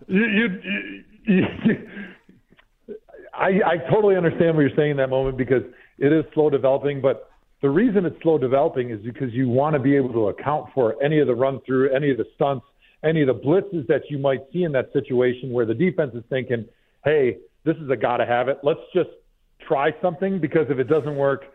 you, 0.08 0.26
you, 0.26 1.04
you, 1.26 1.46
I, 3.34 3.60
I 3.66 3.78
totally 3.90 4.16
understand 4.16 4.56
what 4.56 4.62
you're 4.62 4.76
saying 4.76 4.92
in 4.92 4.98
that 4.98 5.10
moment 5.10 5.38
because 5.38 5.64
it 5.98 6.12
is 6.12 6.26
slow 6.34 6.50
developing. 6.50 7.02
But 7.02 7.30
the 7.62 7.70
reason 7.70 8.06
it's 8.06 8.22
slow 8.22 8.38
developing 8.38 8.90
is 8.90 9.02
because 9.02 9.34
you 9.34 9.50
want 9.50 9.74
to 9.74 9.80
be 9.80 9.96
able 9.96 10.14
to 10.14 10.28
account 10.30 10.70
for 10.74 11.02
any 11.04 11.20
of 11.20 11.28
the 11.28 11.36
run 11.36 11.60
through, 11.66 11.94
any 11.94 12.12
of 12.12 12.18
the 12.18 12.26
stunts, 12.36 12.66
any 13.04 13.22
of 13.22 13.28
the 13.28 13.34
blitzes 13.34 13.88
that 13.88 14.04
you 14.10 14.18
might 14.18 14.42
see 14.52 14.64
in 14.64 14.72
that 14.74 14.92
situation 14.94 15.52
where 15.52 15.66
the 15.66 15.74
defense 15.74 16.14
is 16.14 16.24
thinking, 16.30 16.66
hey, 17.04 17.38
this 17.66 17.76
is 17.78 17.90
a 17.90 17.96
got 17.96 18.18
to 18.18 18.26
have 18.26 18.48
it. 18.50 18.60
Let's 18.64 18.80
just 18.94 19.10
try 19.68 19.92
something 20.02 20.40
because 20.40 20.68
if 20.70 20.80
it 20.80 20.86
doesn't 20.86 21.16
work, 21.16 21.46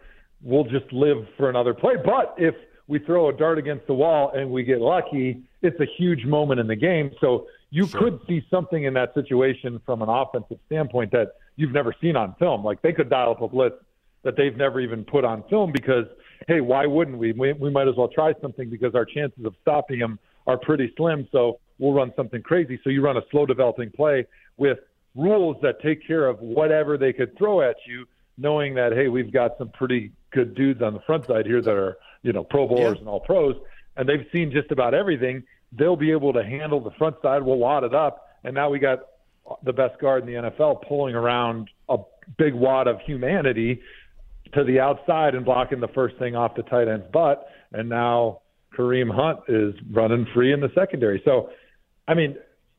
we'll 0.42 0.64
just 0.64 0.92
live 0.92 1.26
for 1.36 1.50
another 1.50 1.74
play. 1.74 1.94
But 2.02 2.34
if 2.36 2.54
we 2.86 2.98
throw 2.98 3.28
a 3.28 3.32
dart 3.32 3.58
against 3.58 3.86
the 3.86 3.94
wall 3.94 4.32
and 4.34 4.50
we 4.50 4.62
get 4.62 4.80
lucky, 4.80 5.42
it's 5.62 5.78
a 5.80 5.86
huge 5.98 6.24
moment 6.24 6.60
in 6.60 6.66
the 6.66 6.76
game. 6.76 7.10
So 7.20 7.46
you 7.70 7.86
could 7.86 8.20
see 8.26 8.44
something 8.50 8.84
in 8.84 8.94
that 8.94 9.12
situation 9.14 9.80
from 9.84 10.02
an 10.02 10.08
offensive 10.08 10.58
standpoint 10.66 11.12
that 11.12 11.32
you've 11.56 11.72
never 11.72 11.94
seen 12.00 12.16
on 12.16 12.34
film. 12.38 12.64
Like 12.64 12.80
they 12.82 12.92
could 12.92 13.10
dial 13.10 13.32
up 13.32 13.42
a 13.42 13.48
blitz 13.48 13.76
that 14.24 14.36
they've 14.36 14.56
never 14.56 14.80
even 14.80 15.04
put 15.04 15.24
on 15.24 15.44
film 15.50 15.70
because, 15.72 16.06
hey, 16.46 16.60
why 16.60 16.86
wouldn't 16.86 17.18
we? 17.18 17.32
We, 17.32 17.52
we 17.52 17.70
might 17.70 17.88
as 17.88 17.94
well 17.96 18.08
try 18.08 18.32
something 18.40 18.70
because 18.70 18.94
our 18.94 19.04
chances 19.04 19.44
of 19.44 19.54
stopping 19.60 19.98
them 19.98 20.18
are 20.46 20.56
pretty 20.56 20.92
slim. 20.96 21.28
So 21.30 21.60
we'll 21.78 21.92
run 21.92 22.12
something 22.16 22.42
crazy. 22.42 22.80
So 22.82 22.90
you 22.90 23.02
run 23.02 23.16
a 23.16 23.22
slow 23.30 23.44
developing 23.44 23.90
play 23.90 24.26
with 24.56 24.78
rules 25.14 25.56
that 25.62 25.80
take 25.80 26.06
care 26.06 26.26
of 26.26 26.40
whatever 26.40 26.96
they 26.96 27.12
could 27.12 27.36
throw 27.36 27.60
at 27.60 27.76
you, 27.86 28.06
knowing 28.36 28.74
that 28.74 28.92
hey, 28.92 29.08
we've 29.08 29.32
got 29.32 29.56
some 29.58 29.70
pretty 29.70 30.12
good 30.30 30.54
dudes 30.54 30.82
on 30.82 30.94
the 30.94 31.00
front 31.00 31.26
side 31.26 31.46
here 31.46 31.60
that 31.62 31.74
are 31.74 31.96
you 32.22 32.32
know 32.32 32.44
Pro 32.44 32.66
Bowlers 32.68 32.94
Yeah. 32.94 33.00
and 33.00 33.08
all 33.08 33.20
pros, 33.20 33.56
and 33.96 34.08
they've 34.08 34.26
seen 34.32 34.50
just 34.50 34.70
about 34.70 34.94
everything. 34.94 35.42
They'll 35.72 35.96
be 35.96 36.12
able 36.12 36.32
to 36.32 36.44
handle 36.44 36.80
the 36.80 36.92
front 36.92 37.16
side. 37.22 37.42
We'll 37.42 37.56
wad 37.58 37.84
it 37.84 37.94
up, 37.94 38.28
and 38.44 38.54
now 38.54 38.70
we 38.70 38.78
got 38.78 39.00
the 39.62 39.72
best 39.72 39.98
guard 39.98 40.26
in 40.28 40.32
the 40.42 40.50
NFL 40.50 40.86
pulling 40.86 41.14
around 41.14 41.70
a 41.88 41.96
big 42.36 42.54
wad 42.54 42.86
of 42.86 43.00
humanity 43.00 43.80
to 44.52 44.62
the 44.64 44.78
outside 44.80 45.34
and 45.34 45.44
blocking 45.44 45.80
the 45.80 45.88
first 45.88 46.16
thing 46.18 46.36
off 46.36 46.54
the 46.54 46.62
tight 46.64 46.86
end's 46.88 47.06
butt. 47.12 47.48
And 47.72 47.88
now 47.88 48.40
Kareem 48.76 49.10
Hunt 49.14 49.40
is 49.48 49.74
running 49.90 50.26
free 50.34 50.52
in 50.52 50.60
the 50.60 50.70
secondary. 50.74 51.20
So, 51.24 51.50
I 52.06 52.14
mean, 52.14 52.36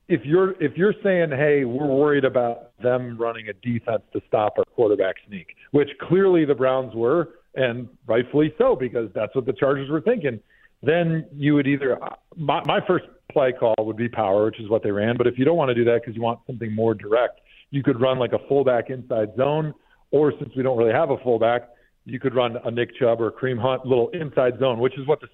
if 0.09 0.25
you're 0.25 0.61
if 0.61 0.75
you're 0.75 0.95
saying, 1.03 1.29
hey, 1.29 1.63
we're 1.65 1.85
worried 1.85 2.25
about 2.25 2.71
them 2.81 3.15
running 3.17 3.47
a 3.47 3.53
defense 3.53 4.01
to 4.11 4.21
stop 4.27 4.55
our 4.57 4.65
quarterback 4.75 5.15
sneak, 5.27 5.55
which 5.71 5.89
clearly 6.01 6.45
the 6.45 6.55
Browns 6.55 6.93
were, 6.95 7.29
and 7.55 7.87
rightfully 8.07 8.53
so 8.57 8.75
because 8.75 9.09
that's 9.13 9.33
what 9.35 9.45
the 9.45 9.53
Chargers 9.53 9.89
were 9.89 10.01
thinking, 10.01 10.39
then 10.81 11.27
you 11.31 11.53
would 11.53 11.67
either 11.67 11.97
my, 12.35 12.61
my 12.65 12.79
first 12.87 13.05
play 13.31 13.53
call 13.57 13.75
would 13.79 13.97
be 13.97 14.09
power, 14.09 14.45
which 14.45 14.59
is 14.59 14.67
what 14.67 14.81
they 14.81 14.89
ran. 14.89 15.15
But 15.15 15.27
if 15.27 15.37
you 15.37 15.45
don't 15.45 15.57
want 15.57 15.69
to 15.69 15.75
do 15.75 15.85
that 15.85 16.01
because 16.01 16.15
you 16.15 16.23
want 16.23 16.39
something 16.47 16.73
more 16.73 16.95
direct, 16.95 17.41
you 17.69 17.83
could 17.83 18.01
run 18.01 18.17
like 18.17 18.33
a 18.33 18.39
fullback 18.47 18.89
inside 18.89 19.35
zone, 19.37 19.75
or 20.09 20.33
since 20.39 20.49
we 20.57 20.63
don't 20.63 20.77
really 20.77 20.93
have 20.93 21.11
a 21.11 21.17
fullback, 21.19 21.69
you 22.05 22.19
could 22.19 22.33
run 22.33 22.57
a 22.65 22.71
Nick 22.71 22.97
Chubb 22.97 23.21
or 23.21 23.27
a 23.27 23.31
Kareem 23.31 23.61
Hunt 23.61 23.85
little 23.85 24.09
inside 24.09 24.57
zone, 24.59 24.79
which 24.79 24.97
is 24.97 25.05
what 25.07 25.21
the 25.21 25.27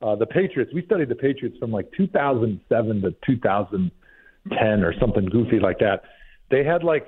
uh, 0.00 0.14
the 0.14 0.26
Patriots. 0.26 0.70
We 0.72 0.84
studied 0.84 1.08
the 1.08 1.16
Patriots 1.16 1.56
from 1.58 1.72
like 1.72 1.90
2007 1.96 3.00
to 3.02 3.10
2010 4.48 4.84
or 4.84 4.94
something 5.00 5.26
goofy 5.26 5.58
like 5.58 5.78
that. 5.78 6.02
They 6.50 6.64
had 6.64 6.82
like 6.82 7.06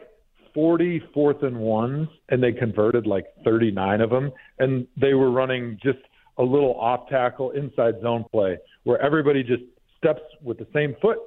40 0.54 1.02
fourth 1.14 1.42
and 1.42 1.58
ones, 1.58 2.08
and 2.28 2.42
they 2.42 2.52
converted 2.52 3.06
like 3.06 3.26
39 3.44 4.00
of 4.00 4.10
them, 4.10 4.32
and 4.58 4.86
they 5.00 5.14
were 5.14 5.30
running 5.30 5.78
just 5.82 5.98
a 6.38 6.42
little 6.42 6.74
off 6.74 7.08
tackle 7.08 7.50
inside 7.50 7.94
zone 8.02 8.24
play 8.30 8.58
where 8.84 9.00
everybody 9.00 9.42
just 9.42 9.62
steps 9.98 10.22
with 10.42 10.58
the 10.58 10.66
same 10.72 10.96
foot. 11.00 11.18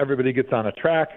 Everybody 0.00 0.32
gets 0.32 0.48
on 0.52 0.66
a 0.66 0.72
track, 0.72 1.08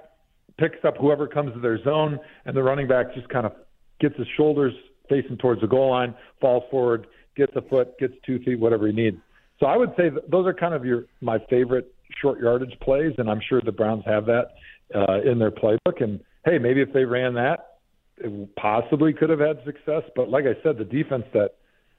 picks 0.58 0.84
up 0.86 0.98
whoever 0.98 1.28
comes 1.28 1.54
to 1.54 1.60
their 1.60 1.82
zone, 1.84 2.20
and 2.46 2.56
the 2.56 2.64
running 2.64 2.88
back 2.88 3.14
just 3.14 3.30
kind 3.30 3.46
of 3.46 3.54
gets 4.00 4.16
his 4.18 4.28
shoulders 4.38 4.74
facing 5.10 5.38
towards 5.38 5.62
the 5.62 5.68
goal 5.68 5.90
line, 5.90 6.14
falls 6.40 6.64
forward, 6.70 7.08
gets 7.36 7.54
a 7.56 7.62
foot, 7.64 7.98
gets 8.00 8.14
two 8.26 8.40
feet, 8.40 8.60
whatever 8.60 8.88
he 8.88 8.94
needs. 8.94 9.18
So 9.60 9.66
I 9.66 9.76
would 9.76 9.92
say 9.98 10.10
those 10.30 10.46
are 10.46 10.54
kind 10.54 10.74
of 10.74 10.86
your 10.86 11.06
my 11.22 11.38
favorite 11.50 11.94
short 12.22 12.40
yardage 12.40 12.78
plays, 12.82 13.14
and 13.18 13.30
I'm 13.30 13.42
sure 13.48 13.62
the 13.62 13.72
Browns 13.72 14.04
have 14.06 14.26
that 14.26 14.52
uh, 14.96 15.22
in 15.22 15.40
their 15.40 15.52
playbook. 15.52 16.02
And 16.02 16.20
hey, 16.46 16.58
maybe 16.58 16.82
if 16.82 16.94
they 16.94 17.06
ran 17.06 17.34
that, 17.36 17.78
it 18.18 18.56
possibly 18.56 19.14
could 19.14 19.30
have 19.30 19.40
had 19.40 19.64
success. 19.66 20.04
But 20.16 20.30
like 20.30 20.46
I 20.46 20.62
said, 20.64 20.78
the 20.78 20.86
defense 20.86 21.26
that 21.34 21.56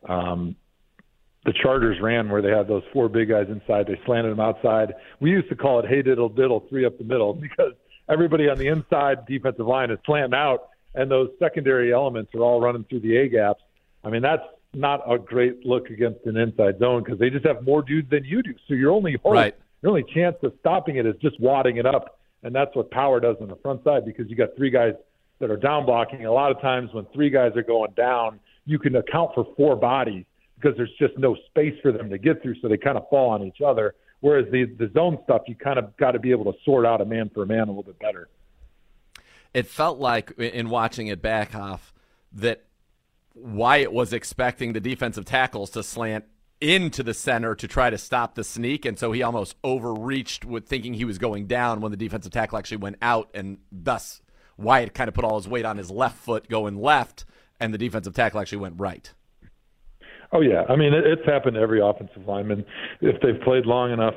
um, 0.09 0.57
the 1.45 1.55
Chargers 1.63 1.99
ran 2.01 2.29
where 2.29 2.43
they 2.43 2.51
had 2.51 2.69
those 2.69 2.83
four 2.93 3.09
big 3.09 3.31
guys 3.31 3.47
inside. 3.49 3.87
They 3.87 3.99
slanted 4.05 4.33
them 4.33 4.41
outside. 4.41 4.95
We 5.21 5.31
used 5.31 5.49
to 5.49 5.57
call 5.57 5.81
it 5.81 5.87
"Hey 5.89 6.03
diddle 6.03 6.29
diddle," 6.29 6.67
three 6.69 6.85
up 6.85 6.99
the 6.99 7.05
middle, 7.05 7.35
because 7.41 7.73
everybody 8.09 8.49
on 8.49 8.59
the 8.59 8.69
inside 8.69 9.27
defensive 9.27 9.67
line 9.67 9.91
is 9.91 9.99
slanting 10.05 10.35
out, 10.35 10.71
and 10.95 11.11
those 11.11 11.31
secondary 11.39 11.93
elements 11.93 12.35
are 12.35 12.41
all 12.41 12.61
running 12.61 12.85
through 12.85 13.01
the 13.01 13.17
A 13.17 13.29
gaps. 13.29 13.63
I 14.05 14.11
mean, 14.11 14.23
that's 14.23 14.43
not 14.75 15.01
a 15.11 15.19
great 15.19 15.65
look 15.67 15.91
against 15.91 16.25
an 16.27 16.37
inside 16.37 16.79
zone 16.79 17.03
because 17.03 17.19
they 17.19 17.31
just 17.31 17.45
have 17.45 17.65
more 17.65 17.83
dudes 17.83 18.09
than 18.11 18.25
you 18.25 18.43
do. 18.43 18.55
So 18.69 18.75
your 18.75 18.93
only 18.93 19.17
hope, 19.23 19.33
right. 19.33 19.57
Your 19.83 19.91
only 19.91 20.05
chance 20.15 20.37
of 20.43 20.53
stopping 20.61 20.97
it 20.97 21.07
is 21.07 21.15
just 21.21 21.41
wadding 21.41 21.77
it 21.79 21.87
up, 21.87 22.19
and 22.43 22.55
that's 22.55 22.75
what 22.75 22.91
power 22.91 23.21
does 23.21 23.37
on 23.41 23.49
the 23.49 23.57
front 23.57 23.83
side 23.85 24.05
because 24.05 24.29
you 24.29 24.37
got 24.37 24.51
three 24.57 24.71
guys 24.71 24.95
that 25.39 25.51
are 25.51 25.57
down 25.57 25.87
blocking. 25.87 26.27
A 26.27 26.33
lot 26.33 26.51
of 26.51 26.61
times 26.61 26.91
when 26.93 27.07
three 27.15 27.31
guys 27.31 27.53
are 27.57 27.63
going 27.63 27.93
down, 27.97 28.41
you 28.67 28.79
can 28.79 28.97
account 28.97 29.33
for 29.35 29.47
four 29.57 29.77
bodies 29.77 30.25
because 30.57 30.77
there's 30.77 30.93
just 30.99 31.17
no 31.19 31.37
space 31.49 31.75
for 31.81 31.93
them 31.93 32.11
to 32.11 32.19
get 32.19 32.43
through, 32.43 32.57
so 32.61 32.69
they 32.69 32.77
kind 32.77 32.99
of 32.99 33.09
fall 33.09 33.31
on 33.31 33.43
each 33.43 33.61
other. 33.65 33.95
Whereas 34.21 34.47
the 34.53 34.65
the 34.65 34.91
zone 34.93 35.19
stuff, 35.25 35.43
you 35.47 35.55
kind 35.55 35.79
of 35.79 35.97
got 35.97 36.13
to 36.13 36.19
be 36.19 36.31
able 36.31 36.53
to 36.53 36.59
sort 36.65 36.85
out 36.85 37.01
a 37.01 37.07
man 37.07 37.31
for 37.33 37.43
a 37.43 37.47
man 37.47 37.61
a 37.61 37.67
little 37.67 37.83
bit 37.83 37.99
better. 37.99 38.29
It 39.55 39.67
felt 39.67 39.99
like 39.99 40.33
in 40.39 40.69
watching 40.69 41.07
it 41.09 41.23
back 41.23 41.55
off 41.55 41.93
that 42.33 42.65
Wyatt 43.35 43.93
was 43.93 44.13
expecting 44.13 44.75
the 44.75 44.81
defensive 44.81 45.25
tackles 45.25 45.71
to 45.71 45.83
slant 45.83 46.25
into 46.61 47.03
the 47.03 47.15
center 47.15 47.55
to 47.55 47.67
try 47.67 47.91
to 47.91 47.99
stop 47.99 48.35
the 48.35 48.45
sneak, 48.45 48.85
and 48.85 48.99
so 48.99 49.13
he 49.13 49.23
almost 49.23 49.57
overreached 49.65 50.45
with 50.45 50.67
thinking 50.67 50.95
he 50.95 51.05
was 51.05 51.19
going 51.19 51.47
down 51.47 51.81
when 51.81 51.91
the 51.91 51.97
defensive 51.97 52.33
tackle 52.33 52.59
actually 52.59 52.77
went 52.79 52.97
out, 53.01 53.31
and 53.35 53.59
thus 53.73 54.23
Wyatt 54.57 54.95
kind 54.95 55.09
of 55.09 55.15
put 55.15 55.25
all 55.25 55.37
his 55.37 55.49
weight 55.49 55.65
on 55.65 55.79
his 55.79 55.91
left 55.91 56.19
foot 56.19 56.49
going 56.49 56.77
left, 56.77 57.25
and 57.59 57.73
the 57.73 57.79
defensive 57.79 58.15
tackle 58.15 58.41
actually 58.41 58.59
went 58.59 58.75
right. 58.79 59.13
Oh 60.33 60.43
yeah, 60.43 60.65
I 60.69 60.77
mean 60.77 60.93
it's 60.95 61.25
happened 61.27 61.55
to 61.55 61.61
every 61.61 61.81
offensive 61.81 62.27
lineman 62.27 62.65
if 63.01 63.21
they've 63.21 63.41
played 63.43 63.67
long 63.67 63.93
enough. 63.93 64.15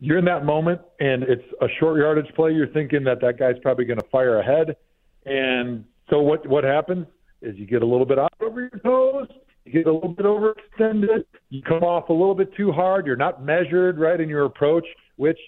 You're 0.00 0.18
in 0.18 0.24
that 0.24 0.44
moment, 0.44 0.80
and 0.98 1.22
it's 1.22 1.44
a 1.60 1.66
short 1.78 1.98
yardage 1.98 2.32
play. 2.34 2.52
You're 2.52 2.68
thinking 2.68 3.04
that 3.04 3.20
that 3.20 3.38
guy's 3.38 3.58
probably 3.62 3.84
going 3.84 4.00
to 4.00 4.08
fire 4.10 4.38
ahead, 4.38 4.76
and 5.26 5.84
so 6.10 6.20
what? 6.20 6.46
What 6.46 6.64
happens 6.64 7.06
is 7.42 7.56
you 7.56 7.66
get 7.66 7.82
a 7.82 7.86
little 7.86 8.06
bit 8.06 8.18
out 8.18 8.32
over 8.40 8.60
your 8.60 8.80
toes, 8.82 9.28
you 9.64 9.72
get 9.72 9.86
a 9.86 9.92
little 9.92 10.08
bit 10.08 10.26
overextended, 10.26 11.24
you 11.50 11.62
come 11.62 11.82
off 11.82 12.08
a 12.08 12.12
little 12.12 12.34
bit 12.34 12.54
too 12.56 12.72
hard. 12.72 13.06
You're 13.06 13.16
not 13.16 13.44
measured 13.44 13.98
right 13.98 14.20
in 14.20 14.28
your 14.28 14.44
approach, 14.44 14.84
which, 15.16 15.38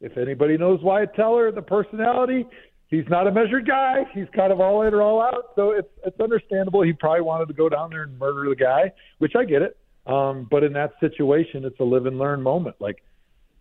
if 0.00 0.16
anybody 0.16 0.56
knows 0.56 0.80
Wyatt 0.82 1.14
Teller, 1.14 1.52
the 1.52 1.62
personality, 1.62 2.46
he's 2.88 3.04
not 3.08 3.26
a 3.26 3.32
measured 3.32 3.66
guy. 3.66 4.04
He's 4.12 4.26
kind 4.34 4.52
of 4.52 4.60
all 4.60 4.82
in 4.82 4.94
or 4.94 5.02
all 5.02 5.22
out. 5.22 5.52
So 5.54 5.70
it's 5.70 5.88
it's 6.04 6.18
understandable. 6.20 6.82
He 6.82 6.92
probably 6.92 7.22
wanted 7.22 7.46
to 7.48 7.54
go 7.54 7.68
down 7.68 7.90
there 7.90 8.02
and 8.02 8.18
murder 8.18 8.48
the 8.48 8.56
guy, 8.56 8.92
which 9.18 9.32
I 9.36 9.44
get 9.44 9.62
it. 9.62 9.76
Um, 10.06 10.48
but 10.50 10.64
in 10.64 10.72
that 10.72 10.92
situation, 10.98 11.64
it's 11.64 11.78
a 11.78 11.84
live 11.84 12.06
and 12.06 12.18
learn 12.18 12.42
moment. 12.42 12.76
Like, 12.80 13.02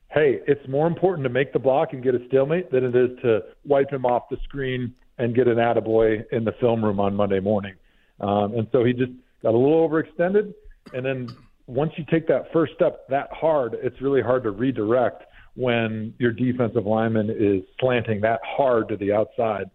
hey, 0.10 0.40
it's 0.48 0.68
more 0.68 0.88
important 0.88 1.24
to 1.26 1.30
make 1.30 1.54
the 1.54 1.60
block 1.60 1.90
and 1.94 2.02
get 2.02 2.16
a 2.16 2.20
stalemate 2.28 2.72
than 2.72 2.84
it 2.84 2.96
is 2.96 3.10
to 3.22 3.42
wipe 3.66 3.92
him 3.92 4.06
off 4.06 4.24
the 4.32 4.38
screen 4.46 4.96
and 5.18 5.36
get 5.36 5.48
an 5.48 5.58
attaboy 5.58 6.24
in 6.32 6.46
the 6.46 6.54
film 6.60 6.84
room 6.84 7.00
on 7.00 7.14
Monday 7.14 7.40
morning. 7.40 7.76
Um, 8.22 8.54
and 8.56 8.68
so 8.72 8.84
he 8.84 8.94
just 8.94 9.12
got 9.42 9.54
a 9.54 9.58
little 9.58 9.88
overextended. 9.88 10.54
And 10.94 11.06
then 11.06 11.30
once 11.68 11.92
you 11.98 12.06
take 12.10 12.28
that 12.28 12.52
first 12.52 12.74
step 12.74 13.08
that 13.10 13.30
hard, 13.32 13.76
it's 13.82 14.02
really 14.02 14.22
hard 14.22 14.44
to 14.44 14.52
redirect 14.52 15.24
when 15.56 16.14
your 16.20 16.32
defensive 16.32 16.86
lineman 16.86 17.30
is 17.30 17.64
slanting 17.80 18.22
that 18.22 18.40
hard 18.44 18.88
to 18.90 18.98
the 18.98 19.12
outside. 19.12 19.70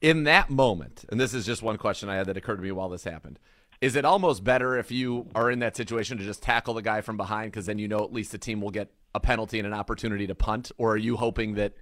In 0.00 0.24
that 0.24 0.50
moment, 0.50 1.04
and 1.10 1.20
this 1.20 1.34
is 1.34 1.44
just 1.44 1.62
one 1.62 1.76
question 1.76 2.08
I 2.08 2.16
had 2.16 2.26
that 2.26 2.36
occurred 2.36 2.56
to 2.56 2.62
me 2.62 2.72
while 2.72 2.88
this 2.88 3.04
happened. 3.04 3.38
Is 3.80 3.96
it 3.96 4.04
almost 4.04 4.44
better 4.44 4.78
if 4.78 4.90
you 4.90 5.28
are 5.34 5.50
in 5.50 5.60
that 5.60 5.76
situation 5.76 6.18
to 6.18 6.24
just 6.24 6.42
tackle 6.42 6.74
the 6.74 6.82
guy 6.82 7.00
from 7.00 7.16
behind 7.16 7.52
because 7.52 7.66
then 7.66 7.78
you 7.78 7.88
know 7.88 8.04
at 8.04 8.12
least 8.12 8.32
the 8.32 8.38
team 8.38 8.60
will 8.60 8.70
get 8.70 8.92
a 9.14 9.20
penalty 9.20 9.58
and 9.58 9.66
an 9.66 9.72
opportunity 9.72 10.26
to 10.26 10.34
punt? 10.34 10.70
Or 10.76 10.92
are 10.92 10.98
you 10.98 11.16
hoping 11.16 11.54
that 11.54 11.74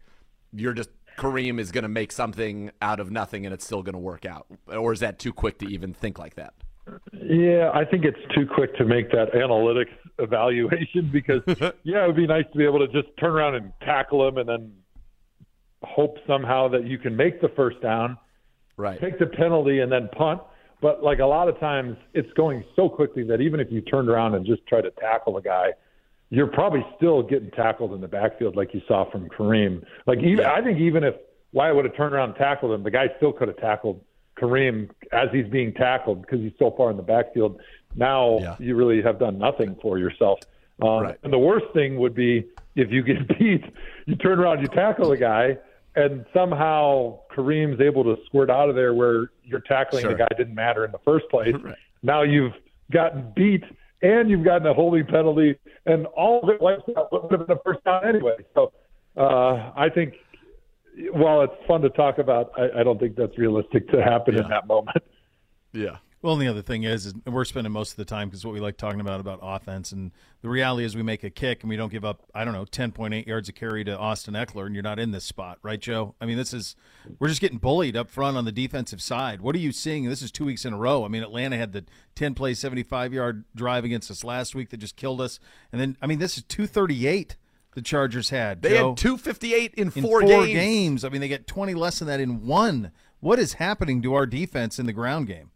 you're 0.53 0.75
just 0.75 0.91
Kareem 1.19 1.59
is 1.59 1.73
going 1.73 1.83
to 1.83 1.89
make 1.89 2.13
something 2.13 2.71
out 2.81 3.01
of 3.01 3.11
nothing 3.11 3.45
and 3.45 3.53
it's 3.53 3.65
still 3.65 3.83
going 3.83 3.95
to 3.95 3.99
work 3.99 4.25
out? 4.25 4.47
Or 4.69 4.93
is 4.93 5.01
that 5.01 5.19
too 5.19 5.33
quick 5.33 5.59
to 5.59 5.67
even 5.67 5.93
think 5.93 6.19
like 6.19 6.37
that? 6.37 6.55
Yeah, 7.13 7.71
I 7.75 7.85
think 7.85 8.05
it's 8.05 8.35
too 8.35 8.47
quick 8.47 8.75
to 8.77 8.85
make 8.85 9.11
that 9.11 9.33
analytics 9.35 9.93
evaluation 10.19 11.11
because 11.13 11.43
yeah, 11.83 12.05
it 12.05 12.07
would 12.07 12.17
be 12.17 12.27
nice 12.27 12.45
to 12.53 12.59
be 12.59 12.65
able 12.65 12.79
to 12.79 12.89
just 12.89 13.09
turn 13.19 13.33
around 13.33 13.57
and 13.57 13.73
tackle 13.83 14.27
him 14.27 14.39
and 14.39 14.49
then 14.49 14.73
hope 15.83 16.17
somehow 16.27 16.69
that 16.69 16.87
you 16.87 16.99
can 16.99 17.15
make 17.15 17.41
the 17.41 17.49
first 17.51 17.81
down, 17.83 18.17
right? 18.77 19.01
Take 19.01 19.19
the 19.19 19.27
penalty 19.27 19.81
and 19.81 19.93
then 19.93 20.09
punt. 20.17 20.41
But 20.81 21.03
like 21.03 21.19
a 21.19 21.27
lot 21.27 21.49
of 21.49 21.59
times, 21.59 21.97
it's 22.15 22.33
going 22.35 22.65
so 22.77 22.89
quickly 22.89 23.25
that 23.25 23.41
even 23.41 23.59
if 23.59 23.67
you 23.71 23.81
turned 23.81 24.09
around 24.09 24.37
and 24.37 24.47
just 24.47 24.65
try 24.67 24.81
to 24.81 24.91
tackle 24.93 25.37
a 25.37 25.43
guy, 25.43 25.73
you're 26.31 26.47
probably 26.47 26.85
still 26.97 27.23
getting 27.23 27.51
tackled 27.51 27.93
in 27.93 28.01
the 28.01 28.09
backfield 28.09 28.57
like 28.57 28.75
you 28.75 28.83
saw 28.87 29.11
from 29.11 29.29
Kareem. 29.29 29.85
Like 30.07 30.19
even 30.19 30.39
yeah. 30.39 30.53
I 30.53 30.63
think 30.63 30.79
even 30.79 31.05
if 31.05 31.15
Wyatt 31.53 31.75
would 31.77 31.85
have 31.85 31.97
turned 31.97 32.15
around 32.15 32.31
and 32.31 32.39
tackled 32.39 32.73
him, 32.73 32.83
the 32.83 32.91
guy 32.91 33.07
still 33.17 33.33
could 33.33 33.49
have 33.49 33.57
tackled 33.57 34.05
Kareem 34.39 34.91
as 35.13 35.29
he's 35.33 35.47
being 35.47 35.73
tackled 35.73 36.23
because 36.23 36.41
he's 36.41 36.53
so 36.59 36.73
far 36.77 36.91
in 36.91 36.97
the 36.97 37.03
backfield. 37.03 37.61
Now 37.97 38.39
yeah. 38.41 38.57
you 38.59 38.77
really 38.77 39.03
have 39.03 39.19
done 39.19 39.39
nothing 39.39 39.77
for 39.81 39.99
yourself. 39.99 40.41
Um, 40.83 41.03
right. 41.03 41.19
And 41.23 41.33
the 41.33 41.39
worst 41.39 41.67
thing 41.73 41.99
would 41.99 42.15
be 42.15 42.47
if 42.77 42.91
you 42.91 43.03
get 43.03 43.27
beat, 43.39 43.65
you 44.07 44.17
turn 44.17 44.39
around, 44.39 44.61
you 44.61 44.69
tackle 44.69 45.11
the 45.11 45.17
guy, 45.17 45.57
and 45.97 46.25
somehow 46.33 47.19
Kareem's 47.35 47.81
able 47.81 48.05
to 48.05 48.17
squirt 48.27 48.51
out 48.51 48.69
of 48.69 48.77
there 48.77 48.95
where 48.95 49.31
you're 49.43 49.61
tackling 49.61 50.03
sure. 50.03 50.13
the 50.13 50.19
guy 50.19 50.29
didn't 50.37 50.55
matter 50.55 50.85
in 50.85 50.93
the 50.93 51.01
first 51.05 51.29
place. 51.31 51.55
right. 51.63 51.75
Now 52.03 52.23
you've 52.23 52.53
gotten 52.93 53.33
beat 53.35 53.65
and 54.03 54.31
you've 54.31 54.45
gotten 54.45 54.67
a 54.67 54.75
holding 54.75 55.07
penalty, 55.07 55.59
and 55.87 56.07
all 56.07 56.43
of 56.43 56.49
it 56.49 56.61
wipes 56.61 56.83
out 56.97 57.13
what 57.13 57.25
would 57.25 57.39
have 57.39 57.47
been 57.47 57.57
the 57.57 57.63
first 57.65 57.85
down 57.85 58.07
anyway. 58.07 58.37
So 58.55 58.73
uh, 59.17 59.73
I 59.77 59.89
think 59.93 60.15
while 61.13 61.43
it's 61.43 61.55
fun 61.67 61.81
to 61.83 61.91
talk 61.91 62.19
about, 62.19 62.53
I, 62.57 62.81
I 62.81 62.83
don't 62.83 62.99
think 62.99 63.17
that's 63.17 63.37
realistic 63.39 63.89
to 63.91 64.03
happen 64.03 64.35
yeah. 64.35 64.45
in 64.45 64.49
that 64.51 64.67
moment. 64.67 64.99
Yeah. 65.73 65.97
Well, 66.21 66.33
and 66.33 66.43
the 66.43 66.49
other 66.49 66.63
thing 66.63 66.83
is, 66.83 67.07
is 67.07 67.15
we're 67.27 67.45
spending 67.45 67.73
most 67.73 67.93
of 67.93 67.97
the 67.97 68.05
time 68.05 68.29
because 68.29 68.45
what 68.45 68.53
we 68.53 68.59
like 68.59 68.77
talking 68.77 69.01
about 69.01 69.21
about 69.21 69.39
offense, 69.41 69.93
and 69.93 70.11
the 70.43 70.49
reality 70.49 70.85
is 70.85 70.97
we 70.97 71.03
make 71.05 71.23
a 71.23 71.31
kick 71.31 71.63
and 71.63 71.71
we 71.71 71.77
don't 71.77 71.93
give 71.93 72.05
up. 72.05 72.25
I 72.35 72.45
don't 72.45 72.55
know, 72.55 72.65
ten 72.65 72.91
point 72.91 73.15
eight 73.15 73.29
yards 73.29 73.49
of 73.49 73.55
carry 73.55 73.85
to 73.85 73.97
Austin 73.97 74.35
Ekeler, 74.35 74.67
and 74.67 74.75
you're 74.75 74.83
not 74.83 74.99
in 74.99 75.13
this 75.13 75.25
spot, 75.25 75.59
right, 75.63 75.79
Joe? 75.79 76.17
I 76.21 76.27
mean, 76.27 76.37
this 76.37 76.53
is 76.53 76.75
we're 77.21 77.29
just 77.29 77.41
getting 77.41 77.59
bullied 77.59 77.97
up 77.97 78.11
front 78.11 78.37
on 78.37 78.45
the 78.45 78.53
defensive 78.53 79.01
side. 79.01 79.41
What 79.41 79.55
are 79.55 79.61
you 79.61 79.71
seeing? 79.71 80.09
This 80.09 80.23
is 80.23 80.33
two 80.33 80.45
weeks 80.45 80.65
in 80.65 80.73
a 80.73 80.79
row. 80.79 81.05
I 81.05 81.09
mean, 81.09 81.23
Atlanta 81.23 81.57
had 81.57 81.73
the 81.73 81.85
ten 82.17 82.35
play, 82.35 82.55
seventy 82.55 82.83
five 82.83 83.13
yard 83.13 83.45
drive 83.55 83.85
against 83.85 84.11
us 84.11 84.25
last 84.25 84.57
week 84.57 84.71
that 84.71 84.79
just 84.79 84.97
killed 84.97 85.21
us, 85.21 85.39
and 85.71 85.81
then 85.81 85.97
I 86.03 86.09
mean, 86.09 86.19
this 86.19 86.37
is 86.37 86.43
two 86.43 86.67
thirty 86.67 87.07
eight 87.07 87.37
the 87.75 87.83
Chargers 87.83 88.31
had. 88.31 88.63
They 88.63 88.71
Joe. 88.71 88.89
had 88.89 88.97
258 88.97 89.75
in, 89.75 89.93
in 89.95 90.03
four, 90.03 90.23
four 90.23 90.47
games. 90.47 90.53
games. 90.53 91.05
I 91.05 91.11
mean, 91.11 91.21
they 91.21 91.29
get 91.29 91.47
20 91.47 91.75
less 91.75 92.01
than 92.01 92.09
that 92.09 92.19
in 92.19 92.45
one. 92.45 92.91
What 93.21 93.39
is 93.39 93.53
happening 93.55 94.03
to 94.03 94.15
our 94.15 94.27
defense 94.27 94.81
in 94.81 94.87
the 94.87 94.93
ground 94.93 95.29
game? 95.29 95.51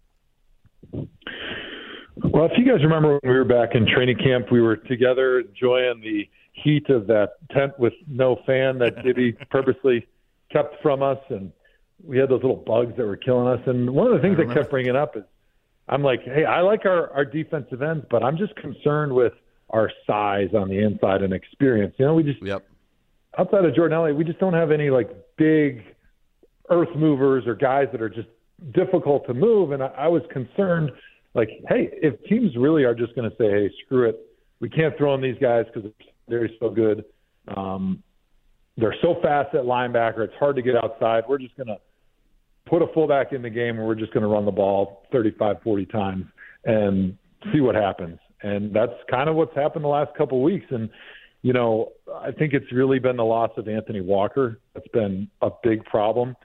Well, 0.93 2.45
if 2.47 2.53
you 2.57 2.65
guys 2.65 2.83
remember 2.83 3.19
when 3.23 3.33
we 3.33 3.39
were 3.39 3.45
back 3.45 3.75
in 3.75 3.87
training 3.87 4.19
camp, 4.19 4.47
we 4.53 4.61
were 4.61 4.77
together 4.77 5.41
enjoying 5.41 6.01
the 6.01 6.29
heat 6.53 6.89
of 6.91 7.07
that 7.07 7.35
tent 7.51 7.79
with 7.79 7.95
no 8.07 8.37
fan 8.47 8.79
that 8.79 9.03
Gibby 9.03 9.33
purposely 9.51 10.07
kept 10.51 10.81
from 10.83 11.03
us, 11.03 11.19
and 11.31 11.51
we 12.05 12.19
had 12.19 12.29
those 12.29 12.43
little 12.43 12.57
bugs 12.67 12.95
that 12.97 13.07
were 13.07 13.17
killing 13.17 13.49
us. 13.49 13.61
And 13.67 13.91
one 13.91 14.07
of 14.07 14.13
the 14.13 14.21
things 14.21 14.39
I 14.39 14.53
kept 14.53 14.71
bringing 14.71 14.97
up 14.97 15.17
is, 15.17 15.25
I'm 15.89 16.03
like, 16.03 16.23
hey, 16.25 16.45
I 16.45 16.61
like 16.61 16.85
our 16.85 17.11
our 17.11 17.25
defensive 17.25 17.83
ends, 17.83 18.05
but 18.11 18.23
I'm 18.23 18.37
just 18.37 18.55
concerned 18.57 19.13
with 19.13 19.33
our 19.71 19.91
size 20.07 20.51
on 20.55 20.69
the 20.69 20.79
inside 20.79 21.23
and 21.23 21.33
experience. 21.33 21.95
You 21.99 22.07
know, 22.07 22.15
we 22.15 22.23
just 22.23 22.43
Yep. 22.43 22.65
outside 23.39 23.65
of 23.65 23.75
Jordan 23.75 23.97
Elliott, 23.97 24.17
we 24.17 24.25
just 24.25 24.39
don't 24.39 24.55
have 24.55 24.71
any 24.71 24.91
like 24.91 25.11
big 25.37 25.83
earth 26.71 26.95
movers 26.95 27.47
or 27.47 27.55
guys 27.55 27.89
that 27.93 28.01
are 28.01 28.09
just 28.09 28.29
difficult 28.75 29.27
to 29.27 29.35
move. 29.35 29.73
And 29.73 29.83
I, 29.83 29.87
I 29.87 30.09
was 30.09 30.23
concerned, 30.33 30.91
like, 31.35 31.49
hey, 31.69 31.91
if 31.93 32.23
teams 32.25 32.57
really 32.57 32.85
are 32.85 32.95
just 32.95 33.15
going 33.15 33.29
to 33.31 33.37
say, 33.37 33.51
hey, 33.51 33.71
screw 33.85 34.09
it, 34.09 34.19
we 34.61 34.69
can't 34.69 34.97
throw 34.97 35.15
in 35.15 35.21
these 35.21 35.39
guys 35.41 35.65
because 35.73 35.91
they're 36.29 36.49
so 36.61 36.71
good. 36.71 37.05
Um, 37.57 38.03
they're 38.77 38.95
so 39.03 39.17
fast 39.21 39.55
at 39.55 39.65
linebacker; 39.65 40.21
it's 40.21 40.35
hard 40.39 40.57
to 40.57 40.63
get 40.63 40.77
outside. 40.77 41.25
We're 41.29 41.39
just 41.39 41.57
going 41.57 41.67
to 41.67 41.77
put 42.67 42.81
a 42.81 42.87
fullback 42.95 43.33
in 43.33 43.43
the 43.43 43.51
game, 43.51 43.79
and 43.79 43.87
we're 43.87 43.97
just 43.97 44.15
going 44.15 44.23
to 44.23 44.29
run 44.29 44.45
the 44.45 44.53
ball 44.53 45.03
35, 45.13 45.57
40 45.63 45.87
times 45.87 46.25
and 46.65 47.19
see 47.53 47.61
what 47.61 47.75
happens. 47.75 48.19
And 48.43 48.75
that's 48.75 48.93
kind 49.11 49.29
of 49.29 49.37
what's 49.37 49.55
happened 49.55 49.85
the 49.85 49.89
last 49.89 50.17
couple 50.17 50.39
of 50.39 50.45
weeks. 50.45 50.67
And 50.71 50.89
you 51.43 51.53
know, 51.53 51.93
I 52.15 52.31
think 52.31 52.55
it's 52.55 52.71
really 52.73 53.01
been 53.01 53.17
the 53.17 53.25
loss 53.25 53.51
of 53.57 53.69
Anthony 53.69 54.01
Walker. 54.01 54.61
That's 54.75 54.89
been 54.89 55.29
a 55.43 55.51
big 55.63 55.85
problem. 55.85 56.37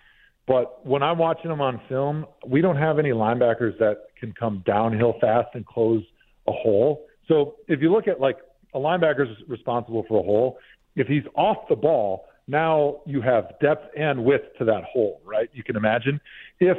But 0.48 0.86
when 0.86 1.04
I'm 1.04 1.18
watching 1.18 1.52
him 1.52 1.60
on 1.62 1.82
film, 1.90 2.26
we 2.46 2.62
don't 2.62 2.78
have 2.78 3.00
any 3.00 3.10
linebackers 3.10 3.78
that 3.80 4.06
can 4.18 4.34
come 4.34 4.64
downhill 4.66 5.16
fast 5.20 5.50
and 5.54 5.66
close 5.66 6.04
a 6.48 6.52
hole. 6.52 7.06
So 7.28 7.56
if 7.68 7.82
you 7.82 7.92
look 7.92 8.08
at 8.08 8.22
like 8.22 8.38
a 8.74 8.80
linebacker 8.80 9.30
is 9.30 9.38
responsible 9.48 10.06
for 10.08 10.20
a 10.20 10.24
hole, 10.24 10.58
if 10.96 11.08
he's 11.08 11.24
off 11.36 11.58
the 11.70 11.76
ball, 11.76 12.26
now 12.48 13.02
you 13.06 13.22
have 13.22 13.60
depth 13.62 13.90
and 13.98 14.24
width 14.24 14.46
to 14.58 14.66
that 14.66 14.84
hole, 14.86 15.22
right? 15.26 15.50
You 15.54 15.64
can 15.64 15.76
imagine 15.76 16.22
if 16.62 16.78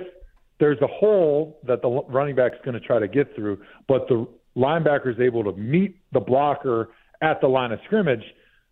there's 0.59 0.81
a 0.81 0.87
hole 0.87 1.61
that 1.67 1.83
the 1.83 1.89
running 2.09 2.35
back's 2.35 2.57
going 2.65 2.75
to 2.75 2.81
try 2.81 2.99
to 2.99 3.07
get 3.07 3.35
through, 3.37 3.61
but 3.87 4.09
the 4.09 4.27
linebacker 4.57 5.13
is 5.13 5.21
able 5.21 5.45
to 5.45 5.53
meet 5.53 5.97
the 6.13 6.21
blocker 6.21 6.89
at 7.21 7.41
the 7.41 7.47
line 7.47 7.73
of 7.73 7.81
scrimmage, 7.85 8.25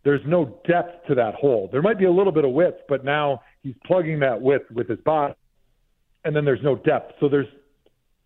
there's 0.05 0.23
no 0.27 0.59
depth 0.67 1.07
to 1.09 1.15
that 1.17 1.35
hole. 1.35 1.69
There 1.71 1.83
might 1.83 1.99
be 1.99 2.07
a 2.07 2.11
little 2.11 2.33
bit 2.33 2.45
of 2.45 2.53
width, 2.53 2.79
but 2.89 3.05
now 3.05 3.43
he's 3.63 3.75
plugging 3.85 4.21
that 4.21 4.41
width 4.41 4.71
with 4.71 4.89
his 4.89 5.01
body, 5.01 5.35
and 6.25 6.35
then 6.35 6.45
there's 6.45 6.63
no 6.63 6.77
depth. 6.77 7.15
So 7.21 7.29
there's 7.29 7.49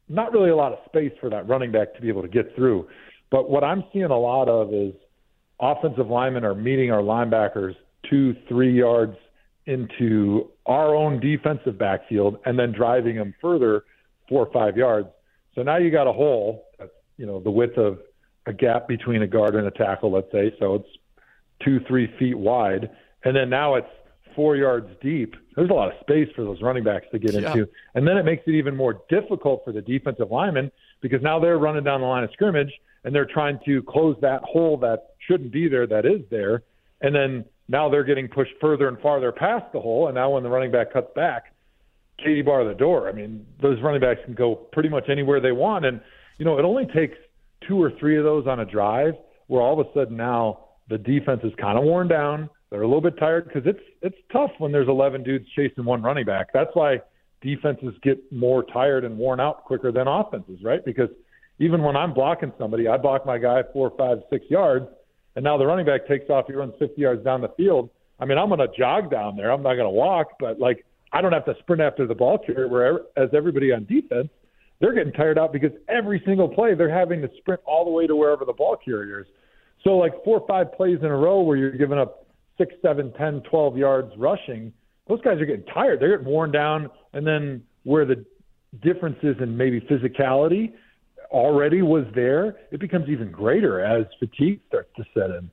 not 0.08 0.32
really 0.32 0.50
a 0.50 0.56
lot 0.56 0.72
of 0.72 0.78
space 0.86 1.12
for 1.20 1.30
that 1.30 1.48
running 1.48 1.70
back 1.70 1.94
to 1.94 2.00
be 2.00 2.08
able 2.08 2.22
to 2.22 2.28
get 2.28 2.54
through. 2.54 2.88
But 3.30 3.48
what 3.48 3.62
I'm 3.62 3.84
seeing 3.92 4.04
a 4.06 4.18
lot 4.18 4.48
of 4.48 4.74
is 4.74 4.92
offensive 5.60 6.08
linemen 6.08 6.44
are 6.44 6.54
meeting 6.54 6.90
our 6.90 7.02
linebackers 7.02 7.74
two, 8.08 8.34
three 8.48 8.76
yards 8.76 9.16
into 9.66 10.50
our 10.66 10.94
own 10.94 11.20
defensive 11.20 11.78
backfield 11.78 12.38
and 12.44 12.58
then 12.58 12.72
driving 12.72 13.16
them 13.16 13.34
further 13.40 13.84
four 14.28 14.46
or 14.46 14.52
five 14.52 14.76
yards. 14.76 15.08
So 15.54 15.62
now 15.62 15.76
you 15.76 15.90
got 15.90 16.06
a 16.06 16.12
hole 16.12 16.66
that's, 16.78 16.90
you 17.18 17.26
know, 17.26 17.40
the 17.40 17.50
width 17.50 17.76
of 17.76 17.98
a 18.46 18.52
gap 18.52 18.88
between 18.88 19.22
a 19.22 19.26
guard 19.26 19.54
and 19.54 19.66
a 19.66 19.70
tackle, 19.70 20.10
let's 20.10 20.30
say. 20.32 20.54
So 20.58 20.76
it's 20.76 20.88
two, 21.64 21.80
three 21.86 22.12
feet 22.18 22.38
wide. 22.38 22.90
And 23.24 23.36
then 23.36 23.50
now 23.50 23.74
it's 23.74 23.86
four 24.34 24.56
yards 24.56 24.88
deep. 25.00 25.34
There's 25.56 25.70
a 25.70 25.72
lot 25.72 25.92
of 25.92 25.98
space 26.00 26.28
for 26.34 26.44
those 26.44 26.60
running 26.62 26.84
backs 26.84 27.06
to 27.12 27.18
get 27.18 27.34
Yeah. 27.34 27.52
into. 27.52 27.68
And 27.94 28.06
then 28.06 28.16
it 28.16 28.24
makes 28.24 28.46
it 28.46 28.52
even 28.52 28.76
more 28.76 29.02
difficult 29.08 29.64
for 29.64 29.72
the 29.72 29.82
defensive 29.82 30.30
linemen 30.30 30.70
because 31.00 31.22
now 31.22 31.38
they're 31.38 31.58
running 31.58 31.84
down 31.84 32.00
the 32.00 32.06
line 32.06 32.24
of 32.24 32.30
scrimmage 32.32 32.72
and 33.04 33.14
they're 33.14 33.26
trying 33.26 33.58
to 33.66 33.82
close 33.82 34.16
that 34.20 34.42
hole 34.42 34.76
that 34.78 35.10
shouldn't 35.18 35.52
be 35.52 35.68
there 35.68 35.86
that 35.86 36.04
is 36.04 36.20
there. 36.30 36.62
And 37.00 37.14
then 37.14 37.44
now 37.68 37.88
they're 37.88 38.04
getting 38.04 38.28
pushed 38.28 38.52
further 38.60 38.88
and 38.88 38.98
farther 39.00 39.32
past 39.32 39.72
the 39.72 39.80
hole. 39.80 40.06
And 40.08 40.14
now 40.14 40.30
when 40.30 40.42
the 40.42 40.50
running 40.50 40.70
back 40.70 40.92
cuts 40.92 41.12
back, 41.14 41.54
Katie 42.18 42.42
bar 42.42 42.64
the 42.64 42.74
door. 42.74 43.08
I 43.08 43.12
mean, 43.12 43.46
those 43.62 43.80
running 43.80 44.00
backs 44.00 44.20
can 44.24 44.34
go 44.34 44.54
pretty 44.54 44.90
much 44.90 45.08
anywhere 45.08 45.40
they 45.40 45.52
want. 45.52 45.86
And, 45.86 46.00
you 46.38 46.44
know, 46.44 46.58
it 46.58 46.64
only 46.64 46.84
takes 46.86 47.16
two 47.66 47.82
or 47.82 47.90
three 47.98 48.18
of 48.18 48.24
those 48.24 48.46
on 48.46 48.60
a 48.60 48.64
drive 48.66 49.14
where 49.46 49.62
all 49.62 49.80
of 49.80 49.86
a 49.86 49.92
sudden 49.94 50.16
now 50.16 50.58
the 50.88 50.98
defense 50.98 51.40
is 51.44 51.52
kind 51.58 51.78
of 51.78 51.84
worn 51.84 52.08
down. 52.08 52.50
They're 52.70 52.82
a 52.82 52.86
little 52.86 53.00
bit 53.00 53.18
tired 53.18 53.46
because 53.46 53.62
it's 53.66 53.82
it's 54.00 54.16
tough 54.32 54.52
when 54.58 54.70
there's 54.70 54.88
11 54.88 55.24
dudes 55.24 55.46
chasing 55.56 55.84
one 55.84 56.02
running 56.02 56.24
back. 56.24 56.52
That's 56.54 56.70
why 56.74 57.00
defenses 57.42 57.94
get 58.02 58.20
more 58.32 58.62
tired 58.62 59.04
and 59.04 59.18
worn 59.18 59.40
out 59.40 59.64
quicker 59.64 59.90
than 59.90 60.06
offenses, 60.06 60.60
right? 60.62 60.84
Because 60.84 61.08
even 61.58 61.82
when 61.82 61.96
I'm 61.96 62.14
blocking 62.14 62.52
somebody, 62.58 62.86
I 62.86 62.96
block 62.96 63.26
my 63.26 63.38
guy 63.38 63.62
four, 63.72 63.92
five, 63.98 64.18
six 64.30 64.46
yards, 64.48 64.86
and 65.36 65.44
now 65.44 65.58
the 65.58 65.66
running 65.66 65.86
back 65.86 66.06
takes 66.06 66.30
off. 66.30 66.46
He 66.46 66.52
runs 66.52 66.74
50 66.78 67.00
yards 67.00 67.24
down 67.24 67.40
the 67.40 67.50
field. 67.56 67.90
I 68.18 68.24
mean, 68.24 68.38
I'm 68.38 68.48
going 68.48 68.60
to 68.60 68.68
jog 68.76 69.10
down 69.10 69.36
there. 69.36 69.50
I'm 69.50 69.62
not 69.62 69.74
going 69.74 69.86
to 69.86 69.90
walk, 69.90 70.38
but 70.38 70.60
like 70.60 70.84
I 71.12 71.20
don't 71.20 71.32
have 71.32 71.46
to 71.46 71.56
sprint 71.60 71.82
after 71.82 72.06
the 72.06 72.14
ball 72.14 72.38
carrier. 72.38 72.68
Where 72.68 73.00
as 73.16 73.30
everybody 73.34 73.72
on 73.72 73.84
defense, 73.86 74.28
they're 74.80 74.94
getting 74.94 75.12
tired 75.12 75.38
out 75.38 75.52
because 75.52 75.72
every 75.88 76.22
single 76.24 76.48
play 76.48 76.74
they're 76.74 76.92
having 76.92 77.20
to 77.22 77.30
sprint 77.38 77.60
all 77.64 77.84
the 77.84 77.90
way 77.90 78.06
to 78.06 78.14
wherever 78.14 78.44
the 78.44 78.52
ball 78.52 78.76
carrier 78.76 79.20
is. 79.20 79.26
So 79.82 79.96
like 79.96 80.12
four 80.24 80.40
or 80.40 80.46
five 80.46 80.72
plays 80.72 80.98
in 81.00 81.06
a 81.06 81.16
row 81.16 81.40
where 81.40 81.56
you're 81.56 81.72
giving 81.72 81.98
up 81.98 82.26
six, 82.60 82.74
seven, 82.82 83.12
ten, 83.14 83.40
twelve 83.50 83.76
yards 83.76 84.12
rushing, 84.18 84.72
those 85.08 85.20
guys 85.22 85.40
are 85.40 85.46
getting 85.46 85.64
tired. 85.64 86.00
They're 86.00 86.18
getting 86.18 86.30
worn 86.30 86.52
down. 86.52 86.90
And 87.14 87.26
then 87.26 87.62
where 87.84 88.04
the 88.04 88.24
differences 88.82 89.36
in 89.40 89.56
maybe 89.56 89.80
physicality 89.80 90.72
already 91.30 91.82
was 91.82 92.04
there, 92.14 92.56
it 92.70 92.80
becomes 92.80 93.08
even 93.08 93.30
greater 93.30 93.80
as 93.80 94.04
fatigue 94.18 94.60
starts 94.68 94.90
to 94.96 95.04
set 95.14 95.30
in. 95.30 95.50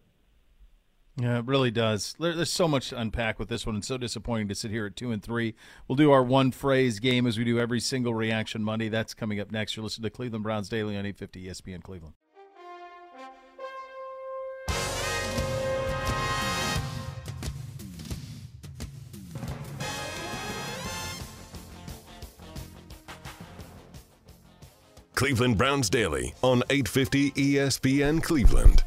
Yeah, 1.19 1.39
it 1.39 1.45
really 1.45 1.71
does. 1.71 2.15
There's 2.19 2.51
so 2.51 2.67
much 2.67 2.89
to 2.89 2.99
unpack 2.99 3.39
with 3.39 3.49
this 3.49 3.65
one, 3.65 3.73
and 3.73 3.83
so 3.83 3.97
disappointing 3.97 4.49
to 4.49 4.55
sit 4.55 4.69
here 4.69 4.85
at 4.85 4.95
two 4.95 5.11
and 5.11 5.23
three. 5.23 5.55
We'll 5.87 5.95
do 5.95 6.11
our 6.11 6.21
one 6.21 6.51
phrase 6.51 6.99
game 6.99 7.25
as 7.25 7.39
we 7.39 7.43
do 7.43 7.57
every 7.57 7.79
single 7.79 8.13
reaction 8.13 8.63
Monday. 8.63 8.87
That's 8.89 9.15
coming 9.15 9.39
up 9.39 9.51
next. 9.51 9.75
You're 9.75 9.83
listening 9.83 10.03
to 10.03 10.15
Cleveland 10.15 10.43
Browns 10.43 10.69
Daily 10.69 10.95
on 10.95 11.07
850 11.07 11.47
ESPN 11.47 11.81
Cleveland. 11.81 12.13
Cleveland 25.17 25.57
Browns 25.57 25.89
Daily 25.89 26.35
on 26.43 26.61
850 26.69 27.31
ESPN 27.31 28.21
Cleveland. 28.21 28.83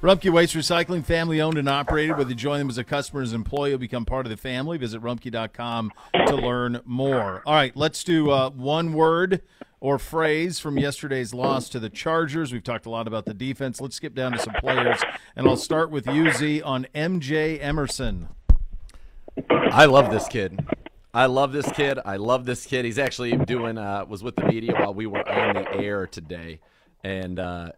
Rumpke 0.00 0.32
Waste 0.32 0.54
Recycling, 0.54 1.04
family 1.04 1.42
owned 1.42 1.58
and 1.58 1.68
operated. 1.68 2.16
Whether 2.16 2.30
you 2.30 2.36
join 2.36 2.58
them 2.60 2.70
as 2.70 2.78
a 2.78 2.84
customer 2.84 3.20
or 3.20 3.24
as 3.24 3.32
an 3.32 3.36
employee, 3.36 3.68
you'll 3.68 3.78
become 3.78 4.06
part 4.06 4.24
of 4.24 4.30
the 4.30 4.38
family. 4.38 4.78
Visit 4.78 5.02
rumpke.com 5.02 5.92
to 6.26 6.34
learn 6.36 6.80
more. 6.86 7.42
All 7.44 7.52
right, 7.52 7.76
let's 7.76 8.02
do 8.02 8.30
uh, 8.30 8.48
one 8.48 8.94
word 8.94 9.42
or 9.78 9.98
phrase 9.98 10.58
from 10.58 10.78
yesterday's 10.78 11.34
loss 11.34 11.68
to 11.68 11.78
the 11.78 11.90
Chargers. 11.90 12.50
We've 12.50 12.64
talked 12.64 12.86
a 12.86 12.90
lot 12.90 13.06
about 13.06 13.26
the 13.26 13.34
defense. 13.34 13.78
Let's 13.78 13.96
skip 13.96 14.14
down 14.14 14.32
to 14.32 14.38
some 14.38 14.54
players, 14.54 15.02
and 15.36 15.46
I'll 15.46 15.58
start 15.58 15.90
with 15.90 16.06
UZ 16.06 16.62
on 16.62 16.86
MJ 16.94 17.62
Emerson. 17.62 18.28
I 19.50 19.84
love 19.84 20.10
this 20.10 20.26
kid. 20.28 20.66
I 21.12 21.26
love 21.26 21.52
this 21.52 21.70
kid. 21.72 21.98
I 22.04 22.16
love 22.16 22.44
this 22.44 22.64
kid. 22.64 22.84
He's 22.84 22.98
actually 22.98 23.36
doing 23.36 23.78
uh, 23.78 24.04
was 24.08 24.22
with 24.22 24.36
the 24.36 24.44
media 24.44 24.74
while 24.74 24.94
we 24.94 25.06
were 25.06 25.28
on 25.28 25.54
the 25.54 25.72
air 25.74 26.06
today, 26.06 26.60
and 27.02 27.38
uh, 27.38 27.72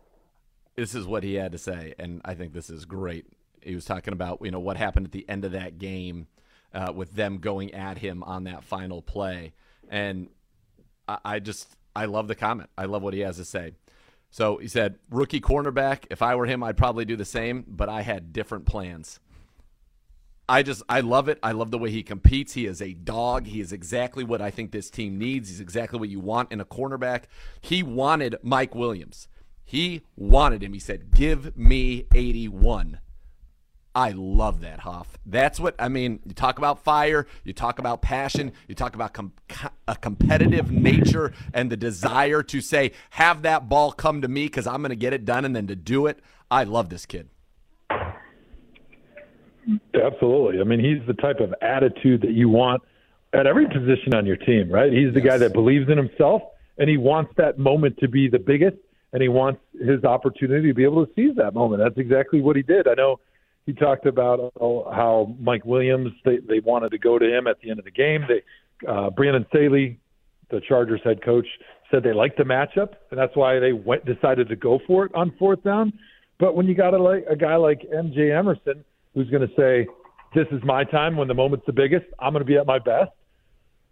this 0.76 0.94
is 0.94 1.06
what 1.06 1.22
he 1.22 1.34
had 1.34 1.52
to 1.52 1.58
say. 1.58 1.94
And 1.98 2.20
I 2.24 2.34
think 2.34 2.52
this 2.52 2.68
is 2.68 2.84
great. 2.84 3.26
He 3.62 3.74
was 3.74 3.86
talking 3.86 4.12
about 4.12 4.40
you 4.42 4.50
know 4.50 4.60
what 4.60 4.76
happened 4.76 5.06
at 5.06 5.12
the 5.12 5.26
end 5.30 5.46
of 5.46 5.52
that 5.52 5.78
game 5.78 6.26
uh, 6.74 6.92
with 6.94 7.12
them 7.12 7.38
going 7.38 7.72
at 7.72 7.98
him 7.98 8.22
on 8.22 8.44
that 8.44 8.64
final 8.64 9.00
play, 9.00 9.54
and 9.88 10.28
I, 11.08 11.18
I 11.24 11.38
just 11.38 11.74
I 11.96 12.04
love 12.04 12.28
the 12.28 12.34
comment. 12.34 12.68
I 12.76 12.84
love 12.84 13.02
what 13.02 13.14
he 13.14 13.20
has 13.20 13.38
to 13.38 13.46
say. 13.46 13.72
So 14.30 14.58
he 14.58 14.68
said, 14.68 14.96
rookie 15.10 15.42
cornerback. 15.42 16.04
If 16.10 16.22
I 16.22 16.34
were 16.36 16.46
him, 16.46 16.62
I'd 16.62 16.78
probably 16.78 17.04
do 17.04 17.16
the 17.16 17.24
same, 17.24 17.64
but 17.68 17.90
I 17.90 18.00
had 18.00 18.32
different 18.32 18.64
plans. 18.64 19.20
I 20.52 20.62
just 20.62 20.82
I 20.86 21.00
love 21.00 21.30
it. 21.30 21.38
I 21.42 21.52
love 21.52 21.70
the 21.70 21.78
way 21.78 21.90
he 21.90 22.02
competes. 22.02 22.52
He 22.52 22.66
is 22.66 22.82
a 22.82 22.92
dog. 22.92 23.46
He 23.46 23.62
is 23.62 23.72
exactly 23.72 24.22
what 24.22 24.42
I 24.42 24.50
think 24.50 24.70
this 24.70 24.90
team 24.90 25.16
needs. 25.16 25.48
He's 25.48 25.60
exactly 25.60 25.98
what 25.98 26.10
you 26.10 26.20
want 26.20 26.52
in 26.52 26.60
a 26.60 26.66
cornerback. 26.66 27.22
He 27.62 27.82
wanted 27.82 28.36
Mike 28.42 28.74
Williams. 28.74 29.28
He 29.64 30.02
wanted 30.14 30.62
him. 30.62 30.74
He 30.74 30.78
said, 30.78 31.10
"Give 31.10 31.56
me 31.56 32.04
81." 32.14 32.98
I 33.94 34.10
love 34.10 34.60
that, 34.60 34.80
Hoff. 34.80 35.16
That's 35.24 35.58
what 35.58 35.74
I 35.78 35.88
mean. 35.88 36.20
You 36.26 36.34
talk 36.34 36.58
about 36.58 36.84
fire, 36.84 37.26
you 37.44 37.54
talk 37.54 37.78
about 37.78 38.02
passion, 38.02 38.52
you 38.68 38.74
talk 38.74 38.94
about 38.94 39.14
com- 39.14 39.32
a 39.88 39.96
competitive 39.96 40.70
nature 40.70 41.32
and 41.54 41.72
the 41.72 41.78
desire 41.78 42.42
to 42.42 42.60
say, 42.60 42.92
"Have 43.12 43.40
that 43.40 43.70
ball 43.70 43.90
come 43.90 44.20
to 44.20 44.28
me 44.28 44.44
because 44.48 44.66
I'm 44.66 44.82
going 44.82 44.90
to 44.90 44.96
get 44.96 45.14
it 45.14 45.24
done," 45.24 45.46
and 45.46 45.56
then 45.56 45.66
to 45.68 45.76
do 45.76 46.06
it. 46.06 46.20
I 46.50 46.64
love 46.64 46.90
this 46.90 47.06
kid. 47.06 47.30
Absolutely. 49.94 50.60
I 50.60 50.64
mean, 50.64 50.80
he's 50.80 51.06
the 51.06 51.14
type 51.14 51.40
of 51.40 51.54
attitude 51.62 52.22
that 52.22 52.32
you 52.32 52.48
want 52.48 52.82
at 53.32 53.46
every 53.46 53.66
position 53.66 54.14
on 54.14 54.26
your 54.26 54.36
team, 54.36 54.70
right? 54.70 54.92
He's 54.92 55.14
the 55.14 55.20
yes. 55.20 55.32
guy 55.32 55.38
that 55.38 55.52
believes 55.52 55.88
in 55.88 55.96
himself 55.96 56.42
and 56.78 56.88
he 56.88 56.96
wants 56.96 57.32
that 57.36 57.58
moment 57.58 57.98
to 57.98 58.08
be 58.08 58.28
the 58.28 58.38
biggest 58.38 58.76
and 59.12 59.22
he 59.22 59.28
wants 59.28 59.60
his 59.78 60.04
opportunity 60.04 60.68
to 60.68 60.74
be 60.74 60.84
able 60.84 61.04
to 61.06 61.12
seize 61.14 61.36
that 61.36 61.54
moment. 61.54 61.82
That's 61.82 61.98
exactly 61.98 62.40
what 62.40 62.56
he 62.56 62.62
did. 62.62 62.88
I 62.88 62.94
know 62.94 63.20
he 63.66 63.72
talked 63.72 64.06
about 64.06 64.52
how 64.58 65.34
Mike 65.38 65.64
Williams 65.64 66.12
they 66.24 66.38
they 66.38 66.60
wanted 66.60 66.90
to 66.90 66.98
go 66.98 67.18
to 67.18 67.26
him 67.26 67.46
at 67.46 67.60
the 67.60 67.70
end 67.70 67.78
of 67.78 67.84
the 67.84 67.90
game. 67.90 68.24
They 68.26 68.42
uh, 68.88 69.10
Brandon 69.10 69.46
Staley, 69.50 70.00
the 70.50 70.60
Chargers 70.66 71.00
head 71.04 71.22
coach, 71.24 71.46
said 71.90 72.02
they 72.02 72.12
liked 72.12 72.38
the 72.38 72.44
matchup, 72.44 72.94
and 73.10 73.18
that's 73.18 73.36
why 73.36 73.60
they 73.60 73.72
went 73.72 74.04
decided 74.04 74.48
to 74.48 74.56
go 74.56 74.80
for 74.86 75.04
it 75.06 75.14
on 75.14 75.32
fourth 75.38 75.62
down. 75.62 75.92
But 76.40 76.56
when 76.56 76.66
you 76.66 76.74
got 76.74 76.92
a, 76.92 76.98
like, 77.00 77.24
a 77.30 77.36
guy 77.36 77.54
like 77.54 77.82
MJ 77.94 78.36
Emerson 78.36 78.84
who's 79.14 79.28
going 79.30 79.46
to 79.46 79.54
say, 79.56 79.86
"This 80.34 80.46
is 80.50 80.62
my 80.64 80.84
time 80.84 81.16
when 81.16 81.28
the 81.28 81.34
moment's 81.34 81.66
the 81.66 81.72
biggest. 81.72 82.06
I'm 82.18 82.32
going 82.32 82.44
to 82.44 82.46
be 82.46 82.56
at 82.56 82.66
my 82.66 82.78
best." 82.78 83.10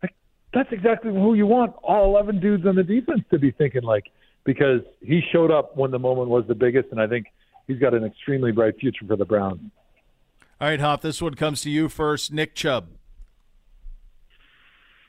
Like, 0.02 0.14
that's 0.52 0.72
exactly 0.72 1.12
who 1.12 1.34
you 1.34 1.46
want 1.46 1.74
all 1.82 2.04
11 2.04 2.40
dudes 2.40 2.66
on 2.66 2.74
the 2.74 2.82
defense 2.82 3.22
to 3.30 3.38
be 3.38 3.50
thinking 3.50 3.82
like, 3.82 4.04
because 4.44 4.80
he 5.00 5.20
showed 5.32 5.50
up 5.50 5.76
when 5.76 5.90
the 5.90 5.98
moment 5.98 6.28
was 6.28 6.44
the 6.48 6.54
biggest, 6.54 6.88
and 6.90 7.00
I 7.00 7.06
think 7.06 7.26
he's 7.66 7.78
got 7.78 7.94
an 7.94 8.04
extremely 8.04 8.52
bright 8.52 8.78
future 8.78 9.06
for 9.06 9.16
the 9.16 9.24
Browns. 9.24 9.60
All 10.60 10.68
right, 10.68 10.80
Hoff, 10.80 11.00
this 11.00 11.22
one 11.22 11.34
comes 11.34 11.62
to 11.62 11.70
you 11.70 11.88
first. 11.88 12.32
Nick 12.32 12.54
Chubb. 12.54 12.88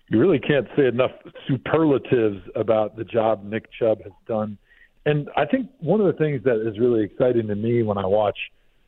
You 0.07 0.19
really 0.19 0.39
can't 0.39 0.67
say 0.75 0.88
enough 0.88 1.11
superlatives 1.47 2.41
about 2.55 2.97
the 2.97 3.03
job 3.03 3.43
Nick 3.45 3.71
Chubb 3.71 4.03
has 4.03 4.11
done. 4.27 4.57
And 5.05 5.29
I 5.35 5.45
think 5.45 5.69
one 5.79 5.99
of 5.99 6.07
the 6.07 6.13
things 6.13 6.43
that 6.43 6.65
is 6.67 6.77
really 6.77 7.03
exciting 7.03 7.47
to 7.47 7.55
me 7.55 7.81
when 7.81 7.97
I 7.97 8.05
watch 8.05 8.38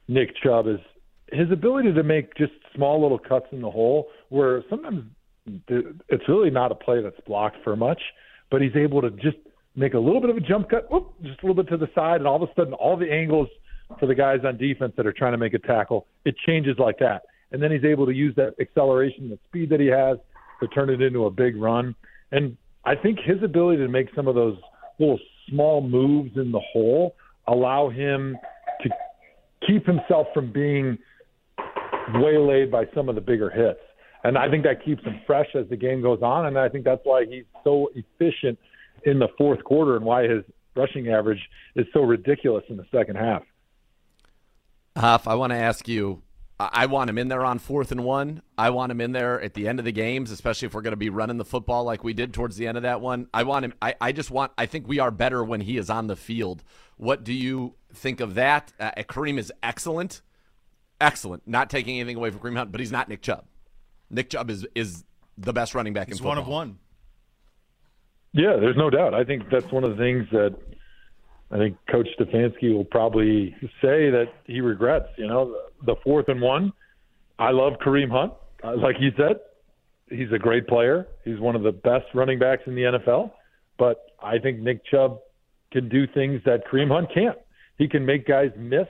Nick 0.07 0.35
Chubb 0.41 0.67
is 0.67 0.79
his 1.33 1.51
ability 1.51 1.93
to 1.93 2.03
make 2.03 2.35
just 2.35 2.53
small 2.75 3.01
little 3.01 3.19
cuts 3.19 3.47
in 3.51 3.61
the 3.61 3.69
hole 3.69 4.07
where 4.29 4.63
sometimes 4.69 5.03
it's 5.67 6.27
really 6.27 6.49
not 6.49 6.71
a 6.71 6.75
play 6.75 7.01
that's 7.01 7.19
blocked 7.25 7.57
for 7.63 7.75
much, 7.75 8.01
but 8.49 8.61
he's 8.61 8.75
able 8.75 9.01
to 9.01 9.09
just 9.11 9.37
make 9.75 9.93
a 9.93 9.99
little 9.99 10.21
bit 10.21 10.29
of 10.29 10.37
a 10.37 10.41
jump 10.41 10.69
cut, 10.69 10.89
whoop, 10.91 11.13
just 11.23 11.41
a 11.43 11.45
little 11.45 11.61
bit 11.61 11.69
to 11.69 11.77
the 11.77 11.89
side, 11.95 12.17
and 12.17 12.27
all 12.27 12.41
of 12.41 12.47
a 12.47 12.53
sudden 12.55 12.73
all 12.73 12.95
the 12.95 13.11
angles 13.11 13.47
for 13.99 14.05
the 14.05 14.15
guys 14.15 14.39
on 14.45 14.57
defense 14.57 14.93
that 14.95 15.05
are 15.05 15.13
trying 15.13 15.33
to 15.33 15.37
make 15.37 15.53
a 15.53 15.59
tackle, 15.59 16.07
it 16.25 16.35
changes 16.45 16.75
like 16.77 16.97
that. 16.99 17.23
And 17.51 17.61
then 17.61 17.71
he's 17.71 17.83
able 17.83 18.05
to 18.05 18.13
use 18.13 18.33
that 18.35 18.55
acceleration, 18.59 19.29
the 19.29 19.39
speed 19.47 19.69
that 19.69 19.79
he 19.79 19.87
has 19.87 20.17
to 20.61 20.67
turn 20.67 20.89
it 20.89 21.01
into 21.01 21.25
a 21.25 21.29
big 21.29 21.55
run. 21.57 21.95
And 22.31 22.57
I 22.85 22.95
think 22.95 23.19
his 23.19 23.41
ability 23.43 23.83
to 23.83 23.89
make 23.89 24.07
some 24.15 24.27
of 24.27 24.35
those 24.35 24.57
little 24.99 25.19
small 25.49 25.81
moves 25.81 26.37
in 26.37 26.51
the 26.51 26.61
hole 26.71 27.15
allow 27.47 27.89
him 27.89 28.37
to 28.81 28.89
keep 29.67 29.85
himself 29.85 30.27
from 30.33 30.51
being 30.51 30.97
waylaid 32.15 32.71
by 32.71 32.85
some 32.93 33.09
of 33.09 33.15
the 33.15 33.21
bigger 33.21 33.49
hits. 33.49 33.79
And 34.23 34.37
I 34.37 34.49
think 34.49 34.63
that 34.63 34.83
keeps 34.83 35.03
him 35.03 35.19
fresh 35.27 35.47
as 35.55 35.67
the 35.69 35.75
game 35.75 36.01
goes 36.01 36.21
on. 36.21 36.45
And 36.45 36.57
I 36.57 36.69
think 36.69 36.85
that's 36.85 37.01
why 37.03 37.25
he's 37.25 37.45
so 37.63 37.89
efficient 37.93 38.57
in 39.05 39.19
the 39.19 39.27
fourth 39.37 39.63
quarter 39.63 39.97
and 39.97 40.05
why 40.05 40.23
his 40.23 40.43
rushing 40.75 41.09
average 41.09 41.41
is 41.75 41.85
so 41.93 42.01
ridiculous 42.01 42.63
in 42.69 42.77
the 42.77 42.85
second 42.91 43.17
half. 43.17 43.43
Huff, 44.95 45.27
I 45.27 45.35
want 45.35 45.51
to 45.51 45.57
ask 45.57 45.87
you. 45.87 46.21
I 46.59 46.85
want 46.85 47.09
him 47.09 47.17
in 47.17 47.27
there 47.27 47.43
on 47.43 47.59
fourth 47.59 47.91
and 47.91 48.03
one. 48.03 48.41
I 48.57 48.69
want 48.69 48.91
him 48.91 49.01
in 49.01 49.11
there 49.11 49.41
at 49.41 49.55
the 49.55 49.67
end 49.67 49.79
of 49.79 49.85
the 49.85 49.91
games, 49.91 50.31
especially 50.31 50.67
if 50.67 50.73
we're 50.73 50.83
going 50.83 50.91
to 50.91 50.97
be 50.97 51.09
running 51.09 51.37
the 51.37 51.45
football 51.45 51.83
like 51.83 52.03
we 52.03 52.13
did 52.13 52.33
towards 52.33 52.55
the 52.55 52.67
end 52.67 52.77
of 52.77 52.83
that 52.83 53.01
one. 53.01 53.27
I 53.33 53.43
want 53.43 53.65
him. 53.65 53.73
I, 53.81 53.95
I 53.99 54.11
just 54.11 54.31
want. 54.31 54.51
I 54.57 54.67
think 54.67 54.87
we 54.87 54.99
are 54.99 55.11
better 55.11 55.43
when 55.43 55.61
he 55.61 55.77
is 55.77 55.89
on 55.89 56.07
the 56.07 56.15
field. 56.15 56.63
What 56.95 57.23
do 57.23 57.33
you 57.33 57.73
think 57.93 58.19
of 58.19 58.35
that? 58.35 58.71
Uh, 58.79 58.91
Kareem 58.99 59.39
is 59.39 59.51
excellent, 59.63 60.21
excellent. 61.03 61.47
Not 61.47 61.69
taking 61.69 61.99
anything 61.99 62.17
away 62.17 62.31
from 62.31 62.39
Kareem 62.39 62.57
Hunt, 62.57 62.71
but 62.71 62.79
he's 62.79 62.91
not 62.91 63.09
Nick 63.09 63.21
Chubb. 63.21 63.45
Nick 64.09 64.29
Chubb 64.29 64.49
is 64.49 64.65
is 64.75 65.03
the 65.37 65.53
best 65.53 65.75
running 65.75 65.93
back 65.93 66.07
he's 66.07 66.15
in 66.15 66.17
football. 66.19 66.29
one 66.31 66.37
of 66.37 66.47
one. 66.47 66.79
Yeah, 68.33 68.57
there's 68.59 68.77
no 68.77 68.89
doubt. 68.89 69.13
I 69.13 69.23
think 69.23 69.43
that's 69.51 69.71
one 69.71 69.83
of 69.83 69.91
the 69.91 69.97
things 69.97 70.25
that 70.31 70.55
I 71.51 71.57
think 71.57 71.77
Coach 71.91 72.07
Stefanski 72.19 72.73
will 72.73 72.85
probably 72.85 73.55
say 73.81 74.09
that 74.09 74.25
he 74.45 74.61
regrets. 74.61 75.07
You 75.17 75.27
know, 75.27 75.55
the 75.85 75.95
fourth 76.03 76.29
and 76.29 76.41
one. 76.41 76.73
I 77.37 77.51
love 77.51 77.73
Kareem 77.85 78.09
Hunt. 78.09 78.33
Uh, 78.63 78.77
like 78.77 78.95
you 78.99 79.11
said, 79.17 79.37
he's 80.09 80.31
a 80.31 80.39
great 80.39 80.67
player. 80.67 81.07
He's 81.25 81.39
one 81.39 81.55
of 81.55 81.63
the 81.63 81.71
best 81.71 82.05
running 82.13 82.39
backs 82.39 82.63
in 82.65 82.75
the 82.75 82.81
NFL. 82.83 83.31
But 83.77 84.05
I 84.21 84.39
think 84.39 84.59
Nick 84.59 84.85
Chubb 84.85 85.19
can 85.71 85.89
do 85.89 86.07
things 86.07 86.41
that 86.45 86.65
Kareem 86.67 86.89
Hunt 86.89 87.09
can't. 87.13 87.37
He 87.77 87.87
can 87.87 88.05
make 88.05 88.27
guys 88.27 88.51
miss. 88.57 88.87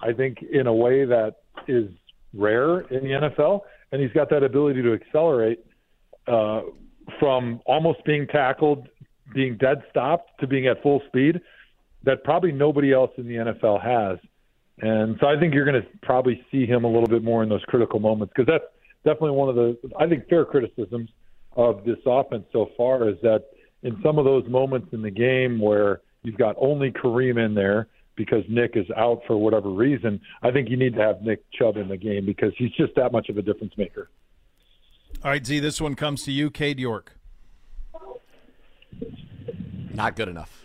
I 0.00 0.12
think 0.12 0.42
in 0.42 0.66
a 0.66 0.74
way 0.74 1.04
that 1.04 1.36
is 1.68 1.90
rare 2.32 2.80
in 2.80 3.04
the 3.04 3.30
NFL, 3.30 3.60
and 3.92 4.02
he's 4.02 4.12
got 4.12 4.30
that 4.30 4.42
ability 4.42 4.82
to 4.82 4.92
accelerate 4.92 5.64
uh, 6.26 6.62
from 7.18 7.60
almost 7.66 8.04
being 8.04 8.26
tackled, 8.26 8.88
being 9.34 9.56
dead 9.56 9.82
stopped, 9.90 10.30
to 10.40 10.46
being 10.46 10.66
at 10.66 10.82
full 10.82 11.02
speed 11.06 11.40
that 12.04 12.22
probably 12.24 12.52
nobody 12.52 12.92
else 12.92 13.10
in 13.16 13.26
the 13.26 13.34
NFL 13.34 13.82
has. 13.82 14.18
And 14.80 15.16
so 15.20 15.26
I 15.26 15.38
think 15.38 15.54
you're 15.54 15.64
going 15.64 15.80
to 15.80 15.88
probably 16.02 16.44
see 16.50 16.66
him 16.66 16.84
a 16.84 16.88
little 16.88 17.06
bit 17.06 17.22
more 17.22 17.42
in 17.42 17.48
those 17.48 17.62
critical 17.66 18.00
moments 18.00 18.32
because 18.36 18.50
that's 18.50 18.64
definitely 19.04 19.36
one 19.36 19.48
of 19.48 19.54
the, 19.54 19.78
I 19.98 20.06
think, 20.06 20.28
fair 20.28 20.44
criticisms 20.44 21.10
of 21.56 21.84
this 21.84 21.98
offense 22.06 22.44
so 22.52 22.70
far 22.76 23.08
is 23.08 23.16
that 23.22 23.44
in 23.82 23.96
some 24.02 24.18
of 24.18 24.24
those 24.24 24.46
moments 24.48 24.88
in 24.92 25.02
the 25.02 25.10
game 25.10 25.60
where 25.60 26.00
you've 26.22 26.36
got 26.36 26.56
only 26.58 26.90
Kareem 26.90 27.44
in 27.44 27.54
there 27.54 27.86
because 28.16 28.44
Nick 28.48 28.72
is 28.76 28.86
out 28.96 29.22
for 29.26 29.36
whatever 29.36 29.70
reason, 29.70 30.20
I 30.42 30.50
think 30.50 30.68
you 30.68 30.76
need 30.76 30.94
to 30.94 31.00
have 31.00 31.22
Nick 31.22 31.44
Chubb 31.52 31.76
in 31.76 31.88
the 31.88 31.96
game 31.96 32.26
because 32.26 32.52
he's 32.56 32.70
just 32.72 32.94
that 32.96 33.12
much 33.12 33.28
of 33.28 33.38
a 33.38 33.42
difference 33.42 33.72
maker. 33.76 34.10
All 35.22 35.30
right, 35.30 35.44
Z, 35.44 35.60
this 35.60 35.80
one 35.80 35.94
comes 35.94 36.24
to 36.24 36.32
you, 36.32 36.50
Cade 36.50 36.78
York. 36.78 37.18
Not 39.92 40.16
good 40.16 40.28
enough. 40.28 40.64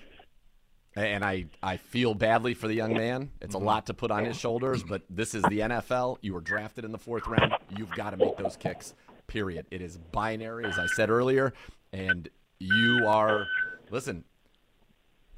And 0.95 1.23
I, 1.23 1.45
I 1.63 1.77
feel 1.77 2.13
badly 2.13 2.53
for 2.53 2.67
the 2.67 2.73
young 2.73 2.93
man. 2.93 3.31
It's 3.41 3.55
a 3.55 3.57
mm-hmm. 3.57 3.67
lot 3.67 3.85
to 3.85 3.93
put 3.93 4.11
on 4.11 4.25
his 4.25 4.37
shoulders, 4.37 4.83
but 4.83 5.03
this 5.09 5.33
is 5.33 5.43
the 5.43 5.59
NFL. 5.59 6.17
You 6.21 6.33
were 6.33 6.41
drafted 6.41 6.83
in 6.83 6.91
the 6.91 6.97
fourth 6.97 7.27
round. 7.27 7.53
You've 7.77 7.91
got 7.91 8.09
to 8.09 8.17
make 8.17 8.35
those 8.37 8.57
kicks, 8.57 8.95
period. 9.27 9.65
It 9.71 9.81
is 9.81 9.97
binary, 10.11 10.65
as 10.65 10.77
I 10.77 10.87
said 10.87 11.09
earlier. 11.09 11.53
And 11.93 12.27
you 12.57 13.05
are, 13.07 13.47
listen, 13.91 14.25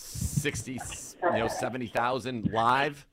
60, 0.01 0.79
you 1.23 1.37
know, 1.37 1.47
70,000 1.47 2.51
live, 2.51 3.05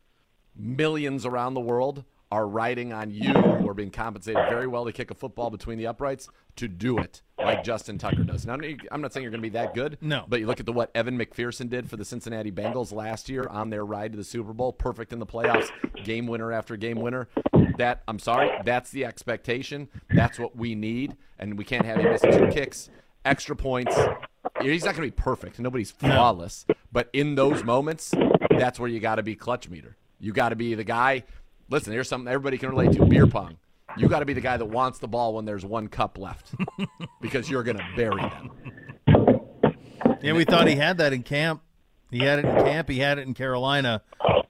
millions 0.56 1.26
around 1.26 1.54
the 1.54 1.60
world 1.60 2.04
are 2.30 2.46
riding 2.46 2.92
on 2.92 3.10
you 3.10 3.32
who 3.32 3.68
are 3.68 3.74
being 3.74 3.90
compensated 3.90 4.42
very 4.50 4.66
well 4.66 4.84
to 4.84 4.92
kick 4.92 5.10
a 5.10 5.14
football 5.14 5.48
between 5.48 5.78
the 5.78 5.86
uprights 5.86 6.28
to 6.56 6.68
do 6.68 6.98
it 6.98 7.22
like 7.38 7.64
Justin 7.64 7.96
Tucker 7.96 8.24
does. 8.24 8.44
Now, 8.44 8.58
I'm 8.90 9.00
not 9.00 9.12
saying 9.12 9.22
you're 9.22 9.30
going 9.30 9.40
to 9.40 9.48
be 9.48 9.48
that 9.50 9.74
good. 9.74 9.96
No. 10.02 10.24
But 10.28 10.40
you 10.40 10.46
look 10.46 10.60
at 10.60 10.66
the 10.66 10.72
what 10.72 10.90
Evan 10.94 11.18
McPherson 11.18 11.70
did 11.70 11.88
for 11.88 11.96
the 11.96 12.04
Cincinnati 12.04 12.52
Bengals 12.52 12.92
last 12.92 13.30
year 13.30 13.46
on 13.48 13.70
their 13.70 13.84
ride 13.84 14.12
to 14.12 14.18
the 14.18 14.24
Super 14.24 14.52
Bowl, 14.52 14.72
perfect 14.72 15.12
in 15.12 15.18
the 15.18 15.26
playoffs, 15.26 15.70
game 16.04 16.26
winner 16.26 16.52
after 16.52 16.76
game 16.76 17.00
winner. 17.00 17.28
That 17.78 18.02
I'm 18.06 18.18
sorry, 18.18 18.50
that's 18.64 18.90
the 18.90 19.04
expectation. 19.06 19.88
That's 20.10 20.38
what 20.38 20.56
we 20.56 20.74
need, 20.74 21.16
and 21.38 21.56
we 21.56 21.64
can't 21.64 21.86
have 21.86 21.98
him 21.98 22.10
miss 22.10 22.22
two 22.22 22.48
kicks, 22.48 22.90
extra 23.24 23.56
points. 23.56 23.96
He's 24.60 24.84
not 24.84 24.94
going 24.96 25.08
to 25.08 25.14
be 25.14 25.22
perfect. 25.22 25.58
Nobody's 25.58 25.90
flawless, 25.90 26.66
but 26.92 27.08
in 27.12 27.34
those 27.34 27.64
moments, 27.64 28.14
that's 28.50 28.78
where 28.80 28.88
you 28.88 29.00
got 29.00 29.16
to 29.16 29.22
be 29.22 29.34
clutch 29.34 29.68
meter. 29.68 29.96
You 30.20 30.32
got 30.32 30.48
to 30.48 30.56
be 30.56 30.74
the 30.74 30.84
guy 30.84 31.24
listen, 31.68 31.92
here's 31.92 32.08
something 32.08 32.28
everybody 32.28 32.58
can 32.58 32.70
relate 32.70 32.92
to 32.92 33.04
beer 33.04 33.26
pong. 33.26 33.56
You 33.96 34.08
got 34.08 34.20
to 34.20 34.26
be 34.26 34.34
the 34.34 34.40
guy 34.40 34.56
that 34.56 34.64
wants 34.64 34.98
the 34.98 35.08
ball 35.08 35.34
when 35.34 35.44
there's 35.44 35.64
one 35.64 35.88
cup 35.88 36.18
left 36.18 36.54
because 37.20 37.48
you're 37.50 37.62
going 37.62 37.78
to 37.78 37.86
bury 37.96 38.22
them. 38.22 38.50
Yeah, 40.22 40.32
we 40.32 40.44
thought 40.44 40.66
he 40.68 40.76
had 40.76 40.98
that 40.98 41.12
in 41.12 41.22
camp. 41.22 41.62
He 42.10 42.18
had 42.18 42.38
it 42.40 42.44
in 42.44 42.54
camp. 42.64 42.88
He 42.88 42.98
had 42.98 43.18
it 43.18 43.26
in 43.26 43.34
Carolina. 43.34 44.02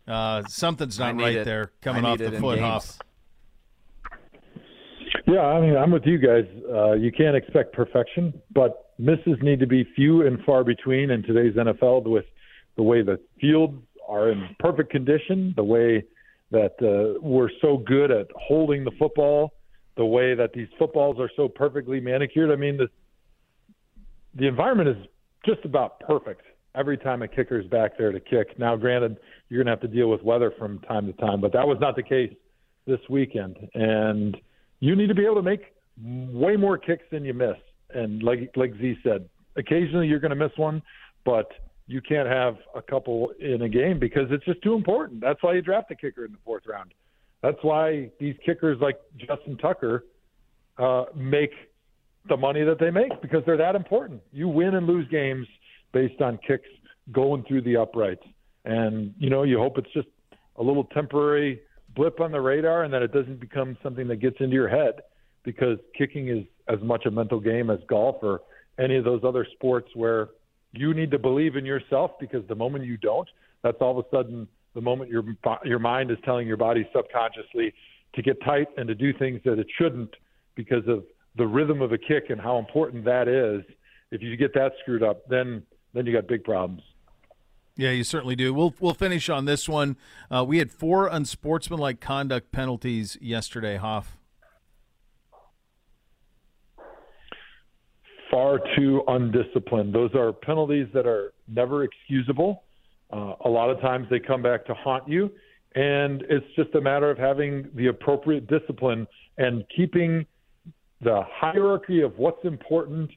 Uh, 0.06 0.44
something's 0.48 0.98
not 0.98 1.16
right 1.20 1.36
it. 1.36 1.44
there 1.44 1.72
coming 1.80 2.04
off 2.04 2.18
the 2.18 2.32
foot 2.32 2.58
off. 2.60 2.98
Yeah, 5.26 5.40
I 5.40 5.60
mean, 5.60 5.76
I'm 5.76 5.90
with 5.90 6.06
you 6.06 6.18
guys. 6.18 6.46
Uh, 6.70 6.92
you 6.92 7.12
can't 7.12 7.36
expect 7.36 7.74
perfection, 7.74 8.40
but 8.52 8.87
misses 8.98 9.38
need 9.42 9.60
to 9.60 9.66
be 9.66 9.84
few 9.96 10.26
and 10.26 10.42
far 10.44 10.64
between 10.64 11.10
in 11.10 11.22
today's 11.22 11.54
NFL 11.54 12.04
with 12.04 12.24
the 12.76 12.82
way 12.82 13.02
the 13.02 13.18
fields 13.40 13.78
are 14.08 14.30
in 14.30 14.56
perfect 14.58 14.90
condition, 14.90 15.52
the 15.56 15.64
way– 15.64 16.04
that 16.50 16.74
uh, 16.80 17.18
we're 17.20 17.50
so 17.60 17.76
good 17.76 18.10
at 18.10 18.28
holding 18.34 18.84
the 18.84 18.90
football, 18.98 19.52
the 19.96 20.04
way 20.04 20.34
that 20.34 20.52
these 20.52 20.68
footballs 20.78 21.18
are 21.18 21.30
so 21.36 21.48
perfectly 21.48 22.00
manicured. 22.00 22.50
I 22.50 22.56
mean, 22.56 22.76
the 22.76 22.88
the 24.34 24.46
environment 24.46 24.88
is 24.88 24.96
just 25.44 25.64
about 25.64 26.00
perfect 26.00 26.42
every 26.74 26.96
time 26.96 27.22
a 27.22 27.28
kicker's 27.28 27.66
back 27.66 27.98
there 27.98 28.12
to 28.12 28.20
kick. 28.20 28.58
Now, 28.58 28.76
granted, 28.76 29.18
you're 29.48 29.58
going 29.64 29.66
to 29.66 29.72
have 29.72 29.90
to 29.90 29.96
deal 29.96 30.10
with 30.10 30.22
weather 30.22 30.52
from 30.58 30.78
time 30.80 31.06
to 31.06 31.12
time, 31.14 31.40
but 31.40 31.52
that 31.54 31.66
was 31.66 31.78
not 31.80 31.96
the 31.96 32.02
case 32.02 32.32
this 32.86 33.00
weekend. 33.08 33.56
And 33.74 34.36
you 34.80 34.94
need 34.94 35.08
to 35.08 35.14
be 35.14 35.24
able 35.24 35.36
to 35.36 35.42
make 35.42 35.74
way 36.00 36.56
more 36.56 36.78
kicks 36.78 37.04
than 37.10 37.24
you 37.24 37.34
miss. 37.34 37.56
And 37.94 38.22
like 38.22 38.50
like 38.56 38.72
Z 38.80 38.96
said, 39.02 39.28
occasionally 39.56 40.06
you're 40.06 40.20
going 40.20 40.30
to 40.30 40.36
miss 40.36 40.56
one, 40.56 40.82
but 41.24 41.50
you 41.86 42.02
can't 42.02 42.28
have 42.28 42.56
a 42.74 42.82
couple 42.82 43.32
in 43.40 43.62
a 43.62 43.68
game 43.68 43.98
because 43.98 44.26
it's 44.30 44.44
just 44.44 44.62
too 44.62 44.74
important. 44.74 45.20
That's 45.20 45.42
why 45.42 45.54
you 45.54 45.62
draft 45.62 45.90
a 45.90 45.94
kicker 45.94 46.24
in 46.24 46.32
the 46.32 46.38
fourth 46.44 46.64
round. 46.66 46.92
That's 47.42 47.58
why 47.62 48.10
these 48.20 48.34
kickers 48.44 48.78
like 48.80 49.00
Justin 49.16 49.56
Tucker 49.56 50.04
uh, 50.78 51.04
make 51.14 51.50
the 52.28 52.36
money 52.36 52.62
that 52.64 52.78
they 52.78 52.90
make 52.90 53.22
because 53.22 53.42
they're 53.46 53.56
that 53.56 53.74
important. 53.74 54.20
You 54.32 54.48
win 54.48 54.74
and 54.74 54.86
lose 54.86 55.08
games 55.08 55.46
based 55.92 56.20
on 56.20 56.38
kicks 56.46 56.68
going 57.12 57.44
through 57.44 57.62
the 57.62 57.76
uprights. 57.76 58.24
And, 58.64 59.14
you 59.18 59.30
know, 59.30 59.44
you 59.44 59.58
hope 59.58 59.78
it's 59.78 59.92
just 59.94 60.08
a 60.56 60.62
little 60.62 60.84
temporary 60.84 61.60
blip 61.94 62.20
on 62.20 62.32
the 62.32 62.40
radar 62.40 62.84
and 62.84 62.92
that 62.92 63.02
it 63.02 63.12
doesn't 63.12 63.40
become 63.40 63.78
something 63.82 64.06
that 64.08 64.16
gets 64.16 64.36
into 64.40 64.54
your 64.54 64.68
head 64.68 65.00
because 65.44 65.78
kicking 65.96 66.28
is 66.28 66.44
as 66.68 66.80
much 66.82 67.06
a 67.06 67.10
mental 67.10 67.40
game 67.40 67.70
as 67.70 67.78
golf 67.88 68.16
or 68.22 68.42
any 68.78 68.96
of 68.96 69.04
those 69.04 69.22
other 69.24 69.46
sports 69.54 69.88
where 69.94 70.28
you 70.72 70.94
need 70.94 71.10
to 71.10 71.18
believe 71.18 71.56
in 71.56 71.64
yourself 71.64 72.12
because 72.20 72.46
the 72.48 72.54
moment 72.54 72.84
you 72.84 72.96
don't, 72.96 73.28
that's 73.62 73.78
all 73.80 73.98
of 73.98 74.04
a 74.04 74.16
sudden 74.16 74.46
the 74.74 74.80
moment 74.80 75.10
your 75.10 75.24
your 75.64 75.78
mind 75.78 76.10
is 76.10 76.18
telling 76.24 76.46
your 76.46 76.56
body 76.56 76.88
subconsciously 76.94 77.74
to 78.14 78.22
get 78.22 78.40
tight 78.44 78.68
and 78.76 78.86
to 78.88 78.94
do 78.94 79.12
things 79.12 79.40
that 79.44 79.58
it 79.58 79.66
shouldn't 79.78 80.14
because 80.54 80.86
of 80.86 81.04
the 81.36 81.46
rhythm 81.46 81.82
of 81.82 81.92
a 81.92 81.98
kick 81.98 82.30
and 82.30 82.40
how 82.40 82.58
important 82.58 83.04
that 83.04 83.28
is. 83.28 83.64
If 84.10 84.22
you 84.22 84.36
get 84.36 84.54
that 84.54 84.72
screwed 84.80 85.02
up, 85.02 85.26
then 85.28 85.62
then 85.94 86.06
you 86.06 86.12
got 86.12 86.26
big 86.26 86.44
problems. 86.44 86.82
Yeah, 87.76 87.90
you 87.90 88.04
certainly 88.04 88.36
do. 88.36 88.52
We'll 88.52 88.74
we'll 88.80 88.94
finish 88.94 89.28
on 89.28 89.44
this 89.44 89.68
one. 89.68 89.96
Uh, 90.30 90.44
we 90.46 90.58
had 90.58 90.70
four 90.70 91.06
unsportsmanlike 91.06 92.00
conduct 92.00 92.52
penalties 92.52 93.16
yesterday. 93.20 93.76
Hoff. 93.76 94.17
Far 98.30 98.60
too 98.76 99.02
undisciplined. 99.08 99.94
Those 99.94 100.14
are 100.14 100.32
penalties 100.32 100.86
that 100.92 101.06
are 101.06 101.32
never 101.48 101.84
excusable. 101.84 102.64
Uh, 103.10 103.34
a 103.44 103.48
lot 103.48 103.70
of 103.70 103.80
times 103.80 104.06
they 104.10 104.18
come 104.18 104.42
back 104.42 104.66
to 104.66 104.74
haunt 104.74 105.08
you, 105.08 105.30
and 105.74 106.22
it's 106.28 106.46
just 106.56 106.74
a 106.74 106.80
matter 106.80 107.10
of 107.10 107.16
having 107.16 107.68
the 107.74 107.86
appropriate 107.86 108.46
discipline 108.46 109.06
and 109.38 109.64
keeping 109.74 110.26
the 111.00 111.22
hierarchy 111.30 112.02
of 112.02 112.18
what's 112.18 112.44
important 112.44 113.10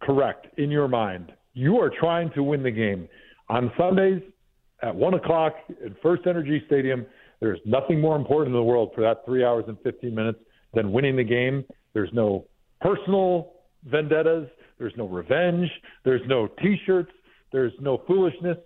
correct 0.00 0.46
in 0.58 0.70
your 0.70 0.88
mind. 0.88 1.32
You 1.54 1.78
are 1.80 1.90
trying 1.90 2.30
to 2.34 2.42
win 2.42 2.62
the 2.62 2.70
game. 2.70 3.08
On 3.48 3.70
Sundays 3.76 4.22
at 4.82 4.94
1 4.94 5.14
o'clock 5.14 5.54
at 5.84 6.00
First 6.02 6.22
Energy 6.26 6.62
Stadium, 6.66 7.06
there's 7.40 7.60
nothing 7.64 8.00
more 8.00 8.16
important 8.16 8.54
in 8.54 8.60
the 8.60 8.62
world 8.62 8.92
for 8.94 9.00
that 9.02 9.24
three 9.24 9.44
hours 9.44 9.64
and 9.68 9.76
15 9.82 10.14
minutes 10.14 10.38
than 10.74 10.92
winning 10.92 11.16
the 11.16 11.24
game. 11.24 11.64
There's 11.92 12.10
no 12.12 12.46
personal 12.80 13.52
vendettas, 13.84 14.48
there's 14.78 14.94
no 14.96 15.06
revenge, 15.06 15.70
there's 16.04 16.22
no 16.26 16.46
t 16.46 16.76
shirts, 16.84 17.12
there's 17.52 17.72
no 17.80 18.02
foolishness. 18.06 18.58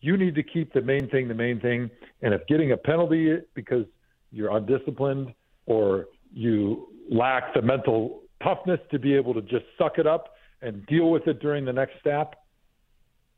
You 0.00 0.16
need 0.16 0.34
to 0.34 0.42
keep 0.42 0.72
the 0.72 0.82
main 0.82 1.08
thing 1.08 1.28
the 1.28 1.34
main 1.34 1.60
thing. 1.60 1.90
And 2.22 2.34
if 2.34 2.46
getting 2.46 2.72
a 2.72 2.76
penalty 2.76 3.36
because 3.54 3.86
you're 4.30 4.54
undisciplined 4.56 5.32
or 5.66 6.06
you 6.32 6.88
lack 7.10 7.54
the 7.54 7.62
mental 7.62 8.22
toughness 8.42 8.80
to 8.90 8.98
be 8.98 9.14
able 9.14 9.34
to 9.34 9.42
just 9.42 9.64
suck 9.78 9.98
it 9.98 10.06
up 10.06 10.34
and 10.62 10.84
deal 10.86 11.10
with 11.10 11.26
it 11.26 11.40
during 11.40 11.64
the 11.64 11.72
next 11.72 11.92
step, 12.00 12.34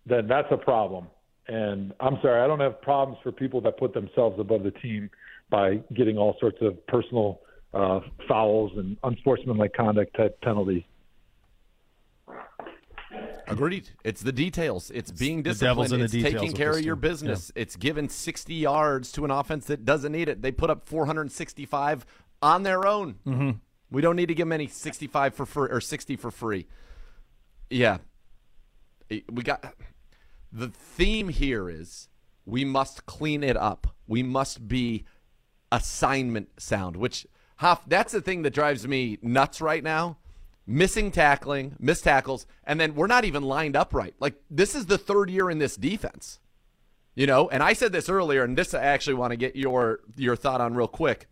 then 0.06 0.26
that's 0.26 0.48
a 0.50 0.56
problem. 0.56 1.08
And 1.48 1.92
I'm 2.00 2.18
sorry, 2.22 2.42
I 2.42 2.46
don't 2.46 2.60
have 2.60 2.80
problems 2.80 3.18
for 3.22 3.30
people 3.30 3.60
that 3.62 3.78
put 3.78 3.94
themselves 3.94 4.38
above 4.40 4.62
the 4.62 4.72
team 4.72 5.10
by 5.50 5.80
getting 5.94 6.18
all 6.18 6.36
sorts 6.40 6.58
of 6.60 6.84
personal 6.86 7.40
uh, 7.72 8.00
fouls 8.26 8.72
and 8.76 8.96
unsportsmanlike 9.04 9.72
conduct 9.74 10.16
type 10.16 10.40
penalties. 10.42 10.82
Agreed. 13.48 13.90
It's 14.04 14.22
the 14.22 14.32
details. 14.32 14.90
It's 14.92 15.10
being 15.12 15.42
disciplined. 15.42 15.92
it's 16.02 16.12
taking 16.12 16.52
care 16.52 16.72
of 16.72 16.80
your 16.80 16.96
business. 16.96 17.52
Yeah. 17.54 17.62
It's 17.62 17.76
giving 17.76 18.08
60 18.08 18.54
yards 18.54 19.12
to 19.12 19.24
an 19.24 19.30
offense 19.30 19.66
that 19.66 19.84
doesn't 19.84 20.12
need 20.12 20.28
it. 20.28 20.42
They 20.42 20.52
put 20.52 20.70
up 20.70 20.88
465 20.88 22.04
on 22.42 22.62
their 22.64 22.86
own. 22.86 23.16
Mm-hmm. 23.26 23.50
We 23.90 24.02
don't 24.02 24.16
need 24.16 24.26
to 24.26 24.34
give 24.34 24.46
them 24.46 24.52
any 24.52 24.66
65 24.66 25.34
for 25.34 25.46
free 25.46 25.68
or 25.70 25.80
60 25.80 26.16
for 26.16 26.30
free. 26.30 26.66
Yeah. 27.70 27.98
We 29.08 29.42
got 29.42 29.74
the 30.52 30.68
theme 30.68 31.28
here 31.28 31.68
is 31.68 32.08
we 32.44 32.64
must 32.64 33.06
clean 33.06 33.44
it 33.44 33.56
up. 33.56 33.94
We 34.08 34.22
must 34.22 34.66
be 34.66 35.04
assignment 35.70 36.60
sound, 36.60 36.96
which 36.96 37.26
Huff, 37.56 37.82
that's 37.86 38.12
the 38.12 38.20
thing 38.20 38.42
that 38.42 38.52
drives 38.52 38.86
me 38.86 39.18
nuts 39.22 39.60
right 39.60 39.82
now. 39.82 40.18
Missing 40.66 41.12
tackling, 41.12 41.76
missed 41.78 42.04
tackles, 42.04 42.46
and 42.64 42.80
then 42.80 42.94
we're 42.94 43.06
not 43.06 43.24
even 43.24 43.42
lined 43.42 43.76
up 43.76 43.94
right. 43.94 44.14
Like 44.18 44.34
this 44.50 44.74
is 44.74 44.86
the 44.86 44.98
third 44.98 45.30
year 45.30 45.48
in 45.48 45.58
this 45.58 45.76
defense. 45.76 46.40
You 47.14 47.26
know, 47.26 47.48
and 47.48 47.62
I 47.62 47.72
said 47.72 47.92
this 47.92 48.08
earlier, 48.08 48.42
and 48.42 48.58
this 48.58 48.74
I 48.74 48.82
actually 48.82 49.14
want 49.14 49.30
to 49.30 49.36
get 49.36 49.56
your 49.56 50.00
your 50.16 50.36
thought 50.36 50.60
on 50.60 50.74
real 50.74 50.88
quick. 50.88 51.28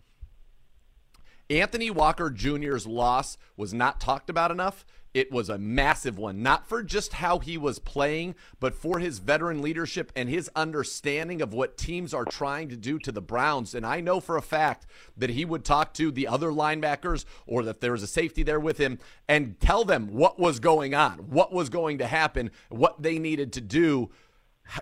Anthony 1.50 1.90
Walker 1.90 2.30
Jr.'s 2.30 2.86
loss 2.86 3.36
was 3.56 3.74
not 3.74 4.00
talked 4.00 4.30
about 4.30 4.50
enough. 4.50 4.86
It 5.14 5.30
was 5.30 5.48
a 5.48 5.58
massive 5.58 6.18
one, 6.18 6.42
not 6.42 6.68
for 6.68 6.82
just 6.82 7.14
how 7.14 7.38
he 7.38 7.56
was 7.56 7.78
playing, 7.78 8.34
but 8.58 8.74
for 8.74 8.98
his 8.98 9.20
veteran 9.20 9.62
leadership 9.62 10.10
and 10.16 10.28
his 10.28 10.50
understanding 10.56 11.40
of 11.40 11.54
what 11.54 11.78
teams 11.78 12.12
are 12.12 12.24
trying 12.24 12.68
to 12.70 12.76
do 12.76 12.98
to 12.98 13.12
the 13.12 13.22
Browns. 13.22 13.76
And 13.76 13.86
I 13.86 14.00
know 14.00 14.18
for 14.18 14.36
a 14.36 14.42
fact 14.42 14.86
that 15.16 15.30
he 15.30 15.44
would 15.44 15.64
talk 15.64 15.94
to 15.94 16.10
the 16.10 16.26
other 16.26 16.48
linebackers 16.48 17.24
or 17.46 17.62
that 17.62 17.80
there 17.80 17.92
was 17.92 18.02
a 18.02 18.08
safety 18.08 18.42
there 18.42 18.58
with 18.58 18.78
him 18.78 18.98
and 19.28 19.58
tell 19.60 19.84
them 19.84 20.08
what 20.08 20.40
was 20.40 20.58
going 20.58 20.94
on, 20.94 21.18
what 21.30 21.52
was 21.52 21.68
going 21.68 21.98
to 21.98 22.06
happen, 22.08 22.50
what 22.68 23.00
they 23.00 23.20
needed 23.20 23.52
to 23.52 23.60
do 23.60 24.10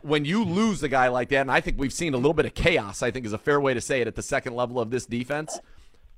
when 0.02 0.24
you 0.24 0.44
lose 0.44 0.82
a 0.82 0.88
guy 0.88 1.08
like 1.08 1.28
that, 1.30 1.40
and 1.40 1.50
I 1.50 1.60
think 1.60 1.78
we've 1.78 1.92
seen 1.92 2.14
a 2.14 2.16
little 2.16 2.34
bit 2.34 2.46
of 2.46 2.54
chaos, 2.54 3.02
I 3.02 3.10
think 3.10 3.26
is 3.26 3.32
a 3.32 3.38
fair 3.38 3.60
way 3.60 3.74
to 3.74 3.80
say 3.80 4.00
it 4.00 4.06
at 4.06 4.14
the 4.14 4.22
second 4.22 4.54
level 4.54 4.78
of 4.78 4.90
this 4.90 5.06
defense. 5.06 5.58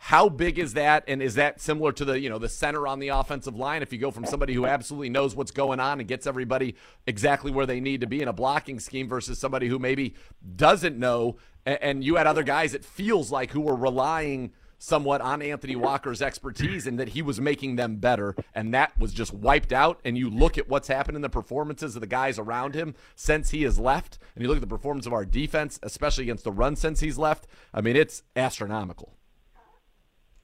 How 0.08 0.28
big 0.28 0.58
is 0.58 0.74
that? 0.74 1.04
And 1.08 1.22
is 1.22 1.36
that 1.36 1.62
similar 1.62 1.90
to 1.92 2.04
the, 2.04 2.20
you 2.20 2.28
know, 2.28 2.38
the 2.38 2.46
center 2.46 2.86
on 2.86 2.98
the 2.98 3.08
offensive 3.08 3.56
line? 3.56 3.80
If 3.80 3.90
you 3.90 3.98
go 3.98 4.10
from 4.10 4.26
somebody 4.26 4.52
who 4.52 4.66
absolutely 4.66 5.08
knows 5.08 5.34
what's 5.34 5.50
going 5.50 5.80
on 5.80 5.98
and 5.98 6.06
gets 6.06 6.26
everybody 6.26 6.76
exactly 7.06 7.50
where 7.50 7.64
they 7.64 7.80
need 7.80 8.02
to 8.02 8.06
be 8.06 8.20
in 8.20 8.28
a 8.28 8.32
blocking 8.34 8.78
scheme 8.78 9.08
versus 9.08 9.38
somebody 9.38 9.66
who 9.66 9.78
maybe 9.78 10.14
doesn't 10.56 10.98
know, 10.98 11.38
and 11.64 12.04
you 12.04 12.16
had 12.16 12.26
other 12.26 12.42
guys 12.42 12.74
it 12.74 12.84
feels 12.84 13.30
like 13.30 13.52
who 13.52 13.62
were 13.62 13.74
relying 13.74 14.52
somewhat 14.76 15.22
on 15.22 15.40
Anthony 15.40 15.74
Walker's 15.74 16.20
expertise 16.20 16.86
and 16.86 16.98
that 17.00 17.08
he 17.08 17.22
was 17.22 17.40
making 17.40 17.76
them 17.76 17.96
better. 17.96 18.36
And 18.54 18.74
that 18.74 18.98
was 18.98 19.14
just 19.14 19.32
wiped 19.32 19.72
out. 19.72 20.00
And 20.04 20.18
you 20.18 20.28
look 20.28 20.58
at 20.58 20.68
what's 20.68 20.88
happened 20.88 21.16
in 21.16 21.22
the 21.22 21.30
performances 21.30 21.94
of 21.94 22.02
the 22.02 22.06
guys 22.06 22.38
around 22.38 22.74
him 22.74 22.94
since 23.16 23.52
he 23.52 23.62
has 23.62 23.78
left, 23.78 24.18
and 24.34 24.42
you 24.42 24.48
look 24.48 24.58
at 24.58 24.60
the 24.60 24.66
performance 24.66 25.06
of 25.06 25.14
our 25.14 25.24
defense, 25.24 25.80
especially 25.82 26.24
against 26.24 26.44
the 26.44 26.52
run 26.52 26.76
since 26.76 27.00
he's 27.00 27.16
left. 27.16 27.46
I 27.72 27.80
mean, 27.80 27.96
it's 27.96 28.22
astronomical. 28.36 29.16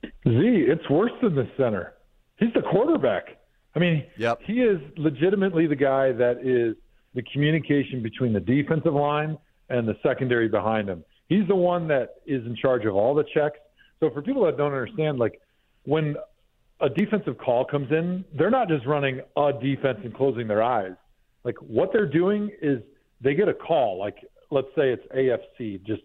Z, 0.05 0.11
it's 0.25 0.89
worse 0.89 1.13
than 1.23 1.35
the 1.35 1.49
center. 1.57 1.95
He's 2.39 2.53
the 2.55 2.63
quarterback. 2.63 3.39
I 3.75 3.79
mean, 3.79 4.05
yep. 4.17 4.41
he 4.43 4.61
is 4.61 4.81
legitimately 4.97 5.67
the 5.67 5.77
guy 5.77 6.13
that 6.13 6.39
is 6.45 6.77
the 7.15 7.23
communication 7.33 8.03
between 8.03 8.33
the 8.33 8.41
defensive 8.41 8.95
line 8.95 9.37
and 9.69 9.87
the 9.87 9.97
secondary 10.03 10.49
behind 10.49 10.89
him. 10.89 11.05
He's 11.29 11.47
the 11.47 11.55
one 11.55 11.87
that 11.89 12.17
is 12.27 12.45
in 12.47 12.57
charge 12.57 12.85
of 12.85 12.95
all 12.95 13.15
the 13.15 13.25
checks. 13.35 13.59
So 14.01 14.11
for 14.11 14.23
people 14.23 14.45
that 14.47 14.57
don't 14.57 14.73
understand, 14.73 15.19
like 15.19 15.41
when 15.85 16.17
a 16.81 16.89
defensive 16.89 17.39
call 17.39 17.65
comes 17.65 17.91
in, 17.93 18.25
they're 18.37 18.51
not 18.51 18.69
just 18.69 18.87
running 18.87 19.21
a 19.37 19.53
defense 19.53 19.99
and 20.03 20.15
closing 20.15 20.49
their 20.49 20.63
eyes. 20.63 20.95
Like 21.45 21.57
what 21.59 21.93
they're 21.93 22.07
doing 22.07 22.51
is 22.61 22.83
they 23.21 23.35
get 23.35 23.49
a 23.49 23.55
call. 23.55 23.99
Like 23.99 24.17
let's 24.51 24.69
say 24.77 24.93
it's 24.93 25.07
AFC, 25.15 25.85
just 25.85 26.03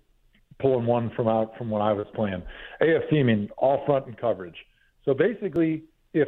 pulling 0.60 0.86
one 0.86 1.12
from 1.16 1.28
out 1.28 1.58
from 1.58 1.70
when 1.70 1.82
I 1.82 1.94
was 1.94 2.08
playing. 2.16 2.44
AFC 2.82 3.26
mean 3.26 3.50
all 3.58 3.86
front 3.86 4.08
and 4.08 4.18
coverage. 4.18 4.56
So 5.04 5.14
basically, 5.14 5.84
if 6.14 6.28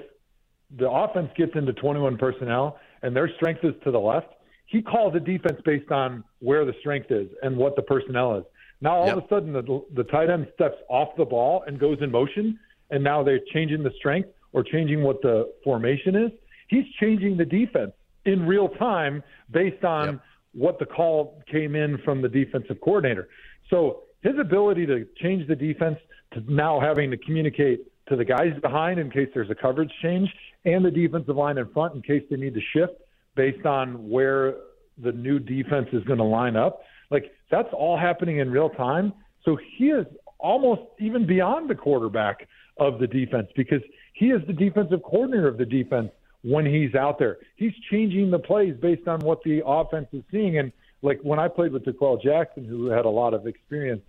the 0.77 0.89
offense 0.89 1.29
gets 1.37 1.51
into 1.55 1.73
21 1.73 2.17
personnel 2.17 2.79
and 3.01 3.15
their 3.15 3.29
strength 3.35 3.63
is 3.63 3.73
to 3.83 3.91
the 3.91 3.99
left, 3.99 4.27
he 4.65 4.81
calls 4.81 5.15
a 5.15 5.19
defense 5.19 5.59
based 5.63 5.91
on 5.91 6.23
where 6.39 6.65
the 6.65 6.73
strength 6.81 7.09
is 7.09 7.29
and 7.41 7.55
what 7.55 7.75
the 7.75 7.81
personnel 7.81 8.37
is. 8.37 8.43
Now 8.81 8.97
all 8.97 9.07
yep. 9.07 9.17
of 9.17 9.23
a 9.23 9.27
sudden 9.27 9.53
the, 9.53 9.85
the 9.95 10.03
tight 10.03 10.29
end 10.29 10.47
steps 10.53 10.75
off 10.89 11.09
the 11.17 11.25
ball 11.25 11.63
and 11.65 11.79
goes 11.79 11.97
in 12.01 12.11
motion, 12.11 12.59
and 12.91 13.03
now 13.03 13.23
they're 13.23 13.39
changing 13.53 13.81
the 13.83 13.91
strength 13.97 14.29
or 14.53 14.63
changing 14.63 15.03
what 15.03 15.21
the 15.21 15.51
formation 15.63 16.15
is. 16.15 16.31
He's 16.67 16.85
changing 16.99 17.37
the 17.37 17.45
defense 17.45 17.93
in 18.25 18.45
real 18.45 18.67
time 18.69 19.23
based 19.51 19.83
on 19.83 20.07
yep. 20.07 20.21
what 20.53 20.79
the 20.79 20.85
call 20.85 21.41
came 21.49 21.75
in 21.75 21.97
from 22.03 22.21
the 22.21 22.29
defensive 22.29 22.79
coordinator. 22.81 23.29
So 23.69 24.03
his 24.21 24.33
ability 24.39 24.85
to 24.85 25.05
change 25.21 25.47
the 25.47 25.55
defense 25.55 25.97
to 26.33 26.41
now 26.51 26.79
having 26.79 27.11
to 27.11 27.17
communicate 27.17 27.81
to 28.09 28.15
the 28.15 28.25
guys 28.25 28.53
behind 28.61 28.99
in 28.99 29.09
case 29.09 29.29
there's 29.33 29.49
a 29.49 29.55
coverage 29.55 29.91
change 30.01 30.29
and 30.65 30.83
the 30.83 30.91
defensive 30.91 31.35
line 31.35 31.57
in 31.57 31.67
front 31.69 31.95
in 31.95 32.01
case 32.01 32.23
they 32.29 32.37
need 32.37 32.53
to 32.53 32.61
shift 32.73 32.93
based 33.35 33.65
on 33.65 34.09
where 34.09 34.55
the 34.97 35.11
new 35.11 35.39
defense 35.39 35.87
is 35.93 36.03
going 36.05 36.17
to 36.17 36.25
line 36.25 36.55
up. 36.55 36.81
Like 37.11 37.31
that's 37.51 37.69
all 37.73 37.97
happening 37.97 38.39
in 38.39 38.51
real 38.51 38.69
time. 38.69 39.13
So 39.43 39.57
he 39.77 39.89
is 39.89 40.05
almost 40.39 40.81
even 40.99 41.25
beyond 41.25 41.69
the 41.69 41.75
quarterback 41.75 42.47
of 42.79 42.99
the 42.99 43.07
defense 43.07 43.47
because 43.55 43.81
he 44.13 44.27
is 44.27 44.41
the 44.47 44.53
defensive 44.53 45.01
coordinator 45.03 45.47
of 45.47 45.57
the 45.57 45.65
defense 45.65 46.11
when 46.43 46.65
he's 46.65 46.95
out 46.95 47.19
there. 47.19 47.37
He's 47.55 47.73
changing 47.91 48.31
the 48.31 48.39
plays 48.39 48.75
based 48.81 49.07
on 49.07 49.19
what 49.19 49.41
the 49.43 49.61
offense 49.65 50.07
is 50.13 50.23
seeing. 50.31 50.57
And 50.57 50.71
like 51.01 51.19
when 51.21 51.39
I 51.39 51.47
played 51.47 51.71
with 51.71 51.85
D'Qwell 51.85 52.21
Jackson, 52.21 52.65
who 52.65 52.87
had 52.87 53.05
a 53.05 53.09
lot 53.09 53.33
of 53.33 53.47
experience 53.47 54.01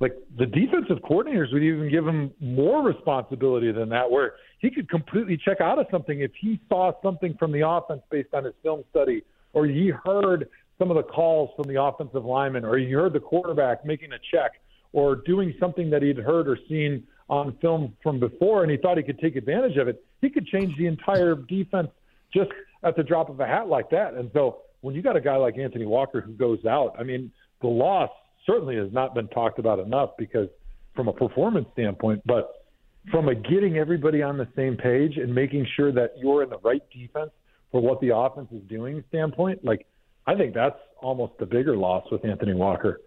like 0.00 0.16
the 0.36 0.46
defensive 0.46 0.98
coordinators 1.08 1.52
would 1.52 1.62
even 1.62 1.88
give 1.90 2.06
him 2.06 2.32
more 2.40 2.82
responsibility 2.82 3.70
than 3.70 3.88
that, 3.90 4.10
where 4.10 4.34
he 4.58 4.70
could 4.70 4.88
completely 4.88 5.36
check 5.36 5.60
out 5.60 5.78
of 5.78 5.86
something 5.90 6.20
if 6.20 6.32
he 6.40 6.60
saw 6.68 6.92
something 7.02 7.36
from 7.38 7.52
the 7.52 7.66
offense 7.66 8.02
based 8.10 8.34
on 8.34 8.44
his 8.44 8.54
film 8.62 8.82
study, 8.90 9.22
or 9.52 9.66
he 9.66 9.92
heard 10.04 10.48
some 10.78 10.90
of 10.90 10.96
the 10.96 11.02
calls 11.02 11.50
from 11.56 11.72
the 11.72 11.80
offensive 11.80 12.24
lineman, 12.24 12.64
or 12.64 12.76
he 12.76 12.90
heard 12.90 13.12
the 13.12 13.20
quarterback 13.20 13.84
making 13.84 14.12
a 14.12 14.18
check, 14.32 14.52
or 14.92 15.16
doing 15.16 15.54
something 15.60 15.90
that 15.90 16.02
he'd 16.02 16.18
heard 16.18 16.48
or 16.48 16.58
seen 16.68 17.06
on 17.28 17.56
film 17.60 17.96
from 18.02 18.18
before, 18.18 18.62
and 18.62 18.70
he 18.70 18.76
thought 18.76 18.96
he 18.96 19.02
could 19.02 19.18
take 19.20 19.36
advantage 19.36 19.76
of 19.76 19.86
it. 19.86 20.04
He 20.20 20.28
could 20.28 20.46
change 20.46 20.76
the 20.76 20.86
entire 20.86 21.36
defense 21.36 21.88
just 22.32 22.50
at 22.82 22.96
the 22.96 23.02
drop 23.02 23.30
of 23.30 23.38
a 23.38 23.46
hat 23.46 23.68
like 23.68 23.90
that. 23.90 24.14
And 24.14 24.30
so 24.34 24.58
when 24.84 24.94
you 24.94 25.00
got 25.00 25.16
a 25.16 25.20
guy 25.20 25.36
like 25.36 25.56
Anthony 25.56 25.86
Walker 25.86 26.20
who 26.20 26.32
goes 26.32 26.62
out, 26.66 26.94
I 26.98 27.04
mean, 27.04 27.32
the 27.62 27.68
loss 27.68 28.10
certainly 28.44 28.76
has 28.76 28.92
not 28.92 29.14
been 29.14 29.28
talked 29.28 29.58
about 29.58 29.78
enough 29.78 30.10
because 30.18 30.50
from 30.94 31.08
a 31.08 31.12
performance 31.12 31.66
standpoint, 31.72 32.20
but 32.26 32.66
from 33.10 33.28
a 33.30 33.34
getting 33.34 33.78
everybody 33.78 34.20
on 34.20 34.36
the 34.36 34.46
same 34.54 34.76
page 34.76 35.16
and 35.16 35.34
making 35.34 35.66
sure 35.74 35.90
that 35.92 36.12
you're 36.18 36.42
in 36.42 36.50
the 36.50 36.58
right 36.58 36.82
defense 36.90 37.30
for 37.72 37.80
what 37.80 37.98
the 38.02 38.14
offense 38.14 38.48
is 38.52 38.60
doing 38.68 39.02
standpoint, 39.08 39.64
like 39.64 39.86
I 40.26 40.34
think 40.34 40.52
that's 40.52 40.78
almost 41.00 41.32
the 41.38 41.46
bigger 41.46 41.78
loss 41.78 42.04
with 42.12 42.22
Anthony 42.22 42.52
Walker. 42.52 43.00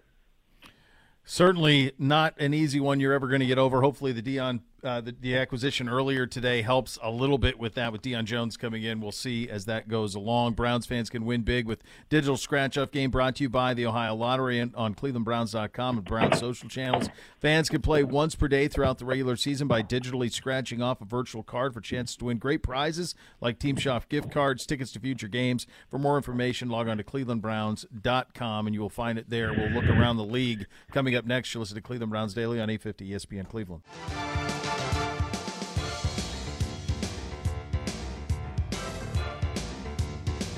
Certainly 1.25 1.91
not 1.99 2.33
an 2.39 2.55
easy 2.55 2.79
one 2.79 2.99
you're 2.99 3.13
ever 3.13 3.27
going 3.27 3.41
to 3.41 3.45
get 3.45 3.59
over. 3.59 3.81
Hopefully, 3.81 4.13
the 4.13 4.23
Deion 4.23 4.61
uh, 4.83 5.01
the, 5.01 5.15
the, 5.19 5.35
acquisition 5.35 5.89
earlier 5.89 6.27
today 6.27 6.61
helps 6.61 6.99
a 7.01 7.09
little 7.09 7.37
bit 7.37 7.57
with 7.57 7.73
that. 7.73 7.91
With 7.91 8.01
Deion 8.03 8.25
Jones 8.25 8.57
coming 8.57 8.83
in, 8.83 9.01
we'll 9.01 9.11
see 9.11 9.49
as 9.49 9.65
that 9.65 9.87
goes 9.87 10.13
along. 10.13 10.53
Browns 10.53 10.85
fans 10.85 11.09
can 11.09 11.25
win 11.25 11.41
big 11.41 11.65
with 11.65 11.83
digital 12.09 12.37
scratch 12.37 12.77
off 12.77 12.91
game 12.91 13.09
brought 13.09 13.35
to 13.37 13.43
you 13.43 13.49
by 13.49 13.73
the 13.73 13.85
Ohio 13.85 14.13
Lottery 14.13 14.59
and 14.59 14.75
on 14.75 14.93
ClevelandBrowns.com 14.93 15.97
and 15.97 16.05
Browns 16.05 16.39
social 16.39 16.69
channels. 16.69 17.09
Fans 17.39 17.69
can 17.69 17.81
play 17.81 18.03
once 18.03 18.35
per 18.35 18.47
day 18.47 18.67
throughout 18.67 18.99
the 18.99 19.05
regular 19.05 19.35
season 19.35 19.67
by 19.67 19.81
digitally 19.81 20.31
scratching 20.31 20.81
off 20.81 21.01
a 21.01 21.05
virtual 21.05 21.43
card 21.43 21.73
for 21.73 21.81
chances 21.81 22.15
to 22.17 22.25
win 22.25 22.37
great 22.37 22.61
prizes 22.61 23.15
like 23.41 23.57
Team 23.57 23.77
Shop 23.77 24.07
gift 24.09 24.31
cards, 24.31 24.65
tickets 24.65 24.91
to 24.91 24.99
future 24.99 25.27
games. 25.27 25.65
For 25.89 25.97
more 25.97 26.17
information, 26.17 26.69
log 26.69 26.87
on 26.87 26.97
to 26.97 27.03
ClevelandBrowns.com 27.03 28.67
and 28.67 28.75
you 28.75 28.81
will 28.81 28.89
find 28.89 29.17
it 29.17 29.29
there. 29.29 29.53
We'll 29.53 29.71
look 29.71 29.89
around 29.89 30.17
the 30.17 30.23
league. 30.23 30.67
Coming 30.91 31.15
up 31.15 31.25
next, 31.25 31.53
you'll 31.53 31.61
listen 31.61 31.75
to 31.75 31.81
Cleveland 31.81 32.11
Browns 32.11 32.33
Daily 32.33 32.59
on 32.61 32.69
850 32.69 33.09
ESPN 33.09 33.49
Cleveland. 33.49 33.81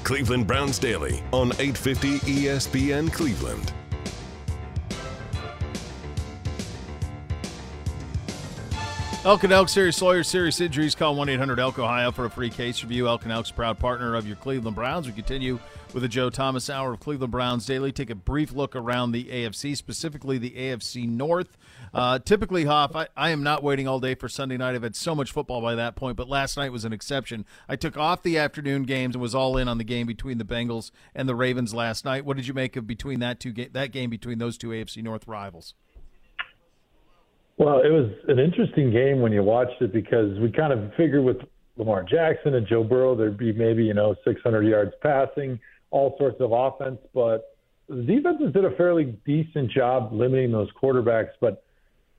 Cleveland 0.09 0.47
Browns 0.47 0.79
Daily 0.79 1.21
on 1.31 1.51
850 1.59 2.17
ESPN 2.21 3.13
Cleveland. 3.13 3.78
Elk 9.25 9.43
and 9.43 9.51
Elk 9.51 9.67
Serious 9.67 10.01
Lawyer, 10.01 10.23
serious 10.23 10.61
injuries. 10.61 10.95
Call 10.95 11.13
1 11.13 11.27
800 11.27 11.59
Elk 11.59 11.77
Ohio 11.77 12.09
for 12.09 12.23
a 12.23 12.29
free 12.29 12.49
case 12.49 12.81
review. 12.83 13.09
Elk 13.09 13.23
and 13.23 13.33
Elk's 13.33 13.51
proud 13.51 13.77
partner 13.77 14.15
of 14.15 14.25
your 14.25 14.37
Cleveland 14.37 14.77
Browns. 14.77 15.07
We 15.07 15.11
continue 15.11 15.59
with 15.93 16.03
the 16.03 16.07
Joe 16.07 16.29
Thomas 16.29 16.69
Hour 16.69 16.93
of 16.93 17.01
Cleveland 17.01 17.29
Browns 17.29 17.65
Daily. 17.65 17.91
Take 17.91 18.09
a 18.09 18.15
brief 18.15 18.53
look 18.53 18.77
around 18.77 19.11
the 19.11 19.25
AFC, 19.25 19.75
specifically 19.75 20.37
the 20.37 20.51
AFC 20.51 21.05
North. 21.05 21.57
Uh, 21.93 22.19
typically, 22.19 22.63
Hoff, 22.63 22.95
I, 22.95 23.07
I 23.17 23.31
am 23.31 23.43
not 23.43 23.61
waiting 23.61 23.89
all 23.89 23.99
day 23.99 24.15
for 24.15 24.29
Sunday 24.29 24.55
night. 24.55 24.73
I've 24.73 24.83
had 24.83 24.95
so 24.95 25.13
much 25.13 25.33
football 25.33 25.61
by 25.61 25.75
that 25.75 25.97
point, 25.97 26.15
but 26.15 26.29
last 26.29 26.55
night 26.55 26.71
was 26.71 26.85
an 26.85 26.93
exception. 26.93 27.45
I 27.67 27.75
took 27.75 27.97
off 27.97 28.23
the 28.23 28.37
afternoon 28.37 28.83
games 28.83 29.15
and 29.15 29.21
was 29.21 29.35
all 29.35 29.57
in 29.57 29.67
on 29.67 29.79
the 29.79 29.83
game 29.83 30.07
between 30.07 30.37
the 30.37 30.45
Bengals 30.45 30.91
and 31.13 31.27
the 31.27 31.35
Ravens 31.35 31.73
last 31.73 32.05
night. 32.05 32.23
What 32.23 32.37
did 32.37 32.47
you 32.47 32.53
make 32.53 32.77
of 32.77 32.87
between 32.87 33.19
that 33.19 33.41
two 33.41 33.51
ga- 33.51 33.69
that 33.73 33.91
game 33.91 34.09
between 34.09 34.37
those 34.37 34.57
two 34.57 34.69
AFC 34.69 35.03
North 35.03 35.27
rivals? 35.27 35.73
Well, 37.59 37.81
it 37.81 37.89
was 37.89 38.09
an 38.29 38.39
interesting 38.39 38.89
game 38.89 39.19
when 39.19 39.33
you 39.33 39.43
watched 39.43 39.81
it 39.81 39.91
because 39.91 40.39
we 40.39 40.49
kind 40.49 40.71
of 40.71 40.93
figured 40.95 41.25
with 41.25 41.37
Lamar 41.75 42.03
Jackson 42.03 42.55
and 42.55 42.65
Joe 42.65 42.85
Burrow 42.85 43.15
there'd 43.15 43.37
be 43.37 43.51
maybe 43.51 43.83
you 43.83 43.93
know 43.93 44.15
600 44.25 44.63
yards 44.65 44.93
passing, 45.03 45.59
all 45.91 46.15
sorts 46.17 46.37
of 46.39 46.53
offense, 46.53 46.99
but 47.13 47.57
the 47.89 48.01
defenses 48.01 48.53
did 48.53 48.63
a 48.63 48.71
fairly 48.77 49.17
decent 49.25 49.71
job 49.71 50.13
limiting 50.13 50.53
those 50.53 50.69
quarterbacks. 50.81 51.31
But 51.41 51.63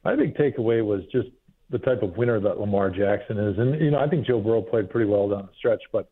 my 0.05 0.15
big 0.15 0.37
takeaway 0.37 0.85
was 0.85 1.03
just 1.11 1.29
the 1.71 1.79
type 1.79 2.03
of 2.03 2.17
winner 2.17 2.39
that 2.41 2.61
Lamar 2.61 2.91
Jackson 2.91 3.39
is. 3.39 3.59
And, 3.59 3.81
you 3.81 3.93
know, 3.93 3.99
I 3.99 4.09
think 4.09 4.27
Joe 4.27 4.41
Burrow 4.41 4.61
played 4.61 4.91
pretty 4.91 5.09
well 5.09 5.29
down 5.29 5.43
the 5.43 5.53
stretch, 5.57 5.83
but 5.93 6.11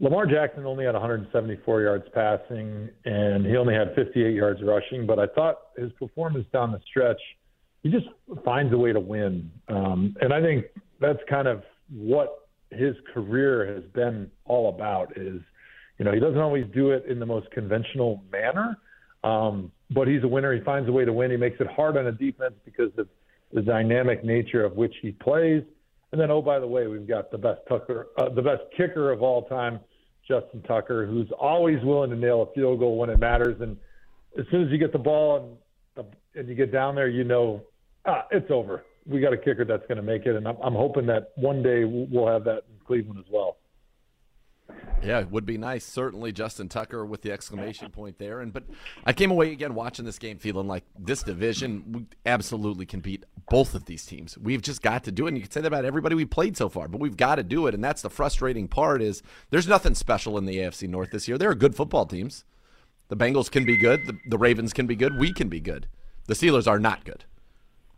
Lamar 0.00 0.26
Jackson 0.26 0.66
only 0.66 0.84
had 0.84 0.94
174 0.94 1.82
yards 1.82 2.04
passing 2.12 2.90
and 3.04 3.46
he 3.46 3.56
only 3.56 3.74
had 3.74 3.94
58 3.94 4.34
yards 4.34 4.60
rushing. 4.62 5.06
But 5.06 5.20
I 5.20 5.26
thought 5.28 5.58
his 5.78 5.92
performance 5.92 6.46
down 6.52 6.72
the 6.72 6.80
stretch, 6.90 7.20
he 7.84 7.90
just 7.90 8.06
finds 8.44 8.72
a 8.72 8.78
way 8.78 8.92
to 8.92 8.98
win. 8.98 9.50
Um, 9.68 10.16
and 10.20 10.32
I 10.32 10.40
think 10.40 10.64
that's 11.00 11.20
kind 11.28 11.46
of 11.46 11.62
what 11.92 12.48
his 12.70 12.96
career 13.12 13.74
has 13.74 13.84
been 13.92 14.30
all 14.46 14.70
about 14.70 15.16
is, 15.16 15.40
you 15.98 16.04
know, 16.04 16.12
he 16.12 16.18
doesn't 16.18 16.40
always 16.40 16.64
do 16.74 16.90
it 16.90 17.04
in 17.06 17.20
the 17.20 17.26
most 17.26 17.50
conventional 17.50 18.24
manner. 18.32 18.78
Um, 19.22 19.70
but 19.90 20.08
he's 20.08 20.24
a 20.24 20.28
winner. 20.28 20.54
He 20.54 20.62
finds 20.62 20.88
a 20.88 20.92
way 20.92 21.04
to 21.04 21.12
win. 21.12 21.30
He 21.30 21.36
makes 21.36 21.60
it 21.60 21.66
hard 21.66 21.98
on 21.98 22.06
a 22.06 22.12
defense 22.12 22.54
because 22.64 22.90
of 22.96 23.06
the 23.52 23.60
dynamic 23.60 24.24
nature 24.24 24.64
of 24.64 24.72
which 24.76 24.94
he 25.02 25.12
plays. 25.12 25.62
And 26.10 26.20
then, 26.20 26.30
oh, 26.30 26.40
by 26.40 26.58
the 26.60 26.66
way, 26.66 26.86
we've 26.86 27.06
got 27.06 27.30
the 27.30 27.38
best 27.38 27.60
Tucker, 27.68 28.08
uh, 28.18 28.30
the 28.30 28.42
best 28.42 28.62
kicker 28.76 29.12
of 29.12 29.22
all 29.22 29.42
time, 29.42 29.78
Justin 30.26 30.62
Tucker, 30.62 31.06
who's 31.06 31.30
always 31.38 31.82
willing 31.84 32.10
to 32.10 32.16
nail 32.16 32.42
a 32.42 32.54
field 32.54 32.78
goal 32.78 32.96
when 32.96 33.10
it 33.10 33.18
matters. 33.18 33.60
And 33.60 33.76
as 34.38 34.46
soon 34.50 34.64
as 34.64 34.70
you 34.70 34.78
get 34.78 34.92
the 34.92 34.98
ball 34.98 35.58
and, 35.96 36.06
and 36.34 36.48
you 36.48 36.54
get 36.54 36.72
down 36.72 36.94
there, 36.94 37.08
you 37.08 37.24
know, 37.24 37.62
ah, 38.06 38.26
it's 38.30 38.50
over. 38.50 38.84
We 39.06 39.20
got 39.20 39.32
a 39.32 39.38
kicker 39.38 39.64
that's 39.64 39.86
going 39.86 39.96
to 39.96 40.02
make 40.02 40.26
it, 40.26 40.36
and 40.36 40.48
I'm, 40.48 40.56
I'm 40.62 40.74
hoping 40.74 41.06
that 41.06 41.32
one 41.36 41.62
day 41.62 41.84
we'll 41.84 42.26
have 42.26 42.44
that 42.44 42.64
in 42.70 42.78
Cleveland 42.86 43.20
as 43.20 43.30
well. 43.30 43.58
Yeah, 45.02 45.20
it 45.20 45.30
would 45.30 45.44
be 45.44 45.58
nice. 45.58 45.84
Certainly, 45.84 46.32
Justin 46.32 46.70
Tucker 46.70 47.04
with 47.04 47.20
the 47.20 47.30
exclamation 47.30 47.90
point 47.90 48.18
there. 48.18 48.40
And 48.40 48.52
but 48.52 48.64
I 49.04 49.12
came 49.12 49.30
away 49.30 49.52
again 49.52 49.74
watching 49.74 50.06
this 50.06 50.18
game 50.18 50.38
feeling 50.38 50.66
like 50.66 50.84
this 50.98 51.22
division 51.22 52.06
absolutely 52.24 52.86
can 52.86 53.00
beat 53.00 53.24
both 53.50 53.74
of 53.74 53.84
these 53.84 54.06
teams. 54.06 54.38
We've 54.38 54.62
just 54.62 54.80
got 54.80 55.04
to 55.04 55.12
do 55.12 55.26
it. 55.26 55.28
And 55.28 55.36
you 55.36 55.42
can 55.42 55.50
say 55.50 55.60
that 55.60 55.68
about 55.68 55.84
everybody 55.84 56.14
we 56.14 56.24
played 56.24 56.56
so 56.56 56.70
far, 56.70 56.88
but 56.88 57.00
we've 57.00 57.18
got 57.18 57.34
to 57.34 57.42
do 57.42 57.66
it. 57.66 57.74
And 57.74 57.84
that's 57.84 58.00
the 58.00 58.08
frustrating 58.08 58.66
part 58.66 59.02
is 59.02 59.22
there's 59.50 59.68
nothing 59.68 59.94
special 59.94 60.38
in 60.38 60.46
the 60.46 60.56
AFC 60.56 60.88
North 60.88 61.10
this 61.10 61.28
year. 61.28 61.36
There 61.36 61.50
are 61.50 61.54
good 61.54 61.74
football 61.74 62.06
teams. 62.06 62.44
The 63.08 63.16
Bengals 63.16 63.50
can 63.50 63.66
be 63.66 63.76
good. 63.76 64.06
The, 64.06 64.18
the 64.30 64.38
Ravens 64.38 64.72
can 64.72 64.86
be 64.86 64.96
good. 64.96 65.18
We 65.18 65.34
can 65.34 65.48
be 65.48 65.60
good. 65.60 65.88
The 66.26 66.34
Steelers 66.34 66.66
are 66.66 66.78
not 66.78 67.04
good. 67.04 67.26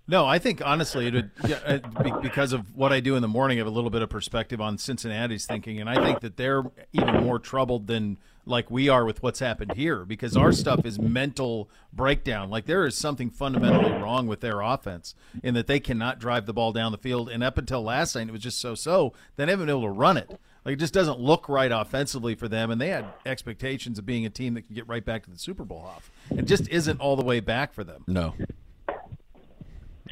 No, 0.09 0.25
I 0.25 0.39
think 0.39 0.63
honestly, 0.65 1.09
it 1.09 1.15
would, 1.15 1.31
yeah, 1.49 1.57
uh, 1.67 2.19
because 2.21 2.53
of 2.53 2.77
what 2.77 2.93
I 2.93 3.01
do 3.01 3.17
in 3.17 3.23
the 3.23 3.29
morning, 3.29 3.59
I 3.59 3.61
have 3.61 3.67
a 3.67 3.71
little 3.71 3.91
bit 3.91 4.03
of 4.03 4.09
perspective 4.09 4.61
on 4.61 4.79
Cincinnati's 4.79 5.47
thinking, 5.47 5.81
and 5.81 5.91
I 5.91 6.03
think 6.05 6.21
that 6.21 6.37
they're 6.37 6.63
even 6.93 7.25
more 7.25 7.41
troubled 7.41 7.89
than 7.89 8.19
like 8.49 8.71
we 8.71 8.89
are 8.89 9.05
with 9.05 9.21
what's 9.25 9.41
happened 9.41 9.73
here 9.75 10.05
because 10.05 10.37
our 10.37 10.53
stuff 10.53 10.87
is 10.87 11.01
mental 11.01 11.69
breakdown. 11.93 12.49
Like 12.49 12.67
there 12.67 12.87
is 12.87 12.97
something 12.97 13.31
fundamentally 13.31 13.91
wrong 14.01 14.29
with 14.29 14.41
their 14.41 14.61
offense 14.61 15.17
in 15.43 15.55
that 15.55 15.67
they 15.67 15.81
cannot 15.81 16.21
drive 16.21 16.47
the 16.47 16.53
ball 16.53 16.73
down 16.73 16.93
the 16.93 16.99
field, 16.99 17.29
and 17.29 17.43
up 17.43 17.59
until 17.59 17.83
last 17.83 18.15
night, 18.15 18.29
it 18.29 18.33
was 18.33 18.43
just 18.43 18.61
so-so. 18.61 19.13
They 19.35 19.43
haven't 19.43 19.67
been 19.67 19.71
able 19.71 19.83
to 19.83 19.89
run 19.89 20.17
it. 20.17 20.39
Like 20.65 20.75
it 20.75 20.79
just 20.79 20.95
doesn't 20.95 21.19
look 21.19 21.49
right 21.49 21.73
offensively 21.73 22.37
for 22.37 22.47
them, 22.47 22.71
and 22.71 22.81
they 22.81 22.89
had 22.91 23.07
expectations 23.25 23.99
of 23.99 24.07
being 24.07 24.25
a 24.25 24.31
team 24.31 24.55
that 24.55 24.63
could 24.63 24.77
get 24.77 24.87
right 24.87 25.05
back 25.05 25.25
to 25.25 25.31
the 25.31 25.39
Super 25.39 25.65
Bowl 25.65 25.85
off. 25.85 26.13
It 26.31 26.45
just 26.45 26.69
isn't 26.69 27.01
all 27.01 27.17
the 27.17 27.25
way 27.25 27.41
back 27.41 27.73
for 27.73 27.83
them. 27.83 28.05
No. 28.07 28.35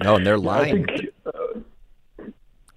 No, 0.03 0.17
and 0.17 0.27
they're 0.27 0.39
lying. 0.39 0.87
I 0.89 0.97
think, 0.97 1.11
uh, 1.27 1.61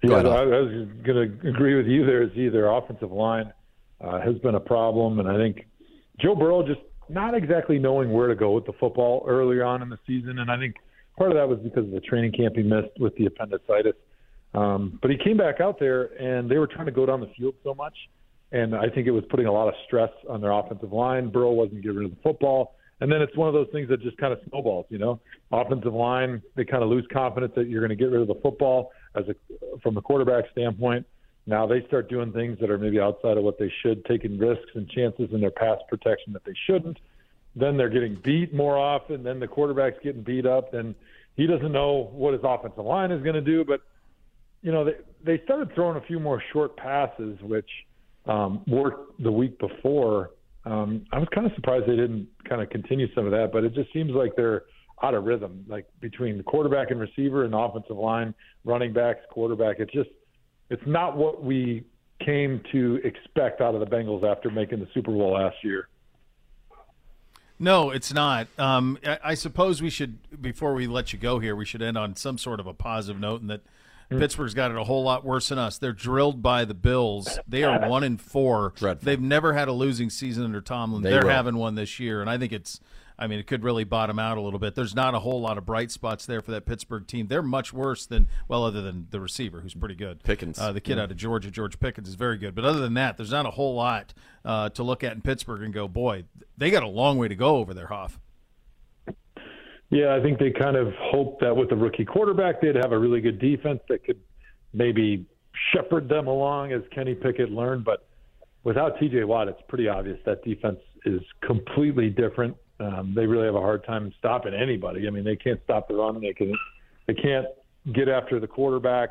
yeah, 0.02 0.16
I, 0.16 0.42
I 0.42 0.44
was 0.44 0.88
going 1.04 1.40
to 1.40 1.48
agree 1.48 1.74
with 1.74 1.86
you. 1.86 2.06
There 2.06 2.22
is 2.22 2.30
either 2.36 2.66
offensive 2.66 3.10
line 3.10 3.52
uh, 4.00 4.20
has 4.20 4.36
been 4.38 4.54
a 4.54 4.60
problem, 4.60 5.18
and 5.18 5.28
I 5.28 5.36
think 5.36 5.66
Joe 6.20 6.34
Burrow 6.34 6.66
just 6.66 6.80
not 7.08 7.34
exactly 7.34 7.78
knowing 7.78 8.12
where 8.12 8.28
to 8.28 8.34
go 8.34 8.52
with 8.52 8.66
the 8.66 8.72
football 8.74 9.24
earlier 9.26 9.64
on 9.64 9.82
in 9.82 9.88
the 9.88 9.98
season, 10.06 10.38
and 10.38 10.50
I 10.50 10.58
think 10.58 10.76
part 11.16 11.30
of 11.32 11.36
that 11.36 11.48
was 11.48 11.58
because 11.58 11.84
of 11.84 11.90
the 11.90 12.00
training 12.00 12.32
camp 12.32 12.54
he 12.56 12.62
missed 12.62 12.98
with 13.00 13.16
the 13.16 13.26
appendicitis. 13.26 13.94
Um, 14.54 14.98
but 15.02 15.10
he 15.10 15.16
came 15.16 15.36
back 15.36 15.60
out 15.60 15.78
there, 15.78 16.04
and 16.22 16.50
they 16.50 16.58
were 16.58 16.66
trying 16.66 16.86
to 16.86 16.92
go 16.92 17.04
down 17.04 17.20
the 17.20 17.30
field 17.36 17.54
so 17.64 17.74
much, 17.74 17.94
and 18.52 18.74
I 18.74 18.88
think 18.88 19.06
it 19.06 19.10
was 19.10 19.24
putting 19.30 19.46
a 19.46 19.52
lot 19.52 19.68
of 19.68 19.74
stress 19.86 20.10
on 20.28 20.40
their 20.40 20.52
offensive 20.52 20.92
line. 20.92 21.28
Burrow 21.30 21.52
wasn't 21.52 21.82
getting 21.82 21.98
rid 21.98 22.04
of 22.06 22.16
the 22.16 22.22
football. 22.22 22.76
And 23.00 23.10
then 23.12 23.22
it's 23.22 23.36
one 23.36 23.46
of 23.48 23.54
those 23.54 23.68
things 23.72 23.88
that 23.90 24.00
just 24.02 24.16
kind 24.18 24.32
of 24.32 24.40
snowballs, 24.48 24.86
you 24.88 24.98
know. 24.98 25.20
Offensive 25.52 25.94
line, 25.94 26.42
they 26.56 26.64
kind 26.64 26.82
of 26.82 26.88
lose 26.88 27.06
confidence 27.12 27.52
that 27.54 27.68
you're 27.68 27.80
going 27.80 27.96
to 27.96 27.96
get 27.96 28.10
rid 28.10 28.20
of 28.20 28.28
the 28.28 28.40
football 28.42 28.90
as 29.14 29.24
a 29.28 29.34
from 29.82 29.94
the 29.94 30.02
quarterback 30.02 30.44
standpoint. 30.50 31.06
Now 31.46 31.66
they 31.66 31.86
start 31.86 32.10
doing 32.10 32.32
things 32.32 32.58
that 32.60 32.70
are 32.70 32.78
maybe 32.78 33.00
outside 33.00 33.36
of 33.36 33.44
what 33.44 33.58
they 33.58 33.72
should, 33.82 34.04
taking 34.04 34.38
risks 34.38 34.70
and 34.74 34.88
chances 34.88 35.30
in 35.32 35.40
their 35.40 35.50
pass 35.50 35.78
protection 35.88 36.32
that 36.32 36.44
they 36.44 36.54
shouldn't. 36.66 36.98
Then 37.54 37.76
they're 37.76 37.88
getting 37.88 38.16
beat 38.16 38.52
more 38.52 38.76
often. 38.76 39.22
Then 39.22 39.40
the 39.40 39.48
quarterback's 39.48 39.98
getting 40.02 40.22
beat 40.22 40.46
up. 40.46 40.74
and 40.74 40.94
he 41.36 41.46
doesn't 41.46 41.70
know 41.70 42.10
what 42.12 42.32
his 42.32 42.42
offensive 42.42 42.84
line 42.84 43.12
is 43.12 43.22
going 43.22 43.36
to 43.36 43.40
do. 43.40 43.64
But 43.64 43.80
you 44.60 44.72
know, 44.72 44.84
they 44.84 44.96
they 45.24 45.42
started 45.44 45.72
throwing 45.74 45.96
a 45.96 46.00
few 46.00 46.18
more 46.18 46.42
short 46.52 46.76
passes, 46.76 47.40
which 47.40 47.70
um, 48.26 48.62
worked 48.66 49.22
the 49.22 49.32
week 49.32 49.58
before 49.58 50.32
um, 50.68 51.04
I 51.12 51.18
was 51.18 51.28
kind 51.34 51.46
of 51.46 51.52
surprised 51.54 51.86
they 51.86 51.96
didn't 51.96 52.28
kind 52.48 52.60
of 52.60 52.68
continue 52.68 53.12
some 53.14 53.24
of 53.24 53.32
that, 53.32 53.50
but 53.52 53.64
it 53.64 53.74
just 53.74 53.92
seems 53.92 54.12
like 54.12 54.36
they're 54.36 54.64
out 55.02 55.14
of 55.14 55.24
rhythm, 55.24 55.64
like 55.68 55.86
between 56.00 56.36
the 56.36 56.42
quarterback 56.42 56.90
and 56.90 57.00
receiver 57.00 57.44
and 57.44 57.54
offensive 57.54 57.96
line, 57.96 58.34
running 58.64 58.92
backs, 58.92 59.20
quarterback. 59.30 59.76
It's 59.78 59.92
just 59.92 60.10
it's 60.70 60.82
not 60.86 61.16
what 61.16 61.42
we 61.42 61.84
came 62.24 62.60
to 62.72 63.00
expect 63.04 63.60
out 63.60 63.74
of 63.74 63.80
the 63.80 63.86
Bengals 63.86 64.24
after 64.24 64.50
making 64.50 64.80
the 64.80 64.88
Super 64.92 65.12
Bowl 65.12 65.32
last 65.32 65.56
year. 65.62 65.88
No, 67.58 67.90
it's 67.90 68.12
not. 68.12 68.48
Um, 68.58 68.98
I, 69.04 69.18
I, 69.24 69.34
suppose 69.34 69.82
we 69.82 69.90
should, 69.90 70.18
before 70.40 70.74
we 70.74 70.86
let 70.86 71.12
you 71.12 71.18
go 71.18 71.40
here, 71.40 71.56
we 71.56 71.64
should 71.64 71.82
end 71.82 71.98
on 71.98 72.14
some 72.14 72.38
sort 72.38 72.60
of 72.60 72.68
a 72.68 72.74
positive 72.74 73.20
note, 73.20 73.40
and 73.40 73.50
that 73.50 73.62
mm. 74.10 74.18
Pittsburgh's 74.18 74.54
got 74.54 74.70
it 74.70 74.76
a 74.76 74.84
whole 74.84 75.02
lot 75.02 75.24
worse 75.24 75.48
than 75.48 75.58
us. 75.58 75.78
They're 75.78 75.92
drilled 75.92 76.42
by 76.42 76.64
the 76.64 76.74
Bills. 76.74 77.38
They 77.46 77.64
are 77.64 77.88
one 77.88 78.04
in 78.04 78.16
four. 78.16 78.72
Dreadful. 78.76 79.04
They've 79.04 79.20
never 79.20 79.52
had 79.52 79.68
a 79.68 79.72
losing 79.72 80.10
season 80.10 80.44
under 80.44 80.60
Tomlin. 80.60 81.02
They 81.02 81.16
are 81.16 81.28
having 81.28 81.56
one 81.56 81.74
this 81.74 81.98
year, 81.98 82.20
and 82.20 82.30
I 82.30 82.38
think 82.38 82.52
it's 82.52 82.80
I 83.18 83.26
mean, 83.26 83.40
it 83.40 83.48
could 83.48 83.64
really 83.64 83.82
bottom 83.82 84.18
out 84.18 84.38
a 84.38 84.40
little 84.40 84.60
bit. 84.60 84.76
There's 84.76 84.94
not 84.94 85.14
a 85.14 85.18
whole 85.18 85.40
lot 85.40 85.58
of 85.58 85.66
bright 85.66 85.90
spots 85.90 86.24
there 86.24 86.40
for 86.40 86.52
that 86.52 86.66
Pittsburgh 86.66 87.04
team. 87.04 87.26
They're 87.26 87.42
much 87.42 87.72
worse 87.72 88.06
than, 88.06 88.28
well, 88.46 88.64
other 88.64 88.80
than 88.80 89.08
the 89.10 89.18
receiver, 89.18 89.60
who's 89.60 89.74
pretty 89.74 89.96
good. 89.96 90.22
Pickens. 90.22 90.58
Uh, 90.58 90.70
the 90.70 90.80
kid 90.80 90.98
yeah. 90.98 91.02
out 91.02 91.10
of 91.10 91.16
Georgia, 91.16 91.50
George 91.50 91.80
Pickens, 91.80 92.08
is 92.08 92.14
very 92.14 92.38
good. 92.38 92.54
But 92.54 92.64
other 92.64 92.78
than 92.78 92.94
that, 92.94 93.16
there's 93.16 93.32
not 93.32 93.44
a 93.44 93.50
whole 93.50 93.74
lot 93.74 94.14
uh, 94.44 94.68
to 94.70 94.84
look 94.84 95.02
at 95.02 95.14
in 95.14 95.22
Pittsburgh 95.22 95.62
and 95.62 95.74
go, 95.74 95.88
boy, 95.88 96.24
they 96.56 96.70
got 96.70 96.84
a 96.84 96.88
long 96.88 97.18
way 97.18 97.26
to 97.26 97.34
go 97.34 97.56
over 97.56 97.74
there, 97.74 97.88
Hoff. 97.88 98.20
Yeah, 99.90 100.14
I 100.14 100.22
think 100.22 100.38
they 100.38 100.50
kind 100.50 100.76
of 100.76 100.92
hoped 101.00 101.40
that 101.40 101.56
with 101.56 101.70
the 101.70 101.76
rookie 101.76 102.04
quarterback, 102.04 102.60
they'd 102.60 102.76
have 102.76 102.92
a 102.92 102.98
really 102.98 103.20
good 103.20 103.38
defense 103.38 103.80
that 103.88 104.04
could 104.04 104.20
maybe 104.74 105.26
shepherd 105.72 106.08
them 106.08 106.26
along 106.26 106.72
as 106.72 106.82
Kenny 106.94 107.14
Pickett 107.14 107.50
learned. 107.50 107.84
But 107.84 108.06
without 108.64 108.98
TJ 108.98 109.26
Watt, 109.26 109.48
it's 109.48 109.62
pretty 109.68 109.88
obvious 109.88 110.18
that 110.26 110.44
defense 110.44 110.78
is 111.06 111.22
completely 111.42 112.10
different 112.10 112.56
um, 112.80 113.12
they 113.14 113.26
really 113.26 113.46
have 113.46 113.54
a 113.54 113.60
hard 113.60 113.84
time 113.84 114.12
stopping 114.18 114.54
anybody. 114.54 115.06
I 115.06 115.10
mean, 115.10 115.24
they 115.24 115.36
can't 115.36 115.60
stop 115.64 115.88
the 115.88 115.94
run. 115.94 116.20
They 116.20 116.32
can, 116.32 116.54
they 117.06 117.14
can't 117.14 117.46
get 117.92 118.08
after 118.08 118.38
the 118.38 118.46
quarterback. 118.46 119.10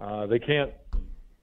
Uh, 0.00 0.26
they 0.26 0.38
can't 0.38 0.72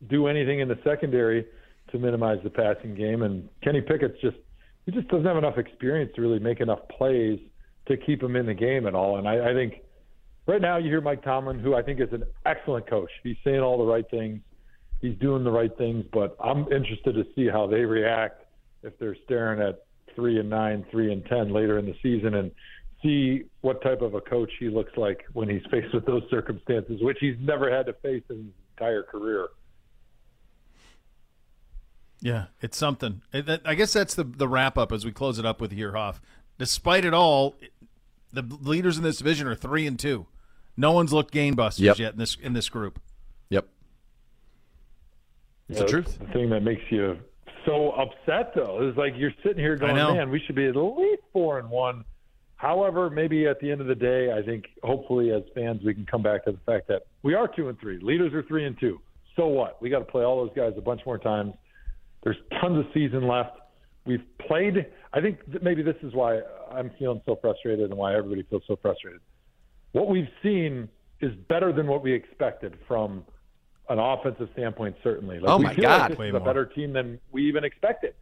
do 0.09 0.27
anything 0.27 0.59
in 0.59 0.67
the 0.67 0.79
secondary 0.83 1.45
to 1.91 1.99
minimize 1.99 2.39
the 2.43 2.49
passing 2.49 2.95
game. 2.95 3.21
And 3.21 3.47
Kenny 3.63 3.81
Pickett's 3.81 4.19
just 4.21 4.37
he 4.85 4.91
just 4.91 5.07
doesn't 5.09 5.25
have 5.25 5.37
enough 5.37 5.59
experience 5.59 6.11
to 6.15 6.21
really 6.21 6.39
make 6.39 6.59
enough 6.59 6.79
plays 6.97 7.39
to 7.91 8.05
keep 8.05 8.21
him 8.21 8.35
in 8.35 8.45
the 8.45 8.53
game 8.53 8.87
at 8.87 8.95
all. 8.95 9.17
And 9.17 9.27
I, 9.27 9.51
I 9.51 9.53
think 9.53 9.81
right 10.47 10.61
now 10.61 10.77
you 10.77 10.89
hear 10.89 11.01
Mike 11.01 11.23
Tomlin, 11.23 11.59
who 11.59 11.75
I 11.75 11.81
think 11.81 11.99
is 11.99 12.11
an 12.11 12.23
excellent 12.45 12.89
coach. 12.89 13.09
He's 13.23 13.37
saying 13.43 13.59
all 13.59 13.77
the 13.77 13.91
right 13.91 14.09
things. 14.09 14.41
He's 15.01 15.17
doing 15.17 15.43
the 15.43 15.51
right 15.51 15.75
things, 15.77 16.05
but 16.13 16.35
I'm 16.43 16.71
interested 16.71 17.13
to 17.15 17.25
see 17.35 17.47
how 17.47 17.67
they 17.67 17.81
react 17.81 18.45
if 18.83 18.97
they're 18.99 19.17
staring 19.25 19.61
at 19.61 19.83
three 20.15 20.39
and 20.39 20.49
nine, 20.49 20.85
three 20.91 21.11
and 21.11 21.25
ten 21.25 21.51
later 21.51 21.79
in 21.79 21.85
the 21.85 21.95
season, 22.03 22.35
and 22.35 22.51
see 23.01 23.43
what 23.61 23.81
type 23.81 24.01
of 24.01 24.13
a 24.13 24.21
coach 24.21 24.51
he 24.59 24.69
looks 24.69 24.95
like 24.97 25.25
when 25.33 25.49
he's 25.49 25.63
faced 25.71 25.93
with 25.93 26.05
those 26.05 26.23
circumstances, 26.29 26.99
which 27.01 27.17
he's 27.19 27.35
never 27.39 27.75
had 27.75 27.87
to 27.87 27.93
face 27.93 28.23
in 28.29 28.37
his 28.37 28.45
entire 28.77 29.03
career. 29.03 29.47
Yeah, 32.21 32.45
it's 32.61 32.77
something. 32.77 33.23
I 33.33 33.73
guess 33.73 33.93
that's 33.93 34.13
the 34.13 34.23
the 34.23 34.47
wrap 34.47 34.77
up 34.77 34.91
as 34.91 35.03
we 35.03 35.11
close 35.11 35.39
it 35.39 35.45
up 35.45 35.59
with 35.59 35.71
here. 35.71 35.95
Despite 36.59 37.03
it 37.03 37.15
all, 37.15 37.55
the 38.33 38.43
leaders 38.61 38.97
in 38.97 39.03
this 39.03 39.17
division 39.17 39.47
are 39.47 39.55
three 39.55 39.87
and 39.87 39.99
two. 39.99 40.27
No 40.77 40.91
one's 40.91 41.11
looked 41.11 41.33
gangbusters 41.33 41.79
yep. 41.79 41.99
yet 41.99 42.13
in 42.13 42.19
this 42.19 42.37
in 42.41 42.53
this 42.53 42.69
group. 42.69 42.99
Yep, 43.49 43.67
it's 45.69 45.79
the 45.79 45.85
truth. 45.85 46.17
The 46.19 46.27
thing 46.27 46.49
that 46.49 46.61
makes 46.61 46.83
you 46.89 47.17
so 47.65 47.91
upset 47.91 48.53
though. 48.55 48.87
is 48.87 48.95
like 48.97 49.13
you're 49.15 49.33
sitting 49.43 49.59
here 49.59 49.75
going, 49.75 49.95
"Man, 49.95 50.29
we 50.29 50.39
should 50.39 50.55
be 50.55 50.67
at 50.67 50.75
least 50.75 51.23
four 51.33 51.59
and 51.59 51.69
one." 51.69 52.05
However, 52.55 53.09
maybe 53.09 53.47
at 53.47 53.59
the 53.59 53.71
end 53.71 53.81
of 53.81 53.87
the 53.87 53.95
day, 53.95 54.31
I 54.31 54.43
think 54.43 54.65
hopefully 54.83 55.31
as 55.31 55.41
fans 55.55 55.81
we 55.83 55.95
can 55.95 56.05
come 56.05 56.21
back 56.21 56.45
to 56.45 56.51
the 56.51 56.59
fact 56.59 56.87
that 56.89 57.07
we 57.23 57.33
are 57.33 57.47
two 57.47 57.69
and 57.69 57.79
three. 57.79 57.99
Leaders 57.99 58.33
are 58.33 58.43
three 58.43 58.65
and 58.65 58.79
two. 58.79 59.01
So 59.35 59.47
what? 59.47 59.81
We 59.81 59.89
got 59.89 59.99
to 59.99 60.05
play 60.05 60.23
all 60.23 60.45
those 60.45 60.55
guys 60.55 60.73
a 60.77 60.81
bunch 60.81 61.01
more 61.05 61.17
times. 61.17 61.53
There's 62.23 62.37
tons 62.61 62.77
of 62.77 62.85
season 62.93 63.27
left. 63.27 63.57
We've 64.05 64.23
played. 64.47 64.85
I 65.13 65.21
think 65.21 65.39
maybe 65.63 65.81
this 65.81 65.95
is 66.03 66.13
why 66.13 66.41
I'm 66.73 66.91
feeling 66.97 67.21
so 67.25 67.37
frustrated 67.41 67.89
and 67.89 67.97
why 67.97 68.15
everybody 68.15 68.43
feels 68.43 68.63
so 68.67 68.77
frustrated. 68.81 69.21
What 69.91 70.07
we've 70.07 70.29
seen 70.41 70.89
is 71.19 71.31
better 71.47 71.71
than 71.71 71.87
what 71.87 72.01
we 72.01 72.13
expected 72.13 72.77
from 72.87 73.25
an 73.89 73.99
offensive 73.99 74.49
standpoint, 74.53 74.95
certainly. 75.03 75.39
Like, 75.39 75.49
oh 75.49 75.59
my 75.59 75.73
God, 75.73 76.01
like 76.01 76.09
this 76.09 76.17
Way 76.17 76.27
is 76.27 76.33
more. 76.33 76.41
a 76.41 76.45
better 76.45 76.65
team 76.65 76.93
than 76.93 77.19
we 77.31 77.47
even 77.47 77.63
expected. 77.63 78.13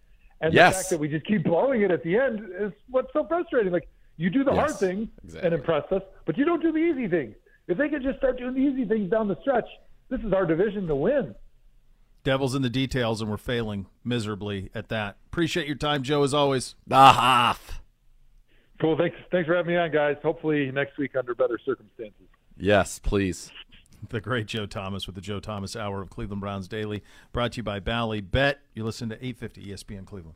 And 0.41 0.53
yes. 0.53 0.73
the 0.73 0.79
fact 0.79 0.89
that 0.91 0.99
we 0.99 1.07
just 1.09 1.25
keep 1.25 1.43
blowing 1.43 1.81
it 1.81 1.91
at 1.91 2.03
the 2.03 2.17
end 2.17 2.41
is 2.57 2.71
what's 2.89 3.11
so 3.13 3.25
frustrating. 3.27 3.71
Like 3.71 3.87
you 4.17 4.29
do 4.29 4.43
the 4.43 4.51
yes, 4.51 4.59
hard 4.59 4.79
things 4.79 5.09
exactly. 5.23 5.45
and 5.47 5.55
impress 5.55 5.83
us, 5.91 6.01
but 6.25 6.37
you 6.37 6.45
don't 6.45 6.61
do 6.61 6.71
the 6.71 6.79
easy 6.79 7.07
things. 7.07 7.35
If 7.67 7.77
they 7.77 7.87
could 7.87 8.03
just 8.03 8.17
start 8.17 8.37
doing 8.39 8.55
the 8.55 8.61
easy 8.61 8.85
things 8.85 9.11
down 9.11 9.27
the 9.27 9.37
stretch, 9.41 9.67
this 10.09 10.21
is 10.21 10.33
our 10.33 10.45
division 10.45 10.87
to 10.87 10.95
win. 10.95 11.35
Devil's 12.23 12.55
in 12.55 12.61
the 12.61 12.69
details, 12.69 13.21
and 13.21 13.29
we're 13.29 13.37
failing 13.37 13.85
miserably 14.03 14.71
at 14.75 14.89
that. 14.89 15.17
Appreciate 15.27 15.67
your 15.67 15.75
time, 15.75 16.03
Joe, 16.03 16.23
as 16.23 16.33
always. 16.33 16.75
Ah, 16.91 17.57
cool. 18.79 18.97
Thanks. 18.97 19.15
Thanks 19.31 19.47
for 19.47 19.55
having 19.55 19.73
me 19.73 19.77
on, 19.77 19.91
guys. 19.91 20.17
Hopefully 20.23 20.71
next 20.71 20.97
week 20.97 21.15
under 21.15 21.35
better 21.35 21.59
circumstances. 21.65 22.27
Yes, 22.57 22.99
please. 22.99 23.51
the 24.09 24.21
great 24.21 24.47
Joe 24.47 24.65
Thomas 24.65 25.05
with 25.05 25.15
the 25.15 25.21
Joe 25.21 25.39
Thomas 25.39 25.75
Hour 25.75 26.01
of 26.01 26.09
Cleveland 26.09 26.41
Browns 26.41 26.67
Daily, 26.67 27.03
brought 27.33 27.53
to 27.53 27.57
you 27.57 27.63
by 27.63 27.79
Bally 27.79 28.21
Bet. 28.21 28.59
You 28.73 28.83
listen 28.83 29.09
to 29.09 29.15
850 29.15 29.65
ESPN 29.67 30.05
Cleveland. 30.05 30.35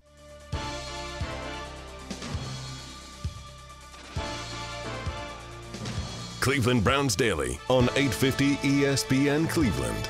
Cleveland 6.40 6.84
Browns 6.84 7.16
Daily 7.16 7.58
on 7.70 7.86
850 7.96 8.56
ESPN 8.58 9.50
Cleveland. 9.50 10.10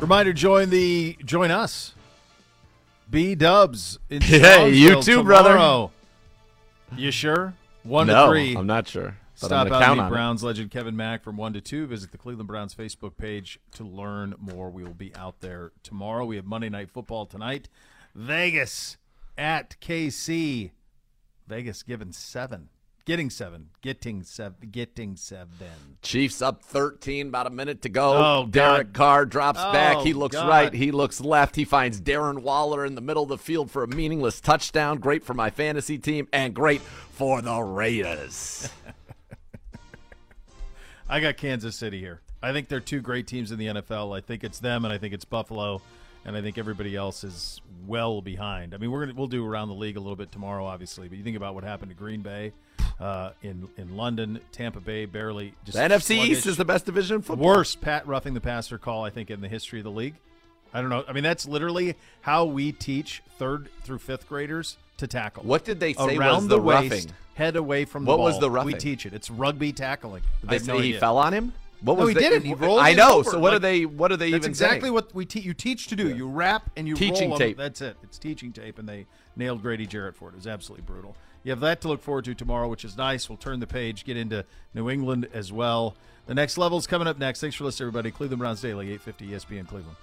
Reminder: 0.00 0.32
join 0.32 0.70
the 0.70 1.16
join 1.24 1.50
us. 1.50 1.94
B 3.10 3.34
Dubs. 3.34 3.98
Hey, 4.08 4.70
you 4.70 5.02
too, 5.02 5.22
tomorrow. 5.22 5.24
brother. 5.24 5.92
You 6.96 7.10
sure? 7.10 7.54
One 7.82 8.06
no, 8.06 8.26
to 8.26 8.30
three. 8.30 8.56
I'm 8.56 8.66
not 8.66 8.86
sure. 8.86 9.16
Stop 9.34 9.70
out 9.70 9.82
and 9.82 10.00
meet 10.00 10.08
Browns 10.08 10.42
legend 10.42 10.70
Kevin 10.70 10.96
Mack 10.96 11.22
from 11.22 11.36
one 11.36 11.52
to 11.52 11.60
two. 11.60 11.86
Visit 11.86 12.10
the 12.10 12.18
Cleveland 12.18 12.48
Browns 12.48 12.74
Facebook 12.74 13.16
page 13.16 13.60
to 13.72 13.84
learn 13.84 14.34
more. 14.38 14.68
We 14.68 14.82
will 14.82 14.94
be 14.94 15.14
out 15.14 15.40
there 15.40 15.72
tomorrow. 15.82 16.24
We 16.24 16.36
have 16.36 16.44
Monday 16.44 16.68
Night 16.68 16.90
Football 16.90 17.26
tonight. 17.26 17.68
Vegas 18.14 18.96
at 19.36 19.76
KC. 19.80 20.72
Vegas 21.46 21.82
given 21.82 22.12
seven. 22.12 22.68
Getting 23.08 23.30
seven. 23.30 23.70
Getting 23.80 24.22
seven. 24.22 24.68
Getting 24.70 25.16
seven. 25.16 25.48
Chiefs 26.02 26.42
up 26.42 26.62
13, 26.62 27.28
about 27.28 27.46
a 27.46 27.50
minute 27.50 27.80
to 27.80 27.88
go. 27.88 28.12
Oh, 28.12 28.46
Derek 28.50 28.92
God. 28.92 28.94
Carr 28.94 29.24
drops 29.24 29.60
oh, 29.62 29.72
back. 29.72 30.00
He 30.00 30.12
looks 30.12 30.36
God. 30.36 30.46
right. 30.46 30.74
He 30.74 30.90
looks 30.90 31.18
left. 31.18 31.56
He 31.56 31.64
finds 31.64 32.02
Darren 32.02 32.42
Waller 32.42 32.84
in 32.84 32.94
the 32.94 33.00
middle 33.00 33.22
of 33.22 33.30
the 33.30 33.38
field 33.38 33.70
for 33.70 33.82
a 33.82 33.86
meaningless 33.86 34.42
touchdown. 34.42 34.98
Great 34.98 35.24
for 35.24 35.32
my 35.32 35.48
fantasy 35.48 35.96
team 35.96 36.28
and 36.34 36.52
great 36.52 36.82
for 36.82 37.40
the 37.40 37.58
Raiders. 37.62 38.68
I 41.08 41.20
got 41.20 41.38
Kansas 41.38 41.76
City 41.76 42.00
here. 42.00 42.20
I 42.42 42.52
think 42.52 42.68
they're 42.68 42.78
two 42.78 43.00
great 43.00 43.26
teams 43.26 43.52
in 43.52 43.58
the 43.58 43.68
NFL. 43.68 44.14
I 44.14 44.20
think 44.20 44.44
it's 44.44 44.58
them, 44.58 44.84
and 44.84 44.92
I 44.92 44.98
think 44.98 45.14
it's 45.14 45.24
Buffalo 45.24 45.80
and 46.26 46.36
I 46.36 46.42
think 46.42 46.58
everybody 46.58 46.94
else 46.94 47.24
is 47.24 47.62
well 47.86 48.20
behind. 48.20 48.74
I 48.74 48.76
mean, 48.76 48.90
we're 48.90 49.06
gonna 49.06 49.14
we'll 49.14 49.28
do 49.28 49.46
around 49.46 49.68
the 49.68 49.74
league 49.74 49.96
a 49.96 50.00
little 50.00 50.14
bit 50.14 50.30
tomorrow, 50.30 50.66
obviously, 50.66 51.08
but 51.08 51.16
you 51.16 51.24
think 51.24 51.38
about 51.38 51.54
what 51.54 51.64
happened 51.64 51.90
to 51.90 51.96
Green 51.96 52.20
Bay, 52.20 52.52
uh, 53.00 53.30
in 53.42 53.68
in 53.76 53.96
London, 53.96 54.40
Tampa 54.52 54.80
Bay 54.80 55.06
barely. 55.06 55.54
Just 55.64 55.76
the 55.76 55.82
NFC 55.82 56.16
sluggish. 56.16 56.30
East 56.30 56.46
is 56.46 56.56
the 56.56 56.64
best 56.64 56.86
division 56.86 57.16
in 57.16 57.22
football. 57.22 57.46
Worst 57.46 57.80
Pat 57.80 58.06
roughing 58.06 58.34
the 58.34 58.40
passer 58.40 58.78
call 58.78 59.04
I 59.04 59.10
think 59.10 59.30
in 59.30 59.40
the 59.40 59.48
history 59.48 59.80
of 59.80 59.84
the 59.84 59.90
league. 59.90 60.14
I 60.72 60.80
don't 60.80 60.90
know. 60.90 61.04
I 61.08 61.12
mean, 61.12 61.24
that's 61.24 61.46
literally 61.48 61.96
how 62.20 62.44
we 62.44 62.72
teach 62.72 63.22
third 63.38 63.70
through 63.84 63.98
fifth 63.98 64.28
graders 64.28 64.76
to 64.98 65.06
tackle. 65.06 65.44
What 65.44 65.64
did 65.64 65.80
they 65.80 65.94
say 65.94 66.16
Around 66.16 66.34
was 66.34 66.48
the, 66.48 66.56
the 66.56 66.62
waist, 66.62 66.90
roughing? 66.90 67.12
Head 67.34 67.56
away 67.56 67.84
from 67.84 68.04
the 68.04 68.10
what 68.10 68.16
ball. 68.16 68.26
was 68.26 68.38
the 68.38 68.50
roughing? 68.50 68.72
We 68.72 68.78
teach 68.78 69.06
it. 69.06 69.14
It's 69.14 69.30
rugby 69.30 69.72
tackling. 69.72 70.22
They 70.42 70.58
say 70.58 70.72
no 70.72 70.78
he 70.78 70.88
idea. 70.88 71.00
fell 71.00 71.18
on 71.18 71.32
him. 71.32 71.52
What 71.80 71.96
no, 71.96 72.00
was 72.04 72.08
he 72.08 72.14
the, 72.14 72.20
didn't. 72.20 72.44
He 72.44 72.54
rolled. 72.54 72.80
I 72.80 72.92
know. 72.92 73.18
Over. 73.18 73.30
So 73.30 73.38
what 73.38 73.52
like, 73.52 73.56
are 73.56 73.58
they? 73.60 73.86
What 73.86 74.10
are 74.10 74.16
they 74.16 74.32
that's 74.32 74.42
even 74.42 74.50
exactly 74.50 74.80
saying? 74.86 74.94
what 74.94 75.14
we 75.14 75.24
te- 75.24 75.40
you 75.40 75.54
teach 75.54 75.86
to 75.88 75.96
do. 75.96 76.08
Yeah. 76.08 76.16
You 76.16 76.28
wrap 76.28 76.70
and 76.76 76.88
you 76.88 76.96
teaching 76.96 77.30
roll 77.30 77.38
tape. 77.38 77.56
Them. 77.56 77.64
That's 77.64 77.80
it. 77.80 77.96
It's 78.02 78.18
teaching 78.18 78.52
tape, 78.52 78.78
and 78.80 78.88
they 78.88 79.06
nailed 79.36 79.62
Grady 79.62 79.86
Jarrett 79.86 80.16
for 80.16 80.28
it. 80.28 80.32
It 80.32 80.36
was 80.36 80.46
absolutely 80.48 80.84
brutal. 80.84 81.16
You 81.42 81.50
have 81.50 81.60
that 81.60 81.80
to 81.82 81.88
look 81.88 82.02
forward 82.02 82.24
to 82.26 82.34
tomorrow, 82.34 82.68
which 82.68 82.84
is 82.84 82.96
nice. 82.96 83.28
We'll 83.28 83.38
turn 83.38 83.60
the 83.60 83.66
page, 83.66 84.04
get 84.04 84.16
into 84.16 84.44
New 84.74 84.90
England 84.90 85.28
as 85.32 85.52
well. 85.52 85.96
The 86.26 86.34
next 86.34 86.58
level 86.58 86.78
is 86.78 86.86
coming 86.86 87.08
up 87.08 87.18
next. 87.18 87.40
Thanks 87.40 87.56
for 87.56 87.64
listening, 87.64 87.88
everybody. 87.88 88.10
Cleveland 88.10 88.40
Browns 88.40 88.60
Daily, 88.60 88.92
850 88.92 89.28
ESPN 89.28 89.66
Cleveland. 89.66 89.96